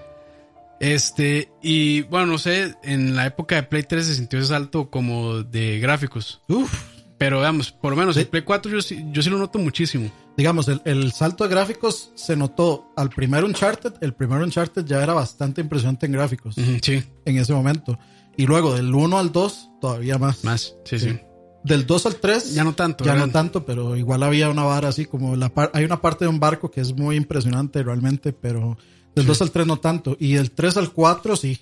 Este, 0.79 1.51
y 1.63 2.03
bueno, 2.03 2.27
no 2.27 2.37
sé, 2.37 2.75
en 2.83 3.15
la 3.15 3.25
época 3.25 3.55
de 3.55 3.63
Play 3.63 3.83
3 3.83 4.05
se 4.05 4.13
sintió 4.15 4.37
ese 4.39 4.49
salto 4.49 4.89
como 4.91 5.41
de 5.43 5.79
gráficos. 5.79 6.41
Uf. 6.47 6.71
Pero 7.17 7.39
veamos, 7.39 7.71
por 7.71 7.91
lo 7.91 7.97
menos 7.97 8.13
Sí. 8.15 8.21
en 8.21 8.27
Play 8.27 8.43
4 8.43 8.71
yo, 8.71 8.81
sí- 8.81 9.03
yo 9.11 9.23
sí 9.23 9.29
lo 9.31 9.39
noto 9.39 9.57
muchísimo. 9.57 10.11
Digamos, 10.37 10.67
el, 10.67 10.81
el 10.85 11.11
salto 11.13 11.43
de 11.43 11.49
gráficos 11.49 12.11
se 12.15 12.35
notó 12.35 12.91
al 12.95 13.09
primer 13.09 13.43
Uncharted. 13.43 13.93
El 14.01 14.13
primer 14.13 14.39
Uncharted 14.41 14.85
ya 14.85 15.01
era 15.01 15.13
bastante 15.13 15.61
impresionante 15.61 16.05
en 16.05 16.11
gráficos 16.11 16.55
Sí, 16.55 17.03
en 17.25 17.37
ese 17.37 17.53
momento. 17.53 17.97
Y 18.37 18.45
luego 18.45 18.75
del 18.75 18.93
1 18.93 19.17
al 19.17 19.31
2, 19.31 19.69
todavía 19.81 20.19
más. 20.19 20.43
más, 20.43 20.75
sí, 20.85 20.99
sí. 20.99 21.09
Sí. 21.09 21.19
Del 21.63 21.87
2 21.87 22.05
al 22.05 22.15
3, 22.17 22.53
Ya 22.53 22.63
no 22.63 22.75
tanto, 22.75 23.03
Ya 23.03 23.13
no 23.15 23.21
¿verdad? 23.21 23.33
tanto, 23.33 23.65
pero 23.65 23.97
igual 23.97 24.21
había 24.21 24.49
una 24.51 24.63
vara 24.63 24.89
así 24.89 25.05
como 25.05 25.35
la 25.35 25.49
par- 25.49 25.71
hay 25.73 25.83
una 25.83 25.99
parte 26.01 26.23
de 26.25 26.29
un 26.29 26.39
barco 26.39 26.69
que 26.69 26.81
es 26.81 26.93
muy 26.95 27.15
impresionante 27.15 27.81
realmente, 27.81 28.31
pero 28.31 28.77
del 29.15 29.25
2 29.25 29.41
al 29.41 29.49
3 29.51 29.65
no 29.65 29.77
tanto. 29.77 30.15
Y 30.19 30.33
del 30.35 30.51
3 30.51 30.77
al 30.77 30.91
4 30.93 31.35
sí. 31.35 31.59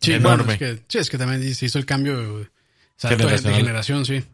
Sí, 0.00 0.12
Enorme. 0.12 0.44
bueno, 0.44 0.52
es 0.52 0.58
que, 0.58 0.84
sí, 0.88 0.98
es 0.98 1.08
que 1.08 1.16
también 1.16 1.54
se 1.54 1.64
hizo 1.66 1.78
el 1.78 1.86
cambio 1.86 2.16
de, 2.38 2.48
salto 2.96 3.28
de- 3.28 3.38
de 3.40 3.54
generación, 3.54 4.04
sí. 4.04 4.24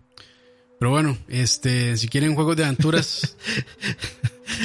Pero 0.83 0.91
bueno, 0.91 1.17
este, 1.29 1.97
si 1.97 2.09
quieren 2.09 2.35
juegos 2.35 2.57
de 2.57 2.65
aventuras, 2.65 3.37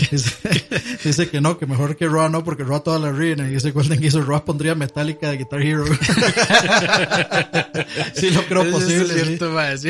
Dice, 1.03 1.29
que 1.29 1.39
no, 1.41 1.59
que 1.59 1.67
mejor 1.67 1.95
que 1.95 2.07
Raw 2.07 2.27
no, 2.27 2.43
porque 2.43 2.63
Raw 2.63 2.81
toda 2.81 2.97
la 2.97 3.11
ruina. 3.11 3.47
Y 3.51 3.53
ese 3.53 3.69
Golden 3.69 3.99
que 3.99 4.07
hizo 4.07 4.23
Raw 4.23 4.43
pondría 4.43 4.73
Metallica 4.73 5.29
de 5.29 5.37
Guitar 5.37 5.61
Hero. 5.61 5.85
sí, 8.15 8.31
lo 8.31 8.41
creo 8.45 8.63
Eso 8.63 8.71
posible. 8.71 9.03
es 9.03 9.11
sí. 9.11 9.19
cierto, 9.27 9.51
mae, 9.51 9.77
sí. 9.77 9.89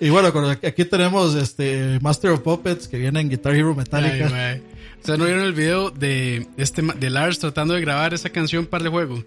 Y 0.00 0.08
bueno, 0.08 0.32
aquí 0.62 0.86
tenemos 0.86 1.34
este 1.34 1.98
Master 2.00 2.30
of 2.30 2.40
Puppets 2.40 2.88
que 2.88 2.96
viene 2.96 3.20
en 3.20 3.28
Guitar 3.28 3.54
Hero 3.54 3.72
Ay, 3.72 3.76
Metallica. 3.76 4.30
mae. 4.30 4.62
¿Ustedes 4.96 5.18
no 5.18 5.26
vieron 5.26 5.44
el 5.44 5.52
video 5.52 5.90
de, 5.90 6.46
este, 6.56 6.80
de 6.80 7.10
Lars 7.10 7.40
tratando 7.40 7.74
de 7.74 7.82
grabar 7.82 8.14
esa 8.14 8.30
canción 8.30 8.64
para 8.64 8.84
el 8.84 8.90
juego? 8.90 9.22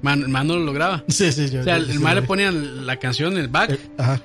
Man, 0.00 0.22
el 0.22 0.28
man 0.28 0.46
no 0.46 0.56
lo 0.56 0.64
lograba. 0.64 1.04
Sí, 1.08 1.30
sí, 1.30 1.50
yo. 1.50 1.60
O 1.60 1.64
sea, 1.64 1.76
yo- 1.76 1.84
el, 1.84 1.92
sí, 1.92 1.98
man 1.98 2.14
lo 2.14 2.22
le 2.22 2.26
ponía 2.26 2.50
la 2.50 2.96
canción 2.98 3.34
en 3.34 3.40
el 3.40 3.48
back 3.48 3.72
Eh, 3.72 3.78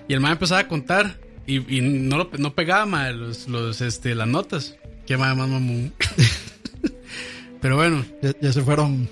y 0.07 0.14
el 0.14 0.22
man 0.22 0.31
empezaba 0.31 0.61
a 0.61 0.68
contar 0.69 1.19
y, 1.58 1.78
y 1.78 1.82
no, 1.82 2.18
lo- 2.18 2.30
no 2.38 2.54
pegaba 2.54 2.86
ma, 2.86 3.10
los, 3.12 3.48
los, 3.48 3.82
este, 3.82 4.16
las 4.16 4.28
notas. 4.28 4.76
Qué 5.06 5.18
más, 5.18 5.36
más 5.36 5.48
mamón. 5.50 5.94
Pero 7.62 7.76
bueno, 7.76 8.06
Ya, 8.22 8.32
ya 8.42 8.54
se 8.54 8.62
fueron 8.62 9.10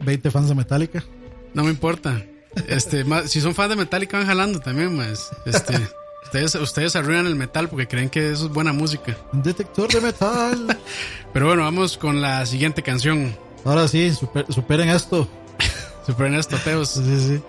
20 0.00 0.30
fans 0.30 0.48
de 0.48 0.54
Metallica. 0.54 1.04
no 1.54 1.64
me 1.64 1.70
importa. 1.70 2.24
Este, 2.68 3.04
ma- 3.10 3.26
si 3.28 3.40
son 3.40 3.54
fans 3.54 3.70
de 3.70 3.76
Metallica 3.76 4.16
van 4.18 4.26
jalando 4.26 4.60
también, 4.60 4.96
más. 4.96 5.30
Este, 5.46 5.74
ustedes, 6.24 6.54
ustedes 6.56 6.96
arruinan 6.96 7.26
el 7.26 7.36
metal 7.36 7.68
porque 7.68 7.86
creen 7.86 8.08
que 8.10 8.32
eso 8.32 8.46
es 8.46 8.52
buena 8.52 8.72
música. 8.72 9.16
Un 9.32 9.42
detector 9.42 9.92
de 9.92 10.00
metal. 10.00 10.78
Pero 11.32 11.46
bueno, 11.46 11.62
vamos 11.62 11.96
con 11.96 12.20
la 12.20 12.44
siguiente 12.46 12.82
canción. 12.82 13.36
Ahora 13.64 13.86
sí, 13.88 14.10
super- 14.12 14.46
superen 14.52 14.88
esto. 14.88 15.28
Super 16.06 16.32
esto, 16.34 16.56
Teos. 16.64 16.88
Sí, 16.90 17.20
sí, 17.20 17.40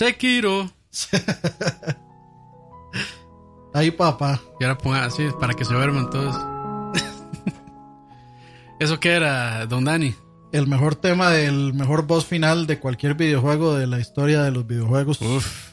Sekiro. 0.00 0.72
Ahí, 3.74 3.90
papá. 3.90 4.40
Y 4.58 4.64
ahora 4.64 4.78
ponga 4.78 5.04
así 5.04 5.28
para 5.38 5.52
que 5.52 5.66
se 5.66 5.74
duerman 5.74 6.08
todos. 6.08 6.34
¿Eso 8.80 8.98
qué 8.98 9.10
era, 9.10 9.66
Don 9.66 9.84
Dani? 9.84 10.14
El 10.52 10.68
mejor 10.68 10.94
tema 10.94 11.28
del 11.28 11.74
mejor 11.74 12.06
boss 12.06 12.24
final 12.24 12.66
de 12.66 12.78
cualquier 12.78 13.12
videojuego 13.12 13.74
de 13.74 13.86
la 13.86 14.00
historia 14.00 14.42
de 14.42 14.52
los 14.52 14.66
videojuegos. 14.66 15.20
Uf. 15.20 15.72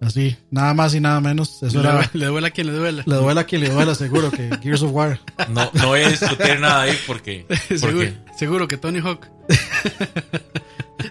Así, 0.00 0.36
nada 0.50 0.74
más 0.74 0.92
y 0.96 1.00
nada 1.00 1.20
menos. 1.20 1.62
Eso 1.62 1.80
Le, 1.80 1.88
era. 1.88 2.10
le 2.14 2.26
duele 2.26 2.48
a 2.48 2.50
quien 2.50 2.66
le 2.66 2.72
duela. 2.72 3.04
Le 3.06 3.14
duela 3.14 3.42
a 3.42 3.44
quien 3.44 3.60
le 3.60 3.70
duela, 3.70 3.94
seguro 3.94 4.32
que 4.32 4.50
Gears 4.60 4.82
of 4.82 4.92
War. 4.92 5.20
No, 5.50 5.70
no 5.72 5.86
voy 5.86 6.00
a 6.00 6.08
discutir 6.08 6.58
nada 6.58 6.82
ahí 6.82 6.98
porque. 7.06 7.46
seguro, 7.68 7.98
porque 7.98 8.14
seguro 8.36 8.66
que 8.66 8.76
Tony 8.76 8.98
Hawk. 8.98 9.28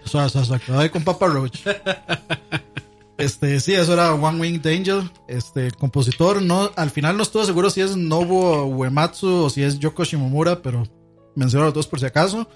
O 0.05 0.07
sea, 0.07 0.29
se 0.29 0.53
acabó 0.53 0.79
ahí 0.79 0.89
con 0.89 1.03
Papa 1.03 1.27
Roach. 1.27 1.59
Este, 3.17 3.59
sí, 3.59 3.73
eso 3.73 3.93
era 3.93 4.13
One 4.13 4.39
Winged 4.39 4.67
Angel. 4.67 5.09
Este, 5.27 5.65
el 5.65 5.75
compositor, 5.75 6.41
no, 6.41 6.69
al 6.75 6.91
final 6.91 7.17
no 7.17 7.23
estuve 7.23 7.45
seguro 7.45 7.69
si 7.69 7.81
es 7.81 7.97
Nobuo 7.97 8.65
Uematsu 8.67 9.45
o 9.45 9.49
si 9.49 9.63
es 9.63 9.79
Yoko 9.79 10.03
Shimomura, 10.03 10.61
pero 10.61 10.83
menciono 11.35 11.63
a 11.63 11.67
los 11.67 11.73
dos 11.73 11.87
por 11.87 11.99
si 11.99 12.05
acaso. 12.05 12.47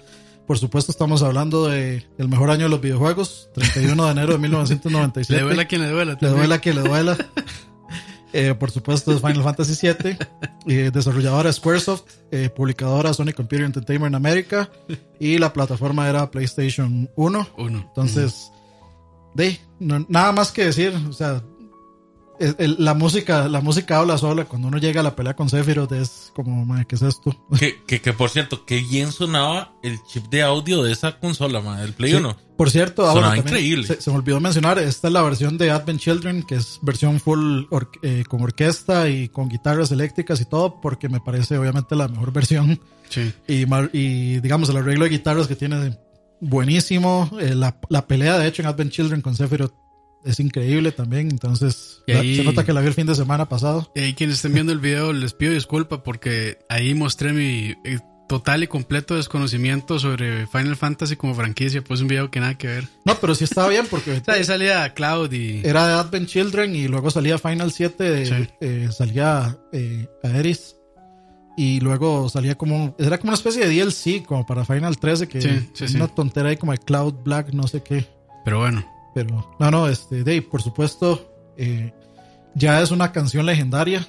Por 0.46 0.58
supuesto, 0.58 0.92
estamos 0.92 1.22
hablando 1.22 1.68
de 1.68 2.06
el 2.18 2.28
mejor 2.28 2.50
año 2.50 2.64
de 2.64 2.68
los 2.68 2.80
videojuegos, 2.80 3.48
31 3.54 4.04
de 4.04 4.10
enero 4.12 4.32
de 4.34 4.38
1997. 4.38 5.34
Le 5.34 5.42
duele 5.42 5.62
a 5.62 5.68
quien 5.68 5.80
le 5.80 5.88
duela. 5.88 6.18
Le 6.20 6.28
duela 6.28 6.60
que 6.60 6.74
le 6.74 6.82
duela. 6.82 7.16
Eh, 8.32 8.54
por 8.54 8.70
supuesto, 8.70 9.12
es 9.12 9.20
Final 9.20 9.42
Fantasy 9.42 9.86
VII. 9.86 10.16
Eh, 10.66 10.90
desarrolladora 10.92 11.52
Squaresoft. 11.52 12.04
eh, 12.30 12.48
publicadora 12.48 13.12
Sony 13.12 13.32
Computer 13.34 13.66
Entertainment 13.66 14.14
America. 14.14 14.70
Y 15.20 15.38
la 15.38 15.52
plataforma 15.52 16.08
era 16.08 16.30
PlayStation 16.30 17.10
1. 17.16 17.48
Uno. 17.58 17.78
Entonces, 17.80 18.50
de, 19.34 19.58
no- 19.78 20.06
nada 20.08 20.32
más 20.32 20.50
que 20.52 20.64
decir. 20.66 20.94
O 21.08 21.12
sea, 21.12 21.42
el- 22.42 22.56
el- 22.58 22.76
la 22.78 22.94
música 22.94 23.48
la 23.48 23.60
música 23.60 23.98
habla 23.98 24.18
sola. 24.18 24.44
Cuando 24.44 24.68
uno 24.68 24.78
llega 24.78 25.00
a 25.00 25.04
la 25.04 25.16
pelea 25.16 25.34
con 25.34 25.48
Sephiroth 25.48 25.92
es 25.92 26.32
como, 26.34 26.64
"Mae, 26.66 26.84
¿qué 26.86 26.96
es 26.96 27.02
esto? 27.02 27.34
que, 27.58 27.82
que, 27.86 28.00
que, 28.00 28.12
por 28.12 28.30
cierto, 28.30 28.64
qué 28.66 28.80
bien 28.80 29.12
sonaba 29.12 29.72
el 29.82 29.98
chip 30.04 30.26
de 30.28 30.42
audio 30.42 30.82
de 30.82 30.92
esa 30.92 31.18
consola, 31.18 31.60
man, 31.60 31.80
el 31.80 31.92
Play 31.92 32.10
Sí. 32.12 32.16
1. 32.18 32.36
Por 32.56 32.70
cierto, 32.70 33.02
Sonaba 33.02 33.12
ahora 33.12 33.36
también 33.36 33.46
increíble. 33.56 33.86
Se, 33.86 34.00
se 34.00 34.10
me 34.10 34.16
olvidó 34.16 34.38
mencionar, 34.38 34.78
esta 34.78 35.08
es 35.08 35.12
la 35.14 35.22
versión 35.22 35.58
de 35.58 35.70
Advent 35.70 35.98
Children, 36.00 36.42
que 36.44 36.56
es 36.56 36.78
versión 36.82 37.18
full 37.18 37.62
or- 37.70 37.90
eh, 38.02 38.24
con 38.28 38.40
orquesta 38.42 39.08
y 39.08 39.28
con 39.30 39.48
guitarras 39.48 39.90
eléctricas 39.90 40.40
y 40.40 40.44
todo, 40.44 40.80
porque 40.80 41.08
me 41.08 41.20
parece 41.20 41.56
obviamente 41.58 41.96
la 41.96 42.06
mejor 42.08 42.32
versión. 42.32 42.78
Sí. 43.08 43.32
Y, 43.48 43.64
y 43.98 44.40
digamos, 44.40 44.68
el 44.68 44.76
arreglo 44.76 45.04
de 45.04 45.10
guitarras 45.10 45.46
que 45.48 45.56
tiene 45.56 45.98
buenísimo. 46.40 47.30
Eh, 47.40 47.54
la, 47.54 47.76
la 47.88 48.06
pelea, 48.06 48.38
de 48.38 48.46
hecho, 48.48 48.62
en 48.62 48.68
Advent 48.68 48.92
Children 48.92 49.22
con 49.22 49.34
Sephiroth 49.34 49.74
es 50.24 50.40
increíble 50.40 50.92
también. 50.92 51.28
Entonces, 51.30 52.02
ahí- 52.08 52.36
se 52.36 52.44
nota 52.44 52.64
que 52.64 52.72
la 52.72 52.80
vi 52.80 52.88
el 52.88 52.94
fin 52.94 53.06
de 53.06 53.14
semana 53.14 53.48
pasado. 53.48 53.90
Y 53.94 54.00
ahí 54.00 54.14
quienes 54.14 54.36
estén 54.36 54.54
viendo 54.54 54.72
el 54.72 54.78
video 54.78 55.12
les 55.12 55.32
pido 55.34 55.52
disculpa 55.52 56.02
porque 56.02 56.58
ahí 56.68 56.94
mostré 56.94 57.32
mi 57.32 57.74
eh, 57.84 57.98
total 58.28 58.62
y 58.62 58.66
completo 58.66 59.14
desconocimiento 59.16 59.98
sobre 59.98 60.46
Final 60.46 60.76
Fantasy 60.76 61.16
como 61.16 61.34
franquicia. 61.34 61.82
Pues 61.84 62.00
un 62.00 62.08
video 62.08 62.30
que 62.30 62.40
nada 62.40 62.56
que 62.56 62.66
ver. 62.66 62.88
No, 63.04 63.14
pero 63.16 63.34
sí 63.34 63.44
estaba 63.44 63.68
bien 63.68 63.86
porque 63.90 64.12
O 64.12 64.20
sea, 64.24 64.34
ahí 64.34 64.44
salía 64.44 64.92
Cloud 64.94 65.30
y... 65.32 65.60
era 65.64 65.86
de 65.86 65.94
Advent 65.94 66.28
Children 66.28 66.74
y 66.76 66.88
luego 66.88 67.10
salía 67.10 67.36
Final 67.38 67.72
7, 67.72 68.02
de- 68.10 68.26
Sí. 68.26 68.48
eh, 68.60 68.88
salía 68.90 69.58
eh, 69.72 70.06
Aeris 70.22 70.76
y 71.58 71.80
luego 71.80 72.30
salía 72.30 72.54
como, 72.54 72.96
era 72.98 73.18
como 73.18 73.30
una 73.30 73.34
especie 73.36 73.66
de 73.66 73.74
DLC 73.74 74.24
como 74.24 74.46
para 74.46 74.64
Final 74.64 74.96
13 74.98 75.28
que 75.28 75.42
Sí, 75.42 75.68
sí, 75.86 75.96
una 75.96 76.08
tontera 76.08 76.48
ahí 76.48 76.56
como 76.56 76.72
de 76.72 76.78
Cloud 76.78 77.12
Black, 77.24 77.52
no 77.52 77.66
sé 77.66 77.82
qué, 77.82 78.06
Pero 78.46 78.60
bueno. 78.60 78.82
Pero 79.14 79.46
no, 79.58 79.70
no, 79.70 79.88
este, 79.88 80.18
Dave, 80.24 80.42
por 80.42 80.62
supuesto, 80.62 81.32
eh, 81.56 81.92
ya 82.54 82.80
es 82.80 82.90
una 82.90 83.12
canción 83.12 83.46
legendaria, 83.46 84.06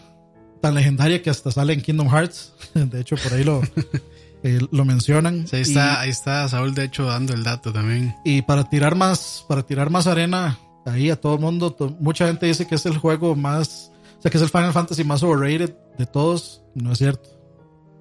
tan 0.61 0.75
legendaria 0.75 1.21
que 1.21 1.29
hasta 1.29 1.51
sale 1.51 1.73
en 1.73 1.81
Kingdom 1.81 2.09
Hearts, 2.09 2.53
de 2.73 2.99
hecho 3.01 3.15
por 3.17 3.33
ahí 3.33 3.43
lo, 3.43 3.61
eh, 4.43 4.59
lo 4.71 4.85
mencionan. 4.85 5.47
Sí, 5.47 5.55
ahí, 5.57 5.61
Y- 5.61 5.69
está, 5.69 5.99
ahí 6.01 6.09
está 6.09 6.47
Saúl 6.49 6.73
de 6.73 6.85
hecho 6.85 7.05
dando 7.05 7.33
el 7.33 7.43
dato 7.43 7.71
también. 7.73 8.15
y 8.25 8.41
para 8.41 8.69
tirar 8.69 8.95
más, 8.95 9.45
para 9.47 9.63
tirar 9.63 9.89
más 9.89 10.07
arena 10.07 10.57
ahí 10.85 11.09
a 11.09 11.19
todo 11.19 11.35
el 11.35 11.41
mundo, 11.41 11.71
to- 11.71 11.95
mucha 11.99 12.27
gente 12.27 12.45
dice 12.45 12.67
que 12.67 12.75
es 12.75 12.85
el 12.85 12.97
juego 12.97 13.35
más, 13.35 13.91
o 14.19 14.21
sea, 14.21 14.31
que 14.31 14.37
es 14.37 14.43
el 14.43 14.49
Final 14.49 14.73
Fantasy 14.73 15.03
más 15.03 15.23
overrated 15.23 15.75
de 15.97 16.05
todos. 16.05 16.61
No 16.75 16.91
es 16.91 16.97
cierto. 16.97 17.29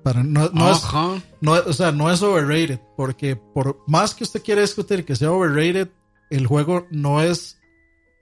Para, 0.03 0.25
no, 0.25 0.49
no 0.53 0.73
es, 0.73 0.83
no, 1.41 1.53
o 1.53 1.73
sea, 1.73 1.93
no 1.93 2.11
es 2.11 2.21
overrated, 2.23 2.81
porque 2.97 3.37
por 3.37 3.79
más 3.87 4.15
que 4.17 4.25
usted 4.25 4.43
quiera 4.43 4.61
discutir 4.61 5.05
que 5.05 5.15
sea 5.15 5.31
overrated, 5.31 5.91
el 6.37 6.47
juego 6.47 6.87
no 6.91 7.23
es 7.23 7.59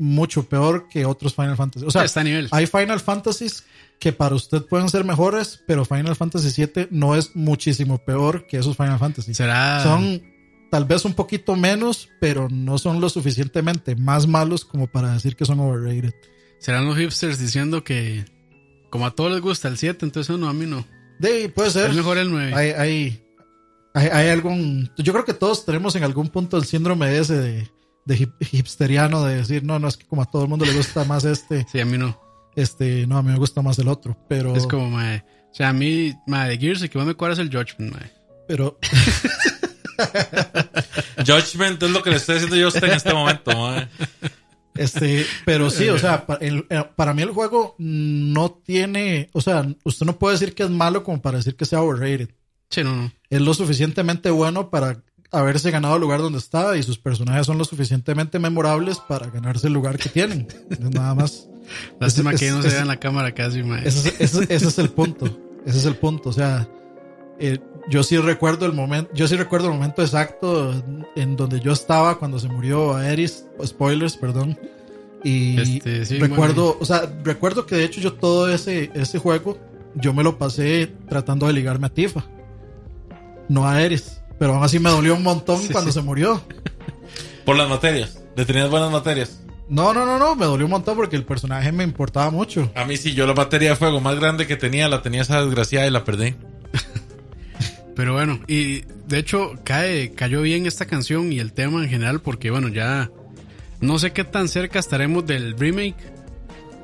mucho 0.01 0.49
peor 0.49 0.89
que 0.89 1.05
otros 1.05 1.35
Final 1.35 1.57
Fantasy. 1.57 1.85
O 1.87 1.91
sea, 1.91 2.05
está 2.05 2.21
a 2.21 2.25
nivel. 2.25 2.49
hay 2.51 2.67
Final 2.67 3.01
Fantasies 3.01 3.65
que 3.99 4.13
para 4.13 4.35
usted 4.35 4.63
pueden 4.65 4.89
ser 4.89 5.05
mejores, 5.05 5.63
pero 5.67 5.85
Final 5.85 6.17
Fantasy 6.17 6.65
VII 6.65 6.89
no 6.91 7.15
es 7.15 7.37
muchísimo 7.37 7.99
peor 7.99 8.47
que 8.47 8.57
esos 8.57 8.77
Final 8.77 8.99
Fantasy. 8.99 9.35
Será... 9.35 9.83
Son 9.83 10.23
tal 10.71 10.87
vez 10.87 11.05
un 11.05 11.13
poquito 11.13 11.55
menos, 11.55 12.09
pero 12.19 12.49
no 12.49 12.79
son 12.79 13.01
lo 13.01 13.11
suficientemente 13.11 13.95
más 13.95 14.27
malos 14.27 14.65
como 14.65 14.87
para 14.87 15.13
decir 15.13 15.37
que 15.37 15.45
son 15.45 15.61
overrated. 15.61 16.15
Serán 16.61 16.87
los 16.87 16.97
hipsters 16.97 17.39
diciendo 17.39 17.85
que 17.85 18.25
como 18.89 19.07
a 19.07 19.15
todos 19.15 19.33
les 19.33 19.43
gusta 19.43 19.69
el 19.69 19.77
7, 19.77 20.05
entonces 20.07 20.39
no, 20.39 20.49
a 20.49 20.55
mí 20.55 20.65
no. 20.65 20.87
De, 21.19 21.51
puede 21.51 21.71
ser. 21.71 21.91
Es 21.91 21.97
mejor 21.97 22.17
el 22.17 22.31
9. 22.31 22.55
Hay, 22.55 22.71
hay, 22.71 23.23
hay, 23.93 24.09
hay 24.09 24.29
algún. 24.29 24.91
Yo 24.97 25.13
creo 25.13 25.27
que 25.27 25.35
todos 25.35 25.67
tenemos 25.67 25.95
en 25.97 26.05
algún 26.05 26.29
punto 26.31 26.57
el 26.57 26.65
síndrome 26.65 27.19
ese 27.19 27.39
de, 27.39 27.71
de 28.05 28.17
hip- 28.19 28.49
hipsteriano 28.53 29.25
de 29.25 29.37
decir, 29.37 29.65
no, 29.65 29.79
no, 29.79 29.89
es 29.89 29.97
que 29.97 30.07
como 30.07 30.23
a 30.23 30.27
todo 30.27 30.43
el 30.43 30.49
mundo 30.49 30.65
le 30.65 30.75
gusta 30.75 31.05
más 31.05 31.25
este, 31.25 31.67
Sí, 31.71 31.81
a 31.81 31.85
mí 31.85 31.99
no. 31.99 32.19
este, 32.57 33.07
no, 33.07 33.19
a 33.19 33.23
mí 33.23 33.31
me 33.33 33.39
gusta 33.39 33.63
más 33.63 33.79
el 33.79 33.89
otro. 33.89 34.17
Pero, 34.29 34.55
Es 34.57 34.67
como, 34.67 34.91
mae. 34.91 35.25
O 35.51 35.55
sea, 35.55 35.71
a 35.71 35.73
mí, 35.73 36.15
mae, 36.27 36.51
de 36.51 36.59
Gears, 36.59 36.83
el 36.83 36.91
que 36.91 36.99
más 36.99 37.07
me 37.07 37.15
cuadra 37.15 37.35
es 37.35 37.39
el 37.41 37.49
Judgment, 37.49 37.93
mae. 37.95 38.11
pero, 38.49 38.79
Judgment 41.27 41.83
es 41.83 41.91
lo 41.91 42.03
que 42.03 42.11
le 42.11 42.17
estoy 42.17 42.37
diciendo 42.37 42.57
yo 42.57 42.67
a 42.67 42.69
usted 42.69 42.85
en 42.85 42.93
este 42.93 43.13
momento, 43.15 43.57
man. 43.57 43.89
Este, 44.75 45.27
pero 45.45 45.69
sí, 45.69 45.89
o 45.89 45.99
sea, 45.99 46.25
el- 46.41 46.67
eh, 46.71 46.85
para 46.97 47.13
mí 47.13 47.23
el 47.23 47.31
juego 47.33 47.75
no 47.79 48.51
tiene, 48.65 49.29
o 49.33 49.41
sea, 49.41 49.67
usted 49.85 50.07
no 50.07 50.19
puede 50.19 50.35
decir 50.37 50.55
que 50.55 50.63
es 50.63 50.71
malo 50.71 51.03
como 51.05 51.21
para 51.21 51.39
decir 51.39 51.57
que 51.57 51.65
sea 51.67 51.83
overrated. 51.83 52.31
Sí, 52.71 52.83
no, 52.85 52.95
no. 52.95 53.13
Es 53.29 53.41
lo 53.41 53.53
suficientemente 53.53 54.31
bueno 54.31 54.71
para 54.71 55.03
haberse 55.33 55.71
ganado 55.71 55.95
el 55.97 56.01
lugar 56.01 56.21
donde 56.21 56.39
está 56.39 56.77
y 56.77 56.83
sus 56.83 56.99
personajes 56.99 57.47
son 57.47 57.59
lo 57.59 57.65
suficientemente 57.65 58.39
memorables 58.39 58.99
para 58.99 59.29
ganarse 59.31 59.67
el 59.69 59.73
lugar 59.73 59.99
que 59.99 60.09
tienen. 60.09 60.49
Nada 60.93 61.15
más. 61.15 61.49
Lástima 62.01 62.33
Es- 62.33 62.41
que 62.41 62.49
es- 62.49 62.55
no 62.55 62.63
se 62.63 62.69
vea 62.69 62.81
en 62.83 62.89
la 62.89 62.99
cámara 62.99 63.33
casi. 63.33 63.61
Ese 63.61 64.09
es, 64.09 64.21
ese- 64.35 64.53
ese 64.55 64.67
es 64.69 64.79
el 64.79 64.91
punto. 64.91 65.27
Ese 65.67 65.79
es 65.79 65.85
el 65.87 65.95
punto. 65.97 66.31
O 66.31 66.33
sea, 66.33 66.69
eh, 67.39 67.59
yo 67.89 68.03
sí 68.03 68.17
recuerdo 68.19 68.67
el 68.67 68.73
momento, 68.73 69.11
yo 69.15 69.29
sí 69.29 69.37
recuerdo 69.37 69.69
el 69.69 69.75
momento 69.75 70.03
exacto 70.03 70.75
en, 71.17 71.37
donde 71.37 71.61
yo 71.61 71.73
estaba 71.73 72.19
cuando 72.19 72.39
se 72.39 72.49
murió 72.49 72.95
Aeris, 72.97 73.47
spoilers, 73.65 74.17
perdón. 74.17 74.59
Y 75.23 75.61
Este, 75.61 76.07
sí, 76.07 76.19
recuerdo, 76.19 76.77
o 76.81 76.85
sea, 76.87 77.11
recuerdo 77.23 77.67
que 77.67 77.77
de 77.77 77.85
hecho 77.85 78.01
yo 78.01 78.15
todo 78.15 78.49
ese, 78.53 78.91
ese 78.95 79.19
juego, 79.19 79.59
yo 79.95 80.13
me 80.15 80.23
lo 80.23 80.39
pasé 80.39 80.93
tratando 81.09 81.47
de 81.47 81.53
ligarme 81.53 81.87
a 81.87 81.91
Tifa. 81.91 82.25
No 83.49 83.67
a 83.67 83.75
Aeris. 83.75 84.20
Pero 84.41 84.55
aún 84.55 84.65
así 84.65 84.81
me 84.81 84.91
dolió 84.91 85.15
un 85.15 85.23
montón 85.23 85.63
Sí, 85.63 85.69
cuando 85.69 85.93
sí. 85.93 85.99
se 86.01 86.05
murió. 86.05 86.43
Por 87.45 87.57
las 87.57 87.69
materias. 87.69 88.19
Le 88.35 88.45
tenías 88.45 88.69
buenas 88.71 88.91
materias. 88.91 89.41
No, 89.69 89.95
no, 89.95 90.05
no, 90.05 90.19
no, 90.19 90.35
me 90.35 90.47
dolió 90.47 90.67
un 90.67 90.73
montón 90.73 90.97
porque 90.97 91.15
el 91.15 91.25
personaje 91.25 91.71
me 91.71 91.85
importaba 91.85 92.31
mucho. 92.31 92.73
A 92.75 92.85
mí 92.85 92.97
sí, 92.97 93.13
yo 93.15 93.25
la 93.27 93.35
batería 93.35 93.71
de 93.71 93.77
fuego 93.77 94.01
más 94.01 94.19
grande 94.19 94.49
que 94.49 94.57
tenía 94.57 94.89
la 94.89 95.01
tenía 95.03 95.23
esa 95.23 95.45
desgraciada 95.45 95.87
y 95.87 95.91
la 95.91 96.03
perdí. 96.05 96.35
Pero 97.95 98.15
bueno, 98.15 98.41
y 98.49 98.81
de 99.07 99.19
hecho 99.19 99.53
cae, 99.63 100.13
cayó 100.13 100.41
bien 100.43 100.67
esta 100.67 100.87
canción 100.87 101.33
y 101.33 101.39
el 101.39 101.53
tema 101.53 101.83
en 101.83 101.91
general 101.91 102.21
porque 102.21 102.51
bueno, 102.51 102.69
ya 102.69 103.11
no 103.81 103.99
sé 103.99 104.13
qué 104.13 104.25
tan 104.25 104.49
cerca 104.49 104.79
estaremos 104.79 105.27
del 105.27 105.57
remake, 105.59 105.97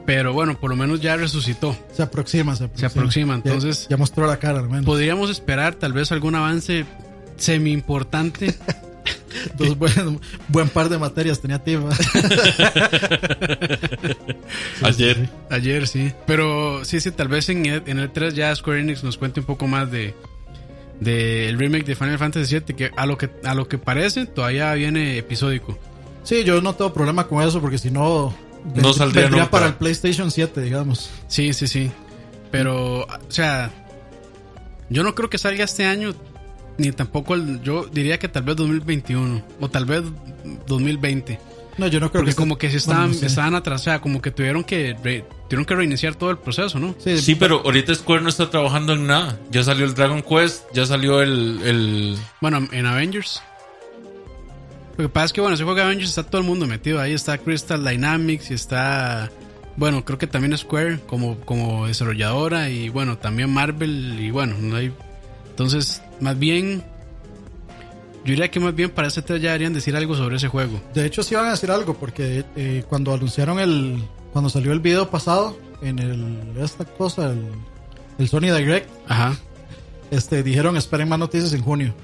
pero 0.04 0.32
bueno, 0.32 0.58
por 0.60 0.68
lo 0.70 0.76
menos 0.76 1.00
ya 1.00 1.16
resucitó. 1.16 1.76
Se 1.92 2.02
aproxima, 2.02 2.54
se 2.54 2.64
aproxima. 2.64 2.88
aproxima, 2.90 3.32
Ya- 3.36 3.50
entonces- 3.52 3.86
Ya, 3.88 3.96
mostró 3.96 4.26
la 4.26 4.38
cara, 4.38 4.58
al 4.60 4.68
menos. 4.68 4.84
Podríamos 4.84 5.30
esperar 5.30 5.74
tal 5.76 5.92
vez 5.94 6.12
algún 6.12 6.34
avance 6.34 6.84
semi 7.36 7.72
importante. 7.72 8.54
Dos 9.58 9.76
buen, 9.78 10.20
buen 10.48 10.68
par 10.68 10.88
de 10.88 10.98
materias 10.98 11.40
tenía 11.40 11.62
Tifa. 11.62 11.90
Ayer. 14.82 15.28
Ayer 15.50 15.86
sí. 15.86 16.12
Pero 16.26 16.84
sí, 16.84 17.00
sí, 17.00 17.10
tal 17.10 17.28
vez 17.28 17.48
en 17.48 17.66
el, 17.66 17.82
en 17.86 17.98
el 17.98 18.10
3 18.10 18.34
ya 18.34 18.54
Square 18.54 18.80
Enix 18.80 19.04
nos 19.04 19.18
cuente 19.18 19.40
un 19.40 19.46
poco 19.46 19.66
más 19.66 19.90
de 19.90 20.14
del 21.00 21.58
remake 21.58 21.84
de 21.84 21.94
Final 21.94 22.18
Fantasy 22.18 22.58
VII, 22.58 22.74
que 22.74 22.90
a 22.96 23.04
lo 23.04 23.18
que 23.18 23.30
a 23.44 23.54
lo 23.54 23.68
que 23.68 23.78
parece 23.78 24.26
todavía 24.26 24.72
viene 24.74 25.18
episódico. 25.18 25.78
Sí, 26.22 26.42
yo 26.42 26.60
no 26.60 26.74
tengo 26.74 26.92
problema 26.92 27.28
con 27.28 27.46
eso 27.46 27.60
porque 27.60 27.78
si 27.78 27.90
no. 27.90 28.34
No 28.74 28.92
saldría 28.92 29.24
vendría 29.24 29.42
nunca. 29.44 29.50
para 29.50 29.66
el 29.66 29.74
PlayStation 29.74 30.30
7, 30.30 30.60
digamos. 30.60 31.10
Sí, 31.28 31.52
sí, 31.52 31.68
sí. 31.68 31.90
Pero, 32.50 33.02
o 33.02 33.30
sea, 33.30 33.70
yo 34.88 35.04
no 35.04 35.14
creo 35.14 35.30
que 35.30 35.38
salga 35.38 35.64
este 35.64 35.84
año, 35.84 36.14
ni 36.78 36.92
tampoco 36.92 37.34
el, 37.34 37.60
yo 37.62 37.86
diría 37.86 38.18
que 38.18 38.28
tal 38.28 38.42
vez 38.44 38.56
2021 38.56 39.42
o 39.60 39.68
tal 39.68 39.84
vez 39.86 40.02
2020. 40.66 41.38
No, 41.78 41.86
yo 41.88 42.00
no 42.00 42.10
creo 42.10 42.20
Porque 42.22 42.30
que 42.32 42.36
como 42.36 42.56
que 42.56 42.68
si 42.70 42.76
bueno, 42.76 42.78
estaban, 42.78 43.08
no 43.10 43.14
sé. 43.14 43.26
estaban 43.26 43.54
atrás, 43.54 43.82
o 43.82 43.84
sea, 43.84 44.00
como 44.00 44.22
que 44.22 44.30
tuvieron 44.30 44.64
que, 44.64 44.96
re- 45.04 45.24
tuvieron 45.48 45.66
que 45.66 45.74
reiniciar 45.74 46.14
todo 46.14 46.30
el 46.30 46.38
proceso, 46.38 46.78
¿no? 46.78 46.94
Sí, 46.98 47.18
Sí, 47.18 47.34
pero 47.34 47.60
ahorita 47.64 47.94
Square 47.94 48.22
no 48.22 48.30
está 48.30 48.48
trabajando 48.48 48.94
en 48.94 49.06
nada. 49.06 49.38
Ya 49.50 49.62
salió 49.62 49.84
el 49.84 49.94
Dragon 49.94 50.22
Quest, 50.22 50.64
ya 50.72 50.86
salió 50.86 51.20
el. 51.20 51.60
el... 51.64 52.16
Bueno, 52.40 52.66
en 52.72 52.86
Avengers. 52.86 53.42
Lo 54.96 55.04
que 55.04 55.08
pasa 55.10 55.26
es 55.26 55.32
que, 55.34 55.42
bueno, 55.42 55.54
ese 55.54 55.64
juego 55.64 55.76
de 55.76 55.82
Avengers 55.84 56.08
está 56.08 56.22
todo 56.22 56.40
el 56.40 56.46
mundo 56.46 56.66
metido. 56.66 56.98
Ahí 57.00 57.12
está 57.12 57.36
Crystal 57.36 57.84
Dynamics 57.84 58.50
y 58.50 58.54
está, 58.54 59.30
bueno, 59.76 60.02
creo 60.06 60.16
que 60.18 60.26
también 60.26 60.56
Square 60.56 61.00
como, 61.06 61.36
como 61.40 61.86
desarrolladora 61.86 62.70
y, 62.70 62.88
bueno, 62.88 63.18
también 63.18 63.50
Marvel 63.52 64.18
y, 64.18 64.30
bueno, 64.30 64.56
no 64.58 64.76
hay... 64.76 64.90
Entonces, 65.50 66.00
más 66.20 66.38
bien, 66.38 66.82
yo 68.24 68.30
diría 68.30 68.50
que 68.50 68.58
más 68.60 68.74
bien 68.74 68.90
para 68.90 69.08
este 69.08 69.22
3 69.22 69.40
ya 69.40 69.48
deberían 69.50 69.72
decir 69.72 69.94
algo 69.96 70.14
sobre 70.16 70.36
ese 70.36 70.48
juego. 70.48 70.80
De 70.94 71.06
hecho, 71.06 71.22
sí 71.22 71.34
van 71.34 71.46
a 71.46 71.50
decir 71.50 71.70
algo, 71.70 71.94
porque 71.94 72.44
eh, 72.56 72.84
cuando 72.88 73.14
anunciaron 73.14 73.58
el. 73.60 74.02
Cuando 74.32 74.50
salió 74.50 74.72
el 74.72 74.80
video 74.80 75.08
pasado, 75.10 75.56
en 75.82 75.98
el. 75.98 76.52
Esta 76.58 76.84
cosa, 76.84 77.30
el, 77.32 77.46
el 78.18 78.28
Sony 78.28 78.52
Direct, 78.54 78.88
Ajá. 79.08 79.36
este, 80.10 80.42
dijeron 80.42 80.76
esperen 80.76 81.08
más 81.08 81.18
noticias 81.18 81.52
en 81.52 81.62
junio. 81.62 81.94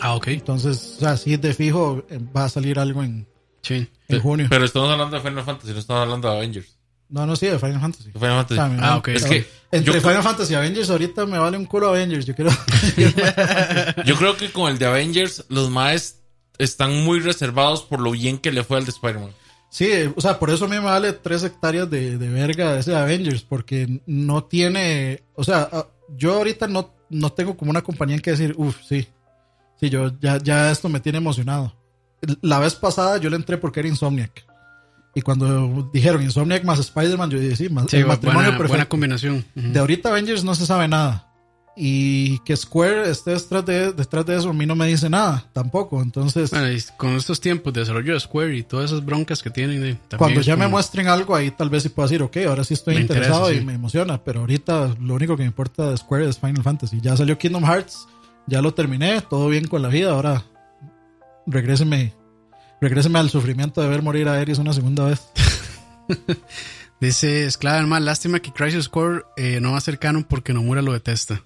Ah, 0.00 0.14
ok. 0.14 0.28
Entonces, 0.28 0.96
o 0.96 1.00
sea, 1.00 1.16
sí, 1.16 1.36
de 1.36 1.54
fijo 1.54 2.04
eh, 2.10 2.18
va 2.36 2.44
a 2.44 2.48
salir 2.50 2.78
algo 2.78 3.02
en, 3.02 3.26
Sí. 3.62 3.88
en 4.08 4.20
junio. 4.20 4.46
Pero 4.50 4.64
estamos 4.64 4.90
hablando 4.90 5.16
de 5.16 5.22
Final 5.22 5.44
Fantasy, 5.44 5.72
no 5.72 5.78
estamos 5.78 6.02
hablando 6.02 6.28
de 6.30 6.36
Avengers. 6.36 6.75
No, 7.08 7.24
no, 7.24 7.36
sí, 7.36 7.46
de 7.46 7.58
Final 7.58 7.80
Fantasy. 7.80 8.10
De 8.10 8.18
Final 8.18 8.78
Ah, 8.80 8.96
ok. 8.96 9.08
Es 9.08 9.24
que 9.24 9.46
Entre 9.70 9.94
yo- 9.94 10.00
Final 10.00 10.22
Fantasy 10.22 10.52
y 10.52 10.56
Avengers, 10.56 10.90
ahorita 10.90 11.24
me 11.26 11.38
vale 11.38 11.56
un 11.56 11.64
culo 11.66 11.88
Avengers. 11.88 12.24
Yo 12.26 12.34
quiero. 12.34 12.50
Yo 14.04 14.16
creo 14.16 14.36
que 14.36 14.50
con 14.50 14.70
el 14.70 14.78
de 14.78 14.86
Avengers, 14.86 15.44
los 15.48 15.70
maes 15.70 16.20
están 16.58 17.04
muy 17.04 17.20
reservados 17.20 17.82
por 17.82 18.00
lo 18.00 18.10
bien 18.12 18.38
que 18.38 18.50
le 18.52 18.64
fue 18.64 18.78
al 18.78 18.84
de 18.84 18.90
Spider-Man. 18.90 19.30
Sí, 19.68 19.88
o 20.14 20.20
sea, 20.20 20.38
por 20.38 20.50
eso 20.50 20.64
a 20.64 20.68
mí 20.68 20.76
me 20.76 20.82
vale 20.84 21.12
tres 21.12 21.42
hectáreas 21.42 21.90
de, 21.90 22.18
de 22.18 22.28
verga 22.28 22.78
ese 22.78 22.96
Avengers, 22.96 23.42
porque 23.42 24.00
no 24.06 24.44
tiene, 24.44 25.22
o 25.34 25.44
sea, 25.44 25.68
ah, 25.70 25.86
yo 26.16 26.34
ahorita 26.34 26.66
no, 26.66 26.94
no 27.10 27.30
tengo 27.32 27.56
como 27.56 27.70
una 27.72 27.82
compañía 27.82 28.16
en 28.16 28.22
que 28.22 28.30
decir, 28.30 28.54
uff, 28.56 28.76
sí, 28.88 29.06
sí, 29.78 29.90
yo 29.90 30.12
ya, 30.20 30.38
ya 30.38 30.70
esto 30.70 30.88
me 30.88 31.00
tiene 31.00 31.18
emocionado. 31.18 31.74
La 32.40 32.58
vez 32.58 32.74
pasada 32.74 33.18
yo 33.18 33.28
le 33.28 33.36
entré 33.36 33.58
porque 33.58 33.80
era 33.80 33.88
Insomniac. 33.88 34.46
Y 35.16 35.22
cuando 35.22 35.88
dijeron 35.94 36.22
Insomniac 36.22 36.62
más 36.64 36.78
Spider-Man, 36.78 37.30
yo 37.30 37.38
dije, 37.40 37.56
sí, 37.56 37.68
más, 37.70 37.86
Sí, 37.88 37.96
el 37.96 38.06
matrimonio 38.06 38.42
buena, 38.42 38.50
perfecto. 38.58 38.68
buena 38.68 38.86
combinación. 38.86 39.44
De 39.54 39.78
ahorita 39.80 40.10
Avengers 40.10 40.44
no 40.44 40.54
se 40.54 40.66
sabe 40.66 40.86
nada. 40.88 41.22
Y 41.74 42.38
que 42.40 42.54
Square 42.56 43.10
esté 43.10 43.30
detrás 43.32 43.64
de, 43.64 43.92
detrás 43.92 44.24
de 44.26 44.36
eso 44.36 44.50
a 44.50 44.52
mí 44.52 44.64
no 44.66 44.74
me 44.76 44.86
dice 44.86 45.08
nada 45.10 45.44
tampoco. 45.54 46.02
Entonces, 46.02 46.50
Bueno, 46.50 46.70
y 46.70 46.82
con 46.98 47.14
estos 47.16 47.40
tiempos 47.40 47.72
de 47.72 47.80
desarrollo 47.80 48.12
de 48.12 48.20
Square 48.20 48.56
y 48.56 48.62
todas 48.62 48.90
esas 48.90 49.04
broncas 49.04 49.42
que 49.42 49.48
tienen, 49.50 49.84
eh, 49.84 49.98
Cuando 50.18 50.42
ya 50.42 50.54
me 50.54 50.68
muestren 50.68 51.08
algo, 51.08 51.34
ahí 51.34 51.50
tal 51.50 51.70
vez 51.70 51.82
sí 51.84 51.88
pueda 51.88 52.08
decir, 52.08 52.22
ok, 52.22 52.36
ahora 52.48 52.62
sí 52.64 52.74
estoy 52.74 52.96
Me 52.96 53.00
interesado 53.00 53.40
interesa, 53.50 53.56
y 53.56 53.60
sí. 53.60 53.64
me 53.66 53.72
emociona. 53.74 54.22
Pero 54.22 54.40
ahorita 54.40 54.96
lo 55.00 55.14
único 55.14 55.34
que 55.36 55.44
me 55.44 55.48
importa 55.48 55.90
de 55.90 55.96
Square 55.96 56.28
es 56.28 56.38
Final 56.38 56.62
Fantasy. 56.62 57.00
Ya 57.00 57.16
salió 57.16 57.38
Kingdom 57.38 57.64
Hearts, 57.64 58.06
ya 58.46 58.60
lo 58.60 58.74
terminé, 58.74 59.22
todo 59.22 59.48
bien 59.48 59.66
con 59.66 59.80
la 59.80 59.88
vida. 59.88 60.10
Ahora 60.12 60.44
regréseme, 61.46 62.14
regréseme 62.80 63.18
al 63.18 63.30
sufrimiento 63.30 63.80
de 63.80 63.88
ver 63.88 64.02
morir 64.02 64.28
a 64.28 64.40
Ares 64.40 64.58
una 64.58 64.72
segunda 64.72 65.04
vez. 65.04 65.20
Dice 67.00 67.48
Mal, 67.62 68.04
lástima 68.04 68.40
que 68.40 68.52
Crisis 68.52 68.88
Core 68.88 69.22
eh, 69.36 69.60
no 69.60 69.72
va 69.72 69.78
a 69.78 69.82
ser 69.82 69.98
canon 69.98 70.24
porque 70.24 70.52
Nomura 70.52 70.82
lo 70.82 70.92
detesta. 70.92 71.42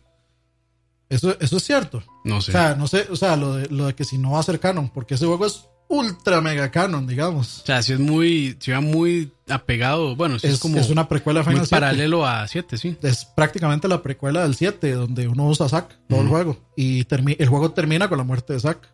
Eso, 1.09 1.37
eso 1.41 1.57
es 1.57 1.65
cierto. 1.65 2.05
No 2.25 2.41
sé. 2.41 2.53
O 2.53 2.55
sea, 2.55 2.75
no 2.77 2.87
sé, 2.87 3.09
o 3.11 3.17
sea, 3.17 3.37
lo 3.37 3.57
de, 3.57 3.69
lo 3.69 3.87
de 3.87 3.95
que 3.95 4.05
si 4.05 4.17
no 4.17 4.33
va 4.33 4.41
a 4.41 4.45
ser 4.45 4.61
canon, 4.61 4.91
porque 4.91 5.15
ese 5.15 5.27
juego 5.27 5.45
es 5.45 5.67
ultra 5.89 6.41
mega 6.41 6.71
canon, 6.71 7.05
digamos. 7.05 7.63
O 7.63 7.67
sea, 7.67 7.83
si 7.83 7.93
es 7.93 7.99
muy, 7.99 8.57
si 8.61 8.71
va 8.71 8.81
muy 8.81 9.33
apegado, 9.49 10.15
bueno, 10.15 10.39
si 10.39 10.47
es, 10.47 10.55
Es, 10.55 10.61
como 10.61 10.79
es 10.79 10.89
una 10.89 11.09
precuela 11.09 11.43
muy 11.43 11.53
Final 11.53 11.67
7. 11.67 11.81
paralelo 11.81 12.25
a 12.25 12.47
7, 12.47 12.79
sí. 12.79 12.97
Es 13.03 13.25
prácticamente 13.25 13.89
la 13.89 14.01
precuela 14.03 14.43
del 14.43 14.55
7, 14.55 14.93
donde 14.93 15.27
uno 15.27 15.49
usa 15.49 15.67
a 15.67 15.69
Zack 15.69 15.99
todo 16.09 16.21
el 16.21 16.29
juego. 16.29 16.57
Y 16.77 17.05
el 17.11 17.49
juego 17.49 17.73
termina 17.73 18.09
con 18.09 18.19
la 18.19 18.25
muerte 18.25 18.53
de 18.53 18.61
Zack. 18.61 18.89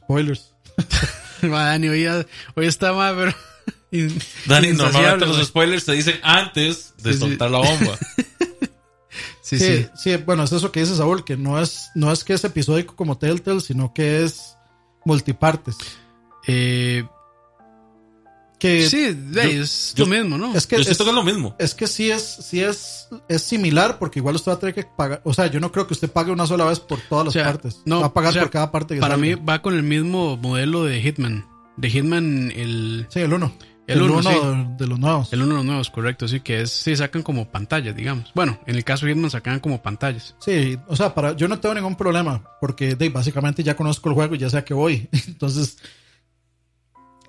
Spoilers. 0.00 0.52
Dani, 1.48 1.88
hoy, 1.88 2.02
ya- 2.04 2.26
hoy 2.54 2.66
está 2.66 2.92
más, 2.92 3.14
pero... 3.14 3.32
Dani, 4.46 4.72
normalmente 4.72 5.26
los 5.26 5.46
spoilers 5.46 5.84
se 5.84 5.92
dicen 5.92 6.18
antes 6.22 6.94
de 6.98 7.12
Sí, 7.12 7.18
sí. 7.18 7.24
soltar 7.28 7.50
la 7.50 7.58
bomba. 7.58 7.98
Sí, 9.40 9.60
Sí, 9.60 9.76
sí. 9.76 9.86
sí, 9.94 10.16
bueno, 10.16 10.42
es 10.42 10.50
eso 10.50 10.72
que 10.72 10.80
dice 10.80 10.96
Saúl, 10.96 11.24
que 11.24 11.36
no 11.36 11.60
es, 11.60 11.90
no 11.94 12.10
es 12.10 12.24
que 12.24 12.32
es 12.32 12.42
episódico 12.42 12.96
como 12.96 13.16
Telltale, 13.16 13.60
sino 13.60 13.94
que 13.94 14.24
es 14.24 14.56
multipartes. 15.04 15.76
Eh, 16.48 17.04
Que 18.58 18.88
sí, 18.88 19.12
de- 19.12 19.60
es 19.60 19.92
yo- 19.94 20.06
lo 20.06 20.16
mismo, 20.16 20.38
¿no? 20.38 20.54
es 20.54 20.66
que 20.66 20.76
Yo 20.76 20.80
es, 20.80 20.86
siento 20.86 21.04
que 21.04 21.10
es 21.10 21.16
lo 21.16 21.22
mismo. 21.22 21.54
es 21.58 21.74
que 21.74 21.86
sí 21.86 22.10
es, 22.10 22.22
sí 22.40 22.62
es, 22.62 23.08
es 23.28 23.42
similar, 23.42 23.98
porque 23.98 24.18
igual 24.20 24.34
usted 24.36 24.50
va 24.52 24.54
a 24.56 24.58
tener 24.58 24.74
que 24.74 24.84
pagar, 24.84 25.20
o 25.24 25.34
sea, 25.34 25.46
yo 25.48 25.60
no 25.60 25.70
creo 25.70 25.86
que 25.86 25.92
usted 25.92 26.10
pague 26.10 26.32
una 26.32 26.46
sola 26.46 26.64
vez 26.64 26.80
por 26.80 26.98
todas 27.00 27.26
las 27.26 27.32
O 27.36 27.38
sea, 27.38 27.44
partes. 27.44 27.82
no, 27.84 28.00
va 28.00 28.06
a 28.06 28.14
pagar 28.14 28.30
o 28.30 28.32
sea, 28.32 28.42
por 28.42 28.50
cada 28.50 28.72
parte 28.72 28.94
que 28.94 29.00
Para 29.00 29.14
salga. 29.16 29.26
mí 29.26 29.34
va 29.34 29.60
con 29.60 29.74
el 29.74 29.82
mismo 29.82 30.38
modelo 30.38 30.84
de 30.84 31.02
Hitman. 31.02 31.44
De 31.76 31.90
Hitman, 31.90 32.50
el, 32.56 33.06
Sí, 33.10 33.20
el 33.20 33.32
uno. 33.34 33.52
El 33.86 34.02
uno, 34.02 34.20
sí. 34.20 34.28
de 34.78 34.86
los 34.88 34.98
nuevos. 34.98 35.32
el 35.32 35.42
uno 35.42 35.50
de 35.50 35.56
los 35.58 35.64
nuevos, 35.64 35.90
correcto, 35.90 36.26
sí, 36.26 36.40
que 36.40 36.62
es, 36.62 36.72
sí, 36.72 36.96
sacan 36.96 37.22
como 37.22 37.48
pantallas, 37.52 37.94
digamos. 37.94 38.32
Bueno, 38.34 38.58
en 38.66 38.74
el 38.74 38.82
caso 38.82 39.06
de 39.06 39.12
Hitman 39.12 39.30
sacan 39.30 39.60
como 39.60 39.80
pantallas. 39.80 40.34
Sí, 40.40 40.76
o 40.88 40.96
sea, 40.96 41.14
para, 41.14 41.36
yo 41.36 41.46
no 41.46 41.60
tengo 41.60 41.74
ningún 41.76 41.94
problema, 41.94 42.42
porque 42.60 42.96
de, 42.96 43.10
básicamente 43.10 43.62
ya 43.62 43.76
conozco 43.76 44.08
el 44.08 44.14
juego 44.16 44.34
y 44.34 44.38
ya 44.38 44.50
sé 44.50 44.56
a 44.58 44.64
qué 44.64 44.74
voy. 44.74 45.08
Entonces, 45.28 45.76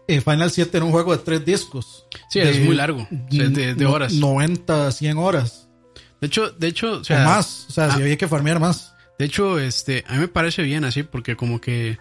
eh, 0.08 0.22
Final 0.22 0.52
7 0.52 0.78
era 0.78 0.86
un 0.86 0.92
juego 0.92 1.16
de 1.16 1.24
tres 1.24 1.46
discos. 1.46 2.06
Sí, 2.30 2.40
De- 2.40 2.50
es 2.52 2.60
muy 2.60 2.76
largo, 2.76 3.08
de, 3.10 3.86
horas. 3.86 4.14
90, 4.14 4.92
100 4.92 5.18
horas. 5.18 5.68
De 6.22 6.28
hecho, 6.28 6.50
de 6.52 6.68
hecho, 6.68 7.00
o 7.00 7.04
sea, 7.04 7.22
o 7.22 7.26
más. 7.26 7.66
O 7.70 7.72
sea, 7.72 7.86
ah. 7.86 7.96
si 7.96 8.02
había 8.02 8.18
que 8.18 8.28
farmear 8.28 8.60
más. 8.60 8.94
De 9.20 9.26
hecho, 9.26 9.60
este, 9.60 10.04
a 10.08 10.14
mí 10.14 10.20
me 10.20 10.28
parece 10.28 10.62
bien 10.62 10.84
así, 10.86 11.04
porque 11.04 11.36
como 11.36 11.60
que 11.60 11.98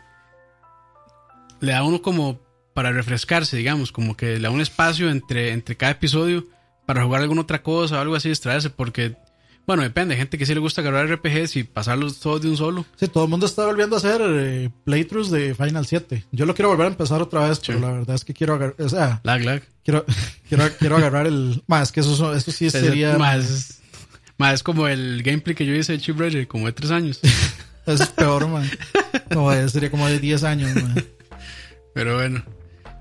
le 1.60 1.72
da 1.72 1.82
uno 1.82 2.02
como 2.02 2.40
para 2.74 2.92
refrescarse, 2.92 3.56
digamos, 3.56 3.90
como 3.90 4.16
que 4.16 4.36
le 4.38 4.40
da 4.40 4.50
un 4.50 4.60
espacio 4.60 5.10
entre, 5.10 5.52
entre 5.52 5.76
cada 5.76 5.92
episodio 5.92 6.44
para 6.84 7.04
jugar 7.04 7.22
alguna 7.22 7.40
otra 7.40 7.62
cosa 7.62 7.96
o 7.96 8.00
algo 8.00 8.14
así, 8.14 8.28
distraerse, 8.28 8.70
porque, 8.70 9.16
bueno, 9.66 9.82
depende, 9.82 10.14
hay 10.14 10.18
gente 10.18 10.38
que 10.38 10.46
sí 10.46 10.54
le 10.54 10.60
gusta 10.60 10.80
agarrar 10.80 11.08
RPGs 11.10 11.56
y 11.56 11.64
pasarlos 11.64 12.20
todos 12.20 12.40
de 12.42 12.48
un 12.50 12.56
solo. 12.56 12.86
Sí, 12.96 13.08
todo 13.08 13.24
el 13.24 13.30
mundo 13.30 13.46
está 13.46 13.66
volviendo 13.66 13.96
a 13.96 13.98
hacer 13.98 14.20
eh, 14.24 14.70
playthroughs 14.84 15.30
de 15.30 15.54
Final 15.54 15.86
7. 15.86 16.24
Yo 16.32 16.46
lo 16.46 16.54
quiero 16.54 16.68
volver 16.68 16.86
a 16.86 16.90
empezar 16.90 17.20
otra 17.20 17.48
vez, 17.48 17.60
pero 17.66 17.80
la 17.80 17.90
verdad 17.92 18.14
es 18.16 18.24
que 18.24 18.32
quiero 18.34 18.54
agarrar, 18.54 18.76
o 18.78 18.88
sea, 18.88 19.20
Lag, 19.24 19.42
lag. 19.44 19.62
quiero, 19.84 20.04
quiero, 20.48 20.64
quiero 20.78 20.96
agarrar 20.96 21.26
el... 21.26 21.62
Más, 21.66 21.90
que 21.92 22.00
eso, 22.00 22.34
eso 22.34 22.50
sí 22.52 22.70
sería... 22.70 23.18
Más, 23.18 23.80
más 24.38 24.54
es 24.54 24.62
como 24.62 24.86
el 24.86 25.22
gameplay 25.22 25.54
que 25.56 25.66
yo 25.66 25.74
hice 25.74 25.92
de 25.92 25.98
Chip 25.98 26.18
Raider, 26.18 26.46
como 26.46 26.66
de 26.66 26.72
tres 26.72 26.90
años. 26.90 27.20
Eso 27.86 28.02
es 28.04 28.08
peor, 28.10 28.46
man. 28.48 28.70
Como 29.32 29.50
de- 29.50 29.68
sería 29.68 29.90
como 29.90 30.06
de 30.06 30.18
10 30.18 30.44
años, 30.44 30.74
man. 30.74 31.04
Pero 31.94 32.16
bueno. 32.16 32.44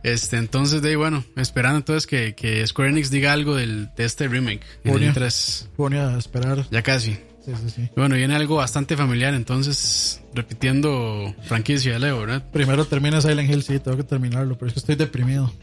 Este, 0.05 0.37
entonces, 0.37 0.83
de 0.83 0.89
ahí, 0.89 0.95
bueno, 0.95 1.25
esperando 1.35 1.77
entonces 1.79 2.05
que, 2.05 2.35
que 2.35 2.65
Square 2.67 2.91
Enix 2.91 3.09
diga 3.09 3.33
algo 3.33 3.55
del, 3.55 3.89
de 3.97 4.05
este 4.05 4.27
remake. 4.27 4.61
3. 4.83 5.69
Pone 5.75 5.99
a 5.99 6.15
esperar. 6.15 6.67
Ya 6.69 6.83
casi. 6.83 7.13
Sí, 7.43 7.51
sí, 7.55 7.69
sí. 7.75 7.89
Bueno, 7.95 8.13
viene 8.13 8.35
algo 8.35 8.57
bastante 8.57 8.95
familiar, 8.95 9.33
entonces, 9.33 10.21
repitiendo 10.35 11.33
franquicia 11.45 11.93
de 11.93 11.99
Leo, 11.99 12.19
¿verdad? 12.19 12.43
Primero 12.51 12.85
termina 12.85 13.19
Silent 13.19 13.49
Hill, 13.49 13.63
sí, 13.63 13.79
tengo 13.79 13.97
que 13.97 14.03
terminarlo, 14.03 14.55
pero 14.59 14.67
es 14.67 14.73
que 14.73 14.79
estoy 14.79 14.95
deprimido. 14.95 15.51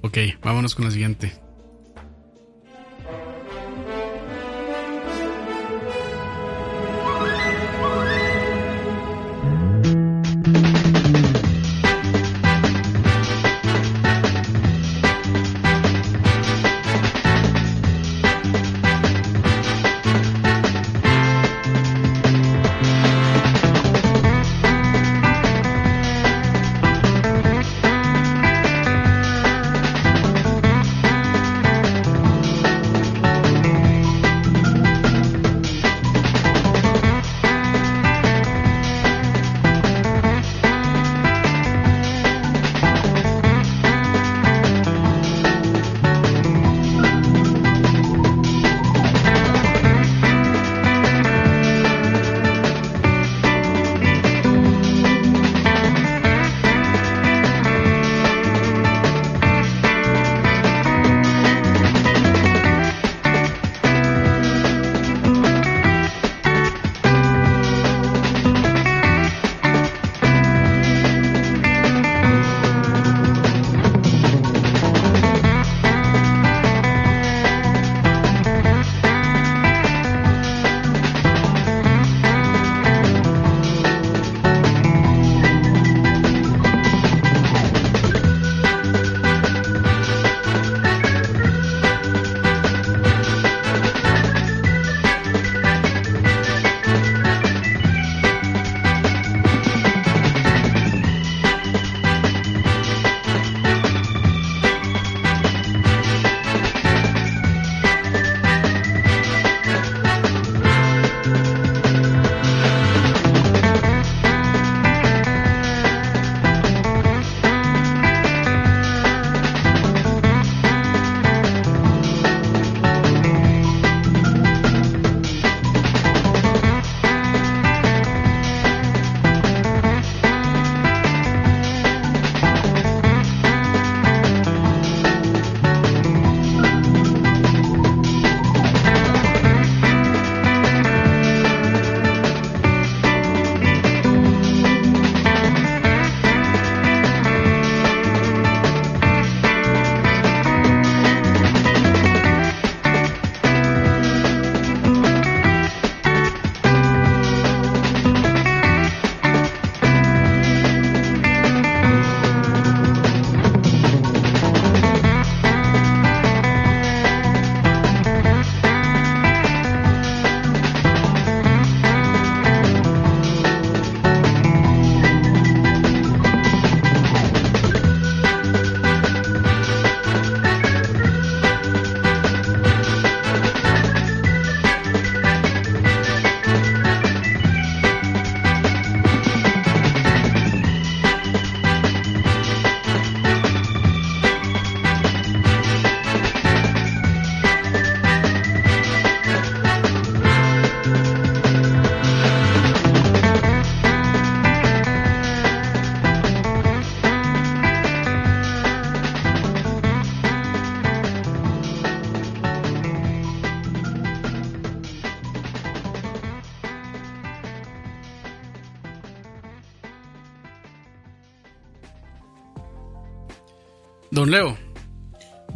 Ok, 0.00 0.18
vámonos 0.42 0.74
con 0.74 0.86
la 0.86 0.90
siguiente. 0.90 1.32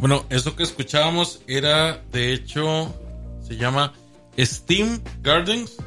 Bueno, 0.03 0.25
eso 0.29 0.53
que 0.53 0.63
escuchábamos 0.63 1.39
era, 1.47 2.03
de 2.11 2.33
hecho, 2.33 2.93
se 3.41 3.55
llama 3.55 3.93
Steam 4.37 5.01
Gardens. 5.21 5.77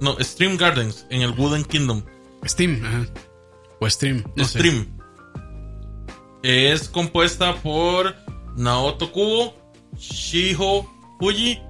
No, 0.00 0.16
Stream 0.20 0.56
Gardens 0.56 1.04
en 1.10 1.22
el 1.22 1.32
Wooden 1.32 1.64
Kingdom. 1.64 2.04
Steam, 2.46 2.80
ajá. 2.84 3.04
O 3.80 3.90
Stream. 3.90 4.22
No 4.36 4.44
sé. 4.44 4.60
Stream. 4.60 4.96
Es 6.44 6.88
compuesta 6.88 7.56
por 7.56 8.14
Naoto 8.56 9.10
Kubo, 9.10 9.56
Shiho 9.98 10.88
Fuji 11.18 11.60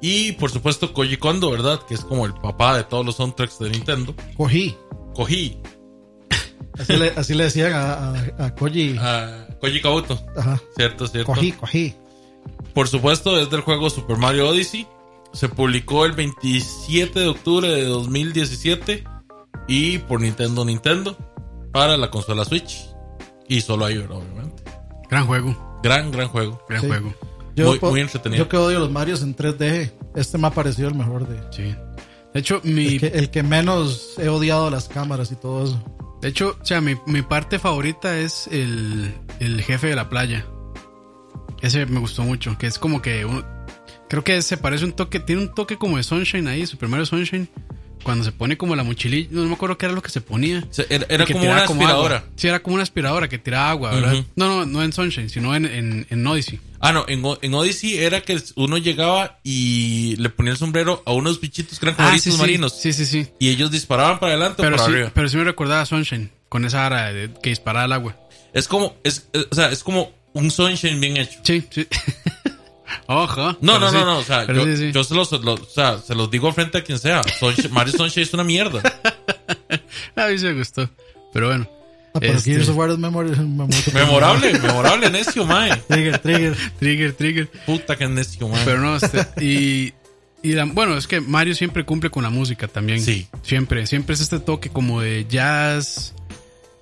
y 0.00 0.32
por 0.32 0.50
supuesto 0.50 0.94
Koji 0.94 1.18
Kondo, 1.18 1.50
¿verdad? 1.50 1.82
Que 1.86 1.92
es 1.92 2.00
como 2.00 2.24
el 2.24 2.32
papá 2.32 2.78
de 2.78 2.84
todos 2.84 3.04
los 3.04 3.16
soundtracks 3.16 3.58
de 3.58 3.68
Nintendo. 3.68 4.14
Cogí. 4.34 4.74
Koji, 5.12 5.60
Así 6.78 6.96
le, 6.96 7.10
así 7.10 7.34
le 7.34 7.44
decían 7.44 7.74
a, 7.74 8.14
a, 8.14 8.46
a 8.46 8.54
Koji. 8.54 8.96
Koji 9.60 9.80
Kabuto. 9.82 10.18
Ajá. 10.36 10.60
Cierto, 10.76 11.06
cierto. 11.06 11.32
Cogí, 11.32 11.52
cogí. 11.52 11.94
Por 12.74 12.88
supuesto, 12.88 13.38
es 13.38 13.50
del 13.50 13.60
juego 13.60 13.90
Super 13.90 14.16
Mario 14.16 14.48
Odyssey. 14.48 14.86
Se 15.32 15.48
publicó 15.48 16.06
el 16.06 16.12
27 16.12 17.20
de 17.20 17.28
octubre 17.28 17.68
de 17.68 17.84
2017 17.84 19.04
y 19.68 19.98
por 19.98 20.20
Nintendo 20.20 20.64
Nintendo 20.64 21.16
para 21.72 21.96
la 21.96 22.10
consola 22.10 22.44
Switch. 22.44 22.86
Y 23.48 23.60
solo 23.60 23.84
hay 23.86 23.98
obviamente. 23.98 24.62
Gran 25.08 25.26
juego. 25.26 25.80
Gran, 25.82 26.10
gran 26.10 26.28
juego. 26.28 26.62
Gran 26.68 26.80
Sí. 26.82 26.86
juego. 26.88 27.14
Muy- 27.56 27.78
po- 27.78 27.90
muy 27.90 28.00
entretenido. 28.00 28.44
Yo 28.44 28.48
que 28.48 28.56
odio 28.56 28.78
los 28.78 28.90
Marios 28.90 29.22
en 29.22 29.34
3D, 29.34 29.92
este 30.14 30.38
me 30.38 30.46
ha 30.46 30.50
parecido 30.50 30.88
el 30.88 30.94
mejor 30.94 31.26
de. 31.28 31.40
Sí. 31.52 31.74
De 32.32 32.40
hecho, 32.40 32.60
mi, 32.62 32.86
El 32.94 33.00
que, 33.00 33.06
el 33.08 33.30
que 33.30 33.42
menos 33.42 34.14
he 34.18 34.28
odiado 34.28 34.70
las 34.70 34.88
cámaras 34.88 35.30
y 35.32 35.36
todo 35.36 35.64
eso. 35.64 35.82
De 36.20 36.28
hecho, 36.28 36.56
o 36.60 36.64
sea, 36.64 36.80
mi, 36.80 36.96
mi 37.06 37.22
parte 37.22 37.58
favorita 37.58 38.18
es 38.18 38.46
el, 38.48 39.12
el 39.40 39.62
jefe 39.62 39.88
de 39.88 39.96
la 39.96 40.08
playa. 40.08 40.46
Ese 41.62 41.84
me 41.86 42.00
gustó 42.00 42.22
mucho, 42.22 42.56
que 42.58 42.66
es 42.66 42.78
como 42.78 43.02
que 43.02 43.24
uno- 43.24 43.44
creo 44.08 44.24
que 44.24 44.40
se 44.42 44.56
parece 44.56 44.84
un 44.84 44.92
toque, 44.92 45.20
tiene 45.20 45.42
un 45.42 45.54
toque 45.54 45.76
como 45.76 45.96
de 45.98 46.02
Sunshine 46.02 46.48
ahí, 46.48 46.66
Super 46.66 46.88
Mario 46.88 47.06
Sunshine, 47.06 47.48
cuando 48.02 48.24
se 48.24 48.32
pone 48.32 48.56
como 48.56 48.74
la 48.76 48.82
mochililla, 48.82 49.28
no 49.30 49.44
me 49.44 49.52
acuerdo 49.54 49.76
qué 49.76 49.84
era 49.86 49.94
lo 49.94 50.02
que 50.02 50.08
se 50.10 50.20
ponía. 50.22 50.64
O 50.70 50.72
sea, 50.72 50.86
era 50.88 51.24
como 51.34 51.44
una 51.52 51.64
aspiradora. 51.84 52.24
Sí, 52.36 52.48
era 52.48 52.62
como 52.62 52.74
una 52.74 52.82
aspiradora 52.82 53.28
que 53.28 53.38
tiraba 53.38 53.70
agua, 53.70 53.90
¿verdad? 53.94 54.14
No, 54.36 54.48
no, 54.48 54.66
no 54.66 54.82
en 54.82 54.92
Sunshine, 54.92 55.28
sino 55.28 55.54
en, 55.54 55.66
en, 55.66 56.06
en 56.08 56.26
Odyssey. 56.26 56.58
Ah, 56.80 56.92
no, 56.92 57.04
en, 57.08 57.22
O- 57.24 57.38
en 57.42 57.52
Odyssey 57.54 57.98
era 57.98 58.22
que 58.22 58.40
uno 58.56 58.78
llegaba 58.78 59.38
y 59.44 60.16
le 60.16 60.30
ponía 60.30 60.52
el 60.52 60.58
sombrero 60.58 61.02
a 61.04 61.12
unos 61.12 61.38
bichitos 61.40 61.78
que 61.78 61.84
eran 61.86 61.94
como 61.96 62.08
Ah, 62.08 62.12
erizos 62.12 62.24
sí, 62.24 62.32
sí. 62.32 62.38
marinos. 62.40 62.74
Sí, 62.80 62.92
sí, 62.94 63.04
sí. 63.06 63.28
Y 63.38 63.50
ellos 63.50 63.70
disparaban 63.70 64.18
para 64.18 64.32
adelante 64.32 64.62
o 64.62 64.64
Pero 64.64 64.76
para 64.76 64.88
sí, 64.88 64.94
arriba. 64.94 65.10
pero 65.14 65.28
sí 65.28 65.36
me 65.36 65.44
recordaba 65.44 65.82
a 65.82 65.86
Sunshine, 65.86 66.30
con 66.48 66.64
esa 66.64 66.86
ara 66.86 67.12
de- 67.12 67.30
que 67.42 67.50
disparaba 67.50 67.84
el 67.84 67.92
agua. 67.92 68.16
Es 68.54 68.66
como, 68.66 68.96
es, 69.04 69.28
es- 69.32 69.46
o 69.50 69.54
sea, 69.54 69.70
es 69.70 69.84
como 69.84 70.10
un 70.32 70.50
sunshine 70.50 70.98
bien 71.00 71.16
hecho. 71.18 71.38
Sí, 71.42 71.62
sí. 71.70 71.86
Ojo. 73.06 73.56
No, 73.60 73.78
no, 73.78 73.92
no, 73.92 74.04
no, 74.04 74.18
o 74.18 74.22
sea, 74.24 74.46
yo, 74.46 75.04
se, 75.04 75.14
los, 75.14 75.30
lo- 75.32 75.54
o 75.54 75.64
sea, 75.64 75.98
se 75.98 76.14
los 76.14 76.30
digo 76.30 76.52
frente 76.52 76.78
a 76.78 76.82
quien 76.84 76.98
sea. 76.98 77.22
Sunshine- 77.40 77.70
Mario 77.70 77.92
Sunshine 77.92 78.22
es 78.22 78.32
una 78.34 78.44
mierda. 78.44 78.80
A 80.16 80.26
mí 80.28 80.38
sí 80.38 80.44
me 80.46 80.54
gustó. 80.54 80.88
Pero 81.32 81.48
bueno. 81.48 81.68
Ah, 82.12 82.18
pero 82.20 82.32
Este- 82.34 82.50
Gears 82.52 82.68
of 82.68 82.76
War 82.76 82.90
es 82.90 82.98
memor- 82.98 83.36
memor- 83.36 83.92
Memorable, 83.94 84.58
memorable, 84.58 85.10
necio, 85.10 85.44
mae. 85.46 85.76
Trigger, 85.88 86.18
trigger. 86.18 86.56
Trigger, 86.78 87.12
trigger. 87.12 87.50
Puta 87.66 87.96
que 87.96 88.08
necio, 88.08 88.48
mae. 88.48 88.64
Pero 88.64 88.80
no, 88.80 88.96
este, 88.96 89.26
y, 89.44 89.92
y 90.42 90.52
la- 90.54 90.64
bueno, 90.64 90.96
es 90.96 91.06
que 91.06 91.20
Mario 91.20 91.54
siempre 91.54 91.84
cumple 91.84 92.10
con 92.10 92.22
la 92.24 92.30
música 92.30 92.66
también. 92.66 93.00
Sí. 93.00 93.28
Siempre, 93.42 93.86
siempre 93.86 94.14
es 94.14 94.20
este 94.22 94.40
toque 94.40 94.70
como 94.70 95.00
de 95.00 95.24
jazz, 95.28 96.14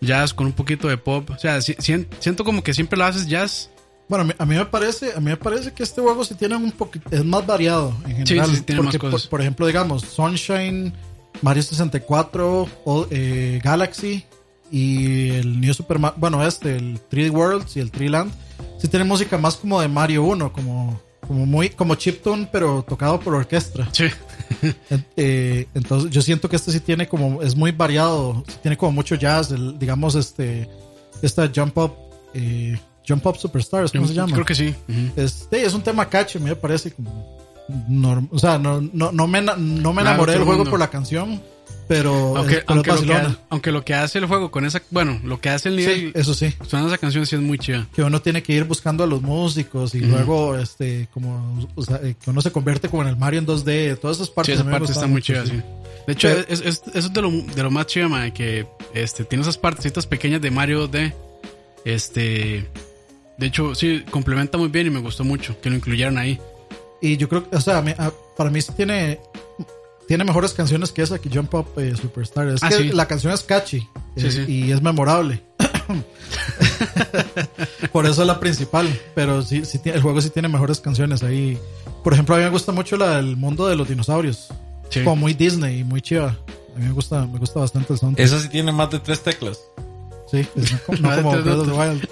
jazz 0.01 0.33
con 0.33 0.47
un 0.47 0.53
poquito 0.55 0.89
de 0.89 0.97
pop. 0.97 1.29
O 1.31 1.39
sea, 1.39 1.61
si- 1.61 1.75
sien- 1.75 2.09
siento 2.21 2.43
como 2.45 2.63
que 2.63 2.73
siempre 2.73 2.99
lo 2.99 3.05
haces 3.05 3.27
jazz. 3.27 3.71
Bueno, 4.09 4.23
a 4.23 4.27
mí, 4.29 4.33
a 4.39 4.47
mí 4.47 4.55
me 4.57 4.65
parece, 4.65 5.13
a 5.15 5.21
mí 5.21 5.27
me 5.27 5.37
parece 5.37 5.73
que 5.75 5.83
este 5.83 6.01
juego 6.01 6.25
sí 6.25 6.35
tiene 6.37 6.57
un 6.57 6.73
poquito, 6.73 7.11
es 7.11 7.23
más 7.23 7.47
variado 7.47 7.95
en 8.07 8.17
general. 8.27 8.49
sí, 8.49 8.57
sí, 8.57 8.63
tiene 8.63 8.81
más 8.81 8.93
porque, 8.97 8.99
cosas. 9.11 9.23
Por, 9.27 9.31
por 9.31 9.41
ejemplo, 9.43 9.67
digamos, 9.67 10.01
Sunshine, 10.05 10.95
Mario 11.43 11.63
64, 11.63 12.67
o, 12.87 13.07
eh, 13.11 13.61
Galaxy 13.63 14.25
y 14.71 15.31
el 15.31 15.61
New 15.61 15.73
Super 15.75 15.99
Mario, 15.99 16.17
bueno, 16.21 16.47
este, 16.47 16.77
el 16.77 17.01
3D 17.11 17.31
Worlds 17.31 17.77
y 17.77 17.81
el 17.81 17.91
3 17.91 18.11
Land, 18.11 18.33
sí 18.79 18.89
tiene 18.89 19.05
música 19.05 19.39
más 19.39 19.57
como 19.57 19.81
de 19.81 19.89
Mario 19.89 20.25
1, 20.25 20.53
como, 20.53 21.01
como 21.27 21.47
muy, 21.47 21.71
como 21.71 21.95
chiptune, 21.95 22.49
pero 22.53 22.85
tocado 22.89 23.19
por 23.21 23.35
orquesta. 23.35 23.89
Sí. 23.93 24.07
Eh, 25.17 25.69
entonces 25.75 26.11
yo 26.11 26.21
siento 26.23 26.49
que 26.49 26.57
este 26.57 26.73
sí 26.73 26.81
tiene 26.81 27.07
como, 27.07 27.43
es 27.43 27.55
muy 27.55 27.71
variado, 27.71 28.43
sí 28.49 28.57
tiene 28.63 28.77
como 28.77 28.91
mucho 28.93 29.15
jazz, 29.15 29.53
el- 29.53 29.79
digamos, 29.79 30.15
este, 30.17 30.69
esta 31.23 31.49
Jump 31.55 31.77
Up, 31.79 31.93
eh, 32.35 32.77
Jump 33.07 33.25
Up 33.27 33.37
Superstars, 33.37 33.93
¿cómo 33.93 34.07
se 34.09 34.15
llama? 34.15 34.33
Creo 34.33 34.45
que 34.45 34.55
sí. 34.57 34.75
Ujú. 34.89 35.13
Es, 35.21 35.47
un 35.75 35.83
tema 35.83 36.09
mí 36.41 36.49
me 36.51 36.57
parece 36.57 36.91
como. 36.93 37.39
o 38.33 38.39
sea, 38.39 38.59
no, 38.59 38.81
no, 38.81 39.13
no 39.13 39.27
me, 39.29 39.41
no 39.43 39.93
me 39.93 40.03
enamoré 40.03 40.33
del 40.33 40.43
juego 40.43 40.59
mundo. 40.59 40.71
por 40.71 40.81
la 40.81 40.91
canción, 40.91 41.41
pero. 41.89 42.37
Aunque, 42.37 42.57
pero 42.57 42.65
aunque, 42.69 42.75
lo 42.77 42.83
que, 42.83 42.91
vacilona. 42.91 43.29
ha- 43.29 43.39
aunque 43.51 43.73
lo 43.73 43.85
que 43.85 43.95
hace 43.95 44.19
el 44.19 44.27
juego 44.27 44.51
con 44.51 44.65
esa. 44.65 44.81
Bueno, 44.91 45.19
lo 45.25 45.41
que 45.41 45.49
hace 45.49 45.69
el 45.71 45.77
nivel. 45.77 46.01
Sí, 46.01 46.13
eso 46.15 46.35
sí. 46.35 46.55
Suena 46.67 46.87
esa 46.87 46.99
canción 46.99 47.27
sí 47.27 47.35
es 47.37 47.41
muy 47.43 47.59
chida. 47.59 47.87
Que 47.95 48.03
uno 48.03 48.21
tiene 48.23 48.43
que 48.43 48.53
ir 48.53 48.65
buscando 48.65 49.05
a 49.05 49.07
los 49.07 49.23
músicos 49.23 49.95
y 49.95 50.01
luego, 50.01 50.57
este, 50.57 51.09
como. 51.13 51.67
O 51.75 51.83
sea, 51.85 51.97
eh, 52.03 52.15
que 52.23 52.31
uno 52.31 52.41
se 52.43 52.53
convierte 52.53 52.89
como 52.89 53.03
en 53.03 53.09
el 53.09 53.17
Mario 53.17 53.41
en 53.41 53.47
2D. 53.47 53.99
Todas 53.99 54.19
esas 54.19 54.29
Sí, 54.29 54.33
partes. 54.35 54.55
esa 54.55 54.63
a 54.63 54.65
mí 54.65 54.71
me 54.73 54.79
parte 54.79 54.93
está 54.93 55.07
muy 55.07 55.23
chida, 55.23 55.45
sí. 55.47 55.53
sí. 55.53 55.63
De 56.07 56.13
hecho, 56.13 56.29
Pero- 56.29 56.41
es, 56.49 56.61
es- 56.61 56.83
eso 56.95 57.09
es 57.09 57.13
de 57.13 57.23
lo, 57.23 57.31
de 57.31 57.63
lo 57.63 57.71
más 57.71 57.87
chido, 57.87 58.09
mae, 58.09 58.33
que 58.33 58.67
este, 58.95 59.25
tiene 59.25 59.43
esas 59.43 59.59
partecitas 59.59 60.07
pequeñas 60.07 60.41
de 60.41 60.51
Mario 60.51 60.87
D. 60.89 61.13
Este. 61.85 62.69
De 63.39 63.47
hecho, 63.47 63.75
sí, 63.75 64.05
complementa 64.11 64.59
muy 64.59 64.69
bien 64.69 64.89
y 64.89 64.91
me 64.91 65.01
gustó 65.01 65.23
mucho 65.25 65.61
que 65.61 65.71
lo 65.71 65.77
incluyeran 65.77 66.19
ahí. 66.19 66.41
Y 67.01 67.17
yo 67.17 67.29
creo 67.29 67.49
que, 67.49 67.55
o 67.57 67.61
sea, 67.61 67.83
para 68.37 68.51
mí 68.51 68.61
sí 68.61 68.73
tiene. 68.77 69.21
Tiene 70.09 70.25
mejores 70.25 70.55
canciones 70.55 70.91
que 70.91 71.03
esa 71.03 71.19
que 71.19 71.29
Jump 71.31 71.55
Up 71.55 71.67
eh, 71.77 71.95
Superstar. 71.95 72.49
Es 72.49 72.63
Ah, 72.63 72.71
que 72.71 72.77
sí. 72.79 72.89
la 72.93 73.07
canción 73.07 73.33
es 73.33 73.43
catchy 73.43 73.87
Sí, 74.17 74.27
eh, 74.27 74.31
sí. 74.33 74.45
y 74.49 74.73
es 74.73 74.83
memorable. 74.83 75.43
Por 77.93 78.07
eso 78.07 78.23
es 78.23 78.27
la 78.27 78.41
principal. 78.41 78.89
Pero 79.15 79.43
sí, 79.43 79.65
sí 79.65 79.81
el 79.85 80.03
juego 80.03 80.21
sí 80.21 80.31
tiene 80.31 80.49
mejores 80.49 80.81
canciones 80.81 81.23
ahí. 81.23 81.57
Por 82.03 82.13
ejemplo, 82.15 82.35
a 82.35 82.39
mí 82.39 82.45
me 82.45 82.51
gusta 82.51 82.73
mucho 82.73 82.97
la 82.97 83.17
del 83.17 83.37
mundo 83.37 83.69
de 83.69 83.77
los 83.77 83.89
dinosaurios. 83.89 84.49
Como 85.05 85.17
muy 85.17 85.35
Disney 85.35 85.81
y 85.81 85.85
muy 85.85 86.01
chiva. 86.01 86.37
A 86.75 86.79
mí 86.79 86.87
me 86.87 86.93
gusta, 86.93 87.27
me 87.27 87.39
gusta 87.39 87.61
bastante 87.61 87.93
el 87.93 87.99
soundtrack. 87.99 88.27
Esa 88.27 88.41
sí 88.41 88.49
tiene 88.49 88.73
más 88.73 88.91
de 88.91 89.01
tres 89.01 89.21
teclas. 89.23 89.61
Sí, 90.31 90.47
es 90.57 90.73
no, 90.73 90.79
no 91.17 91.23
como 91.23 91.43
Breath 91.43 91.59
of 91.59 91.69
the 91.69 91.75
Wild. 91.75 92.09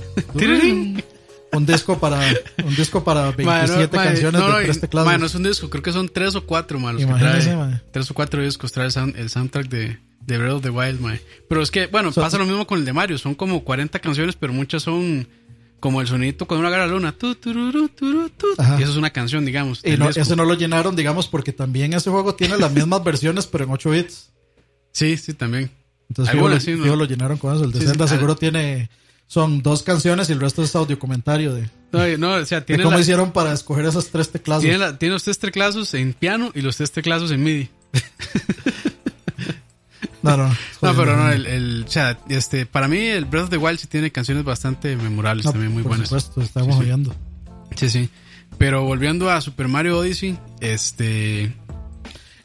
Un 1.52 1.64
disco 1.64 1.98
para 1.98 2.20
un 2.64 2.74
disco 2.74 3.02
para 3.04 3.30
27 3.30 3.44
Mae, 3.46 3.66
no, 3.66 3.76
mae, 3.96 4.06
canciones 4.08 4.40
no, 4.40 4.48
no, 4.48 4.56
de 4.58 4.64
tres 4.64 4.76
y- 4.76 4.80
teclados. 4.80 5.06
mae, 5.06 5.18
no 5.18 5.26
es 5.26 5.34
un 5.34 5.42
disco, 5.44 5.70
creo 5.70 5.82
que 5.82 5.92
son 5.92 6.08
tres 6.08 6.34
o 6.34 6.44
cuatro, 6.44 6.78
mae, 6.78 6.94
los 6.94 7.06
que 7.06 7.12
trae. 7.12 7.80
Tres 7.92 8.10
o 8.10 8.14
cuatro 8.14 8.42
discos 8.42 8.72
trae 8.72 8.86
el, 8.86 8.92
sound- 8.92 9.16
el 9.16 9.30
soundtrack 9.30 9.68
de, 9.68 9.98
de 10.20 10.38
Breath 10.38 10.52
of 10.54 10.62
the 10.62 10.70
Wild, 10.70 11.00
mae. 11.00 11.20
Pero 11.48 11.62
es 11.62 11.70
que, 11.70 11.86
bueno, 11.86 12.12
So- 12.12 12.20
pasa 12.20 12.36
lo 12.38 12.44
mismo 12.46 12.66
con 12.66 12.78
el 12.80 12.84
de 12.84 12.92
Mario. 12.92 13.16
Son 13.18 13.34
como 13.34 13.62
40 13.64 13.98
canciones, 14.00 14.34
pero 14.36 14.52
muchas 14.52 14.82
son 14.82 15.28
como 15.80 16.00
el 16.00 16.08
sonidito 16.08 16.46
cuando 16.46 16.60
uno 16.60 16.68
agarra 16.68 16.86
la 16.86 16.92
luna. 16.92 17.12
Tu, 17.12 17.34
tu. 17.36 17.50
Y 17.50 18.82
eso 18.82 18.90
es 18.92 18.96
una 18.96 19.10
canción, 19.10 19.44
digamos. 19.44 19.80
Y 19.84 19.96
no, 19.96 20.08
ese 20.10 20.36
no 20.36 20.44
lo 20.44 20.54
llenaron, 20.54 20.96
digamos, 20.96 21.28
porque 21.28 21.52
también 21.52 21.92
ese 21.92 22.10
juego 22.10 22.34
tiene 22.34 22.56
las 22.58 22.72
mismas 22.72 23.04
versiones, 23.04 23.46
pero 23.46 23.64
en 23.64 23.70
8 23.70 23.90
bits. 23.90 24.30
Sí, 24.92 25.16
sí, 25.16 25.34
también. 25.34 25.70
Entonces, 26.08 26.34
lo- 26.34 26.60
sí, 26.60 26.74
lo 26.74 27.04
llenaron 27.04 27.38
con 27.38 27.54
eso. 27.54 27.64
El 27.64 27.72
de 27.72 27.80
Sí, 27.80 27.86
Zelda 27.86 28.04
ah. 28.06 28.08
seguro 28.08 28.36
tiene. 28.36 28.90
Son 29.28 29.60
dos 29.62 29.82
canciones 29.82 30.28
y 30.28 30.32
el 30.32 30.40
resto 30.40 30.62
es 30.62 30.74
audio 30.76 30.98
comentario 30.98 31.52
de, 31.54 31.68
No, 31.92 32.06
y- 32.08 32.16
no, 32.16 32.34
o 32.34 32.44
sea, 32.44 32.60
de 32.60 32.66
tiene, 32.66 32.84
cómo 32.84 32.94
la- 32.96 33.00
hicieron 33.02 33.32
para 33.32 33.52
escoger 33.52 33.84
esos 33.86 34.08
tres 34.10 34.30
teclados. 34.30 34.62
tiene, 34.62 34.78
la- 34.78 34.98
tiene 34.98 35.14
los 35.14 35.24
tres 35.24 35.38
teclados 35.38 35.92
en 35.94 36.12
piano 36.12 36.52
y 36.54 36.60
los 36.60 36.76
tres 36.76 36.92
teclados 36.92 37.30
en 37.32 37.42
MIDI. 37.42 37.68
No, 40.22 40.36
no. 40.36 40.56
No, 40.82 40.94
pero 40.94 41.16
no, 41.16 41.30
el, 41.30 41.46
el- 41.46 41.84
o 41.86 41.90
sea, 41.90 42.18
este, 42.28 42.66
para 42.66 42.86
mí 42.88 42.98
el 42.98 43.24
Breath 43.24 43.44
of 43.44 43.50
the 43.50 43.56
Wild 43.56 43.78
sí 43.80 43.86
tiene 43.86 44.12
canciones 44.12 44.44
bastante 44.44 44.96
memorables, 44.96 45.44
no, 45.46 45.52
también 45.52 45.72
muy 45.72 45.82
por 45.82 45.90
buenas. 45.90 46.08
supuesto, 46.08 46.40
estamos 46.42 46.74
Sí, 46.76 46.80
sí. 46.82 46.86
oyendo. 46.86 47.14
Sí, 47.74 47.90
sí. 47.90 48.10
Pero 48.58 48.84
volviendo 48.84 49.30
a 49.30 49.40
Super 49.40 49.68
Mario 49.68 49.98
Odyssey, 49.98 50.38
este, 50.60 51.54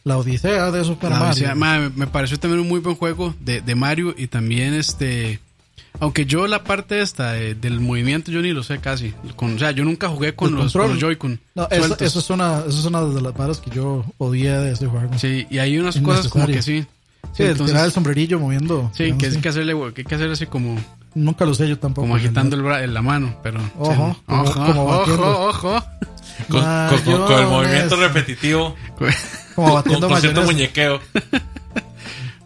La 0.03 0.17
Odisea 0.17 0.71
de 0.71 0.83
Super 0.83 1.11
Mario. 1.11 1.27
Odisea, 1.27 1.55
ma, 1.55 1.77
me, 1.79 1.89
me 1.89 2.07
pareció 2.07 2.39
también 2.39 2.61
un 2.61 2.67
muy 2.67 2.79
buen 2.79 2.95
juego 2.95 3.35
de, 3.39 3.61
de 3.61 3.75
Mario 3.75 4.15
y 4.17 4.27
también 4.27 4.73
este, 4.73 5.39
aunque 5.99 6.25
yo 6.25 6.47
la 6.47 6.63
parte 6.63 7.01
esta 7.01 7.33
de- 7.33 7.53
del 7.55 7.79
movimiento 7.79 8.31
yo 8.31 8.41
ni 8.41 8.51
lo 8.51 8.63
sé 8.63 8.79
casi, 8.79 9.13
con, 9.35 9.55
o 9.55 9.59
sea, 9.59 9.71
yo 9.71 9.83
nunca 9.83 10.07
jugué 10.09 10.33
con 10.33 10.49
¿El 10.49 10.55
los, 10.55 10.73
con 10.73 10.81
control? 10.81 10.89
los 10.91 10.99
Joy-Con. 10.99 11.39
No, 11.55 11.67
eso, 11.69 11.95
eso 11.99 12.19
es 12.19 12.29
una, 12.29 12.59
eso 12.67 12.79
es 12.79 12.85
una 12.85 13.01
de 13.03 13.21
las 13.21 13.33
varas 13.35 13.59
que 13.59 13.69
yo 13.71 14.03
odié 14.17 14.51
de 14.51 14.71
ese 14.73 14.87
juego. 14.87 15.09
Sí, 15.17 15.19
Sí, 15.41 15.47
y 15.49 15.59
hay 15.59 15.77
unas 15.77 15.97
cosas 15.99 16.27
como 16.29 16.47
que 16.47 16.61
sí. 16.61 16.85
Sí, 17.33 17.43
el 17.43 17.51
entonces- 17.51 17.73
tirar 17.73 17.85
el 17.85 17.91
sombrerillo 17.91 18.39
moviendo. 18.39 18.89
sí, 18.93 19.03
digamos, 19.03 19.23
que 19.23 19.29
hay 19.29 19.41
que 19.41 19.49
hacerle, 19.49 19.73
que 19.93 20.01
hay 20.01 20.05
que 20.05 20.15
hacer 20.15 20.31
así 20.31 20.45
como, 20.47 20.77
Nunca 21.13 21.45
lo 21.45 21.53
sé 21.53 21.67
yo 21.67 21.77
tampoco. 21.77 22.01
como 22.03 22.15
agitando 22.15 22.55
el 22.55 22.63
bra- 22.63 22.85
la 22.87 23.01
mano, 23.01 23.37
pero. 23.43 23.59
Ojo, 23.77 24.13
sí. 24.15 24.21
como- 24.25 24.41
ojo, 24.43 24.53
como 24.65 24.83
ojo, 24.85 25.47
ojo. 25.49 25.83
Con, 26.49 26.61
con- 26.61 27.01
con- 27.03 27.25
con 27.27 27.39
el 27.39 27.47
movimiento 27.47 27.95
repetitivo. 27.97 28.75
Como 29.55 29.67
Con, 29.67 29.73
batiendo 29.75 30.07
con 30.09 30.21
cierto 30.21 30.43
muñequeo. 30.43 30.99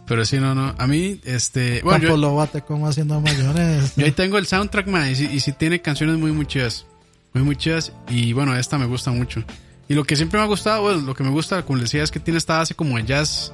Pero 0.06 0.24
sí, 0.24 0.38
no, 0.38 0.54
no. 0.54 0.74
A 0.78 0.86
mí, 0.86 1.20
este. 1.24 1.80
Bueno, 1.82 1.98
Campo 1.98 2.14
yo, 2.14 2.16
Lobato 2.16 2.64
como 2.64 2.88
haciendo 2.88 3.20
mayonesa. 3.20 3.92
yo 3.96 4.06
ahí 4.06 4.12
tengo 4.12 4.38
el 4.38 4.46
soundtrack, 4.46 4.86
man, 4.86 5.10
y 5.10 5.16
sí, 5.16 5.28
y 5.32 5.40
sí 5.40 5.52
tiene 5.52 5.82
canciones 5.82 6.16
muy, 6.16 6.32
muy 6.32 6.46
chidas. 6.46 6.86
Muy, 7.34 7.42
muy 7.42 7.56
chidas. 7.56 7.92
Y 8.08 8.32
bueno, 8.32 8.56
esta 8.56 8.78
me 8.78 8.86
gusta 8.86 9.10
mucho. 9.10 9.42
Y 9.88 9.94
lo 9.94 10.04
que 10.04 10.16
siempre 10.16 10.38
me 10.38 10.44
ha 10.44 10.48
gustado, 10.48 10.82
bueno, 10.82 11.00
lo 11.02 11.14
que 11.14 11.24
me 11.24 11.30
gusta, 11.30 11.62
como 11.62 11.78
les 11.78 11.90
decía, 11.90 12.02
es 12.02 12.10
que 12.10 12.20
tiene 12.20 12.38
esta 12.38 12.58
base 12.58 12.74
como 12.74 12.96
de 12.96 13.04
jazz. 13.04 13.52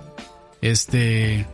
Este. 0.61 1.47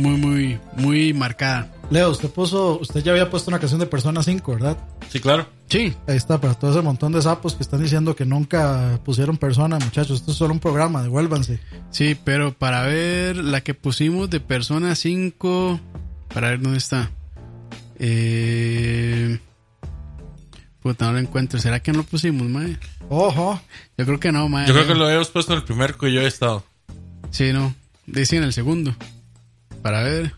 Muy, 0.00 0.16
muy, 0.16 0.58
muy 0.76 1.12
marcada. 1.12 1.70
Leo, 1.90 2.10
usted 2.10 2.30
puso, 2.30 2.78
usted 2.80 3.02
ya 3.02 3.12
había 3.12 3.28
puesto 3.30 3.50
una 3.50 3.58
canción 3.58 3.80
de 3.80 3.86
Persona 3.86 4.22
5, 4.22 4.52
¿verdad? 4.54 4.78
Sí, 5.10 5.20
claro. 5.20 5.46
Sí, 5.68 5.94
Ahí 6.06 6.16
está, 6.16 6.40
para 6.40 6.54
todo 6.54 6.70
ese 6.70 6.80
montón 6.82 7.12
de 7.12 7.20
sapos 7.20 7.54
que 7.54 7.62
están 7.62 7.82
diciendo 7.82 8.16
que 8.16 8.24
nunca 8.24 8.98
pusieron 9.04 9.36
Persona, 9.36 9.78
muchachos. 9.78 10.20
Esto 10.20 10.32
es 10.32 10.36
solo 10.38 10.54
un 10.54 10.60
programa, 10.60 11.02
devuélvanse. 11.02 11.60
sí, 11.90 12.16
pero 12.24 12.52
para 12.52 12.82
ver 12.82 13.36
la 13.36 13.60
que 13.60 13.74
pusimos 13.74 14.30
de 14.30 14.40
Persona 14.40 14.94
5. 14.94 15.80
Para 16.32 16.50
ver 16.50 16.60
dónde 16.60 16.78
está. 16.78 17.10
Eh. 17.98 19.38
Puta, 20.80 21.06
no 21.06 21.12
lo 21.12 21.18
encuentro. 21.18 21.60
¿Será 21.60 21.80
que 21.80 21.92
no 21.92 21.98
lo 21.98 22.04
pusimos, 22.04 22.48
mae? 22.48 22.78
Ojo, 23.10 23.60
Yo 23.98 24.06
creo 24.06 24.18
que 24.20 24.32
no, 24.32 24.48
mae. 24.48 24.66
Yo 24.66 24.72
creo 24.72 24.86
que 24.86 24.94
lo 24.94 25.04
habíamos 25.04 25.28
puesto 25.28 25.52
en 25.52 25.58
el 25.58 25.64
primer 25.64 25.94
que 25.96 26.12
yo 26.12 26.20
he 26.22 26.26
estado. 26.26 26.64
Sí, 27.30 27.52
no. 27.52 27.74
Dice 28.06 28.36
en 28.38 28.44
el 28.44 28.52
segundo. 28.52 28.94
Para 29.82 30.02
ver. 30.02 30.32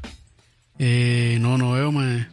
Eh, 0.79 1.39
no, 1.41 1.59
no 1.59 1.73
veo, 1.73 1.93
mae. 1.93 2.27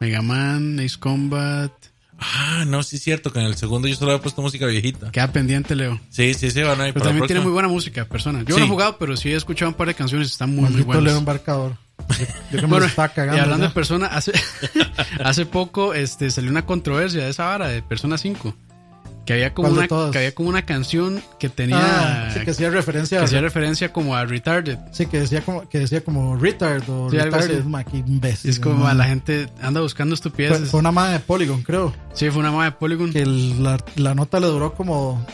Mega 0.00 0.22
Man, 0.22 0.78
Ace 0.80 0.98
Combat. 0.98 1.72
Ah, 2.18 2.64
no, 2.66 2.82
sí 2.82 2.96
es 2.96 3.02
cierto 3.02 3.30
que 3.32 3.38
en 3.40 3.46
el 3.46 3.56
segundo 3.56 3.88
yo 3.88 3.94
solo 3.94 4.12
había 4.12 4.22
puesto 4.22 4.40
música 4.40 4.66
viejita. 4.66 5.10
Queda 5.10 5.32
pendiente, 5.32 5.74
Leo. 5.74 6.00
Sí, 6.08 6.32
sí, 6.34 6.50
sí, 6.50 6.62
van 6.62 6.80
a 6.80 6.88
ir 6.88 6.94
Pero 6.94 7.04
para 7.04 7.04
la 7.04 7.10
también 7.10 7.26
tiene 7.26 7.40
muy 7.42 7.52
buena 7.52 7.68
música, 7.68 8.06
persona. 8.06 8.42
Yo 8.46 8.54
Sí. 8.54 8.60
no 8.60 8.66
he 8.66 8.70
jugado, 8.70 8.96
pero 8.98 9.16
sí 9.16 9.30
he 9.32 9.36
escuchado 9.36 9.70
un 9.70 9.74
par 9.76 9.88
de 9.88 9.94
canciones. 9.94 10.28
Están 10.30 10.50
muy, 10.50 10.60
muy 10.60 10.64
maldito 10.70 10.86
buenas. 10.86 11.04
Leo 11.04 11.18
embarcador. 11.18 11.76
Yo, 12.08 12.14
yo 12.16 12.26
que 12.52 12.56
me 12.62 12.66
Bueno, 12.68 12.80
lo 12.80 12.86
estaba 12.86 13.08
cagando. 13.08 13.36
y 13.36 13.40
hablando 13.40 13.64
ya. 13.64 13.68
de 13.68 13.74
Persona, 13.74 14.06
hace, 14.06 14.32
hace 15.24 15.44
poco 15.46 15.92
este, 15.94 16.30
salió 16.30 16.50
una 16.50 16.64
controversia 16.64 17.24
de 17.24 17.30
esa 17.30 17.46
vara 17.46 17.68
de 17.68 17.82
Persona 17.82 18.16
5. 18.16 18.54
Que 19.26 19.32
había 19.32 19.52
como, 19.52 19.68
¿Cuál 19.70 19.88
de 19.88 19.94
una, 19.94 20.10
que 20.12 20.18
había 20.18 20.34
como 20.34 20.48
una 20.48 20.64
canción 20.64 21.20
que 21.40 21.48
tenía. 21.48 21.78
Ah, 21.80 22.30
sí, 22.32 22.40
que 22.44 22.52
hacía 22.52 22.70
referencia. 22.70 23.18
que 23.18 23.24
hacía 23.24 23.40
referencia 23.40 23.92
como 23.92 24.14
a 24.14 24.24
Retarded. 24.24 24.78
sí, 24.92 25.06
que 25.06 25.18
decía 25.20 25.40
como, 25.42 25.68
que 25.68 25.80
decía 25.80 26.00
como 26.04 26.36
retard 26.36 26.88
o 26.88 27.10
Sí, 27.10 27.18
retarded. 27.18 27.64
imbécil. 27.92 28.50
Es 28.50 28.60
como 28.60 28.84
ma. 28.84 28.92
a 28.92 28.94
la 28.94 29.04
gente 29.04 29.48
anda 29.60 29.80
buscando 29.80 30.14
Fue, 30.16 30.28
estupideces. 30.28 30.70
fue 30.70 30.78
una 30.80 30.92
madre 30.92 31.14
de 31.14 31.20
Polygon, 31.20 31.62
creo. 31.62 31.92
Sí, 32.14 32.30
fue 32.30 32.38
una 32.40 32.52
moda 32.52 32.66
de 32.66 32.72
Polygon. 32.72 33.12
Que 33.12 33.22
el- 33.22 33.62
la, 33.64 33.76
la 33.96 34.14
nota 34.14 34.38
le 34.38 34.46
duró 34.46 34.74
como, 34.74 35.26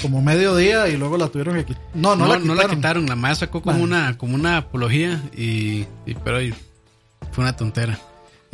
como 0.00 0.22
medio 0.22 0.56
día 0.56 0.88
y 0.88 0.96
luego 0.96 1.18
la 1.18 1.28
tuvieron 1.28 1.54
que 1.56 1.66
quitar. 1.66 1.82
No, 1.92 2.16
no, 2.16 2.24
No, 2.26 2.32
la 2.32 2.38
no 2.38 2.42
quitaron. 2.54 2.56
la 2.70 2.74
quitaron, 2.76 3.06
la 3.06 3.16
madre 3.16 3.36
sacó 3.36 3.60
como 3.60 3.74
Vale. 3.74 3.84
una, 3.84 4.16
como 4.16 4.34
una 4.36 4.56
apología 4.56 5.20
y, 5.36 5.84
y- 6.06 6.14
pero 6.24 6.40
y- 6.40 6.54
fue 7.30 7.44
una 7.44 7.54
tontera. 7.54 7.98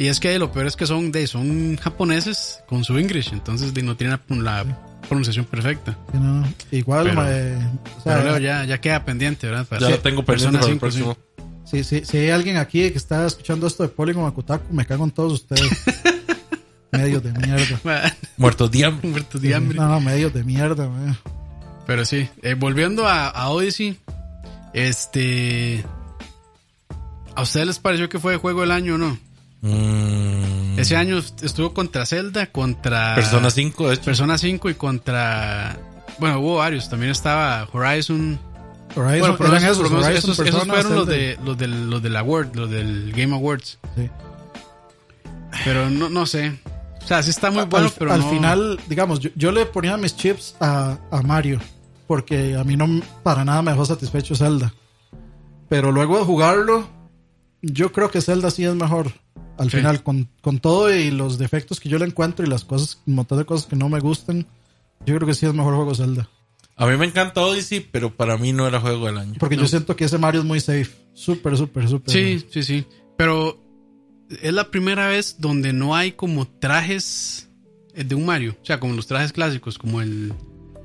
Y 0.01 0.09
es 0.09 0.18
que 0.18 0.39
lo 0.39 0.51
peor 0.51 0.66
es 0.66 0.77
que 0.77 0.86
son 0.86 1.12
de 1.12 1.27
son 1.27 1.77
japoneses 1.77 2.60
con 2.66 2.85
su 2.85 2.97
English, 2.97 3.35
entonces 3.35 3.74
de, 3.74 3.82
no 3.82 3.98
tienen 3.98 4.18
la, 4.31 4.43
la 4.64 5.01
pronunciación 5.06 5.44
perfecta. 5.44 5.98
Sí, 6.10 6.18
no. 6.18 6.43
Igual, 6.70 7.02
Pero- 7.05 7.16
ma, 7.16 7.24
o 7.24 7.27
sea, 8.02 8.14
Pero 8.14 8.22
luego 8.22 8.39
ya, 8.39 8.64
ya 8.64 8.81
queda 8.81 9.05
pendiente, 9.05 9.47
¿verdad? 9.47 9.66
Para 9.66 9.82
Ya 9.82 9.90
lo 9.90 9.98
tengo 10.01 10.24
pendiente 10.24 10.59
Persona 10.59 10.60
para 10.60 10.72
el 10.72 10.81
5, 10.81 10.90
sí. 10.90 11.02
próximo. 11.02 11.64
si, 11.66 11.85
si, 11.85 12.06
si 12.06 12.16
hay 12.16 12.31
alguien 12.31 12.56
aquí 12.56 12.90
que 12.90 12.97
está 12.97 13.27
escuchando 13.27 13.66
esto 13.66 13.82
de 13.82 13.90
Polygon 13.90 14.24
Akutaku, 14.24 14.72
me 14.72 14.86
cago 14.86 15.05
en 15.05 15.10
todos 15.10 15.35
ustedes. 15.35 15.68
medios 16.93 17.22
de 17.22 17.32
mierda. 17.32 18.16
Muertos 18.39 18.70
de 18.70 18.85
hambre. 18.86 19.06
Muertos 19.06 19.43
de 19.43 19.55
hambre. 19.55 19.77
No, 19.78 19.86
no, 19.86 20.01
medios 20.01 20.32
de 20.32 20.44
mierda, 20.44 20.89
ma. 20.89 21.18
Pero 21.86 22.06
sí, 22.06 22.27
eh, 22.40 22.55
volviendo 22.55 23.06
a, 23.06 23.28
a 23.28 23.51
Odyssey, 23.51 23.98
este... 24.72 25.85
¿A 27.35 27.43
ustedes 27.43 27.66
les 27.66 27.78
pareció 27.78 28.09
que 28.09 28.18
fue 28.18 28.39
juego 28.39 28.62
del 28.62 28.70
año 28.70 28.94
o 28.94 28.98
no? 28.98 29.18
Mm, 29.62 30.78
Ese 30.78 30.97
año 30.97 31.19
estuvo 31.19 31.74
contra 31.74 32.07
Zelda, 32.07 32.47
contra... 32.47 33.15
Persona 33.15 33.51
5, 33.51 33.89
de 33.89 33.95
hecho. 33.95 34.05
Persona 34.05 34.39
5 34.39 34.70
y 34.70 34.74
contra. 34.74 35.77
Bueno, 36.19 36.41
hubo 36.41 36.57
varios. 36.57 36.89
También 36.89 37.12
estaba 37.12 37.69
Horizon. 37.73 38.39
Horizon, 38.97 39.37
bueno, 39.37 39.55
eran 39.55 39.65
esos, 39.65 39.78
por 39.89 39.99
Horizon, 39.99 40.12
esos- 40.16 40.39
esos 40.39 40.45
Persona, 40.45 40.74
fueron 40.74 40.95
los, 40.95 41.07
de, 41.07 41.39
los, 41.45 41.57
del, 41.59 41.91
los 41.91 42.03
del 42.03 42.16
Award, 42.16 42.57
los 42.57 42.70
del 42.70 43.12
Game 43.12 43.35
Awards. 43.35 43.78
Sí. 43.97 44.09
Pero 45.65 45.91
no, 45.91 46.09
no 46.09 46.27
sé. 46.27 46.59
O 47.03 47.07
sea, 47.07 47.23
sí 47.23 47.31
está 47.31 47.51
muy 47.51 47.65
bueno, 47.65 47.87
al, 47.87 47.93
pero 47.99 48.12
al 48.12 48.20
no- 48.20 48.31
final, 48.31 48.81
digamos, 48.89 49.20
yo, 49.20 49.31
yo 49.37 49.53
le 49.53 49.66
ponía 49.66 49.97
mis 49.97 50.16
chips 50.16 50.55
a, 50.61 50.99
a 51.11 51.23
Mario, 51.23 51.61
porque 52.07 52.57
a 52.57 52.65
mí 52.65 52.77
no 52.77 52.87
para 53.23 53.45
nada 53.45 53.62
me 53.62 53.70
dejó 53.73 53.85
satisfecho 53.85 54.35
Zelda. 54.35 54.73
Pero 55.69 55.93
luego 55.93 56.19
de 56.19 56.24
jugarlo, 56.24 56.89
yo 57.62 57.93
creo 57.93 58.11
que 58.11 58.20
Zelda 58.20 58.51
sí 58.51 58.65
es 58.65 58.74
mejor. 58.74 59.12
Al 59.61 59.70
Sí. 59.70 59.77
final, 59.77 60.03
con, 60.03 60.27
con 60.41 60.59
todo 60.59 60.93
y 60.95 61.11
los 61.11 61.37
defectos 61.39 61.81
que 61.81 61.89
yo 61.91 61.99
le 61.99 62.07
encuentro 62.07 62.45
y 62.47 62.49
las 62.49 62.65
cosas, 62.65 63.01
un 63.07 63.15
montón 63.15 63.39
de 63.39 63.45
cosas 63.45 63.66
que 63.66 63.77
no 63.77 63.89
me 63.91 64.01
gustan, 64.01 64.47
yo 65.05 65.15
creo 65.16 65.27
que 65.28 65.35
sí 65.35 65.45
es 65.47 65.53
mejor 65.53 65.74
juego 65.77 65.95
Zelda. 65.95 66.28
A 66.77 66.87
mí 66.87 66.97
me 66.97 67.05
encanta 67.05 67.43
Odyssey, 67.43 67.81
pero 67.81 68.15
para 68.16 68.39
mí 68.39 68.55
no 68.55 68.66
era 68.66 68.81
juego 68.81 69.05
del 69.07 69.19
año. 69.19 69.35
Porque 69.39 69.57
yo 69.59 69.66
siento 69.66 69.95
que 69.97 70.07
ese 70.07 70.16
Mario 70.16 70.41
es 70.41 70.47
muy 70.47 70.61
safe. 70.61 70.89
Súper, 71.12 71.59
súper, 71.59 71.89
súper. 71.91 72.11
Sí, 72.11 72.47
sí, 72.51 72.62
sí. 72.62 72.87
Pero 73.19 73.62
es 74.41 74.53
la 74.55 74.70
primera 74.70 75.07
vez 75.09 75.37
donde 75.39 75.74
no 75.74 75.95
hay 75.95 76.12
como 76.12 76.47
trajes 76.49 77.51
de 77.95 78.15
un 78.15 78.24
Mario. 78.24 78.57
O 78.62 78.65
sea, 78.65 78.81
como 78.81 78.95
los 78.95 79.07
trajes 79.07 79.31
clásicos, 79.35 79.77
como 79.77 80.01
el, 80.01 80.32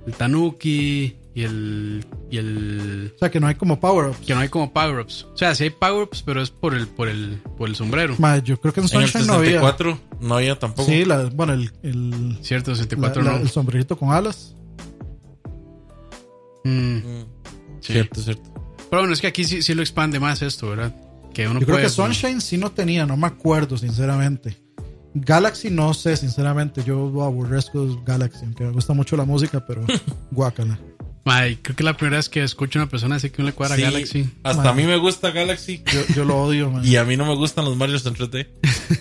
el 0.06 0.14
Tanuki 0.14 1.16
y 1.36 1.44
el. 1.44 2.06
y 2.32 2.38
el. 2.38 3.12
O 3.16 3.20
sea, 3.20 3.30
que 3.30 3.40
no 3.40 3.48
hay 3.48 3.56
como 3.56 3.80
power-ups. 3.80 4.26
que 4.26 4.34
no 4.34 4.40
hay 4.40 4.50
como 4.50 4.72
power-ups. 4.74 5.26
O 5.34 5.38
sea, 5.38 5.54
sí 5.54 5.66
hay 5.66 5.70
power-ups, 5.70 6.24
pero 6.24 6.42
es 6.42 6.50
por 6.50 6.74
el, 6.74 6.88
por 6.88 7.08
el, 7.10 7.42
por 7.58 7.68
el 7.70 7.76
sombrero. 7.76 8.16
Ma, 8.18 8.38
yo 8.40 8.60
creo 8.60 8.74
que 8.74 8.80
en 8.80 8.88
En 8.92 9.02
el 9.02 9.08
Sunshine 9.10 9.28
no 9.28 9.34
había. 9.34 9.60
64 9.60 10.00
no 10.22 10.36
había 10.36 10.58
tampoco. 10.58 10.90
Sí, 10.90 11.06
la, 11.06 11.26
bueno, 11.26 11.54
el, 11.54 11.72
el, 11.84 12.38
Cierto, 12.42 12.72
la- 12.72 12.78
64 12.78 13.22
la- 13.22 13.32
no. 13.34 13.38
el 13.40 13.50
sombrerito 13.50 13.98
con 13.98 14.12
alas. 14.12 14.56
Mm, 16.64 16.98
Mm, 16.98 17.26
sí. 17.82 17.94
Cierto, 17.94 18.22
cierto. 18.22 18.54
Pero 18.90 19.02
bueno, 19.02 19.14
es 19.14 19.22
que 19.22 19.28
aquí 19.28 19.44
sí, 19.44 19.62
sí 19.62 19.74
lo 19.76 19.82
expande 19.82 20.20
más 20.20 20.42
esto, 20.42 20.70
¿verdad? 20.70 20.96
Que 21.34 21.48
uno 21.48 21.60
Yo 21.60 21.66
creo 21.66 21.76
puede- 21.76 21.84
que 21.88 21.90
Sunshine 21.90 22.40
sí 22.42 22.58
no 22.58 22.72
tenía, 22.72 23.06
no 23.06 23.18
me 23.18 23.28
acuerdo, 23.28 23.78
sinceramente. 23.78 24.58
Galaxy 25.14 25.70
no 25.70 25.94
sé, 25.94 26.18
sinceramente. 26.18 26.84
Yo 26.84 27.06
aborrezco 27.24 28.02
Galaxy, 28.06 28.46
aunque 28.46 28.64
me 28.64 28.72
gusta 28.72 28.94
mucho 28.94 29.16
la 29.18 29.26
música, 29.26 29.66
pero 29.66 29.82
guácala. 30.32 30.80
Ay, 31.28 31.56
creo 31.58 31.76
que 31.76 31.82
es 31.82 31.86
la 31.86 31.98
primera 31.98 32.18
vez 32.18 32.30
que 32.30 32.44
escucho 32.44 32.78
a 32.80 32.84
una 32.84 32.90
persona 32.92 33.16
así 33.16 33.32
que 33.32 33.42
no 33.42 33.48
le 33.48 33.54
cuadra 33.54 33.76
Sí, 33.76 33.82
Galaxy. 33.82 34.30
Hasta 34.44 34.62
Man. 34.64 34.68
a 34.68 34.74
mí 34.74 34.84
me 34.84 34.98
gusta 34.98 35.32
Galaxy. 35.32 35.82
Yo, 35.92 36.02
yo 36.16 36.24
lo 36.26 36.38
odio, 36.38 36.70
man. 36.70 36.86
Y 36.86 36.96
a 36.98 37.04
mí 37.04 37.18
no 37.18 37.26
me 37.26 37.36
gustan 37.36 37.66
los 37.66 37.76
Mario 37.76 37.96
en 37.98 38.14
3D. 38.14 38.48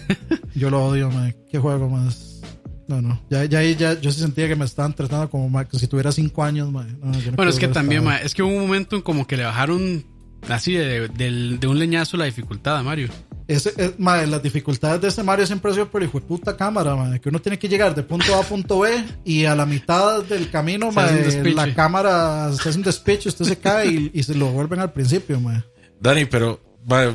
Yo 0.55 0.71
lo 0.71 0.85
odio, 0.87 1.11
man. 1.11 1.35
¿Qué 1.51 1.59
juego 1.59 1.89
más? 1.89 2.41
No, 2.87 3.03
no. 3.03 3.21
Ya, 3.29 3.45
ya, 3.45 3.59
ahí 3.59 3.75
ya, 3.77 3.99
yo 4.01 4.13
sí 4.13 4.21
sentía 4.21 4.47
que 4.47 4.55
me 4.57 4.65
estaban 4.65 4.95
tratando 4.95 5.29
como 5.29 5.49
ma- 5.49 5.65
que 5.67 5.79
si 5.79 5.87
tuviera 5.89 6.13
cinco 6.13 6.45
años, 6.45 6.71
man. 6.71 6.99
No, 7.03 7.19
yo 7.19 7.31
no 7.33 7.37
Bueno, 7.37 7.51
es 7.51 7.59
que 7.59 7.67
también, 7.69 8.03
esta- 8.03 8.11
ma, 8.11 8.17
es 8.19 8.35
que 8.35 8.43
hubo 8.43 8.53
un 8.55 8.61
momento 8.63 8.95
en 8.95 9.03
como 9.03 9.27
que 9.27 9.37
le 9.37 9.45
bajaron 9.45 10.05
así 10.49 10.75
de, 10.75 11.09
de 11.09 11.67
un 11.67 11.79
leñazo 11.79 12.17
la 12.17 12.25
dificultad 12.27 12.83
Mario. 12.83 13.09
Ese, 13.47 13.75
es, 13.77 13.99
ma, 13.99 14.23
las 14.25 14.43
dificultades 14.43 15.03
de 15.03 15.09
ese 15.09 15.23
Mario 15.23 15.47
siempre 15.47 15.71
ha 15.71 15.75
sido 15.75 15.91
por 15.91 16.03
hijo 16.03 16.19
de 16.19 16.27
puta 16.27 16.57
cámara, 16.57 16.97
man, 16.97 17.19
que 17.19 17.29
uno 17.29 17.41
tiene 17.41 17.59
que 17.59 17.69
llegar 17.69 17.95
de 17.95 18.03
punto 18.03 18.35
A 18.35 18.41
a 18.41 18.43
punto 18.43 18.79
B 18.81 19.05
y 19.25 19.45
a 19.45 19.55
la 19.55 19.67
mitad 19.67 20.23
del 20.25 20.51
camino 20.51 20.89
Se 20.91 20.95
ma, 20.97 21.05
hace 21.05 21.15
un 21.17 21.23
despiche. 21.25 21.55
la 21.55 21.75
cámara 21.75 22.53
se 22.55 22.69
hace 22.71 22.79
un 22.79 22.85
despiche, 22.85 23.29
usted 23.29 23.45
se 23.45 23.59
cae 23.59 23.87
y, 23.89 24.11
y 24.15 24.23
se 24.23 24.35
lo 24.35 24.47
vuelven 24.47 24.81
al 24.81 24.93
principio. 24.93 25.39
man. 25.41 25.63
Dani, 26.01 26.25
pero 26.25 26.61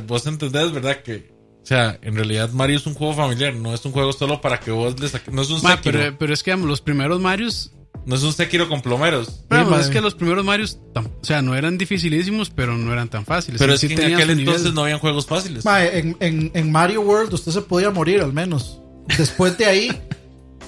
vos 0.06 0.26
entendés, 0.26 0.70
¿verdad? 0.72 1.02
Que, 1.02 1.32
o 1.62 1.66
sea, 1.66 1.98
en 2.00 2.14
realidad 2.14 2.50
Mario 2.50 2.76
es 2.76 2.86
un 2.86 2.94
juego 2.94 3.14
familiar, 3.14 3.54
no 3.54 3.74
es 3.74 3.84
un 3.84 3.90
juego 3.92 4.12
solo 4.12 4.40
para 4.40 4.60
que 4.60 4.70
vos 4.70 4.98
le 5.00 5.08
saques. 5.08 5.34
No 5.34 5.42
es 5.42 5.50
un 5.50 5.60
Ma, 5.62 5.76
Sekiro. 5.76 5.98
pero, 5.98 6.16
pero 6.18 6.32
es 6.34 6.42
que 6.44 6.50
digamos, 6.52 6.68
los 6.68 6.80
primeros 6.80 7.20
Marios, 7.20 7.72
No 8.10 8.16
es 8.16 8.22
un 8.24 8.32
Sekiro 8.32 8.68
con 8.68 8.82
plomeros. 8.82 9.44
vamos, 9.48 9.70
ma, 9.70 9.80
es 9.80 9.88
que 9.88 10.00
los 10.00 10.14
primeros 10.14 10.44
Marios, 10.44 10.78
o 10.94 11.24
sea, 11.24 11.40
no 11.42 11.54
eran 11.54 11.78
dificilísimos, 11.78 12.50
pero 12.50 12.76
no 12.76 12.92
eran 12.92 13.08
tan 13.08 13.24
fáciles. 13.24 13.58
Pero 13.60 13.76
Sí 13.78 13.86
es 13.86 13.94
que 13.94 14.04
en 14.06 14.14
aquel 14.14 14.28
nivel. 14.36 14.40
entonces 14.48 14.74
no 14.74 14.82
habían 14.82 14.98
juegos 14.98 15.26
fáciles. 15.26 15.64
Ma, 15.64 15.84
en, 15.84 16.16
en- 16.20 16.50
en 16.52 16.72
Mario 16.72 17.02
World 17.02 17.32
usted 17.32 17.52
se 17.52 17.62
podía 17.62 17.90
morir 17.90 18.20
al 18.20 18.32
menos. 18.32 18.80
Después 19.16 19.56
de 19.56 19.64
ahí, 19.66 20.02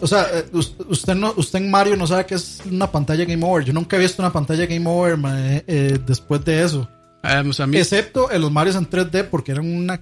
o 0.01 0.07
sea, 0.07 0.27
eh, 0.33 0.47
us- 0.53 0.75
usted, 0.89 1.15
no, 1.15 1.35
usted 1.37 1.59
en 1.59 1.71
Mario 1.71 1.97
no 1.97 2.07
sabe 2.07 2.25
que 2.27 2.37
es 2.37 2.61
una 2.71 2.91
pantalla 2.91 3.25
Game 3.25 3.45
Over. 3.45 3.65
Yo 3.65 3.73
nunca 3.73 3.97
he 3.97 4.01
visto 4.01 4.23
una 4.23 4.33
pantalla 4.33 4.65
Game 4.67 4.89
Over 4.89 5.17
ma, 5.17 5.39
eh, 5.41 5.65
eh, 5.67 5.99
después 6.07 6.45
de 6.45 6.63
eso. 6.63 6.89
Ah, 7.25 7.41
pues 7.45 7.59
a 7.61 7.67
mí, 7.67 7.77
Excepto 7.77 8.31
en 8.33 8.41
los 8.41 8.51
Marios 8.53 8.77
en 8.77 8.89
3D 8.89 9.25
porque 9.31 9.53
eran 9.53 9.67
una 9.67 10.01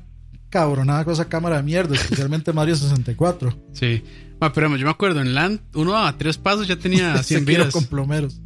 cabronada 0.48 1.04
con 1.04 1.12
esa 1.14 1.28
cámara 1.28 1.56
de 1.56 1.62
mierda, 1.62 1.94
especialmente 1.94 2.52
Mario 2.52 2.76
64. 2.76 3.54
sí. 3.72 4.02
Ma, 4.40 4.52
pero 4.52 4.74
yo 4.76 4.84
me 4.86 4.90
acuerdo, 4.90 5.20
en 5.20 5.34
Land, 5.34 5.60
uno 5.74 5.96
a 5.98 6.16
tres 6.16 6.38
pasos 6.38 6.66
ya 6.66 6.76
tenía 6.76 7.12
100 7.22 7.40
Sekiro 7.40 7.62
vidas. 7.64 7.72
con 7.74 7.84
plomeros. 7.84 8.40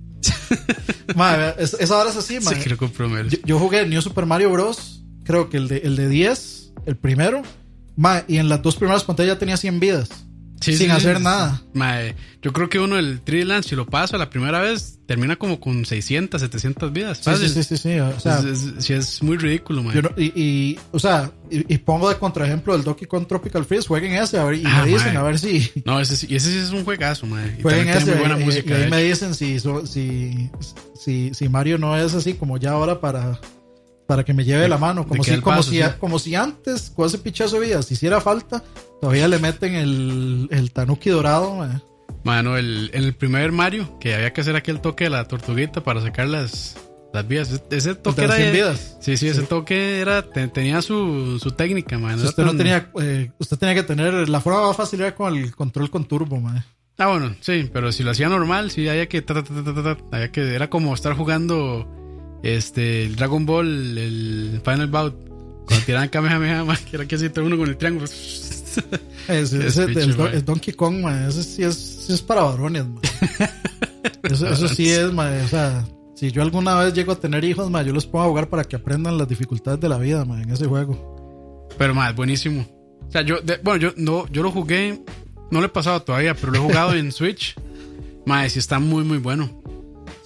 Ma, 1.16 1.36
vea, 1.36 1.50
es- 1.58 1.76
esa 1.78 1.98
hora 1.98 2.10
es 2.10 2.16
así, 2.16 2.40
ma. 2.40 2.50
Sí, 2.50 2.56
quiero 2.56 2.76
comprometer. 2.76 3.28
Yo, 3.28 3.38
yo 3.46 3.58
jugué 3.58 3.86
New 3.86 4.00
Super 4.02 4.26
Mario 4.26 4.50
Bros. 4.50 5.02
Creo 5.24 5.48
que 5.48 5.56
el 5.56 5.68
de, 5.68 5.78
el 5.78 5.96
de 5.96 6.08
10, 6.08 6.72
el 6.86 6.96
primero. 6.96 7.42
Ma, 7.96 8.24
y 8.26 8.38
en 8.38 8.48
las 8.48 8.60
dos 8.62 8.76
primeras 8.76 9.04
pantallas 9.04 9.34
ya 9.34 9.38
tenía 9.38 9.56
100 9.56 9.80
vidas. 9.80 10.08
Sí, 10.60 10.76
sin 10.78 10.86
sí, 10.86 10.92
hacer 10.92 11.20
nada. 11.20 11.60
Mae, 11.74 12.14
yo 12.40 12.52
creo 12.52 12.68
que 12.70 12.78
uno 12.78 12.98
el 12.98 13.22
3D 13.22 13.44
Land, 13.44 13.64
si 13.64 13.76
lo 13.76 13.84
pasa 13.84 14.16
la 14.16 14.30
primera 14.30 14.60
vez, 14.60 14.98
termina 15.06 15.36
como 15.36 15.60
con 15.60 15.84
600, 15.84 16.40
700 16.40 16.90
vidas. 16.92 17.18
Sí, 17.18 17.24
Fácil. 17.24 17.48
sí, 17.50 17.62
sí, 17.64 17.76
sí, 17.76 17.82
sí, 17.94 17.98
O 18.00 18.18
sea, 18.20 18.38
es, 18.40 18.88
es- 18.90 19.22
muy 19.22 19.36
ridículo, 19.36 19.82
mae. 19.82 20.00
no- 20.00 20.10
y, 20.16 20.32
y, 20.34 20.78
o 20.92 20.98
sea, 20.98 21.30
y, 21.50 21.74
y 21.74 21.78
pongo 21.78 22.08
de 22.08 22.16
contraejemplo 22.16 22.74
el 22.74 22.82
Donkey 22.82 23.06
Kong 23.06 23.26
Tropical 23.26 23.64
Freeze, 23.66 23.86
jueguen 23.88 24.12
ese 24.14 24.38
a 24.38 24.44
ver, 24.44 24.54
y 24.58 24.62
Ah, 24.64 24.82
me 24.84 24.92
dicen 24.92 25.08
mae. 25.14 25.16
a 25.18 25.22
ver 25.22 25.38
si 25.38 25.70
No, 25.84 26.00
ese, 26.00 26.14
ese 26.14 26.50
sí 26.50 26.56
es 26.58 26.70
un 26.70 26.84
juegazo, 26.84 27.26
mae. 27.26 27.56
Y 27.58 27.62
jueguen 27.62 27.88
ese 27.88 28.12
muy 28.12 28.20
buena 28.20 28.38
y- 28.38 28.42
y- 28.42 28.44
música. 28.46 28.78
y 28.78 28.82
ahí 28.84 28.90
me 28.90 29.02
dicen 29.02 29.34
si, 29.34 29.60
so- 29.60 29.84
si, 29.86 30.50
si, 30.98 31.34
si 31.34 31.48
Mario 31.50 31.76
no 31.76 31.94
es 31.98 32.14
así 32.14 32.34
como 32.34 32.56
ya 32.56 32.70
ahora 32.70 33.00
para, 33.00 33.38
para 34.06 34.24
que 34.24 34.34
me 34.34 34.44
lleve 34.44 34.68
la 34.68 34.78
mano, 34.78 35.06
como 35.06 35.24
si, 35.24 35.30
como, 35.40 35.56
paso, 35.56 35.70
si, 35.70 35.78
sí. 35.82 35.88
como 35.98 36.18
si 36.18 36.34
antes, 36.34 36.90
con 36.94 37.06
ese 37.06 37.18
pichazo 37.18 37.58
de 37.58 37.66
vidas, 37.66 37.90
hiciera 37.90 38.20
falta, 38.20 38.62
todavía 39.00 39.28
le 39.28 39.38
meten 39.38 39.74
el, 39.74 40.48
el 40.50 40.72
tanuki 40.72 41.10
dorado, 41.10 41.54
mae. 41.56 41.80
Mano, 42.22 42.56
el, 42.56 42.90
el 42.94 43.14
primer 43.14 43.52
Mario, 43.52 43.98
que 43.98 44.14
había 44.14 44.32
que 44.32 44.40
hacer 44.40 44.56
aquel 44.56 44.80
toque 44.80 45.04
de 45.04 45.10
la 45.10 45.24
tortuguita 45.28 45.82
para 45.82 46.00
sacar 46.00 46.26
las, 46.28 46.76
las 47.12 47.28
vidas. 47.28 47.62
Ese- 47.70 47.94
toque 47.94 48.24
era. 48.24 48.36
100 48.36 48.52
vidas. 48.52 48.96
Sí, 49.00 49.16
sí, 49.18 49.28
ese 49.28 49.42
toque 49.42 50.00
era, 50.00 50.22
te- 50.22 50.48
tenía 50.48 50.80
su, 50.80 51.38
su 51.38 51.50
técnica, 51.50 51.98
man. 51.98 52.18
Si 52.18 52.26
usted 52.26 52.44
no 52.44 52.56
tenía, 52.56 52.90
eh, 53.00 53.30
usted 53.38 53.58
tenía 53.58 53.74
que 53.74 53.82
tener, 53.82 54.28
la 54.28 54.40
forma 54.40 54.66
más 54.66 54.76
fácil 54.76 55.00
era 55.02 55.14
con 55.14 55.34
el 55.36 55.54
control 55.54 55.90
con 55.90 56.04
turbo, 56.06 56.40
mae. 56.40 56.62
Ah, 56.96 57.08
bueno, 57.08 57.34
sí, 57.40 57.68
pero 57.72 57.90
si 57.92 58.04
lo 58.04 58.12
hacía 58.12 58.28
normal, 58.28 58.70
sí, 58.70 58.88
había 58.88 59.06
que. 59.08 59.20
ta, 59.20 59.34
ta, 59.34 59.42
ta, 59.44 59.96
había 60.12 60.30
que 60.32 60.54
era 60.54 60.70
como 60.70 60.94
estar 60.94 61.14
jugando 61.14 61.86
este 62.44 63.04
el 63.04 63.16
Dragon 63.16 63.44
Ball, 63.46 63.98
el 63.98 64.60
Final 64.64 64.86
Bout. 64.88 65.14
Cuando 65.66 65.86
tiraban 65.86 66.08
Kamehameha, 66.08 66.64
man, 66.66 66.76
que 66.90 66.96
era 66.96 67.06
que 67.06 67.16
todo 67.30 67.46
uno 67.46 67.56
con 67.56 67.68
el 67.68 67.76
triángulo. 67.76 68.06
Ese, 69.28 69.58
Qué 69.58 69.66
ese 69.68 69.84
el 69.84 70.44
Donkey 70.44 70.74
Kong, 70.74 70.96
mae, 71.00 71.28
ese 71.28 71.42
sí 71.44 71.62
es, 71.62 71.74
sí 72.06 72.12
es 72.12 72.20
para 72.20 72.42
varones, 72.42 72.84
mae. 72.86 73.00
Eso, 74.24 74.46
eso 74.48 74.68
sí 74.68 74.90
es, 74.90 75.12
mae, 75.12 75.40
o 75.42 75.48
sea, 75.48 75.86
si 76.14 76.30
yo 76.32 76.42
alguna 76.42 76.74
vez 76.76 76.92
llego 76.92 77.12
a 77.12 77.20
tener 77.20 77.42
hijos, 77.44 77.70
mae, 77.70 77.84
yo 77.86 77.92
los 77.92 78.04
pongo 78.06 78.24
a 78.24 78.28
jugar 78.28 78.48
para 78.50 78.64
que 78.64 78.76
aprendan 78.76 79.16
las 79.16 79.28
dificultades 79.28 79.80
de 79.80 79.88
la 79.88 79.96
vida, 79.98 80.24
mae, 80.24 80.42
en 80.42 80.50
ese 80.50 80.66
juego. 80.66 81.68
Pero 81.78 81.94
más, 81.94 82.14
buenísimo. 82.14 82.66
O 83.06 83.10
sea, 83.10 83.22
yo, 83.22 83.40
de- 83.40 83.58
bueno, 83.62 83.80
yo 83.80 83.92
no, 83.96 84.26
yo 84.30 84.42
lo 84.42 84.50
jugué, 84.50 85.02
no 85.50 85.60
lo 85.60 85.66
he 85.66 85.70
pasado 85.70 86.02
todavía, 86.02 86.34
pero 86.34 86.52
lo 86.52 86.58
he 86.58 86.62
jugado 86.62 86.94
en 86.94 87.12
Switch. 87.12 87.54
Mae, 88.26 88.50
sí 88.50 88.58
está 88.58 88.78
muy, 88.78 89.04
muy 89.04 89.18
bueno. 89.18 89.62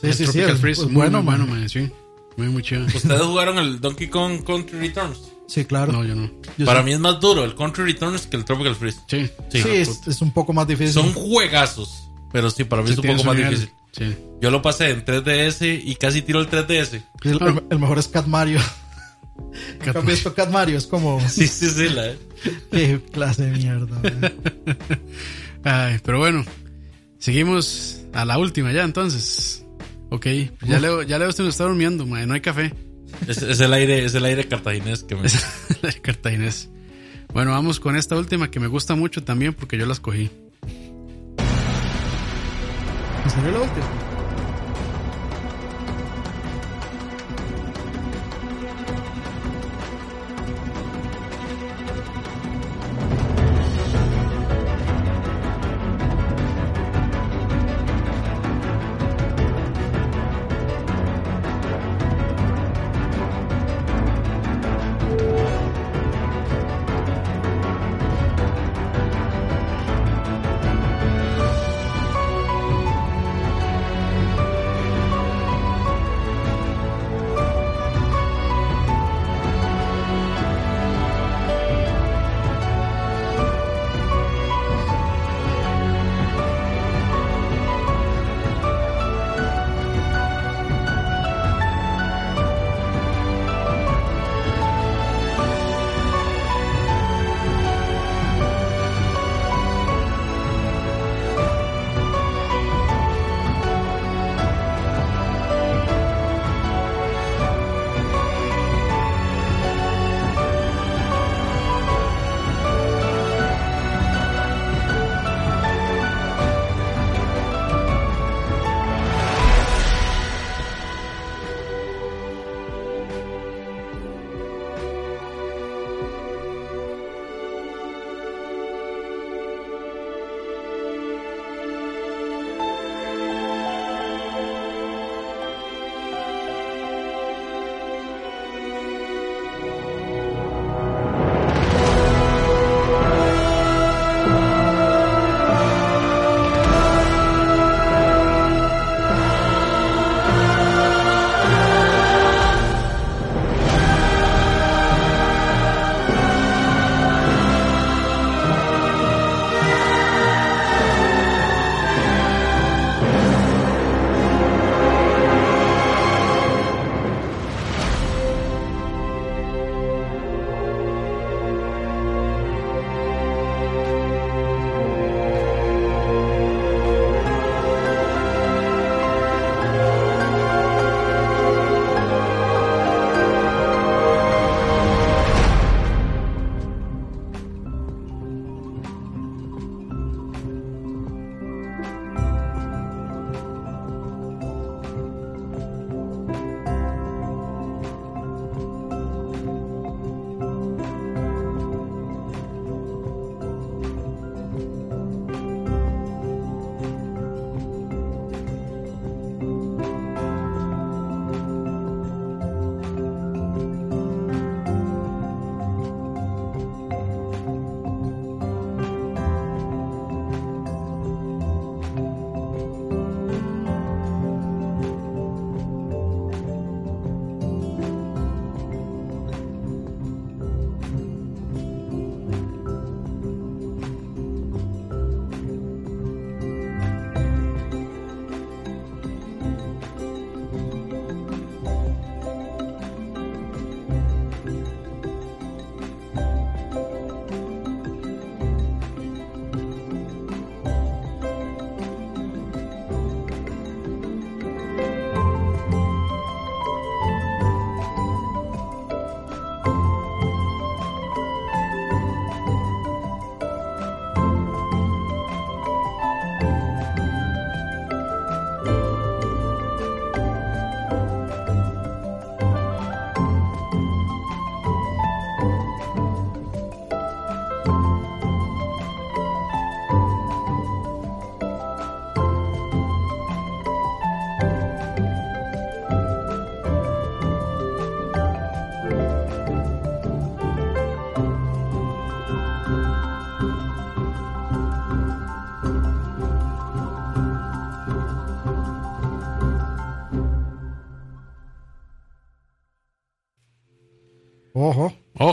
Sí, 0.01 0.07
El 0.09 0.15
sí, 0.15 0.19
sí, 0.27 0.33
Tropical 0.33 0.55
es- 0.55 0.61
Freeze, 0.61 0.81
es 0.83 0.87
muy, 0.89 0.95
bueno, 0.97 1.23
muy 1.23 1.37
bueno, 1.37 1.47
mae, 1.55 1.69
sí. 1.69 1.91
Muy, 2.39 2.49
muy 2.49 2.63
chido. 2.63 2.87
¿Ustedes 2.87 3.21
jugaron 3.23 3.59
el 3.59 3.81
Donkey 3.81 4.09
Kong 4.09 4.43
Country 4.45 4.79
Returns? 4.79 5.19
Sí, 5.47 5.65
claro. 5.65 5.93
No, 5.93 6.05
yo 6.05 6.15
no. 6.15 6.31
Yo 6.57 6.65
Para 6.67 6.81
sí- 6.81 6.87
mí 6.87 6.93
es 6.93 7.01
más 7.01 7.21
duro 7.21 7.45
el 7.45 7.55
Country 7.55 7.85
Returns 7.85 8.27
que 8.27 8.37
el 8.37 8.45
Tropical 8.45 8.75
Freeze. 8.77 9.01
Sí, 9.09 9.29
Sí. 9.51 9.63
sí, 9.63 9.69
es, 9.71 10.07
es 10.07 10.23
un 10.23 10.33
poco 10.33 10.53
más 10.53 10.67
difícil. 10.67 10.93
Son 10.95 11.13
juegazos, 11.13 12.09
pero 12.33 12.49
sí, 12.51 12.65
para 12.65 12.83
mí 12.83 12.89
Sí, 12.89 12.93
es 12.95 12.99
un 13.01 13.07
poco 13.07 13.25
más 13.25 13.37
nivel. 13.37 13.51
difícil. 13.51 13.75
Sí. 13.93 14.17
Yo 14.41 14.51
lo 14.51 14.63
pasé 14.63 14.91
en 14.91 15.05
3DS 15.05 15.81
y 15.85 15.95
casi 15.97 16.23
tiro 16.23 16.41
el 16.41 16.49
3DS. 16.49 17.03
el, 17.25 17.33
el- 17.43 17.65
el 17.71 17.79
mejor 17.79 17.99
es 17.99 18.09
Cat 18.09 18.27
Mario. 18.27 18.61
Cat 19.85 19.97
¿Han 19.97 20.07
visto 20.07 20.35
Cat 20.35 20.51
Mario? 20.51 20.79
Es 20.79 20.87
como, 20.87 21.21
Sí, 21.29 21.47
sí, 21.49 21.69
sí. 21.71 21.89
La... 21.89 22.13
qué 22.71 23.01
clase 23.13 23.47
de 23.47 23.51
mierda. 23.59 24.01
Ay, 25.65 25.99
pero 26.05 26.19
bueno, 26.19 26.45
seguimos 27.19 28.01
a 28.13 28.25
la 28.25 28.39
última 28.39 28.71
ya 28.73 28.85
entonces. 28.85 29.65
Ok, 30.11 30.27
ya 30.67 30.81
Leo, 30.81 31.03
ya 31.03 31.19
Leo 31.19 31.29
usted 31.29 31.45
nos 31.45 31.55
está 31.55 31.65
durmiendo, 31.65 32.07
no 32.07 32.35
hay 32.35 32.41
café. 32.41 32.73
Es, 33.27 33.43
es 33.43 33.61
el 33.61 33.73
aire, 33.73 34.05
es 34.05 34.15
el 34.15 34.25
aire 34.25 34.47
cartaginés 34.47 35.05
que 35.05 35.17
me. 35.17 35.23
El 35.83 36.01
cartaginés. 36.01 36.71
Bueno, 37.33 37.51
vamos 37.51 37.79
con 37.79 37.97
esta 37.97 38.17
última 38.17 38.51
que 38.51 38.59
me 38.61 38.67
gusta 38.69 38.95
mucho 38.95 39.23
también 39.23 39.53
porque 39.55 39.77
yo 39.77 39.87
la 39.87 39.93
escogí. 39.93 40.31
¿En 43.25 43.31
serio 43.31 43.51
la 43.51 43.61
última? 43.61 44.08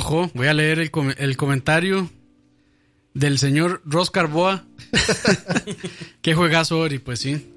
Ojo. 0.05 0.29
Voy 0.35 0.45
a 0.45 0.53
leer 0.53 0.77
el, 0.77 0.91
com- 0.91 1.15
el 1.17 1.35
comentario 1.35 2.11
del 3.15 3.39
señor 3.39 3.81
Ros 3.85 4.11
Carboa. 4.11 4.63
Qué 6.21 6.35
juegazo 6.35 6.77
Ori, 6.77 6.99
pues 6.99 7.19
sí. 7.21 7.51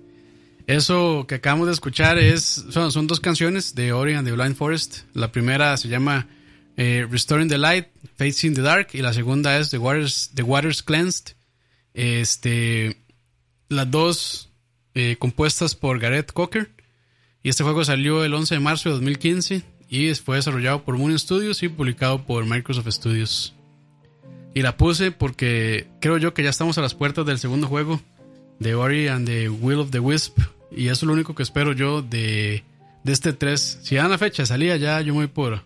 Eso 0.66 1.26
que 1.28 1.34
acabamos 1.34 1.66
de 1.66 1.74
escuchar 1.74 2.16
es 2.16 2.64
son, 2.70 2.90
son 2.90 3.06
dos 3.06 3.20
canciones 3.20 3.74
de 3.74 3.92
Ori 3.92 4.14
and 4.14 4.26
the 4.26 4.32
Blind 4.32 4.56
Forest. 4.56 5.00
La 5.12 5.30
primera 5.30 5.76
se 5.76 5.88
llama 5.88 6.26
eh, 6.78 7.06
Restoring 7.10 7.50
the 7.50 7.58
Light, 7.58 7.88
Facing 8.16 8.54
the 8.54 8.62
Dark, 8.62 8.88
y 8.94 9.02
la 9.02 9.12
segunda 9.12 9.58
es 9.58 9.68
The 9.68 9.76
Waters, 9.76 10.30
the 10.34 10.42
Waters 10.42 10.82
Cleansed. 10.82 11.34
Este, 11.92 13.02
las 13.68 13.90
dos 13.90 14.48
eh, 14.94 15.16
compuestas 15.18 15.74
por 15.74 15.98
Gareth 15.98 16.32
Cocker. 16.32 16.70
Y 17.42 17.50
este 17.50 17.62
juego 17.62 17.84
salió 17.84 18.24
el 18.24 18.32
11 18.32 18.54
de 18.54 18.60
marzo 18.60 18.88
de 18.88 18.94
2015 18.94 19.64
y 19.88 20.14
fue 20.14 20.36
desarrollado 20.36 20.84
por 20.84 20.96
Moon 20.98 21.18
Studios 21.18 21.62
y 21.62 21.68
publicado 21.68 22.24
por 22.24 22.44
Microsoft 22.44 22.88
Studios. 22.88 23.54
Y 24.54 24.62
la 24.62 24.76
puse 24.76 25.12
porque 25.12 25.86
creo 26.00 26.18
yo 26.18 26.34
que 26.34 26.42
ya 26.42 26.50
estamos 26.50 26.78
a 26.78 26.82
las 26.82 26.94
puertas 26.94 27.24
del 27.24 27.38
segundo 27.38 27.66
juego 27.66 28.00
de 28.58 28.74
Ori 28.74 29.08
and 29.08 29.26
the 29.26 29.48
Will 29.48 29.78
of 29.78 29.90
the 29.90 30.00
Wisp. 30.00 30.38
Y 30.70 30.86
eso 30.86 30.92
es 30.94 31.02
lo 31.04 31.12
único 31.12 31.34
que 31.34 31.42
espero 31.42 31.72
yo 31.72 32.02
de, 32.02 32.64
de 33.04 33.12
este 33.12 33.32
3. 33.32 33.80
Si 33.82 33.94
dan 33.94 34.10
la 34.10 34.18
fecha 34.18 34.42
de 34.42 34.46
salida, 34.46 34.76
ya 34.76 35.00
yo 35.00 35.14
me 35.14 35.20
voy 35.20 35.26
por, 35.28 35.62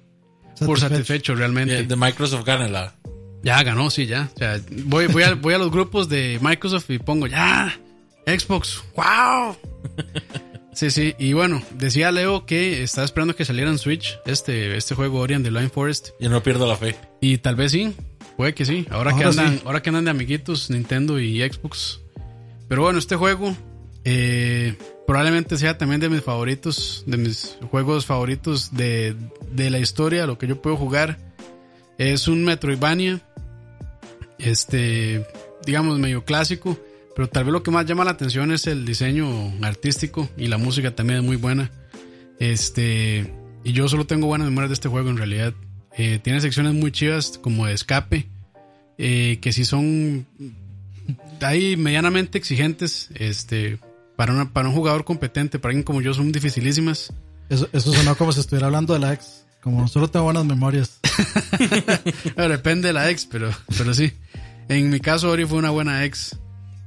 por 0.65 0.79
satisfecho 0.79 1.35
realmente. 1.35 1.75
De, 1.75 1.85
de 1.85 1.97
Microsoft 1.97 2.45
gana 2.45 2.69
la. 2.69 2.95
Ya 3.43 3.61
ganó, 3.65 3.91
sí, 3.91 4.07
ya. 4.07 4.31
O 4.35 4.39
sea, 4.39 4.61
voy, 4.85 5.09
voy, 5.09 5.25
a, 5.25 5.35
voy 5.35 5.55
a 5.55 5.59
los 5.59 5.73
grupos 5.73 6.09
de 6.09 6.39
Microsoft 6.41 6.89
y 6.91 6.99
pongo 6.99 7.27
ya. 7.27 7.77
Xbox, 8.25 8.85
wow. 8.95 9.57
Sí, 10.73 10.91
sí. 10.91 11.15
Y 11.19 11.35
bueno, 11.35 11.63
decía 11.75 12.11
Leo 12.13 12.47
que 12.47 12.83
estaba 12.83 13.05
esperando 13.05 13.37
que 13.37 13.45
saliera 13.45 13.71
en 13.71 13.79
Switch 13.79 14.19
este, 14.25 14.77
este 14.77 14.95
juego 14.95 15.21
Ori 15.21 15.35
and 15.35 15.45
the 15.45 15.51
Blind 15.51 15.71
Forest. 15.71 16.11
Yo 16.19 16.31
no 16.31 16.43
pierdo 16.43 16.67
la 16.67 16.77
fe. 16.77 16.97
Y 17.21 17.39
tal 17.39 17.57
vez 17.57 17.73
sí, 17.73 17.95
puede 18.37 18.55
que 18.55 18.65
sí. 18.65 18.87
Ahora, 18.91 19.11
que 19.11 19.25
Ahora 19.25 19.29
andan, 19.29 19.55
sí. 19.59 19.63
ahora 19.67 19.83
que 19.83 19.91
andan 19.91 20.05
de 20.07 20.11
amiguitos 20.11 20.71
Nintendo 20.71 21.21
y 21.21 21.41
Xbox. 21.41 22.01
Pero 22.69 22.83
bueno, 22.83 22.99
este 22.99 23.17
juego 23.17 23.55
eh, 24.05 24.77
probablemente 25.07 25.59
sea 25.59 25.77
también 25.77 26.01
de 26.01 26.09
mis 26.09 26.23
favoritos, 26.23 27.05
de 27.07 27.19
mis 27.19 27.59
juegos 27.71 28.07
favoritos 28.07 28.75
de, 28.75 29.15
de 29.51 29.71
la 29.71 29.79
historia, 29.79 30.27
lo 30.27 30.39
que 30.39 30.47
yo 30.47 30.61
puedo 30.63 30.77
jugar. 30.77 31.19
Es 31.99 32.29
un 32.29 32.45
Metroidvania, 32.45 33.21
este, 34.39 35.27
digamos, 35.67 35.99
medio 35.99 36.25
clásico. 36.25 36.79
Pero 37.15 37.29
tal 37.29 37.45
vez 37.45 37.53
lo 37.53 37.63
que 37.63 37.71
más 37.71 37.85
llama 37.87 38.05
la 38.05 38.13
atención 38.13 38.53
es 38.53 38.67
el 38.67 38.85
diseño 38.87 39.53
artístico 39.63 40.29
y 40.37 40.47
la 40.49 40.57
música 40.59 40.95
también 40.95 41.21
es 41.21 41.25
muy 41.25 41.37
buena. 41.37 41.71
Este, 42.39 43.33
y 43.65 43.73
yo 43.73 43.89
solo 43.89 44.07
tengo 44.07 44.27
buenas 44.27 44.49
memorias 44.49 44.71
de 44.71 44.75
este 44.75 44.89
juego 44.89 45.11
en 45.11 45.17
realidad. 45.19 45.53
Eh, 45.97 46.19
tiene 46.23 46.41
secciones 46.41 46.73
muy 46.75 46.91
chivas 46.91 47.39
como 47.43 47.67
de 47.67 47.75
escape, 47.75 48.29
eh, 48.99 49.39
que 49.43 49.53
sí 49.53 49.65
son 49.65 50.27
ahí 51.43 51.77
medianamente 51.77 52.39
exigentes, 52.39 53.11
este, 53.15 53.79
para, 54.17 54.33
una- 54.33 54.53
para 54.53 54.69
un 54.69 54.75
jugador 54.75 55.05
competente, 55.05 55.59
para 55.59 55.71
alguien 55.73 55.85
como 55.85 56.01
yo 56.01 56.15
son 56.15 56.33
dificilísimas. 56.33 57.13
Eso, 57.51 57.69
eso 57.75 57.93
sonó 57.93 58.17
como 58.17 58.33
si 58.33 58.41
estuviera 58.41 58.67
hablando 58.69 58.95
de 58.95 59.01
la 59.01 59.13
ex. 59.13 59.45
Como 59.61 59.87
solo 59.87 60.09
tengo 60.09 60.25
buenas 60.25 60.45
memorias. 60.47 60.99
Depende 62.37 62.89
de 62.89 62.95
la 62.95 63.11
ex, 63.11 63.27
pero, 63.27 63.51
pero 63.77 63.93
sí. 63.95 64.13
En 64.69 64.91
mi 64.91 64.99
caso, 65.01 65.31
Ori 65.31 65.45
fue 65.45 65.59
una 65.59 65.71
buena 65.71 66.05
ex. 66.05 66.39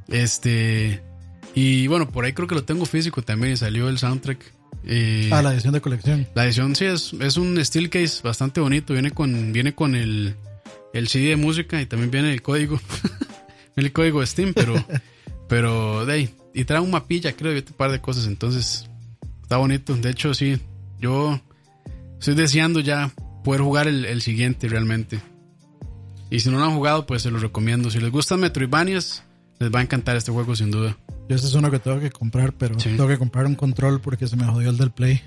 Este, 0.08 1.02
y 1.54 1.88
bueno, 1.88 2.10
por 2.12 2.26
ahí 2.26 2.34
creo 2.34 2.48
que 2.48 2.56
lo 2.56 2.64
tengo 2.64 2.86
físico 2.86 3.22
también 3.22 3.54
y 3.54 3.58
salió 3.58 3.90
el 3.90 3.98
soundtrack. 3.98 4.40
Eh, 4.84 5.30
Ah, 5.32 5.42
la 5.42 5.54
edición 5.54 5.74
de 5.74 5.82
colección. 5.82 6.28
La 6.36 6.46
edición 6.46 6.76
sí 6.76 6.86
es, 6.86 7.14
es 7.20 7.38
un 7.38 7.64
steel 7.64 7.90
case 7.90 8.22
bastante 8.24 8.60
bonito. 8.62 8.94
Viene 8.94 9.12
con, 9.12 9.52
viene 9.52 9.74
con 9.74 9.96
el, 9.96 10.36
el 10.94 11.08
CD 11.08 11.30
de 11.30 11.36
música 11.38 11.82
y 11.82 11.86
también 11.86 12.12
viene 12.12 12.32
el 12.34 12.42
código. 12.42 12.80
el 13.76 13.92
código 13.92 14.20
de 14.20 14.28
Steam, 14.28 14.54
pero, 14.54 14.76
pero 15.50 16.06
de 16.06 16.14
ahí. 16.14 16.30
Y 16.54 16.66
trae 16.66 16.80
un 16.80 16.92
mapilla, 16.92 17.34
creo, 17.34 17.54
y 17.54 17.58
un 17.58 17.64
par 17.64 17.92
de 17.92 18.00
cosas. 18.00 18.28
Entonces, 18.28 18.90
está 19.42 19.58
bonito. 19.58 19.96
De 19.96 20.10
hecho, 20.10 20.34
sí, 20.34 20.60
yo 21.00 21.42
estoy 22.20 22.36
deseando 22.36 22.80
ya 22.80 23.12
poder 23.44 23.62
jugar 23.62 23.88
el, 23.88 24.06
el 24.06 24.22
siguiente 24.22 24.68
realmente. 24.68 25.20
Y 26.30 26.40
si 26.40 26.50
no 26.50 26.60
lo 26.60 26.66
han 26.66 26.76
jugado, 26.76 27.06
pues 27.06 27.22
se 27.22 27.32
los 27.32 27.42
recomiendo. 27.42 27.90
Si 27.90 28.00
les 28.00 28.12
gustan 28.12 28.40
Metroidvanias, 28.40 29.24
les 29.66 29.74
va 29.74 29.80
a 29.80 29.82
encantar 29.84 30.16
este 30.16 30.32
juego 30.32 30.56
sin 30.56 30.70
duda. 30.72 30.96
Yo 31.28 31.36
ese 31.36 31.48
es 31.48 31.54
uno 31.56 31.72
que 31.72 31.80
tengo 31.80 32.00
que 32.00 32.12
comprar, 32.12 32.54
pero 32.54 32.80
Sí. 32.80 32.90
tengo 32.90 33.08
que 33.08 33.18
comprar 33.18 33.46
un 33.48 33.56
control 33.56 34.00
porque 34.00 34.28
se 34.28 34.36
me 34.36 34.46
jodió 34.46 34.70
el 34.70 34.78
del 34.78 34.92
Play. 34.92 35.22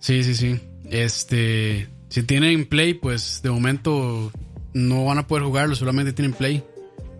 Sí, 0.00 0.24
sí, 0.24 0.34
sí. 0.34 0.58
Este, 0.90 1.88
si 2.08 2.22
tienen 2.22 2.64
Play, 2.66 2.94
pues 2.94 3.40
de 3.42 3.50
momento 3.50 4.32
no 4.72 5.04
van 5.04 5.18
a 5.18 5.26
poder 5.26 5.44
jugarlo, 5.44 5.74
solamente 5.76 6.12
tienen 6.12 6.32
Play. 6.32 6.64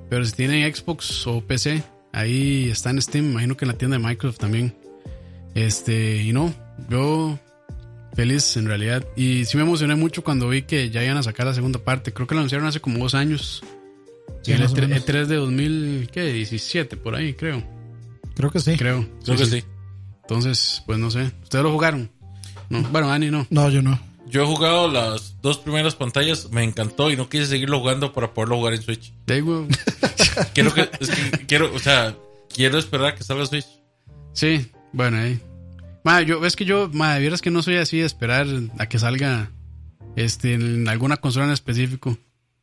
Pero 0.08 0.24
si 0.24 0.32
tienen 0.32 0.74
Xbox 0.74 1.26
o 1.26 1.42
PC, 1.42 1.82
ahí 2.12 2.70
está 2.70 2.88
en 2.90 3.02
Steam, 3.02 3.30
imagino 3.32 3.56
que 3.56 3.66
en 3.66 3.72
la 3.72 3.76
tienda 3.76 3.98
de 3.98 4.02
Microsoft 4.04 4.38
también. 4.38 4.74
Este, 5.54 6.22
y 6.22 6.32
no, 6.32 6.54
yo 6.88 7.38
feliz 8.14 8.56
en 8.56 8.66
realidad. 8.66 9.04
Y 9.16 9.44
sí 9.44 9.56
me 9.58 9.64
emocioné 9.64 9.96
mucho 9.96 10.24
cuando 10.24 10.48
vi 10.48 10.62
que 10.62 10.88
ya 10.90 11.04
iban 11.04 11.16
a 11.18 11.22
sacar 11.22 11.46
la 11.46 11.54
segunda 11.54 11.78
parte. 11.78 12.12
Creo 12.12 12.26
que 12.26 12.34
la 12.34 12.40
anunciaron 12.40 12.66
hace 12.66 12.80
como 12.80 12.98
dos 13.00 13.14
años. 13.14 13.62
Sí, 14.48 14.54
el 14.54 14.62
más 14.62 14.72
o 14.72 14.76
E3, 14.76 14.88
menos. 14.88 15.06
E3 15.06 15.26
de 15.26 15.36
2017, 15.36 16.96
por 16.96 17.14
ahí, 17.14 17.34
creo. 17.34 17.62
Creo 18.34 18.50
que 18.50 18.60
sí. 18.60 18.76
Creo. 18.76 19.06
Creo 19.24 19.36
que 19.36 19.46
sí. 19.46 19.64
Entonces, 20.22 20.82
pues 20.86 20.98
no 20.98 21.10
sé. 21.10 21.32
¿Ustedes 21.42 21.62
lo 21.62 21.72
jugaron? 21.72 22.10
No. 22.70 22.82
Bueno, 22.82 23.08
Dani 23.08 23.30
no. 23.30 23.46
No, 23.50 23.68
yo 23.68 23.82
no. 23.82 24.00
Yo 24.26 24.42
he 24.42 24.46
jugado 24.46 24.90
las 24.90 25.40
dos 25.42 25.58
primeras 25.58 25.94
pantallas, 25.94 26.50
me 26.50 26.62
encantó 26.62 27.10
y 27.10 27.16
no 27.16 27.28
quise 27.28 27.46
seguirlo 27.46 27.80
jugando 27.80 28.12
para 28.12 28.32
poderlo 28.32 28.56
jugar 28.56 28.74
en 28.74 28.82
Switch. 28.82 29.12
De 29.26 29.34
ahí, 29.34 29.40
güey. 29.40 29.66
Quiero 30.54 30.72
que, 30.72 30.88
es 31.00 31.10
que 31.10 31.46
quiero, 31.46 31.74
o 31.74 31.78
sea, 31.78 32.14
quiero 32.54 32.78
esperar 32.78 33.08
a 33.08 33.14
que 33.14 33.24
salga 33.24 33.44
Switch. 33.46 33.66
Sí, 34.34 34.70
bueno, 34.92 35.16
ahí. 35.18 35.40
Ma, 36.04 36.22
yo, 36.22 36.44
es 36.46 36.54
que 36.54 36.64
yo, 36.64 36.88
ma, 36.92 37.18
vieras 37.18 37.42
que 37.42 37.50
no 37.50 37.62
soy 37.62 37.76
así 37.76 37.98
de 37.98 38.06
esperar 38.06 38.46
a 38.78 38.86
que 38.86 38.98
salga 38.98 39.50
este, 40.16 40.54
en 40.54 40.88
alguna 40.88 41.16
consola 41.16 41.46
en 41.46 41.52
específico. 41.52 42.16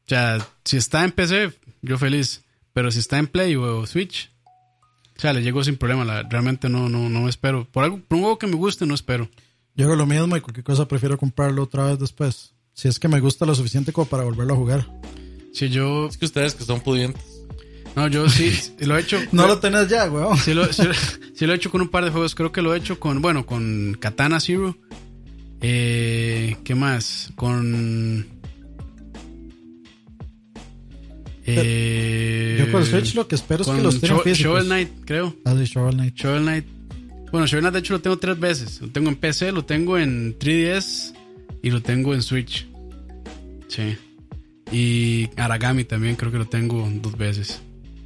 O 0.06 0.10
sea, 0.10 0.46
si 0.64 0.78
está 0.78 1.04
en 1.04 1.12
PC, 1.12 1.52
yo 1.82 1.98
feliz. 1.98 2.44
Pero 2.74 2.92
si 2.92 3.00
está 3.00 3.18
en 3.18 3.28
Play 3.28 3.56
o 3.56 3.86
Switch, 3.88 4.30
o 5.18 5.20
sea, 5.22 5.32
le 5.34 5.42
llego 5.42 5.64
sin 5.64 5.78
problema. 5.78 6.04
La- 6.06 6.24
realmente 6.24 6.68
no, 6.70 6.90
no, 6.90 7.10
no 7.10 7.28
espero. 7.30 7.66
Por 7.72 7.84
algo, 7.86 8.00
por 8.08 8.18
un 8.18 8.22
juego 8.24 8.38
que 8.38 8.48
me 8.48 8.56
guste, 8.56 8.86
no 8.86 8.94
espero. 8.94 9.30
Yo 9.76 9.86
hago 9.86 9.96
lo 9.96 10.06
mismo 10.06 10.36
y 10.38 10.42
cualquier 10.42 10.64
cosa 10.64 10.88
prefiero 10.88 11.18
comprarlo 11.18 11.64
otra 11.64 11.86
vez 11.86 12.00
después. 12.00 12.54
Si 12.74 12.88
es 12.88 13.00
que 13.00 13.08
me 13.08 13.20
gusta 13.22 13.46
lo 13.46 13.56
suficiente 13.56 13.94
como 13.94 14.08
para 14.08 14.24
volverlo 14.24 14.54
a 14.54 14.58
jugar. 14.58 14.88
Si 15.54 15.70
yo, 15.70 16.08
Es 16.08 16.18
que 16.18 16.26
ustedes 16.26 16.54
que 16.56 16.66
son 16.66 16.82
pudientes. 16.82 17.24
no, 17.96 18.08
yo 18.10 18.28
sí, 18.30 18.52
lo 18.80 18.98
he 18.98 19.02
hecho. 19.02 19.18
No 19.32 19.48
lo 19.48 19.60
tenés 19.60 19.88
ya, 19.88 20.10
weón. 20.12 20.38
Sí 20.38 20.54
lo, 20.54 20.72
sí, 20.74 20.84
sí 21.34 21.46
lo 21.48 21.54
he 21.54 21.56
hecho 21.56 21.72
con 21.72 21.80
un 21.82 21.88
par 21.90 22.04
de 22.04 22.12
juegos. 22.12 22.36
Creo 22.36 22.52
que 22.52 22.62
lo 22.62 22.76
he 22.76 22.78
hecho 22.78 23.00
con, 23.00 23.22
bueno, 23.22 23.46
con 23.46 23.96
Katana 24.00 24.40
Zero. 24.42 24.78
Eh, 25.62 26.58
¿Qué 26.66 26.76
más? 26.76 27.32
Con... 27.36 28.28
Eh, 31.48 32.56
Yo 32.60 32.72
con 32.72 32.86
Switch 32.86 33.14
lo 33.16 33.28
que 33.28 33.36
espero 33.36 33.62
es 33.64 33.70
que 33.70 33.82
los 33.82 34.00
tengan 34.02 34.22
físicos. 34.22 34.40
Shovel 34.40 34.66
Knight, 34.66 34.90
creo. 35.06 35.36
Ah, 35.46 35.54
de 35.54 35.66
Shovel 35.66 35.96
Knight. 35.96 36.16
Shovel 36.16 36.42
Knight. 36.44 36.66
Bueno, 37.32 37.46
Shovel 37.48 37.62
Knight 37.64 37.74
de 37.74 37.80
hecho 37.80 37.94
lo 37.94 38.02
tengo 38.02 38.18
tres 38.18 38.40
veces. 38.40 38.82
Lo 38.82 38.88
tengo 38.90 39.10
en 39.10 39.16
PC, 39.16 39.52
lo 39.52 39.66
tengo 39.66 39.98
en 39.98 40.38
3DS 40.40 41.14
y 41.62 41.70
lo 41.70 41.82
tengo 41.82 42.14
en 42.14 42.22
Switch. 42.22 42.68
Sí. 43.68 43.96
Y 44.72 45.30
Aragami 45.38 45.84
también 45.84 46.16
creo 46.16 46.32
que 46.32 46.38
lo 46.38 46.48
tengo 46.48 46.90
dos 47.02 47.18
veces. 47.18 47.62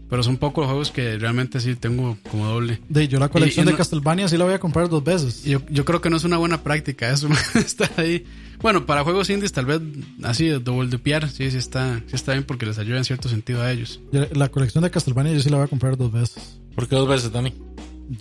Pero 0.10 0.24
son 0.24 0.38
pocos 0.38 0.66
juegos 0.66 0.90
que 0.92 1.18
realmente 1.20 1.60
sí 1.60 1.76
tengo 1.76 2.18
como 2.32 2.48
doble. 2.48 2.82
De, 2.90 3.08
yo 3.08 3.20
la 3.20 3.30
colección 3.30 3.64
Y- 3.64 3.68
y 3.68 3.68
de 3.68 3.72
no- 3.74 3.78
Castlevania 3.78 4.28
sí 4.28 4.38
la 4.38 4.46
voy 4.46 4.56
a 4.56 4.60
comprar 4.60 4.90
dos 4.90 5.04
veces. 5.04 5.44
Yo, 5.44 5.62
yo 5.70 5.86
creo 5.86 6.02
que 6.02 6.10
no 6.10 6.18
es 6.18 6.24
una 6.24 6.38
buena 6.38 6.64
práctica 6.64 7.12
eso, 7.12 7.30
estar 7.56 7.92
ahí. 7.98 8.26
Bueno, 8.62 8.86
para 8.86 9.04
juegos 9.04 9.30
indies 9.30 9.52
tal 9.54 9.66
vez 9.66 9.80
así 10.24 10.46
de 10.48 10.60
doble 10.60 10.90
dupear, 10.90 11.30
sí, 11.30 11.50
sí 11.52 11.58
está, 11.58 12.00
sí 12.08 12.16
está 12.16 12.32
bien 12.34 12.44
porque 12.44 12.66
les 12.66 12.78
ayuda 12.80 12.98
en 12.98 13.06
cierto 13.06 13.30
sentido 13.30 13.62
a 13.62 13.72
ellos. 13.72 14.00
Yo- 14.12 14.26
la 14.34 14.50
colección 14.50 14.84
de 14.84 14.90
Castlevania 14.92 15.32
yo 15.34 15.40
sí 15.42 15.50
la 15.50 15.58
voy 15.58 15.66
a 15.66 15.70
comprar 15.70 15.96
dos 15.96 16.12
veces. 16.12 16.60
¿Por 16.76 16.88
qué 16.88 16.96
dos 16.96 17.08
veces, 17.08 17.32
Dani? 17.32 17.54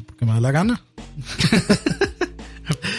Porque 0.07 0.27
me 0.27 0.33
da 0.33 0.41
la 0.41 0.53
gana. 0.53 0.83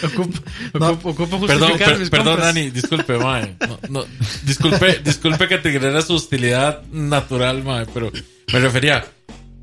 Ocupo, 0.04 0.38
No. 0.78 0.88
ocupo, 0.90 1.10
ocupo 1.10 1.46
Perdón, 1.46 1.70
justificar 1.70 1.98
mis 1.98 2.10
perdón, 2.10 2.26
compras. 2.34 2.54
Dani, 2.54 2.70
disculpe, 2.70 3.18
mae. 3.18 3.56
No, 3.68 3.78
no, 3.88 4.04
disculpe, 4.44 5.00
disculpe 5.04 5.48
que 5.48 5.58
te 5.58 5.72
genera 5.72 6.02
su 6.02 6.14
hostilidad 6.14 6.82
natural, 6.92 7.62
mae, 7.64 7.86
pero 7.92 8.10
me 8.52 8.58
refería, 8.58 9.04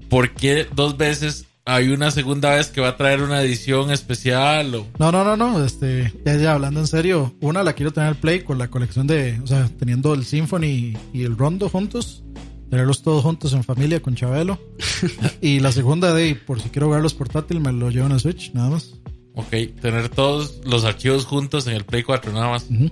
¿por 0.10 0.32
qué 0.32 0.68
dos 0.74 0.98
veces 0.98 1.46
hay 1.66 1.90
una 1.90 2.12
segunda 2.12 2.56
vez 2.56 2.68
que 2.68 2.80
va 2.80 2.90
a 2.90 2.98
traer 2.98 3.22
una 3.22 3.42
edición 3.42 3.92
especial? 3.92 4.74
O... 4.76 4.88
No, 5.00 5.12
no, 5.12 5.24
no, 5.24 5.36
no. 5.36 5.64
Este, 5.66 6.14
ya, 6.26 6.38
ya 6.38 6.54
hablando 6.54 6.80
en 6.80 6.88
serio, 6.88 7.36
una 7.42 7.64
la 7.64 7.74
quiero 7.74 7.92
tener 7.92 8.10
el 8.10 8.16
Play 8.16 8.42
con 8.42 8.58
la 8.58 8.70
colección 8.70 9.06
de, 9.08 9.40
o 9.44 9.48
sea, 9.48 9.70
teniendo 9.78 10.14
el 10.14 10.24
Symphony 10.26 10.98
y 11.14 11.24
el 11.24 11.38
Rondo 11.38 11.68
juntos, 11.68 12.24
tenerlos 12.70 13.02
todos 13.02 13.24
juntos 13.24 13.52
en 13.54 13.64
familia 13.66 14.02
con 14.02 14.16
Chabelo. 14.16 14.60
y 15.42 15.60
la 15.60 15.72
segunda 15.74 16.14
de, 16.14 16.36
por 16.36 16.62
si 16.62 16.70
quiero 16.70 16.90
verlos 16.90 17.14
portátil, 17.14 17.60
me 17.60 17.74
lo 17.74 17.90
llevo 17.90 18.06
en 18.06 18.14
el 18.14 18.20
Switch, 18.22 18.54
nada 18.54 18.70
más. 18.70 18.94
Ok, 19.40 19.50
tener 19.80 20.10
todos 20.10 20.62
los 20.66 20.84
archivos 20.84 21.26
juntos 21.26 21.68
en 21.68 21.74
el 21.74 21.86
Play 21.86 22.02
4, 22.02 22.32
nada 22.34 22.50
más. 22.50 22.66
Ujú. 22.72 22.90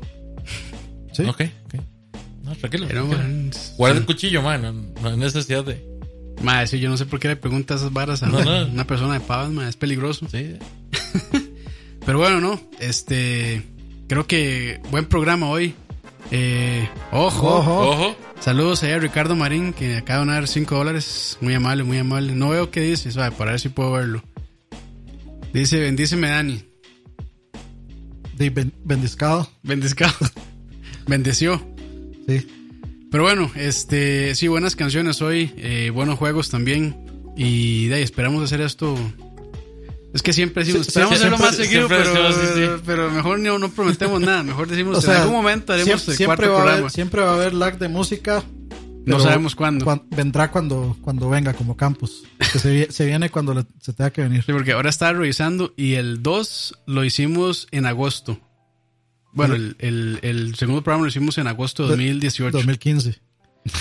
Sí. 1.12 1.24
Ok, 1.24 1.42
ok. 1.66 1.82
No, 2.44 2.56
tranquilo. 2.56 2.86
Pero, 2.88 3.06
tranquilo. 3.06 3.24
man, 3.24 3.52
Guarda 3.78 3.98
el 3.98 4.06
cuchillo, 4.06 4.42
man. 4.44 4.62
No, 4.62 4.72
no 5.02 5.10
hay 5.10 5.18
necesidad 5.18 5.64
de. 5.66 5.84
Madre, 6.44 6.68
sí, 6.68 6.80
yo 6.80 6.90
no 6.90 6.98
sé 6.98 7.08
por 7.08 7.20
qué 7.20 7.30
le 7.30 7.36
pregunta 7.36 7.74
esas 7.76 7.92
varas 7.92 8.22
a 8.22 8.28
No, 8.28 8.44
no. 8.44 8.66
una 8.72 8.86
persona 8.86 9.16
de 9.16 9.22
pavas, 9.22 9.50
madre, 9.50 9.70
es 9.70 9.76
peligroso. 9.76 10.28
Sí. 10.30 10.58
Pero 12.06 12.20
bueno, 12.20 12.40
no, 12.40 12.62
este, 12.80 13.64
creo 14.08 14.28
que 14.28 14.80
buen 14.92 15.06
programa 15.06 15.50
hoy. 15.50 15.74
Eh, 16.30 16.88
ojo, 17.12 17.58
Ojo. 17.58 17.90
Ojo. 17.90 18.16
saludos 18.40 18.84
ahí 18.84 18.92
a 18.92 19.00
Ricardo 19.00 19.36
Marín, 19.36 19.74
que 19.74 19.98
acaba 19.98 20.20
de 20.20 20.26
donar 20.28 20.48
5 20.48 20.76
dólares. 20.76 21.38
Muy 21.42 21.56
amable, 21.56 21.84
muy 21.84 21.98
amable. 21.98 22.34
No 22.36 22.50
veo 22.50 22.70
qué 22.70 22.82
dice, 22.82 23.12
suave, 23.12 23.36
para 23.36 23.52
ver 23.52 23.60
si 23.60 23.70
puedo 23.70 23.92
verlo. 23.94 24.22
Dice, 25.56 25.80
bendíceme 25.80 26.30
Dani. 26.30 26.64
De 28.38 28.50
ben- 28.50 28.74
bendiscado. 28.84 29.50
Bendiscado. 29.64 30.14
Bendeció. 31.08 31.62
Sí. 32.28 32.46
Pero 33.10 33.24
bueno, 33.24 33.50
este, 33.56 34.36
sí, 34.36 34.50
buenas 34.50 34.76
canciones 34.76 35.22
hoy, 35.22 35.54
eh, 35.56 35.92
buenos 35.94 36.18
juegos 36.20 36.50
también. 36.50 36.98
Y 37.38 37.88
de 37.88 37.96
ahí, 37.96 38.04
esperamos 38.04 38.44
hacer 38.44 38.60
esto. 38.60 38.98
Es 40.14 40.22
que 40.22 40.34
siempre 40.34 40.64
decimos, 40.66 40.88
Sí, 40.88 40.90
esperamos 40.90 41.16
hacerlo 41.20 41.38
más 41.38 41.56
seguido, 41.56 41.88
pero, 41.88 42.00
decimos, 42.10 42.36
sí, 42.36 42.48
sí. 42.56 42.82
pero 42.86 43.10
mejor 43.12 43.40
no, 43.40 43.58
no 43.58 43.70
prometemos 43.70 44.20
nada. 44.20 44.44
Mejor 44.44 44.68
decimos, 44.68 44.98
O 44.98 45.02
sea, 45.02 45.16
en 45.16 45.22
algún 45.22 45.36
momento 45.38 45.72
haremos 45.72 46.02
siempre, 46.02 46.12
el 46.12 46.18
siempre 46.18 46.36
cuarto 46.48 46.52
va 46.52 46.58
a 46.58 46.62
programa. 46.64 46.80
haber, 46.80 46.92
siempre 46.92 47.22
va 47.22 47.32
a 47.32 47.36
haber 47.36 47.54
lag 47.54 47.78
de 47.78 47.88
música. 47.88 48.44
No 49.06 49.20
sabemos 49.20 49.56
cuándo. 49.56 50.04
vendrá 50.12 50.52
cuando, 50.52 50.98
cuando 51.02 51.30
venga 51.30 51.54
como 51.54 51.76
campus. 51.78 52.24
Que 52.52 52.60
se, 52.60 52.72
vi- 52.72 52.88
se 52.90 53.06
viene 53.06 53.30
cuando 53.30 53.54
le- 53.54 53.66
se 53.82 53.94
tenga 53.94 54.10
que 54.12 54.22
venir. 54.22 54.44
Sí, 54.44 54.52
porque 54.52 54.72
ahora 54.74 54.90
estaba 54.90 55.14
revisando 55.14 55.74
y 55.78 55.94
el 55.94 56.24
2 56.24 56.80
lo 56.88 57.04
hicimos 57.04 57.68
en 57.72 57.86
agosto. 57.86 58.40
Bueno, 59.34 59.56
el, 59.56 59.76
el, 59.80 60.20
el 60.22 60.56
segundo 60.56 60.82
programa 60.82 61.04
lo 61.04 61.10
hicimos 61.10 61.38
en 61.38 61.48
agosto 61.48 61.84
de 61.84 61.90
2018. 61.90 62.52
2015. 62.58 63.20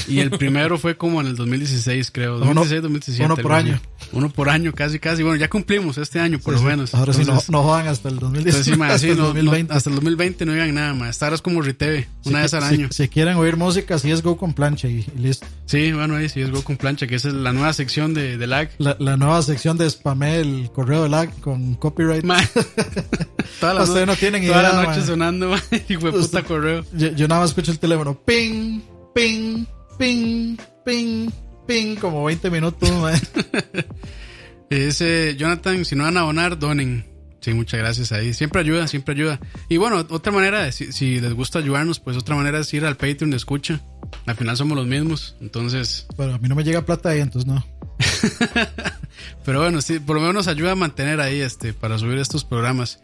Y 0.09 0.21
el 0.21 0.31
primero 0.31 0.79
fue 0.79 0.97
como 0.97 1.21
en 1.21 1.27
el 1.27 1.37
2016, 1.37 2.11
creo. 2.11 2.37
Uno- 2.37 2.47
2016, 2.47 2.83
2017. 2.83 3.25
uno 3.27 3.37
por 3.37 3.53
año. 3.53 3.81
Uno 4.13 4.31
por 4.31 4.49
año, 4.49 4.73
casi, 4.73 4.99
casi. 4.99 5.23
Bueno, 5.23 5.37
ya 5.37 5.51
cumplimos 5.51 5.99
este 5.99 6.21
año, 6.21 6.39
por 6.39 6.55
Sí, 6.57 6.63
lo 6.63 6.71
menos. 6.71 6.95
Ahora 6.95 7.13
sí 7.13 7.25
no, 7.25 7.39
no 7.49 7.63
jodan 7.63 7.89
hasta 7.89 8.09
el 8.09 8.19
2010. 8.19 8.55
Entonces, 8.67 8.81
hasta 8.83 8.99
sí, 8.99 9.09
el 9.11 9.17
no- 9.17 9.23
no- 9.23 9.27
2020. 9.29 9.75
hasta 9.75 9.91
el 9.91 9.97
2020 9.97 10.47
no 10.47 10.53
digan 10.53 10.75
nada 10.75 10.95
más. 10.95 11.11
Esta 11.11 11.27
hora 11.27 11.35
es 11.35 11.43
como 11.43 11.61
Riteve, 11.61 12.09
Si 12.23 12.31
una 12.31 12.39
qui- 12.39 12.43
vez 12.43 12.55
al 12.55 12.63
si- 12.63 12.75
año. 12.75 12.89
Si, 12.93 13.09
quieren 13.09 13.37
oír 13.37 13.57
música, 13.57 13.99
sí 13.99 14.11
es 14.11 14.23
Go 14.23 14.37
con 14.39 14.55
plancha 14.55 14.89
y, 14.89 15.05
y 15.15 15.19
listo. 15.21 15.47
Sí, 15.67 15.93
bueno, 15.93 16.17
ahí 16.17 16.29
sí 16.31 16.41
es 16.41 16.51
Go 16.51 16.63
con 16.63 16.77
plancha, 16.79 17.07
que 17.07 17.17
esa 17.17 17.29
es 17.29 17.35
la 17.35 17.53
nueva 17.53 17.73
sección 17.75 18.15
de, 18.15 18.39
de 18.39 18.47
lag. 18.47 18.71
La, 18.79 18.97
la 18.99 19.17
nueva 19.19 19.43
sección 19.43 19.77
de 19.77 19.91
spamé 19.91 20.37
el 20.41 20.71
correo 20.73 21.03
de 21.03 21.09
lag 21.11 21.29
con 21.41 21.75
copyright. 21.75 22.25
Todas 23.61 23.75
las 23.77 23.89
Ustedes 23.89 24.07
no- 24.07 24.13
no 24.13 24.19
tienen 24.19 24.47
todas 24.47 24.63
idea, 24.63 24.73
las 24.75 24.87
noches 24.87 25.03
ma. 25.03 25.07
sonando, 25.07 25.49
ma, 25.51 25.63
hijo 25.89 26.11
de 26.11 26.19
puta 26.19 26.43
correo. 26.43 26.85
Yo, 26.93 27.09
yo 27.13 27.29
nada 27.29 27.43
más 27.43 27.51
escucho 27.51 27.71
el 27.71 27.79
teléfono. 27.79 28.15
Ping, 28.25 28.81
ping, 29.15 29.65
ping, 29.99 30.57
ping, 30.85 31.31
ping. 31.67 31.97
Como 31.97 32.25
20 32.25 32.51
minutos. 32.51 32.91
Dice 34.71 35.37
Jonathan, 35.37 35.85
si 35.85 35.97
no 35.97 36.05
van 36.05 36.17
a 36.17 36.21
abonar, 36.21 36.59
donen. 36.59 37.05
Sí, 37.41 37.53
muchas 37.53 37.79
gracias 37.79 38.11
ahí. 38.13 38.33
Siempre 38.33 38.61
ayuda, 38.61 38.89
siempre 38.89 39.15
ayuda. 39.15 39.39
Y 39.69 39.77
bueno, 39.77 39.99
otra 40.09 40.33
manera, 40.33 40.73
si, 40.73 40.93
si 40.93 41.21
les 41.21 41.35
gusta 41.35 41.59
ayudarnos, 41.59 42.01
pues 42.01 42.17
otra 42.17 42.35
manera 42.37 42.59
es 42.59 42.73
ir 42.73 42.87
al 42.87 42.97
Patreon 42.97 43.31
de 43.31 43.37
escucha. 43.37 43.81
Al 44.27 44.35
final 44.35 44.57
somos 44.57 44.77
los 44.77 44.87
mismos, 44.87 45.37
entonces... 45.41 46.07
Pero 46.17 46.35
a 46.35 46.39
mí 46.39 46.49
no 46.49 46.55
me 46.55 46.65
llega 46.65 46.87
plata 46.87 47.11
ahí, 47.11 47.21
entonces 47.21 47.47
no. 47.47 47.65
Pero 49.45 49.61
bueno, 49.61 49.83
sí, 49.83 49.99
por 49.99 50.17
lo 50.17 50.21
menos 50.23 50.35
nos 50.35 50.49
ayuda 50.49 50.73
a 50.73 50.75
mantener 50.77 51.21
ahí 51.21 51.41
este 51.41 51.75
para 51.75 51.99
subir 51.99 52.19
estos 52.19 52.45
programas. 52.45 53.03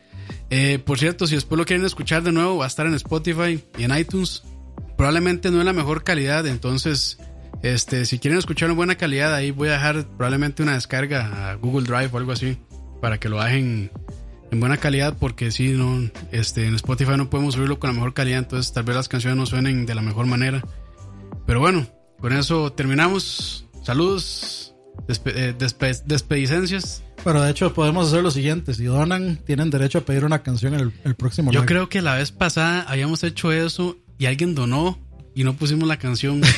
Eh, 0.49 0.79
por 0.79 0.99
cierto, 0.99 1.27
si 1.27 1.35
después 1.35 1.59
lo 1.59 1.67
quieren 1.67 1.85
escuchar 1.85 2.23
de 2.23 2.33
nuevo, 2.33 2.59
va 2.59 2.65
a 2.65 2.69
estar 2.69 2.87
en 2.87 2.95
Spotify 2.95 3.63
y 3.79 3.85
en 3.85 3.97
iTunes. 3.97 4.43
Probablemente 4.97 5.51
no 5.51 5.61
en 5.61 5.67
la 5.67 5.73
mejor 5.73 6.05
calidad, 6.05 6.47
entonces, 6.47 7.19
este, 7.63 8.05
si 8.05 8.19
quieren 8.19 8.39
escuchar 8.39 8.71
en 8.71 8.77
buena 8.77 8.97
calidad, 8.97 9.35
ahí 9.35 9.51
voy 9.51 9.69
a 9.69 9.73
dejar 9.73 10.05
probablemente 10.17 10.63
una 10.63 10.75
descarga 10.75 11.51
a 11.51 11.55
Google 11.55 11.87
Drive 11.87 12.11
o 12.13 12.19
algo 12.19 12.33
así 12.33 12.59
para 13.01 13.19
que 13.19 13.29
lo 13.29 13.37
bajen 13.37 13.91
en 14.51 14.61
buena 14.61 14.77
calidad, 14.77 15.17
porque 15.19 15.51
si 15.53 15.69
no, 15.71 16.11
este, 16.33 16.67
en 16.67 16.75
Spotify 16.75 17.13
no 17.17 17.31
podemos 17.31 17.55
subirlo 17.55 17.79
con 17.79 17.89
la 17.89 17.95
mejor 17.95 18.13
calidad, 18.15 18.41
entonces 18.41 18.73
tal 18.73 18.85
vez 18.85 18.97
las 18.97 19.09
canciones 19.09 19.37
no 19.39 19.47
suenen 19.47 19.87
de 19.87 19.95
la 19.95 20.03
mejor 20.03 20.27
manera. 20.27 20.63
Pero 21.47 21.61
bueno, 21.61 21.87
con 22.19 22.33
eso 22.33 22.73
terminamos. 22.73 23.67
Saludos, 23.83 24.75
despe 25.09 25.31
eh, 25.35 25.55
despe- 25.57 26.03
despedicencias. 26.05 27.03
Pero 27.25 27.43
de 27.43 27.51
hecho 27.51 27.73
podemos 27.75 28.09
hacer 28.09 28.23
lo 28.23 28.31
siguiente. 28.31 28.75
Si 28.75 28.85
donan, 28.85 29.37
tienen 29.45 29.71
derecho 29.71 29.99
a 29.99 30.01
pedir 30.03 30.25
una 30.25 30.43
canción 30.43 30.75
el, 30.75 30.93
el 31.05 31.15
próximo 31.15 31.53
Yo 31.53 31.61
live. 31.61 31.67
creo 31.69 31.89
que 31.89 32.03
la 32.03 32.15
vez 32.17 32.33
pasada 32.33 32.83
habíamos 32.89 33.23
hecho 33.25 33.53
eso 33.53 33.97
y 34.21 34.27
alguien 34.27 34.55
donó 34.55 34.97
y 35.35 35.43
no 35.43 35.55
pusimos 35.57 35.89
la 35.89 35.99
canción. 35.99 36.41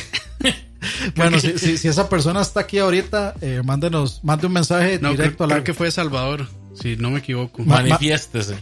Bueno, 1.15 1.39
si, 1.39 1.59
si, 1.59 1.79
si 1.79 1.87
esa 1.89 2.09
persona 2.09 2.43
está 2.43 2.61
aquí 2.61 2.79
ahorita, 2.79 3.35
eh, 3.41 3.63
mándenos, 3.65 4.21
mande 4.25 4.49
un 4.49 4.53
mensaje 4.53 4.95
No, 5.01 5.11
creo, 5.11 5.13
directo 5.13 5.45
a 5.45 5.47
la... 5.47 5.55
creo 5.55 5.65
que 5.65 5.75
fue 5.75 5.91
Salvador, 5.93 6.49
si 6.75 6.97
no 6.97 7.11
me 7.11 7.21
equivoco. 7.21 7.63
Ma- 7.65 7.77
Manifiéstese. 7.83 8.57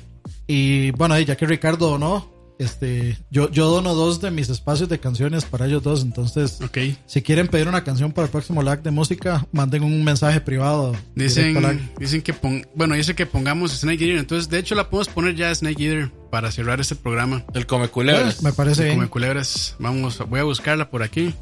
Y 0.47 0.91
bueno, 0.93 1.15
ahí, 1.15 1.25
ya 1.25 1.37
que 1.37 1.47
Ricardo 1.47 1.89
donó, 1.89 2.30
este, 2.61 3.19
yo, 3.31 3.51
yo 3.51 3.69
dono 3.69 3.95
dos 3.95 4.21
de 4.21 4.31
mis 4.31 4.49
espacios 4.49 4.89
de 4.89 5.01
canciones 5.01 5.45
para 5.45 5.67
ellos 5.67 5.83
dos. 5.83 6.03
Entonces, 6.03 6.59
si 7.07 7.23
quieren 7.23 7.49
pedir 7.49 7.67
una 7.69 7.83
canción 7.83 8.13
para 8.13 8.27
el 8.27 8.31
próximo 8.31 8.63
lag 8.63 8.83
de 8.83 8.91
música, 8.91 9.47
manden 9.53 9.83
un 9.83 10.05
mensaje 10.05 10.41
privado. 10.41 10.95
Dicen, 11.15 11.91
dicen 11.99 12.23
que 12.23 12.33
pon- 12.35 12.67
bueno, 12.75 12.95
dice 12.95 13.15
que 13.15 13.27
pongamos 13.27 13.73
Snake 13.73 14.05
Eater. 14.05 14.19
Entonces, 14.19 14.49
de 14.49 14.59
hecho, 14.59 14.75
la 14.75 14.91
podemos 14.91 15.09
poner 15.09 15.35
ya 15.35 15.55
Snake 15.55 15.83
Eater 15.85 16.11
para 16.31 16.51
cerrar 16.53 16.81
este 16.81 16.95
programa. 16.97 17.45
El 17.55 17.67
come 17.67 17.89
culebras. 17.89 18.35
Pues, 18.37 18.43
me 18.45 18.53
parece 18.53 18.89
Como 18.89 19.01
bien. 19.01 19.09
culebras. 19.09 19.77
Vamos, 19.79 20.19
voy 20.29 20.41
a 20.41 20.45
buscarla 20.45 20.91
por 20.91 21.03
aquí. 21.03 21.35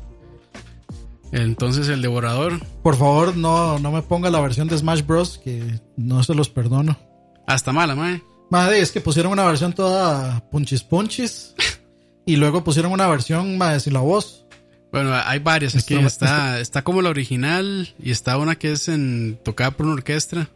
Entonces, 1.33 1.89
el 1.89 2.01
devorador. 2.01 2.59
Por 2.83 2.97
favor, 2.97 3.37
no, 3.37 3.79
no 3.79 3.93
me 3.93 4.01
ponga 4.03 4.31
la 4.31 4.41
versión 4.41 4.69
de 4.69 4.79
Smash 4.79 5.03
Bros. 5.05 5.39
que 5.39 5.79
no 5.97 6.23
se 6.23 6.35
los 6.35 6.49
perdono. 6.49 6.97
Hasta 7.47 7.73
mala, 7.73 7.95
mae. 7.95 8.23
Madre, 8.51 8.81
es 8.81 8.91
que 8.93 9.01
pusieron 9.01 9.33
una 9.33 9.45
versión 9.45 9.73
toda 9.73 10.41
punchis 10.51 10.83
punchis. 10.83 11.55
y 12.27 12.37
luego 12.37 12.65
pusieron 12.65 12.93
una 12.93 13.07
versión 13.09 13.59
madre, 13.59 13.81
sin 13.81 13.93
la 13.93 14.01
voz. 14.01 14.45
Bueno, 14.91 15.13
hay 15.15 15.39
varias 15.39 15.75
aquí. 15.77 15.95
Está- 15.95 16.07
Está, 16.07 16.61
está 16.61 16.83
como 16.85 17.03
la 17.03 17.11
original 17.11 17.95
y 18.03 18.11
está 18.11 18.39
una 18.39 18.57
que 18.57 18.73
es 18.73 18.89
en 18.89 19.39
tocada 19.45 19.71
por 19.73 19.85
una 19.87 19.97
orquesta. 19.97 20.49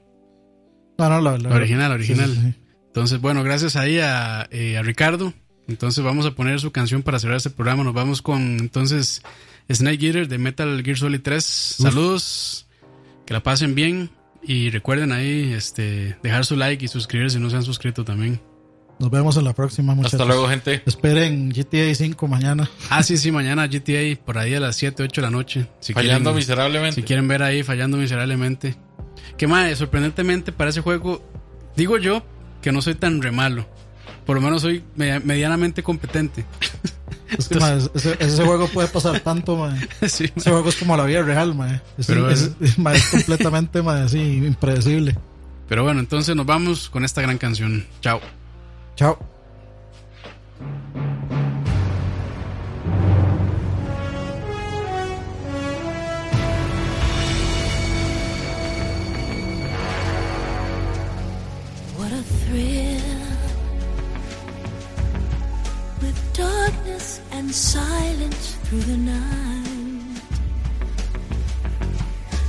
No, 0.98 1.08
no, 1.08 1.20
la, 1.20 1.36
La 1.38 1.54
original, 1.54 1.88
la 1.90 1.94
original. 1.96 2.30
Sí, 2.30 2.36
sí, 2.36 2.42
sí. 2.52 2.54
Entonces, 2.86 3.20
bueno, 3.20 3.42
gracias 3.42 3.76
ahí 3.76 3.98
a, 3.98 4.46
eh, 4.50 4.76
a 4.78 4.82
Ricardo. 4.82 5.32
Entonces 5.68 6.02
vamos 6.04 6.26
a 6.26 6.32
poner 6.32 6.60
su 6.60 6.72
canción 6.72 7.02
para 7.02 7.18
cerrar 7.18 7.36
este 7.36 7.50
programa. 7.50 7.84
Nos 7.84 7.94
vamos 7.94 8.20
con 8.22 8.42
entonces 8.58 9.22
Snake 9.70 10.06
Eater 10.06 10.28
de 10.28 10.38
Metal 10.38 10.82
Gear 10.82 10.96
Solid 10.98 11.20
3. 11.22 11.44
Saludos, 11.44 12.66
que 13.26 13.32
la 13.34 13.42
pasen 13.42 13.74
bien 13.74 14.10
y 14.42 14.70
recuerden 14.70 15.12
ahí 15.12 15.52
este 15.52 16.16
dejar 16.22 16.44
su 16.44 16.56
like 16.56 16.84
y 16.84 16.88
suscribirse 16.88 17.36
si 17.36 17.42
no 17.42 17.50
se 17.50 17.56
han 17.56 17.62
suscrito 17.62 18.04
también. 18.04 18.40
Nos 18.98 19.10
vemos 19.10 19.36
en 19.36 19.44
la 19.44 19.52
próxima, 19.52 19.94
muchachos. 19.94 20.14
Hasta 20.20 20.24
luego, 20.26 20.48
gente. 20.48 20.82
Esperen 20.86 21.50
GTA 21.50 21.92
5 21.94 22.28
mañana. 22.28 22.70
Ah, 22.90 23.02
sí, 23.02 23.16
sí, 23.16 23.32
mañana 23.32 23.66
GTA 23.66 24.16
por 24.24 24.38
ahí 24.38 24.54
a 24.54 24.60
las 24.60 24.76
7, 24.76 25.02
8 25.02 25.20
de 25.20 25.26
la 25.26 25.30
noche. 25.30 25.66
Si 25.80 25.92
Fallando 25.92 26.30
quieren- 26.30 26.36
miserablemente. 26.36 26.94
Si 27.00 27.02
quieren 27.02 27.26
ver 27.26 27.42
ahí 27.42 27.62
fallando 27.64 27.96
miserablemente. 27.96 28.76
Que 29.36 29.46
más, 29.48 29.76
sorprendentemente 29.78 30.52
para 30.52 30.70
ese 30.70 30.82
juego, 30.82 31.22
digo 31.76 31.98
yo 31.98 32.22
que 32.60 32.70
no 32.70 32.80
soy 32.82 32.94
tan 32.94 33.22
re 33.22 33.32
malo. 33.32 33.66
Por 34.26 34.36
lo 34.36 34.42
menos 34.42 34.62
soy 34.62 34.84
media- 34.94 35.20
medianamente 35.20 35.82
competente. 35.82 36.44
Es 37.38 37.48
que, 37.48 37.58
ese, 37.94 38.16
ese 38.18 38.44
juego 38.44 38.68
puede 38.68 38.88
pasar 38.88 39.20
tanto. 39.20 39.70
Sí, 40.06 40.30
Ese 40.34 40.50
juego 40.50 40.68
es 40.68 40.76
como 40.76 40.96
la 40.96 41.04
vida 41.04 41.22
real, 41.22 41.54
madre. 41.54 41.80
Es, 41.98 42.06
Pero 42.06 42.28
es- 42.30 42.50
es- 42.60 42.76
completamente, 43.10 43.80
así, 43.86 44.18
impredecible. 44.20 45.16
Pero 45.68 45.84
bueno, 45.84 46.00
entonces 46.00 46.36
nos 46.36 46.44
vamos 46.46 46.90
con 46.90 47.04
esta 47.04 47.22
gran 47.22 47.38
canción. 47.38 47.86
Chao. 48.00 48.20
Chao. 48.96 49.18
Silence 67.52 68.54
through 68.64 68.80
the 68.80 68.96
night. 68.96 70.18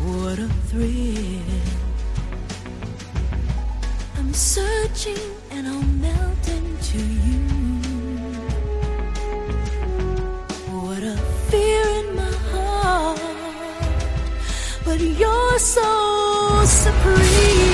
What 0.01 0.39
a 0.39 0.47
thrill. 0.67 1.61
I'm 4.17 4.33
searching 4.33 5.17
and 5.51 5.67
I'll 5.67 5.83
melt 5.83 6.47
into 6.47 6.99
you. 6.99 7.41
What 10.71 11.03
a 11.03 11.17
fear 11.49 11.85
in 11.99 12.15
my 12.15 12.33
heart 12.51 13.19
but 14.85 15.01
you're 15.01 15.59
so 15.59 16.63
supreme. 16.65 17.72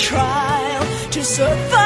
Trial 0.00 1.10
to 1.10 1.24
survive 1.24 1.85